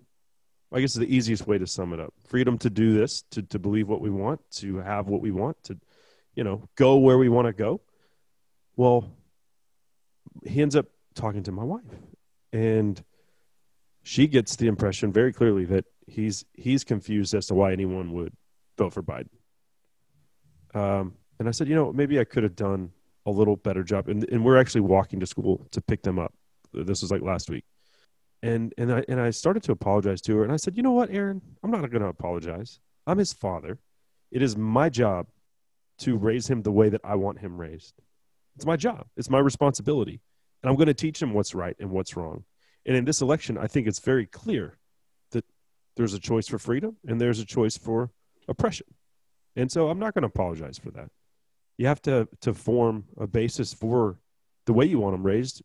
I 0.73 0.81
guess 0.81 0.91
is 0.91 0.99
the 0.99 1.15
easiest 1.15 1.45
way 1.45 1.59
to 1.59 1.67
sum 1.67 1.93
it 1.93 1.99
up. 1.99 2.13
Freedom 2.27 2.57
to 2.59 2.69
do 2.69 2.97
this, 2.97 3.21
to, 3.31 3.43
to 3.43 3.59
believe 3.59 3.87
what 3.87 4.01
we 4.01 4.09
want, 4.09 4.41
to 4.53 4.77
have 4.77 5.07
what 5.07 5.21
we 5.21 5.29
want, 5.29 5.61
to, 5.65 5.77
you 6.33 6.43
know, 6.43 6.67
go 6.75 6.97
where 6.97 7.19
we 7.19 7.29
want 7.29 7.45
to 7.45 7.53
go. 7.53 7.81
Well, 8.75 9.11
he 10.43 10.63
ends 10.63 10.75
up 10.75 10.87
talking 11.13 11.43
to 11.43 11.51
my 11.51 11.63
wife. 11.63 11.83
And 12.51 13.03
she 14.01 14.27
gets 14.27 14.55
the 14.55 14.67
impression 14.67 15.11
very 15.11 15.31
clearly 15.31 15.65
that 15.65 15.85
he's 16.07 16.45
he's 16.53 16.83
confused 16.83 17.33
as 17.33 17.47
to 17.47 17.53
why 17.53 17.71
anyone 17.71 18.13
would 18.13 18.33
vote 18.77 18.93
for 18.93 19.03
Biden. 19.03 19.29
Um, 20.73 21.15
and 21.39 21.47
I 21.47 21.51
said, 21.51 21.67
you 21.67 21.75
know, 21.75 21.91
maybe 21.93 22.19
I 22.19 22.23
could 22.23 22.43
have 22.43 22.55
done 22.55 22.91
a 23.25 23.31
little 23.31 23.55
better 23.55 23.83
job. 23.83 24.07
And, 24.09 24.27
and 24.29 24.43
we're 24.43 24.57
actually 24.57 24.81
walking 24.81 25.19
to 25.19 25.25
school 25.25 25.67
to 25.71 25.81
pick 25.81 26.01
them 26.03 26.19
up. 26.19 26.33
This 26.73 27.01
was 27.01 27.11
like 27.11 27.21
last 27.21 27.49
week. 27.49 27.65
And 28.41 28.73
and 28.77 28.91
I 28.91 29.03
and 29.07 29.19
I 29.19 29.29
started 29.29 29.63
to 29.63 29.71
apologize 29.71 30.21
to 30.21 30.37
her. 30.37 30.43
And 30.43 30.51
I 30.51 30.57
said, 30.57 30.75
you 30.75 30.83
know 30.83 30.91
what, 30.91 31.09
Erin, 31.11 31.41
I'm 31.63 31.71
not 31.71 31.89
going 31.89 32.01
to 32.01 32.07
apologize. 32.07 32.79
I'm 33.07 33.17
his 33.17 33.33
father. 33.33 33.79
It 34.31 34.41
is 34.41 34.57
my 34.57 34.89
job 34.89 35.27
to 35.99 36.17
raise 36.17 36.49
him 36.49 36.63
the 36.63 36.71
way 36.71 36.89
that 36.89 37.01
I 37.03 37.15
want 37.15 37.39
him 37.39 37.59
raised. 37.59 37.93
It's 38.55 38.65
my 38.65 38.75
job. 38.75 39.05
It's 39.15 39.29
my 39.29 39.39
responsibility. 39.39 40.21
And 40.61 40.69
I'm 40.69 40.75
going 40.75 40.87
to 40.87 40.93
teach 40.93 41.21
him 41.21 41.33
what's 41.33 41.53
right 41.53 41.75
and 41.79 41.91
what's 41.91 42.15
wrong. 42.15 42.43
And 42.85 42.95
in 42.95 43.05
this 43.05 43.21
election, 43.21 43.57
I 43.57 43.67
think 43.67 43.87
it's 43.87 43.99
very 43.99 44.25
clear 44.25 44.77
there's 45.95 46.13
a 46.13 46.19
choice 46.19 46.47
for 46.47 46.59
freedom 46.59 46.97
and 47.07 47.19
there's 47.19 47.39
a 47.39 47.45
choice 47.45 47.77
for 47.77 48.11
oppression. 48.47 48.87
And 49.55 49.71
so 49.71 49.89
I'm 49.89 49.99
not 49.99 50.13
going 50.13 50.23
to 50.23 50.27
apologize 50.27 50.77
for 50.77 50.91
that. 50.91 51.09
You 51.77 51.87
have 51.87 52.01
to 52.03 52.27
to 52.41 52.53
form 52.53 53.05
a 53.17 53.27
basis 53.27 53.73
for 53.73 54.19
the 54.65 54.73
way 54.73 54.85
you 54.85 54.99
want 54.99 55.15
them 55.15 55.25
raised 55.25 55.63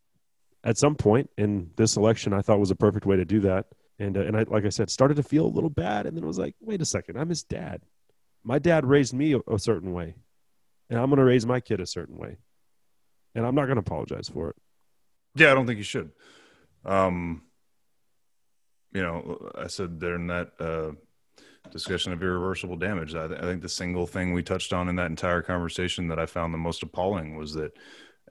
at 0.65 0.79
some 0.79 0.95
point 0.95 1.31
in 1.39 1.71
this 1.77 1.97
election 1.97 2.33
I 2.33 2.43
thought 2.43 2.59
was 2.59 2.71
a 2.71 2.77
perfect 2.77 3.07
way 3.07 3.17
to 3.17 3.25
do 3.25 3.41
that. 3.41 3.67
And 3.99 4.17
uh, 4.17 4.23
and 4.23 4.37
I 4.37 4.45
like 4.49 4.65
I 4.65 4.71
said 4.71 4.91
started 4.91 5.17
to 5.17 5.23
feel 5.23 5.47
a 5.47 5.49
little 5.49 5.71
bad 5.71 6.07
and 6.07 6.17
then 6.17 6.25
it 6.25 6.27
was 6.27 6.39
like, 6.39 6.55
wait 6.61 6.81
a 6.81 6.87
second, 6.87 7.19
I'm 7.19 7.29
his 7.29 7.43
dad. 7.43 7.83
My 8.45 8.59
dad 8.59 8.87
raised 8.87 9.15
me 9.15 9.35
a, 9.35 9.41
a 9.53 9.59
certain 9.59 9.93
way. 9.93 10.15
And 10.91 10.99
I'm 10.99 11.11
going 11.11 11.19
to 11.19 11.25
raise 11.25 11.45
my 11.45 11.61
kid 11.61 11.81
a 11.81 11.87
certain 11.87 12.17
way. 12.17 12.39
And 13.35 13.45
I'm 13.45 13.55
not 13.55 13.67
going 13.67 13.77
to 13.77 13.81
apologize 13.81 14.29
for 14.29 14.49
it. 14.49 14.57
Yeah, 15.35 15.51
I 15.51 15.55
don't 15.55 15.67
think 15.67 15.77
you 15.77 15.85
should. 15.85 16.13
Um, 16.85 17.43
you 18.99 19.05
know, 19.05 19.53
I 19.55 19.69
said 19.69 20.01
during 20.01 20.27
that 20.27 20.51
uh, 20.59 20.91
discussion 21.71 22.13
of 22.13 22.21
irreversible 22.21 22.75
damage, 22.75 23.15
I, 23.15 23.27
I 23.27 23.43
think 23.43 23.63
the 23.63 23.69
single 23.69 24.09
thing 24.09 24.33
we 24.33 24.43
touched 24.43 24.73
on 24.73 24.89
in 24.89 24.97
that 24.97 25.07
entire 25.07 25.41
conversation 25.41 26.09
that 26.09 26.19
I 26.19 26.27
found 26.27 26.53
the 26.53 26.59
most 26.59 26.83
appalling 26.83 27.37
was 27.37 27.55
that 27.55 27.79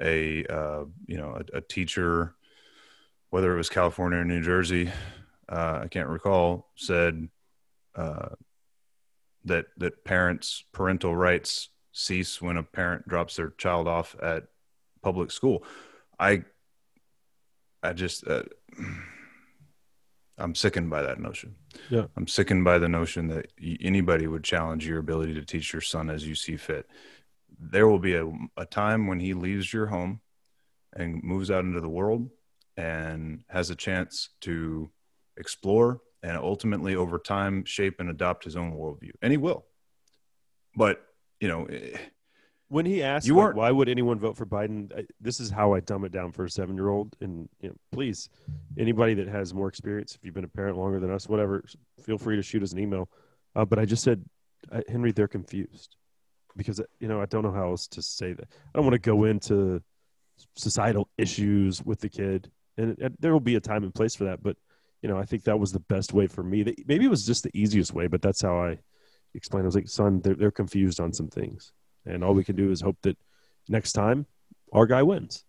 a 0.02 0.46
uh, 0.48 0.84
you 1.06 1.16
know 1.16 1.40
a, 1.54 1.60
a 1.60 1.62
teacher, 1.62 2.36
whether 3.30 3.54
it 3.54 3.58
was 3.58 3.70
California 3.70 4.20
or 4.20 4.26
New 4.26 4.42
Jersey, 4.42 4.92
uh, 5.48 5.80
I 5.84 5.88
can't 5.88 6.10
recall, 6.10 6.70
said 6.76 7.30
uh, 7.96 8.36
that 9.46 9.68
that 9.78 10.04
parents' 10.04 10.66
parental 10.74 11.16
rights 11.16 11.70
cease 11.94 12.42
when 12.42 12.58
a 12.58 12.64
parent 12.64 13.08
drops 13.08 13.38
their 13.38 13.52
child 13.52 13.88
off 13.88 14.18
at 14.22 14.48
public 15.02 15.32
school. 15.32 15.64
I 16.20 16.44
I 17.82 17.94
just 17.94 18.28
uh, 18.28 18.44
I'm 20.38 20.56
sickened 20.56 20.90
by 20.90 21.02
that 21.02 21.20
notion. 21.20 21.56
Yeah. 21.90 22.06
I'm 22.16 22.28
sickened 22.28 22.64
by 22.64 22.78
the 22.78 22.90
notion 22.90 23.28
that 23.30 23.52
anybody 23.82 24.28
would 24.28 24.44
challenge 24.44 24.88
your 24.88 25.00
ability 25.00 25.34
to 25.36 25.44
teach 25.44 25.74
your 25.74 25.82
son 25.82 26.10
as 26.10 26.28
you 26.28 26.36
see 26.36 26.58
fit. 26.58 26.88
There 27.60 27.88
will 27.88 28.00
be 28.00 28.16
a, 28.16 28.32
a 28.56 28.66
time 28.66 29.08
when 29.08 29.20
he 29.20 29.34
leaves 29.34 29.74
your 29.74 29.88
home 29.88 30.22
and 30.96 31.24
moves 31.24 31.50
out 31.50 31.64
into 31.64 31.82
the 31.82 31.90
world 31.90 32.30
and 32.76 33.44
has 33.50 33.72
a 33.72 33.76
chance 33.76 34.30
to 34.42 34.92
explore 35.38 36.02
and 36.22 36.38
ultimately 36.38 36.96
over 36.96 37.18
time 37.18 37.66
shape 37.66 38.00
and 38.00 38.10
adopt 38.10 38.44
his 38.44 38.56
own 38.56 38.74
worldview. 38.74 39.12
And 39.22 39.32
he 39.32 39.38
will. 39.38 39.66
But, 40.76 41.02
you 41.40 41.48
know, 41.48 41.66
eh, 41.66 41.98
When 42.70 42.86
he 42.86 43.02
asked, 43.02 43.26
You 43.26 43.36
like, 43.38 43.56
why 43.56 43.72
would 43.72 43.88
anyone 43.88 44.20
vote 44.20 44.36
for 44.36 44.46
Biden? 44.46 44.92
I, 44.98 45.06
this 45.22 45.40
is 45.40 45.50
how 45.50 45.74
I 45.74 45.80
dumb 45.80 46.04
it 46.04 46.12
down 46.12 46.34
for 46.34 46.44
a 46.46 46.50
seven-year-old. 46.50 47.16
And 47.22 47.48
you 47.62 47.70
know, 47.70 47.76
please, 47.92 48.30
anybody 48.78 49.14
that 49.16 49.28
has 49.30 49.54
more 49.54 49.70
experience, 49.70 50.16
if 50.16 50.24
you've 50.24 50.34
been 50.34 50.44
a 50.44 50.50
parent 50.50 50.78
longer 50.78 51.00
than 51.00 51.10
us, 51.10 51.30
whatever, 51.30 51.64
feel 52.04 52.18
free 52.18 52.36
to 52.36 52.42
shoot 52.42 52.64
us 52.64 52.74
an 52.74 52.80
email. 52.80 53.10
Uh, 53.56 53.64
but 53.64 53.80
I 53.80 53.86
just 53.86 54.04
said, 54.04 54.24
uh, 54.72 54.82
Henry, 54.90 55.14
they're 55.14 55.30
confused 55.30 55.96
because 56.58 56.82
you 57.00 57.08
know 57.08 57.22
I 57.22 57.26
don't 57.26 57.44
know 57.44 57.54
how 57.54 57.70
else 57.70 57.88
to 57.88 58.02
say 58.02 58.34
that. 58.34 58.48
I 58.50 58.78
don't 58.78 58.86
want 58.86 59.02
to 59.02 59.10
go 59.10 59.24
into 59.24 59.82
societal 60.56 61.08
issues 61.18 61.82
with 61.84 62.02
the 62.02 62.10
kid, 62.10 62.52
and, 62.78 62.98
and 63.00 63.16
there 63.20 63.32
will 63.32 63.40
be 63.40 63.56
a 63.56 63.62
time 63.62 63.84
and 63.84 63.96
place 63.96 64.16
for 64.16 64.26
that. 64.26 64.44
But 64.44 64.58
you 65.02 65.08
know, 65.08 65.18
I 65.18 65.24
think 65.24 65.46
that 65.46 65.60
was 65.60 65.72
the 65.72 65.80
best 65.80 66.12
way 66.12 66.28
for 66.28 66.44
me. 66.44 66.66
Maybe 66.86 67.06
it 67.06 67.10
was 67.10 67.26
just 67.26 67.44
the 67.44 67.52
easiest 67.58 67.94
way, 67.94 68.08
but 68.08 68.22
that's 68.22 68.42
how 68.42 68.60
I 68.60 68.80
explained. 69.36 69.66
I 69.66 69.68
was 69.68 69.76
like, 69.76 69.88
son, 69.88 70.20
they're, 70.22 70.36
they're 70.36 70.52
confused 70.52 71.00
on 71.00 71.14
some 71.14 71.30
things 71.30 71.72
and 72.08 72.24
all 72.24 72.34
we 72.34 72.44
can 72.44 72.56
do 72.56 72.72
is 72.72 72.82
hope 72.82 72.98
that 73.04 73.18
next 73.68 73.94
time 73.94 74.26
our 74.74 74.86
guy 74.86 75.04
wins. 75.04 75.44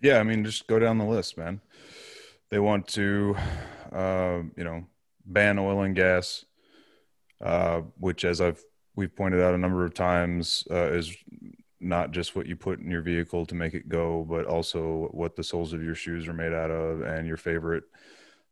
Yeah, 0.00 0.18
I 0.18 0.22
mean, 0.22 0.44
just 0.44 0.66
go 0.68 0.78
down 0.78 0.98
the 0.98 1.04
list, 1.04 1.36
man. 1.36 1.60
They 2.50 2.58
want 2.58 2.86
to, 2.88 3.36
uh, 3.92 4.42
you 4.56 4.64
know, 4.64 4.84
ban 5.26 5.58
oil 5.58 5.82
and 5.82 5.94
gas, 5.94 6.44
uh, 7.44 7.82
which, 7.98 8.24
as 8.24 8.40
I've 8.40 8.62
we've 8.94 9.14
pointed 9.14 9.40
out 9.40 9.54
a 9.54 9.58
number 9.58 9.84
of 9.84 9.94
times, 9.94 10.64
uh, 10.70 10.92
is 10.92 11.16
not 11.80 12.10
just 12.10 12.34
what 12.34 12.46
you 12.46 12.56
put 12.56 12.80
in 12.80 12.90
your 12.90 13.02
vehicle 13.02 13.46
to 13.46 13.54
make 13.54 13.74
it 13.74 13.88
go, 13.88 14.24
but 14.28 14.46
also 14.46 15.08
what 15.12 15.36
the 15.36 15.44
soles 15.44 15.72
of 15.72 15.82
your 15.82 15.94
shoes 15.94 16.26
are 16.26 16.32
made 16.32 16.52
out 16.52 16.70
of, 16.70 17.02
and 17.02 17.26
your 17.26 17.36
favorite 17.36 17.84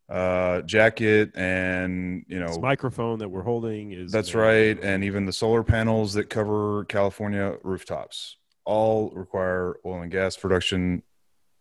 uh, 0.09 0.61
jacket, 0.61 1.31
and 1.35 2.23
you 2.27 2.39
know, 2.39 2.47
This 2.47 2.59
microphone 2.59 3.19
that 3.19 3.29
we're 3.29 3.43
holding 3.43 3.91
is 3.91 4.11
that's 4.11 4.33
right. 4.33 4.77
And 4.81 5.03
even 5.03 5.25
the 5.25 5.33
solar 5.33 5.63
panels 5.63 6.13
that 6.13 6.29
cover 6.29 6.85
California 6.85 7.55
rooftops 7.63 8.37
all 8.65 9.11
require 9.11 9.77
oil 9.85 10.01
and 10.01 10.11
gas 10.11 10.37
production. 10.37 11.03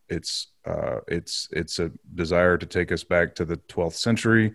It's 0.08 0.48
uh, 0.64 1.00
it's 1.08 1.48
it's 1.50 1.78
a 1.80 1.90
desire 2.14 2.56
to 2.58 2.66
take 2.66 2.92
us 2.92 3.02
back 3.02 3.34
to 3.36 3.44
the 3.44 3.56
12th 3.56 3.94
century. 3.94 4.54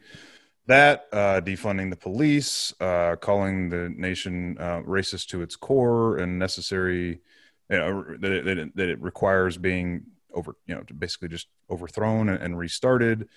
That 0.67 1.07
uh, 1.11 1.41
defunding 1.41 1.89
the 1.89 1.97
police, 1.97 2.73
uh, 2.79 3.17
calling 3.17 3.67
the 3.69 3.89
nation 3.89 4.55
uh, 4.59 4.81
racist 4.81 5.27
to 5.29 5.41
its 5.41 5.57
core, 5.57 6.17
and 6.17 6.39
necessary 6.39 7.19
you 7.69 7.77
know, 7.77 8.03
that, 8.19 8.31
it, 8.31 8.45
that, 8.45 8.57
it, 8.57 8.75
that 8.75 8.89
it 8.89 9.01
requires 9.01 9.57
being 9.57 10.03
over, 10.33 10.55
you 10.67 10.75
know, 10.75 10.83
basically 10.97 11.29
just 11.29 11.47
overthrown 11.69 12.29
and 12.29 12.57
restarted 12.57 13.27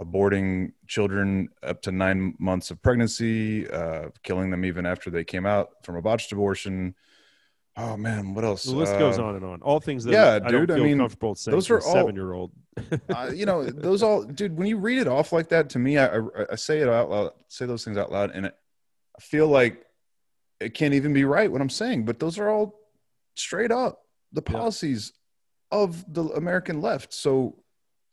aborting 0.00 0.72
children 0.86 1.48
up 1.62 1.82
to 1.82 1.92
nine 1.92 2.34
months 2.38 2.70
of 2.70 2.80
pregnancy, 2.82 3.68
uh, 3.68 4.08
killing 4.22 4.50
them 4.50 4.64
even 4.64 4.86
after 4.86 5.10
they 5.10 5.24
came 5.24 5.46
out 5.46 5.70
from 5.84 5.96
a 5.96 6.02
botched 6.02 6.32
abortion. 6.32 6.94
Oh 7.76 7.96
man, 7.96 8.34
what 8.34 8.44
else? 8.44 8.64
The 8.64 8.74
list 8.74 8.98
goes 8.98 9.18
Uh, 9.18 9.24
on 9.24 9.36
and 9.36 9.44
on. 9.44 9.62
All 9.62 9.78
things 9.80 10.04
that 10.04 10.12
yeah, 10.12 10.38
I 10.44 10.50
dude, 10.50 10.70
I 10.70 10.76
mean, 10.78 10.98
comfortable 10.98 11.34
saying 11.34 11.54
those 11.54 11.70
are 11.70 11.80
all- 11.80 11.92
seven-year-old. 11.92 12.52
uh, 13.14 13.30
you 13.34 13.46
know, 13.46 13.64
those 13.64 14.02
all, 14.02 14.22
dude. 14.24 14.56
When 14.56 14.66
you 14.66 14.78
read 14.78 14.98
it 14.98 15.06
off 15.08 15.32
like 15.32 15.48
that, 15.50 15.70
to 15.70 15.78
me, 15.78 15.98
I, 15.98 16.06
I, 16.16 16.20
I 16.52 16.54
say 16.56 16.78
it 16.80 16.88
out 16.88 17.10
loud, 17.10 17.32
say 17.48 17.66
those 17.66 17.84
things 17.84 17.96
out 17.96 18.10
loud, 18.10 18.30
and 18.32 18.46
it, 18.46 18.54
I 19.16 19.20
feel 19.20 19.48
like 19.48 19.84
it 20.60 20.74
can't 20.74 20.94
even 20.94 21.12
be 21.12 21.24
right 21.24 21.50
what 21.50 21.60
I'm 21.60 21.70
saying. 21.70 22.04
But 22.06 22.18
those 22.18 22.38
are 22.38 22.48
all 22.48 22.78
straight 23.36 23.70
up 23.70 24.02
the 24.32 24.42
Yeah. 24.46 24.52
policies 24.58 25.12
of 25.70 26.04
the 26.12 26.24
American 26.24 26.80
left. 26.80 27.12
So 27.14 27.59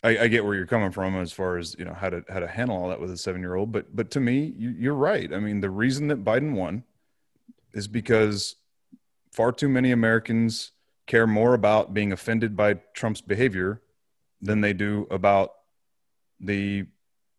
I, 0.03 0.17
I 0.17 0.27
get 0.27 0.45
where 0.45 0.55
you're 0.55 0.67
coming 0.67 0.91
from 0.91 1.15
as 1.15 1.31
far 1.31 1.57
as 1.57 1.75
you 1.77 1.85
know 1.85 1.93
how 1.93 2.09
to 2.09 2.23
how 2.29 2.39
to 2.39 2.47
handle 2.47 2.77
all 2.77 2.89
that 2.89 2.99
with 2.99 3.11
a 3.11 3.17
seven 3.17 3.41
year 3.41 3.55
old. 3.55 3.71
But 3.71 3.95
but 3.95 4.11
to 4.11 4.19
me, 4.19 4.53
you, 4.57 4.69
you're 4.69 4.93
right. 4.93 5.33
I 5.33 5.39
mean, 5.39 5.61
the 5.61 5.69
reason 5.69 6.07
that 6.07 6.23
Biden 6.23 6.53
won 6.53 6.83
is 7.73 7.87
because 7.87 8.55
far 9.31 9.51
too 9.51 9.69
many 9.69 9.91
Americans 9.91 10.71
care 11.07 11.27
more 11.27 11.53
about 11.53 11.93
being 11.93 12.11
offended 12.11 12.55
by 12.55 12.75
Trump's 12.93 13.21
behavior 13.21 13.81
than 14.41 14.61
they 14.61 14.73
do 14.73 15.07
about 15.09 15.53
the 16.39 16.85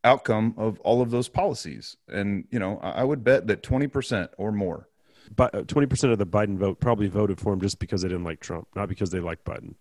outcome 0.03 0.55
of 0.57 0.81
all 0.81 1.01
of 1.01 1.11
those 1.11 1.29
policies. 1.29 1.97
And 2.09 2.45
you 2.51 2.59
know, 2.59 2.79
I 2.83 2.91
I 2.91 3.05
would 3.05 3.23
bet 3.23 3.47
that 3.47 3.63
twenty 3.63 3.87
percent 3.87 4.33
or 4.37 4.51
more. 4.51 4.89
But 5.35 5.55
uh, 5.55 5.63
twenty 5.63 5.87
percent 5.87 6.13
of 6.13 6.19
the 6.19 6.27
Biden 6.27 6.59
vote 6.59 6.81
probably 6.81 7.07
voted 7.07 7.39
for 7.39 7.53
him 7.53 7.61
just 7.61 7.79
because 7.79 8.03
they 8.03 8.09
didn't 8.09 8.25
like 8.25 8.41
Trump, 8.41 8.67
not 8.75 8.89
because 8.89 9.11
they 9.11 9.21
like 9.21 9.45
Biden. 9.45 9.75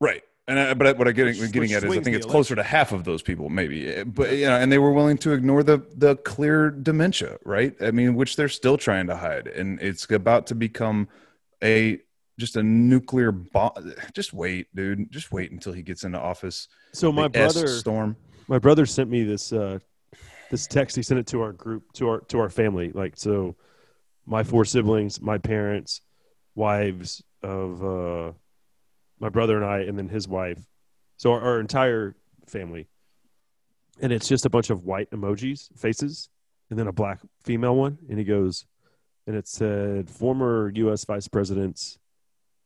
Right. 0.00 0.22
And 0.50 0.58
I, 0.58 0.74
but 0.74 0.98
what 0.98 1.06
I'm 1.06 1.14
getting, 1.14 1.40
Which- 1.40 1.52
getting 1.52 1.68
which 1.70 1.76
at 1.76 1.84
is 1.84 1.96
I 1.96 2.00
think 2.00 2.16
it's 2.16 2.26
closer 2.26 2.56
to 2.56 2.62
half 2.64 2.90
of 2.90 3.04
those 3.04 3.22
people, 3.22 3.48
maybe. 3.50 4.02
But 4.02 4.32
you 4.36 4.46
know, 4.46 4.56
and 4.56 4.72
they 4.72 4.78
were 4.78 4.90
willing 4.92 5.16
to 5.18 5.30
ignore 5.32 5.62
the 5.62 5.78
the 5.96 6.16
clear 6.16 6.70
dementia, 6.72 7.38
right? 7.44 7.72
I 7.80 7.92
mean, 7.92 8.16
which 8.16 8.34
they're 8.34 8.48
still 8.48 8.76
trying 8.76 9.06
to 9.06 9.16
hide, 9.16 9.46
and 9.46 9.80
it's 9.80 10.10
about 10.10 10.48
to 10.48 10.56
become 10.56 11.06
a 11.62 12.00
just 12.36 12.56
a 12.56 12.64
nuclear 12.64 13.30
bomb. 13.30 13.94
Just 14.12 14.32
wait, 14.32 14.66
dude. 14.74 15.12
Just 15.12 15.30
wait 15.30 15.52
until 15.52 15.72
he 15.72 15.82
gets 15.82 16.02
into 16.02 16.18
office. 16.18 16.66
So 16.92 17.12
my 17.12 17.24
The 17.28 17.28
brother, 17.38 17.68
storm. 17.68 18.16
my 18.48 18.58
brother 18.58 18.86
sent 18.86 19.08
me 19.08 19.22
this 19.22 19.52
uh, 19.52 19.78
this 20.50 20.66
text. 20.66 20.96
He 20.96 21.02
sent 21.04 21.20
it 21.20 21.28
to 21.28 21.42
our 21.42 21.52
group, 21.52 21.92
to 21.92 22.08
our 22.08 22.20
to 22.22 22.40
our 22.40 22.50
family. 22.50 22.90
Like 22.92 23.12
so, 23.16 23.54
my 24.26 24.42
four 24.42 24.64
siblings, 24.64 25.20
my 25.20 25.38
parents, 25.38 26.00
wives 26.56 27.22
of 27.40 27.84
uh, 27.84 28.32
my 29.20 29.28
brother 29.28 29.56
and 29.56 29.64
I, 29.64 29.80
and 29.80 29.96
then 29.98 30.08
his 30.08 30.26
wife. 30.26 30.66
So 31.16 31.32
our, 31.32 31.40
our 31.40 31.60
entire 31.60 32.16
family, 32.46 32.88
and 34.00 34.12
it's 34.12 34.28
just 34.28 34.46
a 34.46 34.50
bunch 34.50 34.70
of 34.70 34.84
white 34.84 35.10
emojis, 35.10 35.68
faces, 35.78 36.28
and 36.70 36.78
then 36.78 36.88
a 36.88 36.92
black 36.92 37.20
female 37.44 37.76
one. 37.76 37.98
And 38.08 38.18
he 38.18 38.24
goes, 38.24 38.64
and 39.26 39.36
it 39.36 39.46
said 39.46 40.08
former 40.08 40.72
U.S. 40.74 41.04
vice 41.04 41.28
presidents, 41.28 41.98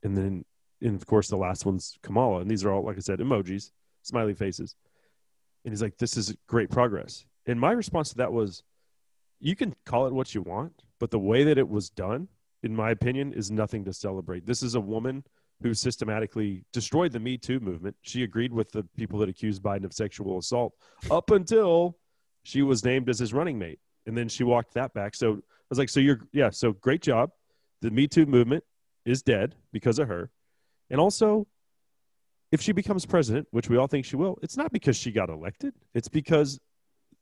and 0.02 0.16
then 0.16 0.44
and 0.80 0.94
of 0.94 1.06
course 1.06 1.28
the 1.28 1.36
last 1.36 1.66
one's 1.66 1.98
Kamala. 2.02 2.40
And 2.40 2.50
these 2.50 2.64
are 2.64 2.72
all, 2.72 2.84
like 2.84 2.96
I 2.96 3.00
said, 3.00 3.18
emojis, 3.18 3.70
smiley 4.02 4.34
faces. 4.34 4.76
And 5.64 5.72
he's 5.72 5.82
like, 5.82 5.96
this 5.96 6.16
is 6.16 6.36
great 6.46 6.70
progress. 6.70 7.24
And 7.46 7.58
my 7.58 7.72
response 7.72 8.10
to 8.10 8.16
that 8.16 8.32
was, 8.32 8.62
you 9.40 9.56
can 9.56 9.74
call 9.84 10.06
it 10.06 10.12
what 10.12 10.34
you 10.34 10.42
want, 10.42 10.84
but 11.00 11.10
the 11.10 11.18
way 11.18 11.44
that 11.44 11.58
it 11.58 11.68
was 11.68 11.90
done, 11.90 12.28
in 12.62 12.76
my 12.76 12.90
opinion, 12.90 13.32
is 13.32 13.50
nothing 13.50 13.84
to 13.84 13.92
celebrate. 13.92 14.46
This 14.46 14.62
is 14.62 14.74
a 14.74 14.80
woman 14.80 15.24
who 15.62 15.74
systematically 15.74 16.64
destroyed 16.72 17.12
the 17.12 17.20
Me 17.20 17.38
Too 17.38 17.60
movement. 17.60 17.96
She 18.02 18.22
agreed 18.22 18.52
with 18.52 18.70
the 18.72 18.86
people 18.96 19.18
that 19.20 19.28
accused 19.28 19.62
Biden 19.62 19.84
of 19.84 19.92
sexual 19.92 20.38
assault 20.38 20.74
up 21.10 21.30
until 21.30 21.96
she 22.42 22.62
was 22.62 22.84
named 22.84 23.08
as 23.08 23.18
his 23.18 23.32
running 23.32 23.58
mate. 23.58 23.78
And 24.06 24.16
then 24.16 24.28
she 24.28 24.44
walked 24.44 24.74
that 24.74 24.92
back. 24.92 25.14
So 25.14 25.32
I 25.32 25.40
was 25.70 25.78
like, 25.78 25.88
so 25.88 26.00
you're, 26.00 26.20
yeah, 26.32 26.50
so 26.50 26.72
great 26.72 27.00
job. 27.00 27.30
The 27.80 27.90
Me 27.90 28.06
Too 28.06 28.26
movement 28.26 28.64
is 29.04 29.22
dead 29.22 29.54
because 29.72 29.98
of 29.98 30.08
her. 30.08 30.30
And 30.90 31.00
also, 31.00 31.46
if 32.52 32.60
she 32.60 32.72
becomes 32.72 33.06
president, 33.06 33.48
which 33.50 33.68
we 33.68 33.76
all 33.76 33.86
think 33.86 34.04
she 34.04 34.16
will, 34.16 34.38
it's 34.42 34.56
not 34.56 34.72
because 34.72 34.96
she 34.96 35.10
got 35.10 35.28
elected. 35.30 35.74
It's 35.94 36.08
because 36.08 36.60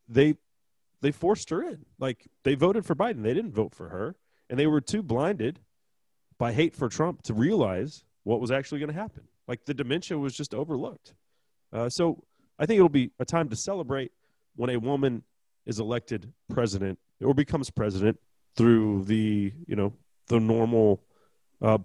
they 0.08 0.34
they 1.00 1.10
forced 1.10 1.50
her 1.50 1.62
in. 1.62 1.84
Like 1.98 2.26
they 2.44 2.54
voted 2.54 2.84
for 2.84 2.94
Biden. 2.94 3.22
They 3.22 3.34
didn't 3.34 3.54
vote 3.54 3.74
for 3.74 3.88
her. 3.88 4.16
And 4.50 4.58
they 4.58 4.66
were 4.66 4.80
too 4.80 5.02
blinded 5.02 5.60
by 6.38 6.52
hate 6.52 6.74
for 6.76 6.88
Trump 6.88 7.22
to 7.22 7.34
realize 7.34 8.04
what 8.24 8.40
was 8.40 8.50
actually 8.50 8.78
going 8.78 8.92
to 8.92 9.00
happen. 9.00 9.22
Like 9.48 9.64
the 9.64 9.74
dementia 9.74 10.18
was 10.18 10.36
just 10.36 10.54
overlooked. 10.54 11.14
Uh, 11.72 11.88
so 11.88 12.22
I 12.58 12.66
think 12.66 12.76
it'll 12.78 12.88
be 12.88 13.10
a 13.18 13.24
time 13.24 13.48
to 13.48 13.56
celebrate 13.56 14.12
when 14.56 14.70
a 14.70 14.76
woman 14.76 15.22
is 15.66 15.78
elected 15.78 16.32
president 16.50 16.98
or 17.22 17.34
becomes 17.34 17.70
president 17.70 18.18
through 18.56 19.04
the 19.04 19.52
you 19.66 19.76
know 19.76 19.92
the 20.26 20.38
normal 20.38 21.02
uh, 21.60 21.78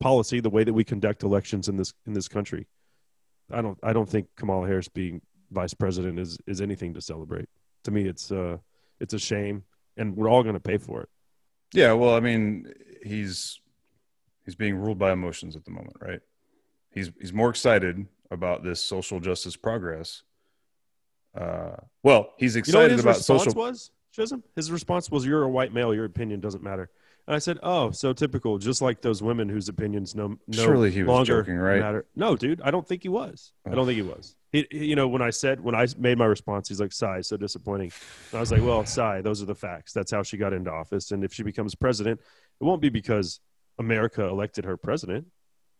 policy, 0.00 0.40
the 0.40 0.50
way 0.50 0.64
that 0.64 0.72
we 0.72 0.84
conduct 0.84 1.22
elections 1.22 1.68
in 1.68 1.76
this 1.76 1.92
in 2.06 2.12
this 2.12 2.28
country. 2.28 2.66
I 3.50 3.62
don't 3.62 3.78
I 3.82 3.92
don't 3.92 4.08
think 4.08 4.28
Kamala 4.36 4.66
Harris 4.66 4.88
being 4.88 5.20
vice 5.50 5.74
president 5.74 6.18
is 6.18 6.38
is 6.46 6.60
anything 6.60 6.94
to 6.94 7.00
celebrate. 7.00 7.48
To 7.84 7.90
me, 7.90 8.06
it's 8.06 8.30
uh 8.30 8.58
it's 9.00 9.14
a 9.14 9.18
shame, 9.18 9.64
and 9.96 10.16
we're 10.16 10.28
all 10.28 10.42
going 10.42 10.54
to 10.54 10.60
pay 10.60 10.78
for 10.78 11.02
it. 11.02 11.08
Yeah, 11.72 11.92
well, 11.92 12.14
I 12.14 12.20
mean, 12.20 12.72
he's 13.04 13.60
he's 14.48 14.54
being 14.54 14.76
ruled 14.76 14.96
by 14.98 15.12
emotions 15.12 15.56
at 15.56 15.64
the 15.66 15.70
moment, 15.70 15.94
right? 16.00 16.20
He's 16.90 17.10
he's 17.20 17.34
more 17.34 17.50
excited 17.50 18.06
about 18.30 18.62
this 18.64 18.82
social 18.82 19.20
justice 19.20 19.56
progress. 19.56 20.22
Uh, 21.38 21.76
well, 22.02 22.32
he's 22.38 22.56
You 22.56 22.62
know 22.72 22.78
what 22.80 22.90
excited 22.90 22.90
his 22.92 23.00
about 23.02 23.16
response 23.16 23.44
social. 23.44 23.60
was, 23.60 23.90
Chisum? 24.16 24.42
His 24.56 24.72
response 24.72 25.10
was, 25.10 25.26
"You're 25.26 25.42
a 25.42 25.48
white 25.50 25.74
male. 25.74 25.94
Your 25.94 26.06
opinion 26.06 26.40
doesn't 26.40 26.62
matter." 26.62 26.88
And 27.26 27.36
I 27.36 27.40
said, 27.40 27.58
"Oh, 27.62 27.90
so 27.90 28.14
typical. 28.14 28.56
Just 28.56 28.80
like 28.80 29.02
those 29.02 29.22
women 29.22 29.50
whose 29.50 29.68
opinions 29.68 30.14
no, 30.14 30.38
no 30.46 30.62
Surely 30.64 30.90
he 30.90 31.02
was 31.02 31.08
longer 31.10 31.42
joking, 31.42 31.58
right? 31.58 31.78
matter." 31.80 32.06
No, 32.16 32.34
dude, 32.36 32.62
I 32.62 32.70
don't 32.70 32.88
think 32.88 33.02
he 33.02 33.10
was. 33.10 33.52
I 33.66 33.74
don't 33.74 33.84
think 33.84 33.96
he 33.96 34.02
was. 34.02 34.34
He, 34.50 34.66
he- 34.70 34.86
you 34.86 34.96
know, 34.96 35.08
when 35.08 35.20
I 35.20 35.28
said 35.28 35.60
when 35.60 35.74
I 35.74 35.86
made 35.98 36.16
my 36.16 36.24
response, 36.24 36.68
he's 36.70 36.80
like, 36.80 36.92
"Sigh, 36.92 37.20
so 37.20 37.36
disappointing." 37.36 37.92
And 38.32 38.38
I 38.38 38.40
was 38.40 38.50
like, 38.50 38.62
"Well, 38.62 38.86
sigh. 38.86 39.20
Those 39.20 39.42
are 39.42 39.46
the 39.46 39.54
facts. 39.54 39.92
That's 39.92 40.10
how 40.10 40.22
she 40.22 40.38
got 40.38 40.54
into 40.54 40.70
office. 40.72 41.10
And 41.10 41.22
if 41.22 41.34
she 41.34 41.42
becomes 41.42 41.74
president, 41.74 42.18
it 42.60 42.64
won't 42.64 42.80
be 42.80 42.88
because 42.88 43.40
America 43.78 44.24
elected 44.24 44.64
her 44.64 44.76
president. 44.76 45.26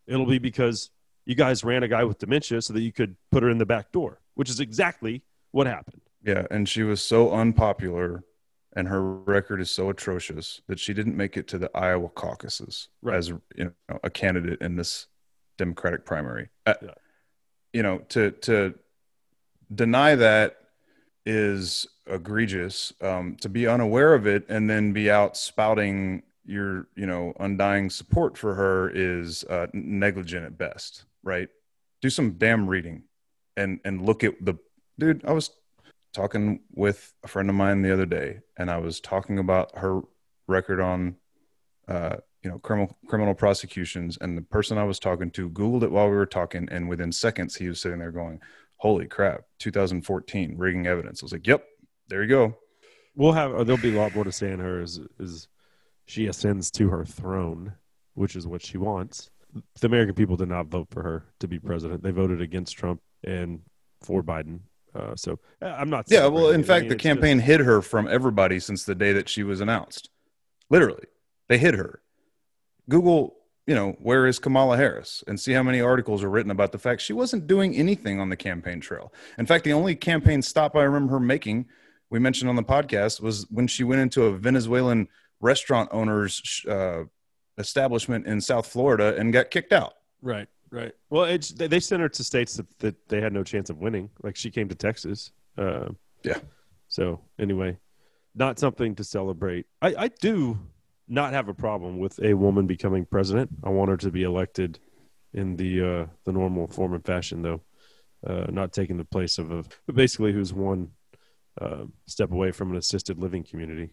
It'll 0.07 0.27
be 0.27 0.39
because 0.39 0.91
you 1.27 1.35
guys 1.35 1.63
ran 1.65 1.83
a 1.83 1.89
guy 1.89 2.05
with 2.05 2.19
dementia 2.19 2.63
so 2.63 2.73
that 2.73 2.81
you 2.81 2.93
could 2.93 3.17
put 3.31 3.43
her 3.43 3.51
in 3.51 3.59
the 3.59 3.67
back 3.67 3.93
door, 3.93 4.21
which 4.35 4.49
is 4.51 4.61
exactly 4.61 5.23
what 5.51 5.67
happened." 5.67 6.01
Yeah, 6.23 6.47
and 6.51 6.69
she 6.69 6.83
was 6.83 7.01
so 7.03 7.33
unpopular, 7.33 8.25
and 8.75 8.89
her 8.89 9.03
record 9.03 9.61
is 9.61 9.71
so 9.71 9.91
atrocious 9.91 10.61
that 10.67 10.79
she 10.79 10.93
didn't 10.95 11.17
make 11.17 11.37
it 11.37 11.47
to 11.49 11.59
the 11.59 11.71
Iowa 11.77 12.09
caucuses 12.09 12.89
Right. 13.03 13.17
as 13.17 13.29
you 13.29 13.39
know 13.89 13.99
a 14.03 14.11
candidate 14.11 14.61
in 14.61 14.77
this 14.77 15.07
Democratic 15.59 16.05
primary. 16.05 16.49
Uh, 16.67 16.75
Yeah. 16.83 16.95
You 17.73 17.83
know, 17.83 17.99
to 18.11 18.31
to 18.31 18.75
deny 19.75 20.15
that 20.15 20.57
is 21.27 21.87
egregious. 22.07 22.93
Um, 23.03 23.37
to 23.43 23.49
be 23.51 23.67
unaware 23.67 24.15
of 24.15 24.27
it 24.27 24.47
and 24.49 24.71
then 24.71 24.93
be 24.95 25.11
out 25.11 25.37
spouting 25.37 26.23
your 26.49 26.89
you 26.97 27.07
know 27.07 27.33
undying 27.41 27.91
support 27.91 28.37
for 28.37 28.55
her 28.55 28.91
is 28.91 29.45
uh, 29.45 29.67
negligent 29.73 30.45
at 30.45 30.59
best. 30.59 31.05
Right? 31.23 31.49
Do 32.01 32.11
some 32.11 32.33
damn 32.33 32.69
reading 32.69 33.05
and 33.57 33.81
and 33.85 34.05
look 34.05 34.25
at 34.25 34.35
the 34.45 34.55
dude. 34.99 35.25
I 35.25 35.33
was 35.33 35.51
talking 36.13 36.61
with 36.73 37.13
a 37.23 37.29
friend 37.29 37.49
of 37.49 37.57
mine 37.57 37.83
the 37.83 37.93
other 37.93 38.07
day, 38.07 38.41
and 38.57 38.71
I 38.71 38.79
was 38.79 39.01
talking 39.01 39.39
about 39.39 39.77
her 39.77 40.01
record 40.47 40.81
on, 40.81 41.17
uh, 41.87 42.17
you 42.43 42.51
know, 42.51 42.59
criminal 42.59 42.97
criminal 43.07 43.35
prosecutions. 43.35 44.19
And 44.21 44.37
the 44.37 44.43
person 44.43 44.79
I 44.79 44.85
was 44.85 44.99
talking 44.99 45.31
to 45.33 45.51
googled 45.51 45.83
it 45.83 45.91
while 45.91 46.09
we 46.09 46.17
were 46.17 46.27
talking, 46.27 46.69
and 46.71 46.89
within 46.89 47.13
seconds, 47.13 47.57
he 47.57 47.69
was 47.69 47.81
sitting 47.81 47.99
there 47.99 48.13
going, 48.13 48.41
"Holy 48.77 49.07
crap! 49.07 49.43
2014 49.59 50.57
rigging 50.57 50.87
evidence." 50.87 51.23
I 51.23 51.27
was 51.27 51.33
like, 51.33 51.47
"Yep, 51.47 51.65
there 52.09 52.23
you 52.23 52.29
go." 52.29 52.57
we'll 53.19 53.33
have 53.33 53.53
uh, 53.55 53.65
there'll 53.65 53.83
be 53.83 53.95
a 53.95 54.01
lot 54.01 54.15
more 54.15 54.25
to 54.25 54.33
say 54.33 54.51
on 54.53 54.61
her 54.61 54.81
is 54.81 55.01
as 55.21 55.49
she 56.09 56.27
ascends 56.27 56.71
to 56.73 56.89
her 56.89 57.05
throne, 57.05 57.75
which 58.15 58.35
is 58.35 58.47
what 58.47 58.63
she 58.65 58.79
wants. 58.79 59.31
The 59.81 59.87
American 59.87 60.15
people 60.15 60.37
did 60.37 60.49
not 60.49 60.67
vote 60.67 60.89
for 60.91 61.03
her 61.03 61.27
to 61.41 61.49
be 61.49 61.59
president. 61.59 62.03
They 62.03 62.11
voted 62.11 62.41
against 62.41 62.77
Trump 62.77 63.01
and 63.25 63.61
for 64.03 64.23
Biden. 64.23 64.61
Uh, 64.95 65.15
so 65.17 65.39
uh, 65.63 65.67
I'm 65.67 65.91
not. 65.91 66.07
Yeah, 66.09 66.27
well, 66.27 66.49
in 66.51 66.61
it. 66.61 66.65
I 66.65 66.67
fact, 66.67 66.83
mean, 66.85 66.89
the 66.91 66.97
campaign 66.97 67.37
just- 67.39 67.47
hid 67.47 67.61
her 67.61 67.83
from 67.83 68.09
everybody 68.09 68.59
since 68.59 68.85
the 68.85 68.95
day 68.95 69.13
that 69.13 69.29
she 69.29 69.43
was 69.43 69.61
announced. 69.61 70.09
Literally, 70.71 71.05
they 71.49 71.59
hid 71.59 71.75
her. 71.75 72.01
Google, 72.89 73.37
you 73.67 73.75
know, 73.75 73.97
where 74.01 74.27
is 74.27 74.39
Kamala 74.39 74.79
Harris 74.79 75.23
and 75.27 75.39
see 75.39 75.53
how 75.53 75.63
many 75.63 75.81
articles 75.81 76.25
are 76.25 76.31
written 76.31 76.51
about 76.51 76.73
the 76.73 76.79
fact 76.79 77.03
she 77.03 77.13
wasn't 77.13 77.47
doing 77.47 77.75
anything 77.77 78.19
on 78.19 78.31
the 78.31 78.37
campaign 78.37 78.81
trail. 78.81 79.13
In 79.37 79.45
fact, 79.45 79.65
the 79.65 79.75
only 79.75 79.95
campaign 79.95 80.41
stop 80.41 80.75
I 80.75 80.85
remember 80.85 81.13
her 81.15 81.21
making, 81.21 81.67
we 82.09 82.19
mentioned 82.19 82.49
on 82.49 82.57
the 82.57 82.63
podcast, 82.63 83.21
was 83.21 83.47
when 83.51 83.67
she 83.67 83.85
went 83.85 84.01
into 84.01 84.25
a 84.25 84.33
Venezuelan 84.39 85.07
restaurant 85.41 85.89
owner's 85.93 86.65
uh, 86.69 87.05
establishment 87.59 88.27
in 88.27 88.41
South 88.41 88.67
Florida 88.67 89.17
and 89.17 89.33
got 89.33 89.51
kicked 89.51 89.73
out. 89.73 89.95
right, 90.23 90.49
right. 90.71 90.93
Well, 91.11 91.25
it's 91.25 91.51
they, 91.51 91.81
sent 91.81 92.03
her 92.03 92.09
to 92.09 92.25
states 92.25 92.57
that, 92.57 92.79
that 92.79 93.09
they 93.09 93.21
had 93.21 93.33
no 93.33 93.43
chance 93.45 93.71
of 93.71 93.79
winning. 93.79 94.11
Like 94.23 94.37
she 94.37 94.51
came 94.51 94.69
to 94.69 94.75
Texas. 94.75 95.33
Uh, 95.57 95.91
Yeah. 96.25 96.39
So 96.89 97.21
anyway, 97.39 97.79
not 98.35 98.59
something 98.59 98.95
to 98.97 99.05
celebrate. 99.05 99.67
I, 99.83 99.95
I 99.99 100.09
do 100.09 100.59
not 101.09 101.33
have 101.33 101.49
a 101.49 101.55
problem 101.55 101.99
with 101.99 102.19
a 102.23 102.35
woman 102.35 102.67
becoming 102.67 103.05
president. 103.05 103.51
I 103.65 103.71
want 103.71 103.91
her 103.91 103.97
to 103.99 104.11
be 104.11 104.23
elected 104.23 104.79
in 105.35 105.57
the 105.57 105.83
uh, 105.83 106.07
the 106.25 106.33
normal 106.33 106.67
form 106.67 106.95
and 106.95 107.05
fashion, 107.05 107.43
though, 107.43 107.61
uh, 108.27 108.47
not 108.51 108.73
taking 108.73 108.97
the 108.97 109.05
place 109.05 109.39
of 109.39 109.51
a 109.51 109.65
but 109.87 109.95
basically 109.95 110.33
who's 110.33 110.53
one 110.53 110.91
uh, 111.61 111.85
step 112.07 112.31
away 112.31 112.51
from 112.53 112.71
an 112.71 112.77
assisted 112.77 113.19
living 113.19 113.45
community. 113.45 113.91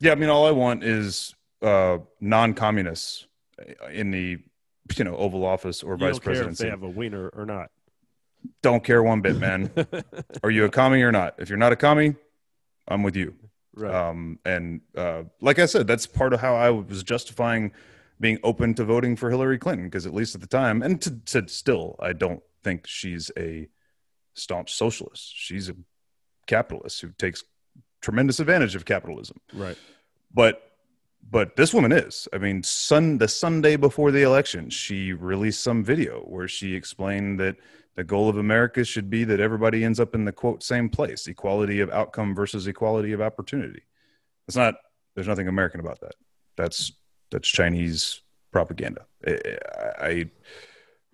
Yeah, 0.00 0.12
I 0.12 0.14
mean, 0.14 0.28
all 0.28 0.46
I 0.46 0.50
want 0.52 0.84
is 0.84 1.34
uh, 1.62 1.98
non-communists 2.20 3.26
in 3.90 4.10
the 4.10 4.38
you 4.96 5.04
know 5.04 5.16
Oval 5.16 5.44
Office 5.44 5.82
or 5.82 5.92
You 5.94 5.98
vice 5.98 6.18
presidency. 6.18 6.64
they 6.64 6.70
have 6.70 6.82
a 6.82 6.88
wiener 6.88 7.28
or 7.30 7.44
not. 7.44 7.70
Don't 8.62 8.84
care 8.84 9.02
one 9.02 9.20
bit, 9.20 9.36
man. 9.36 9.70
Are 10.44 10.50
you 10.50 10.64
a 10.64 10.68
commie 10.70 11.02
or 11.02 11.10
not? 11.12 11.34
If 11.38 11.48
you're 11.48 11.58
not 11.58 11.72
a 11.72 11.76
commie, 11.76 12.14
I'm 12.86 13.02
with 13.02 13.16
you. 13.16 13.34
right. 13.74 13.92
Um, 13.92 14.38
and 14.44 14.80
uh, 14.96 15.24
like 15.40 15.58
I 15.58 15.66
said, 15.66 15.86
that's 15.88 16.06
part 16.06 16.32
of 16.32 16.40
how 16.40 16.54
I 16.54 16.70
was 16.70 17.02
justifying 17.02 17.72
being 18.20 18.38
open 18.44 18.74
to 18.74 18.84
voting 18.84 19.16
for 19.16 19.30
Hillary 19.30 19.58
Clinton 19.58 19.86
because 19.86 20.06
at 20.06 20.14
least 20.14 20.34
at 20.36 20.40
the 20.40 20.46
time, 20.46 20.82
and 20.82 21.00
to, 21.02 21.18
to 21.26 21.48
still, 21.48 21.96
I 22.00 22.12
don't 22.12 22.42
think 22.62 22.86
she's 22.86 23.30
a 23.36 23.68
staunch 24.34 24.72
socialist. 24.72 25.32
She's 25.34 25.68
a 25.68 25.74
capitalist 26.46 27.00
who 27.00 27.10
takes 27.18 27.42
tremendous 28.00 28.40
advantage 28.40 28.74
of 28.74 28.84
capitalism. 28.84 29.40
Right. 29.52 29.76
But 30.32 30.62
but 31.30 31.56
this 31.56 31.74
woman 31.74 31.92
is. 31.92 32.26
I 32.32 32.38
mean, 32.38 32.62
sun 32.62 33.18
the 33.18 33.28
Sunday 33.28 33.76
before 33.76 34.10
the 34.10 34.22
election, 34.22 34.70
she 34.70 35.12
released 35.12 35.62
some 35.62 35.84
video 35.84 36.20
where 36.20 36.48
she 36.48 36.74
explained 36.74 37.38
that 37.40 37.56
the 37.96 38.04
goal 38.04 38.28
of 38.28 38.38
America 38.38 38.84
should 38.84 39.10
be 39.10 39.24
that 39.24 39.40
everybody 39.40 39.84
ends 39.84 40.00
up 40.00 40.14
in 40.14 40.24
the 40.24 40.32
quote 40.32 40.62
same 40.62 40.88
place, 40.88 41.26
equality 41.26 41.80
of 41.80 41.90
outcome 41.90 42.34
versus 42.34 42.66
equality 42.66 43.12
of 43.12 43.20
opportunity. 43.20 43.82
It's 44.46 44.56
not. 44.56 44.76
There's 45.14 45.28
nothing 45.28 45.48
American 45.48 45.80
about 45.80 46.00
that. 46.00 46.14
That's 46.56 46.92
that's 47.30 47.48
Chinese 47.48 48.22
propaganda. 48.52 49.04
I, 49.26 49.38
I 50.00 50.08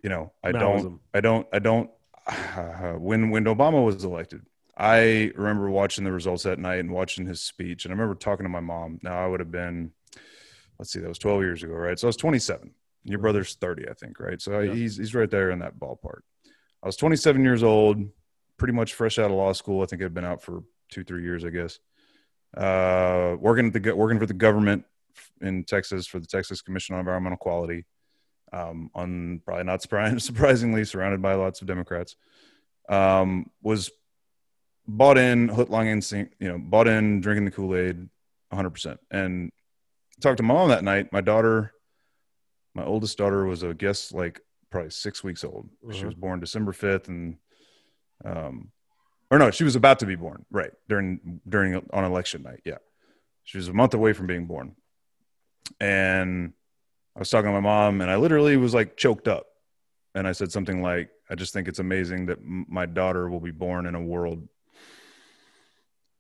you 0.03 0.11
know, 0.11 0.33
I 0.43 0.53
don't, 0.53 1.01
I 1.15 1.21
don't, 1.21 1.47
I 1.53 1.59
don't. 1.59 1.91
when 3.01 3.31
when 3.31 3.45
Obama 3.45 3.85
was 3.85 4.05
elected, 4.05 4.43
I 4.77 5.31
remember 5.37 5.71
watching 5.71 6.05
the 6.05 6.13
results 6.13 6.43
that 6.45 6.59
night 6.59 6.81
and 6.81 6.91
watching 6.91 7.27
his 7.27 7.41
speech, 7.41 7.85
and 7.85 7.93
I 7.93 7.95
remember 7.97 8.15
talking 8.17 8.45
to 8.45 8.51
my 8.51 8.61
mom. 8.61 8.99
Now 9.03 9.23
I 9.23 9.27
would 9.27 9.41
have 9.41 9.51
been, 9.53 9.93
let's 10.79 10.93
see, 10.93 10.99
that 11.01 11.09
was 11.09 11.19
12 11.19 11.43
years 11.43 11.63
ago, 11.63 11.75
right? 11.75 11.99
So 11.99 12.07
I 12.07 12.11
was 12.11 12.17
27. 12.17 12.73
Your 13.05 13.19
brother's 13.21 13.55
30, 13.55 13.89
I 13.89 13.93
think, 13.93 14.19
right? 14.19 14.41
So 14.41 14.61
Yeah. 14.61 14.73
he's 14.75 14.97
he's 14.97 15.15
right 15.15 15.31
there 15.31 15.51
in 15.51 15.61
that 15.61 15.79
ballpark. 15.79 16.21
I 16.83 16.87
was 16.87 16.97
27 16.97 17.43
years 17.45 17.63
old, 17.63 17.99
pretty 18.57 18.75
much 18.75 18.95
fresh 18.95 19.19
out 19.19 19.31
of 19.31 19.37
law 19.37 19.53
school. 19.53 19.83
I 19.83 19.87
think 19.87 20.03
I'd 20.03 20.15
been 20.15 20.25
out 20.25 20.43
for 20.43 20.65
two, 20.91 21.05
three 21.05 21.23
years, 21.23 21.45
I 21.45 21.51
guess. 21.51 21.79
Uh, 22.57 23.37
working 23.39 23.67
at 23.67 23.73
the 23.83 23.93
working 23.97 24.19
for 24.19 24.27
the 24.27 24.35
government 24.35 24.85
in 25.41 25.65
Texas 25.65 26.07
for 26.07 26.19
the 26.19 26.27
Texas 26.27 26.63
Commission 26.63 26.95
on 26.95 27.01
Environmental 27.01 27.39
Quality. 27.39 27.85
Um, 28.53 28.91
on 28.95 29.41
probably 29.45 29.65
not 29.65 29.83
surprising, 29.83 30.19
surprisingly, 30.21 30.85
surrounded 30.85 31.21
by 31.23 31.35
lots 31.35 31.61
of 31.61 31.67
Democrats. 31.67 32.17
Um, 32.89 33.51
was 33.63 33.91
bought 34.87 35.19
in, 35.19 35.49
hook, 35.49 35.69
line, 35.71 35.87
and 35.89 36.05
sink, 36.05 36.33
you 36.39 36.49
know, 36.49 36.59
bought 36.59 36.89
in, 36.89 37.21
drinking 37.21 37.45
the 37.45 37.51
Kool 37.51 37.77
Aid, 37.77 38.09
100%. 38.53 38.99
And 39.11 39.51
talked 40.21 40.37
to 40.39 40.43
mom 40.43 40.69
that 40.69 40.85
night. 40.85 41.13
My 41.13 41.21
daughter, 41.21 41.73
my 42.75 42.85
oldest 42.85 43.17
daughter, 43.19 43.45
was 43.45 43.63
a 43.63 43.75
guess 43.75 44.13
like 44.13 44.41
probably 44.71 44.91
six 44.91 45.23
weeks 45.25 45.45
old. 45.45 45.69
She 45.91 45.99
Uh-huh. 45.99 46.07
was 46.07 46.15
born 46.15 46.41
December 46.41 46.73
5th, 46.73 47.09
and 47.09 47.37
um, 48.25 48.71
or 49.31 49.39
no, 49.39 49.51
she 49.51 49.65
was 49.65 49.75
about 49.77 49.99
to 50.01 50.07
be 50.07 50.15
born, 50.17 50.45
right 50.51 50.71
during 50.89 51.41
during 51.49 51.75
on 51.93 52.05
election 52.05 52.43
night. 52.43 52.61
Yeah, 52.65 52.79
she 53.45 53.59
was 53.59 53.69
a 53.69 53.73
month 53.73 53.95
away 53.95 54.13
from 54.13 54.27
being 54.27 54.47
born, 54.47 54.77
and 55.81 56.53
I 57.17 57.19
was 57.19 57.31
talking 57.31 57.49
to 57.49 57.53
my 57.53 57.61
mom, 57.61 58.01
and 58.01 58.11
I 58.11 58.17
literally 58.17 58.57
was 58.57 58.75
like 58.75 58.97
choked 58.97 59.29
up, 59.29 59.47
and 60.15 60.27
I 60.29 60.33
said 60.33 60.53
something 60.53 60.83
like, 60.83 61.11
"I 61.31 61.35
just 61.35 61.53
think 61.53 61.69
it's 61.69 61.79
amazing 61.79 62.27
that 62.27 62.39
my 62.43 62.87
daughter 62.87 63.29
will 63.29 63.41
be 63.41 63.51
born 63.51 63.87
in 63.87 63.95
a 63.95 64.01
world 64.03 64.47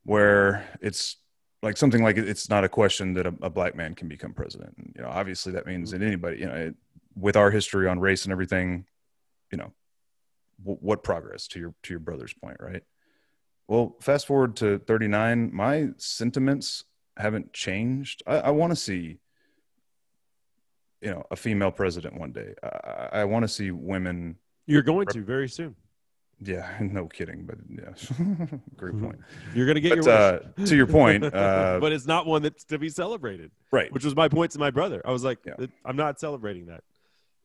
where 0.04 0.66
it's 0.80 1.16
like 1.62 1.76
something 1.76 2.02
like 2.02 2.18
it's 2.18 2.50
not 2.50 2.62
a 2.62 2.68
question 2.68 3.14
that 3.14 3.26
a, 3.26 3.34
a 3.42 3.50
black 3.50 3.74
man 3.74 3.94
can 3.94 4.06
become 4.06 4.32
president. 4.32 4.74
And, 4.76 4.92
you 4.96 5.02
know, 5.02 5.08
obviously 5.08 5.52
that 5.52 5.66
means 5.66 5.90
that 5.90 5.96
mm-hmm. 5.98 6.06
anybody, 6.06 6.38
you 6.40 6.46
know, 6.46 6.54
it, 6.54 6.74
with 7.16 7.36
our 7.36 7.50
history 7.50 7.88
on 7.88 7.98
race 7.98 8.24
and 8.24 8.32
everything, 8.32 8.84
you 9.50 9.58
know, 9.58 9.72
w- 10.62 10.78
what 10.80 11.02
progress 11.02 11.48
to 11.48 11.58
your 11.58 11.74
to 11.84 11.92
your 11.92 12.00
brother's 12.00 12.34
point, 12.34 12.58
right? 12.60 12.82
Well, 13.66 13.96
fast 14.00 14.26
forward 14.26 14.56
to 14.56 14.78
39, 14.78 15.50
my 15.54 15.88
sentiments 15.96 16.84
haven't 17.16 17.52
changed. 17.54 18.22
I, 18.26 18.36
I 18.40 18.50
want 18.50 18.72
to 18.72 18.76
see, 18.76 19.20
you 21.00 21.10
know, 21.10 21.24
a 21.30 21.36
female 21.36 21.70
president 21.70 22.18
one 22.18 22.32
day. 22.32 22.54
I, 22.62 22.66
I, 22.66 23.20
I 23.20 23.24
want 23.24 23.44
to 23.44 23.48
see 23.48 23.70
women. 23.70 24.36
You're 24.66 24.82
going 24.82 25.06
to 25.06 25.22
very 25.22 25.48
soon. 25.48 25.76
Yeah, 26.40 26.76
no 26.80 27.06
kidding, 27.06 27.44
but 27.44 27.56
yeah, 27.68 28.46
great 28.76 29.00
point. 29.00 29.18
You're 29.54 29.66
to 29.74 29.80
get 29.80 29.90
But 29.90 30.04
your 30.04 30.10
uh, 30.14 30.38
to 30.66 30.76
your 30.76 30.86
point, 30.86 31.24
uh, 31.34 31.78
but 31.80 31.92
it's 31.92 32.06
not 32.06 32.26
one 32.26 32.42
that's 32.42 32.64
to 32.64 32.78
be 32.78 32.88
celebrated, 32.88 33.50
right? 33.70 33.92
which 33.92 34.04
was 34.04 34.14
my 34.16 34.28
point 34.28 34.52
to 34.52 34.58
my 34.58 34.70
brother. 34.70 35.02
I 35.04 35.10
was 35.12 35.24
like, 35.24 35.38
Yeah. 35.46 35.66
I'm 35.84 35.96
not 35.96 36.20
celebrating 36.20 36.66
that. 36.66 36.82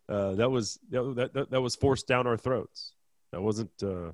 Uh, 0.07 0.36
that 0.36 0.49
was 0.49 0.80
that, 0.90 1.32
that 1.34 1.52
that 1.52 1.61
was 1.61 1.76
forced 1.76 2.07
down 2.07 2.26
our 2.28 2.38
throats. 2.38 2.94
That 3.32 3.41
wasn't 3.41 3.72
uh, 3.84 4.11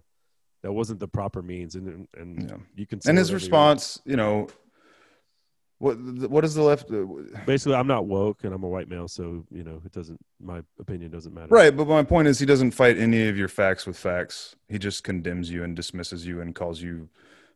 that 0.62 0.74
wasn't 0.74 1.00
the 1.00 1.08
proper 1.08 1.42
means, 1.42 1.76
and 1.76 2.08
and 2.18 2.50
Yeah. 2.50 2.58
you 2.76 2.86
can. 2.86 3.00
And 3.06 3.18
his 3.18 3.32
response, 3.34 4.02
you 4.06 4.18
know, 4.18 4.48
what 5.86 5.98
what 6.32 6.44
is 6.44 6.56
the 6.56 6.64
left? 6.64 6.90
uh, 6.92 7.06
basically, 7.46 7.76
I'm 7.76 7.86
not 7.86 8.08
woke, 8.08 8.44
and 8.44 8.54
I'm 8.54 8.64
a 8.64 8.68
white 8.68 8.90
male, 8.90 9.08
so 9.08 9.46
you 9.52 9.64
know 9.64 9.82
it 9.86 9.92
doesn't. 9.92 10.20
My 10.42 10.64
opinion 10.80 11.12
doesn't 11.12 11.32
matter. 11.32 11.48
Right, 11.50 11.76
but 11.76 11.88
my 11.88 12.04
point 12.04 12.28
is, 12.28 12.40
he 12.40 12.46
doesn't 12.48 12.72
fight 12.72 12.98
any 12.98 13.28
of 13.28 13.38
your 13.38 13.48
facts 13.48 13.86
with 13.86 13.96
facts. 13.96 14.56
He 14.68 14.80
just 14.80 15.04
condemns 15.04 15.52
you 15.52 15.64
and 15.64 15.76
dismisses 15.76 16.26
you 16.26 16.42
and 16.42 16.56
calls 16.56 16.82
you, 16.82 17.08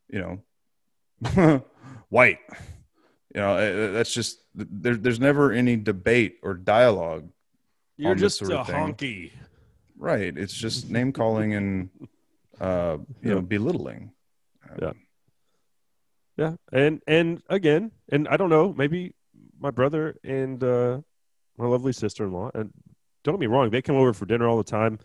you 0.10 0.41
know, 1.23 1.64
white. 2.10 2.38
You 3.34 3.41
know, 3.41 3.53
uh, 3.53 3.91
that's 3.93 4.14
just 4.14 4.41
there, 4.53 4.95
there's 4.95 5.19
never 5.19 5.51
any 5.51 5.76
debate 5.76 6.38
or 6.43 6.53
dialogue. 6.53 7.30
You're 7.97 8.14
just 8.14 8.38
sort 8.38 8.51
a 8.51 8.60
of 8.60 8.68
thing. 8.68 8.93
honky. 8.93 9.31
Right, 9.97 10.38
it's 10.38 10.53
just 10.53 10.91
name 10.91 11.11
calling 11.14 11.56
and 11.56 11.89
uh, 12.61 12.97
you 13.23 13.34
know 13.34 13.41
belittling. 13.56 14.11
Yeah. 14.80 14.93
Yeah, 16.40 16.53
and 16.72 17.02
and 17.06 17.44
again, 17.49 17.91
and 18.14 18.26
I 18.30 18.38
don't 18.38 18.49
know, 18.49 18.72
maybe 18.72 19.14
my 19.60 19.72
brother 19.72 20.16
and 20.24 20.64
uh, 20.64 21.02
my 21.57 21.66
lovely 21.66 21.91
sister-in-law, 21.91 22.52
and 22.53 22.72
don't 23.26 23.36
get 23.36 23.41
me 23.41 23.48
wrong, 23.48 23.70
they 23.70 23.82
come 23.82 23.98
over 23.98 24.14
for 24.14 24.26
dinner 24.26 24.48
all 24.48 24.56
the 24.56 24.64
time. 24.64 24.99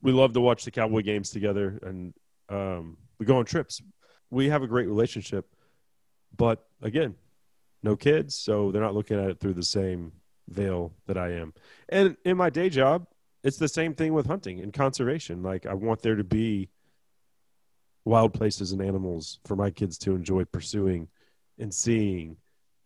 We 0.00 0.12
love 0.12 0.32
to 0.34 0.40
watch 0.40 0.64
the 0.64 0.70
Cowboy 0.70 1.02
games 1.02 1.30
together, 1.30 1.80
and 1.82 2.14
um, 2.48 2.98
we 3.18 3.26
go 3.26 3.38
on 3.38 3.46
trips. 3.46 3.82
We 4.30 4.48
have 4.50 4.62
a 4.62 4.68
great 4.68 4.86
relationship, 4.86 5.44
but 6.36 6.64
again, 6.82 7.16
no 7.82 7.96
kids, 7.96 8.36
so 8.36 8.70
they're 8.70 8.80
not 8.80 8.94
looking 8.94 9.18
at 9.18 9.28
it 9.28 9.40
through 9.40 9.54
the 9.54 9.64
same 9.64 10.12
veil 10.48 10.94
that 11.08 11.18
I 11.18 11.32
am. 11.32 11.52
And 11.88 12.16
in 12.24 12.36
my 12.36 12.48
day 12.48 12.70
job, 12.70 13.08
it's 13.42 13.56
the 13.56 13.66
same 13.66 13.92
thing 13.92 14.12
with 14.12 14.26
hunting 14.26 14.60
and 14.60 14.72
conservation. 14.72 15.42
Like 15.42 15.66
I 15.66 15.74
want 15.74 16.02
there 16.02 16.14
to 16.14 16.22
be 16.22 16.68
wild 18.04 18.32
places 18.32 18.72
and 18.72 18.82
animals 18.82 19.38
for 19.44 19.56
my 19.56 19.70
kids 19.70 19.98
to 19.98 20.14
enjoy 20.14 20.44
pursuing 20.44 21.08
and 21.58 21.72
seeing 21.72 22.36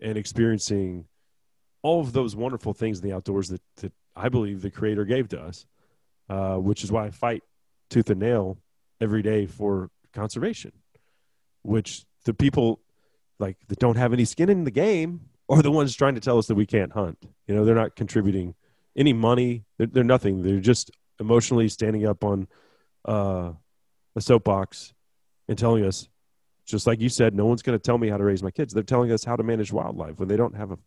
and 0.00 0.18
experiencing 0.18 1.06
all 1.82 2.00
of 2.00 2.12
those 2.12 2.34
wonderful 2.34 2.72
things 2.72 3.00
in 3.00 3.08
the 3.08 3.14
outdoors 3.14 3.48
that, 3.48 3.62
that 3.76 3.92
I 4.16 4.28
believe 4.28 4.62
the 4.62 4.70
creator 4.70 5.04
gave 5.04 5.28
to 5.28 5.40
us, 5.40 5.66
uh, 6.28 6.56
which 6.56 6.82
is 6.82 6.90
why 6.90 7.06
I 7.06 7.10
fight 7.10 7.42
tooth 7.90 8.10
and 8.10 8.20
nail 8.20 8.58
every 9.00 9.22
day 9.22 9.46
for 9.46 9.90
conservation, 10.12 10.72
which 11.62 12.04
the 12.24 12.34
people 12.34 12.80
like 13.38 13.56
that 13.68 13.78
don't 13.78 13.96
have 13.96 14.12
any 14.12 14.24
skin 14.24 14.48
in 14.48 14.64
the 14.64 14.70
game 14.70 15.28
are 15.48 15.62
the 15.62 15.70
ones 15.70 15.94
trying 15.94 16.14
to 16.14 16.20
tell 16.20 16.38
us 16.38 16.46
that 16.46 16.54
we 16.54 16.66
can't 16.66 16.92
hunt. 16.92 17.18
You 17.46 17.54
know, 17.54 17.64
they're 17.64 17.74
not 17.74 17.96
contributing 17.96 18.54
any 18.96 19.12
money. 19.12 19.64
They're, 19.76 19.88
they're 19.88 20.04
nothing. 20.04 20.42
They're 20.42 20.60
just 20.60 20.90
emotionally 21.20 21.68
standing 21.68 22.06
up 22.06 22.24
on 22.24 22.48
uh, 23.06 23.52
a 24.16 24.20
soapbox 24.20 24.93
and 25.48 25.58
telling 25.58 25.84
us, 25.84 26.08
just 26.66 26.86
like 26.86 27.00
you 27.00 27.08
said, 27.08 27.34
no 27.34 27.44
one's 27.46 27.62
going 27.62 27.78
to 27.78 27.82
tell 27.82 27.98
me 27.98 28.08
how 28.08 28.16
to 28.16 28.24
raise 28.24 28.42
my 28.42 28.50
kids. 28.50 28.72
They're 28.72 28.82
telling 28.82 29.12
us 29.12 29.24
how 29.24 29.36
to 29.36 29.42
manage 29.42 29.72
wildlife 29.72 30.18
when 30.18 30.28
they 30.28 30.36
don't 30.36 30.56
have 30.56 30.70
a, 30.70 30.78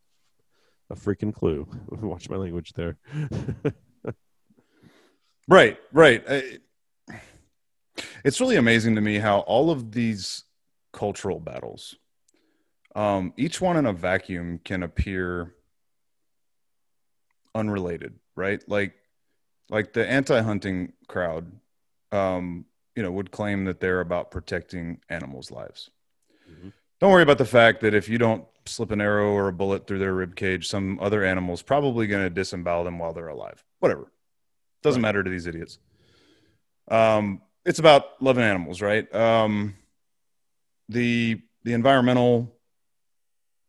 a 0.90 0.96
freaking 0.96 1.34
clue. 1.34 1.68
Watch 1.90 2.30
my 2.30 2.38
language 2.38 2.74
there. 2.74 2.98
Right, 5.50 5.78
right. 5.94 6.24
I- 6.28 6.60
It's 8.26 8.42
really 8.42 8.58
amazing 8.58 8.96
to 8.96 9.02
me 9.02 9.18
how 9.18 9.40
all 9.40 9.72
of 9.72 9.94
these 9.94 10.44
cultural 10.92 11.40
battles, 11.40 11.96
um, 12.96 13.34
each 13.38 13.62
one 13.62 13.78
in 13.78 13.86
a 13.86 13.94
vacuum 13.94 14.60
can 14.66 14.84
appear 14.84 15.56
unrelated, 17.56 18.16
right? 18.36 18.62
Like, 18.68 18.94
like 19.70 19.94
the 19.94 20.06
anti-hunting 20.08 20.94
crowd, 21.08 21.52
um, 22.12 22.66
you 22.98 23.04
know, 23.04 23.12
would 23.12 23.30
claim 23.32 23.66
that 23.66 23.80
they're 23.80 24.02
about 24.02 24.32
protecting 24.32 25.00
animals' 25.08 25.52
lives. 25.52 25.92
Mhm. 26.50 26.74
Don't 27.00 27.12
worry 27.12 27.22
about 27.22 27.38
the 27.38 27.46
fact 27.46 27.82
that 27.82 27.94
if 27.94 28.10
you 28.10 28.18
don't 28.18 28.44
slip 28.66 28.90
an 28.90 29.00
arrow 29.00 29.30
or 29.32 29.48
a 29.48 29.54
bullet 29.54 29.86
through 29.86 30.00
their 30.00 30.16
rib 30.16 30.36
cage, 30.36 30.68
some 30.68 31.00
other 31.00 31.24
animal's 31.24 31.62
probably 31.62 32.08
going 32.08 32.24
to 32.24 32.30
disembowel 32.32 32.84
them 32.84 32.98
while 32.98 33.14
they're 33.14 33.28
alive. 33.28 33.64
Whatever. 33.80 34.12
Doesn't 34.82 35.02
matter 35.02 35.24
to 35.24 35.30
these 35.30 35.46
idiots. 35.46 35.78
Um, 36.88 37.44
it's 37.66 37.78
about 37.80 38.22
loving 38.22 38.44
animals, 38.44 38.82
right? 38.82 39.14
Um, 39.14 39.76
the 40.90 41.40
the 41.64 41.74
environmental, 41.74 42.52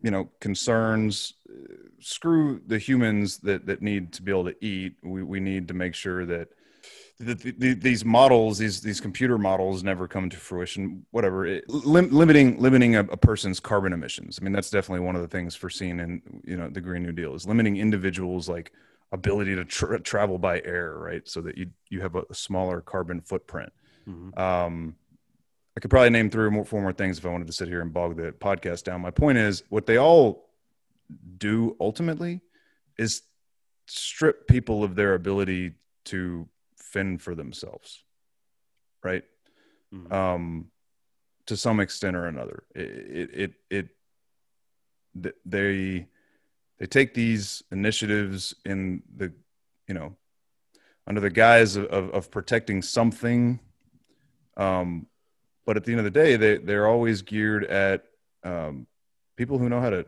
you 0.01 0.11
know, 0.11 0.31
concerns. 0.41 1.35
uh, 1.51 1.75
Screw 2.01 2.63
the 2.65 2.79
humans 2.79 3.39
that 3.39 3.67
that 3.67 3.83
need 3.83 4.13
to 4.13 4.23
be 4.23 4.31
able 4.31 4.45
to 4.45 4.65
eat. 4.65 4.97
We 5.03 5.23
we 5.23 5.41
need 5.41 5.69
to 5.69 5.75
make 5.75 5.95
sure 5.95 6.25
that 6.27 6.49
the, 7.21 7.35
the, 7.35 7.75
these 7.75 8.05
models, 8.05 8.59
these 8.59 8.81
these 8.81 9.01
computer 9.01 9.39
models, 9.39 9.83
never 9.83 10.07
come 10.07 10.31
to 10.31 10.37
fruition. 10.37 11.05
Whatever, 11.11 11.47
it, 11.47 11.69
lim- 11.69 12.11
limiting 12.11 12.61
limiting 12.61 12.95
a, 12.95 13.01
a, 13.01 13.17
person's 13.17 13.59
carbon 13.59 13.93
emissions. 13.93 14.39
I 14.41 14.45
mean, 14.45 14.53
that's 14.53 14.71
definitely 14.71 15.05
one 15.05 15.17
of 15.17 15.23
the 15.23 15.29
things 15.29 15.57
foreseen 15.57 15.99
in 15.99 16.23
you 16.45 16.57
know 16.57 16.69
the 16.69 16.81
Green 16.81 17.03
New 17.03 17.13
Deal 17.13 17.35
is 17.35 17.45
limiting 17.47 17.77
individuals 17.77 18.49
like 18.49 18.73
ability 19.11 19.57
to 19.57 19.65
tra- 19.65 20.01
travel 20.01 20.39
by 20.39 20.61
air, 20.61 20.97
right? 20.97 21.27
So 21.27 21.41
that 21.41 21.59
you 21.59 21.71
you 21.91 22.01
have 22.03 22.15
a, 22.15 22.23
a 22.31 22.35
smaller 22.35 22.81
carbon 22.81 23.21
footprint. 23.21 23.73
Mm-hmm. 24.09 24.39
Um, 24.39 24.95
I 25.77 25.81
could 25.81 25.91
probably 25.91 26.11
name 26.11 26.31
three 26.31 26.45
or 26.45 26.51
more, 26.51 26.65
four 26.65 26.83
more 26.83 26.93
things 26.93 27.19
if 27.19 27.27
I 27.27 27.31
wanted 27.31 27.49
to 27.49 27.53
sit 27.53 27.69
here 27.69 27.81
and 27.81 27.93
bog 27.93 28.17
the 28.17 28.33
podcast 28.33 28.85
down. 28.85 29.01
My 29.01 29.11
point 29.11 29.39
is, 29.39 29.65
what 29.71 29.87
they 29.87 29.97
all 29.97 30.51
do 31.37 31.77
ultimately 31.81 32.43
is 32.97 33.23
strip 33.87 34.47
people 34.47 34.85
of 34.85 34.95
their 34.95 35.15
ability 35.15 35.73
to 36.05 36.49
fend 36.93 37.23
for 37.23 37.35
themselves, 37.35 38.03
right? 39.03 39.25
Mm-hmm. 39.95 40.13
Um, 40.13 40.67
to 41.47 41.57
some 41.57 41.81
extent 41.81 42.17
or 42.17 42.27
another, 42.27 42.65
it, 42.75 42.81
it, 42.83 43.55
it, 43.71 43.89
it, 45.15 45.35
they, 45.45 46.07
they 46.79 46.87
take 46.87 47.15
these 47.15 47.63
initiatives 47.73 48.55
in 48.65 49.03
the, 49.17 49.33
you 49.87 49.95
know, 49.95 50.17
under 51.07 51.21
the 51.21 51.31
guise 51.31 51.77
of, 51.77 51.87
of, 51.87 52.11
of 52.11 52.31
protecting 52.31 52.83
something. 52.83 53.61
Um, 54.57 55.07
but 55.65 55.77
at 55.77 55.85
the 55.85 55.93
end 55.93 56.01
of 56.01 56.05
the 56.05 56.11
day, 56.11 56.37
they, 56.37 56.59
they're 56.59 56.87
always 56.87 57.23
geared 57.23 57.65
at 57.65 58.05
um, 58.45 58.87
people 59.37 59.59
who 59.59 59.69
know 59.69 59.81
how 59.81 59.91
to 59.91 60.05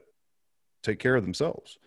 take 0.83 0.99
care 0.99 1.17
of 1.17 1.23
themselves 1.23 1.79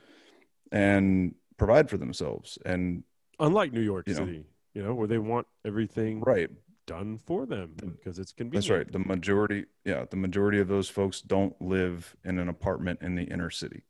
and 0.72 1.36
provide 1.58 1.90
for 1.90 1.98
themselves. 1.98 2.58
And 2.66 3.04
unlike 3.40 3.72
New 3.72 3.82
York 3.82 4.08
City, 4.08 4.38
know, 4.38 4.44
you 4.74 4.84
know, 4.84 4.94
where 4.94 5.08
they 5.08 5.18
want 5.18 5.48
everything 5.66 6.22
right 6.22 6.50
done 6.86 7.18
for 7.18 7.46
them 7.46 7.76
because 7.78 8.20
it's 8.20 8.32
convenient. 8.32 8.66
That's 8.66 8.70
right. 8.70 8.92
The 8.92 9.00
majority, 9.00 9.66
yeah, 9.86 10.06
the 10.10 10.18
majority 10.18 10.60
of 10.60 10.68
those 10.68 10.90
folks 10.90 11.22
don't 11.22 11.60
live 11.62 12.16
in 12.24 12.40
an 12.40 12.50
apartment 12.50 13.00
in 13.02 13.16
the 13.16 13.24
inner 13.24 13.50
city. 13.50 13.84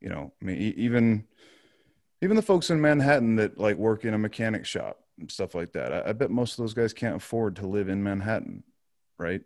You 0.00 0.10
know, 0.10 0.32
I 0.40 0.44
mean, 0.44 0.74
even 0.76 1.24
even 2.22 2.36
the 2.36 2.42
folks 2.42 2.70
in 2.70 2.80
Manhattan 2.80 3.36
that 3.36 3.58
like 3.58 3.76
work 3.76 4.04
in 4.04 4.14
a 4.14 4.18
mechanic 4.18 4.66
shop 4.66 4.98
and 5.18 5.30
stuff 5.30 5.54
like 5.54 5.72
that. 5.72 5.92
I, 5.92 6.10
I 6.10 6.12
bet 6.12 6.30
most 6.30 6.52
of 6.52 6.58
those 6.58 6.74
guys 6.74 6.92
can't 6.92 7.16
afford 7.16 7.56
to 7.56 7.66
live 7.66 7.88
in 7.88 8.02
Manhattan, 8.02 8.64
right? 9.18 9.42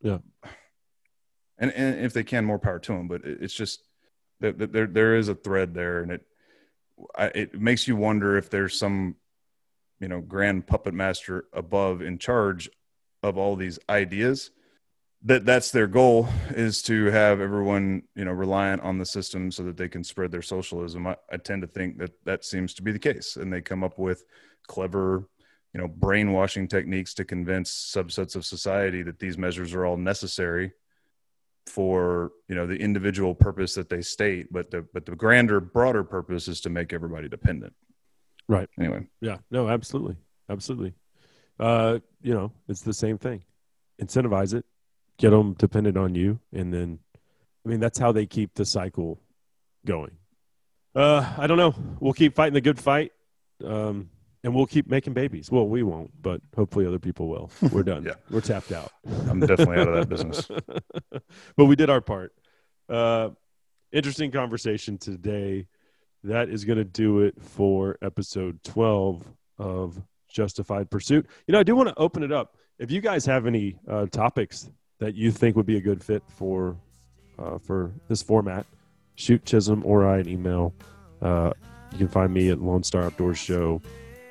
Yeah. 0.00 0.18
And 1.58 1.70
and 1.74 2.04
if 2.04 2.12
they 2.12 2.24
can, 2.24 2.44
more 2.44 2.58
power 2.58 2.80
to 2.80 2.92
them. 2.92 3.06
But 3.06 3.24
it, 3.24 3.38
it's 3.42 3.54
just 3.54 3.84
there 4.40 4.50
there 4.52 4.86
there 4.86 5.14
is 5.14 5.28
a 5.28 5.34
thread 5.34 5.74
there, 5.74 6.00
and 6.00 6.10
it 6.10 6.26
I, 7.14 7.26
it 7.26 7.60
makes 7.60 7.86
you 7.86 7.94
wonder 7.94 8.36
if 8.36 8.50
there's 8.50 8.76
some 8.76 9.14
you 10.02 10.08
know 10.08 10.20
grand 10.20 10.66
puppet 10.66 10.92
master 10.92 11.46
above 11.54 12.02
in 12.02 12.18
charge 12.18 12.68
of 13.22 13.38
all 13.38 13.54
these 13.56 13.78
ideas 13.88 14.50
that 15.24 15.46
that's 15.46 15.70
their 15.70 15.86
goal 15.86 16.28
is 16.50 16.82
to 16.82 17.06
have 17.06 17.40
everyone 17.40 18.02
you 18.16 18.24
know 18.24 18.32
reliant 18.32 18.82
on 18.82 18.98
the 18.98 19.06
system 19.06 19.50
so 19.52 19.62
that 19.62 19.76
they 19.76 19.88
can 19.88 20.02
spread 20.02 20.32
their 20.32 20.42
socialism. 20.42 21.06
I, 21.06 21.16
I, 21.32 21.36
tend 21.36 21.62
to 21.62 21.68
think 21.68 21.98
that 21.98 22.10
that 22.24 22.44
seems 22.44 22.74
to 22.74 22.82
be 22.82 22.90
the 22.90 22.98
case 22.98 23.36
and 23.36 23.52
they 23.52 23.60
come 23.60 23.84
up 23.84 23.98
with 23.98 24.24
clever 24.66 25.28
you 25.72 25.80
know 25.80 25.86
brainwashing 25.86 26.66
techniques 26.66 27.14
to 27.14 27.24
convince 27.24 27.70
subsets 27.70 28.34
of 28.34 28.44
society 28.44 29.02
that 29.04 29.20
these 29.20 29.38
measures 29.38 29.72
are 29.72 29.86
all 29.86 29.96
necessary 29.96 30.72
for 31.68 32.32
you 32.48 32.56
know 32.56 32.66
the 32.66 32.76
individual 32.76 33.36
purpose 33.36 33.74
that 33.74 33.88
they 33.88 34.02
state 34.02 34.52
but 34.52 34.72
the 34.72 34.84
but 34.92 35.06
the 35.06 35.14
grander 35.14 35.60
broader 35.60 36.02
purpose 36.02 36.48
is 36.48 36.60
to 36.60 36.70
make 36.70 36.92
everybody 36.92 37.28
dependent 37.28 37.72
Right. 38.48 38.68
Anyway. 38.78 39.06
Yeah. 39.20 39.38
No, 39.50 39.68
absolutely. 39.68 40.16
Absolutely. 40.48 40.94
Uh, 41.58 41.98
you 42.22 42.34
know, 42.34 42.52
it's 42.68 42.82
the 42.82 42.92
same 42.92 43.18
thing. 43.18 43.42
Incentivize 44.00 44.54
it, 44.54 44.64
get 45.18 45.30
them 45.30 45.54
dependent 45.54 45.96
on 45.96 46.14
you. 46.14 46.40
And 46.52 46.72
then, 46.72 46.98
I 47.64 47.68
mean, 47.68 47.80
that's 47.80 47.98
how 47.98 48.12
they 48.12 48.26
keep 48.26 48.54
the 48.54 48.64
cycle 48.64 49.20
going. 49.86 50.12
Uh, 50.94 51.32
I 51.38 51.46
don't 51.46 51.58
know. 51.58 51.74
We'll 52.00 52.12
keep 52.12 52.34
fighting 52.34 52.54
the 52.54 52.60
good 52.60 52.80
fight. 52.80 53.12
Um, 53.64 54.10
and 54.44 54.54
we'll 54.54 54.66
keep 54.66 54.88
making 54.88 55.12
babies. 55.12 55.50
Well, 55.50 55.68
we 55.68 55.82
won't, 55.82 56.10
but 56.20 56.40
hopefully 56.56 56.86
other 56.86 56.98
people 56.98 57.28
will. 57.28 57.50
We're 57.70 57.84
done. 57.84 58.02
yeah. 58.06 58.14
We're 58.30 58.40
tapped 58.40 58.72
out. 58.72 58.90
I'm 59.28 59.40
definitely 59.40 59.78
out 59.78 59.88
of 59.88 59.94
that 59.94 60.08
business. 60.08 60.48
but 61.56 61.64
we 61.64 61.76
did 61.76 61.90
our 61.90 62.00
part. 62.00 62.32
Uh, 62.88 63.30
interesting 63.92 64.32
conversation 64.32 64.98
today 64.98 65.66
that 66.24 66.48
is 66.48 66.64
going 66.64 66.78
to 66.78 66.84
do 66.84 67.20
it 67.20 67.34
for 67.40 67.98
episode 68.02 68.62
12 68.64 69.24
of 69.58 70.00
Justified 70.28 70.90
Pursuit. 70.90 71.26
You 71.46 71.52
know, 71.52 71.60
I 71.60 71.62
do 71.62 71.76
want 71.76 71.88
to 71.88 71.98
open 71.98 72.22
it 72.22 72.32
up. 72.32 72.56
If 72.78 72.90
you 72.90 73.00
guys 73.00 73.26
have 73.26 73.46
any 73.46 73.76
uh, 73.88 74.06
topics 74.06 74.70
that 74.98 75.14
you 75.14 75.30
think 75.30 75.56
would 75.56 75.66
be 75.66 75.76
a 75.76 75.80
good 75.80 76.02
fit 76.02 76.22
for 76.28 76.76
uh, 77.38 77.58
for 77.58 77.92
this 78.08 78.22
format, 78.22 78.66
shoot 79.16 79.44
Chisum 79.44 79.84
or 79.84 80.06
I 80.06 80.18
an 80.18 80.28
email. 80.28 80.74
Uh, 81.20 81.52
you 81.92 81.98
can 81.98 82.08
find 82.08 82.32
me 82.32 82.50
at 82.50 82.60
Lone 82.60 82.82
Star 82.82 83.02
Outdoors 83.04 83.38
Show 83.38 83.80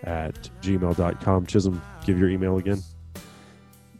at 0.03 0.49
gmail.com. 0.61 1.45
Chisum, 1.45 1.81
give 2.05 2.17
your 2.17 2.29
email 2.29 2.57
again. 2.57 2.81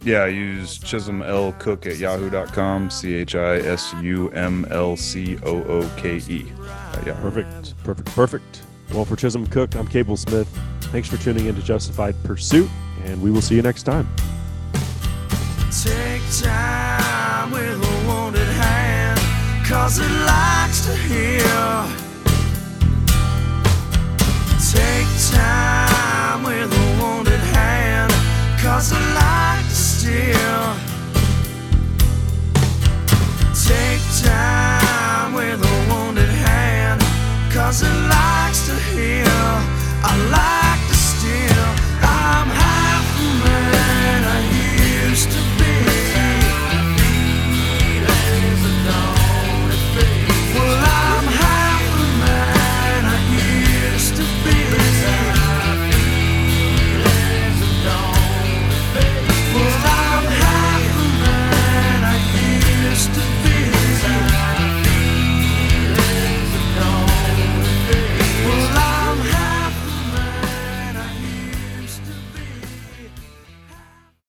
Yeah, 0.04 0.26
use 0.26 0.80
Chisum 0.80 1.24
L. 1.24 1.54
Cooke 1.60 1.86
at 1.86 1.98
yahoo.com, 1.98 2.90
C 2.90 3.14
H 3.14 3.36
I 3.36 3.58
S 3.58 3.94
U 4.02 4.32
M 4.32 4.66
L 4.72 4.98
C 4.98 5.38
O 5.44 5.64
O 5.64 5.92
K 5.96 6.18
E. 6.18 6.52
Uh, 6.60 7.14
perfect, 7.22 7.78
perfect, 7.84 8.08
perfect. 8.16 8.64
Well, 8.94 9.06
for 9.06 9.16
Chisum 9.16 9.50
Cooke, 9.52 9.76
I'm 9.76 9.88
Cable 9.88 10.18
Smith. 10.18 10.48
Thanks 10.86 11.08
for 11.08 11.18
tuning 11.18 11.46
in 11.46 11.56
to 11.56 11.62
Justified 11.62 12.16
Pursuit, 12.24 12.70
and 13.04 13.22
we 13.22 13.30
will 13.30 13.42
see 13.42 13.56
you 13.56 13.62
next 13.62 13.84
time. 13.84 14.10
Take 15.84 16.24
time 16.42 17.52
with 17.52 17.62
a 17.62 18.08
wounded 18.08 18.48
hand, 18.48 19.20
cause 19.68 20.00
it 20.00 20.12
likes 20.26 20.86
to. 20.88 20.92
Take 24.72 25.08
time 25.32 26.44
with 26.44 26.72
a 26.74 27.04
wounded 27.04 27.40
hand, 27.40 28.12
cause 28.62 28.92
it 28.94 29.16
likes 29.16 29.91
still. 30.02 30.66
Take 33.54 34.02
time 34.24 35.34
with 35.34 35.62
a 35.62 35.76
wounded 35.90 36.30
hand, 36.30 37.02
cause 37.54 37.84
it 37.84 37.98
likes 38.10 38.66
to 38.68 38.76
heal. 38.94 39.52
I 40.04 40.14
like 40.32 40.61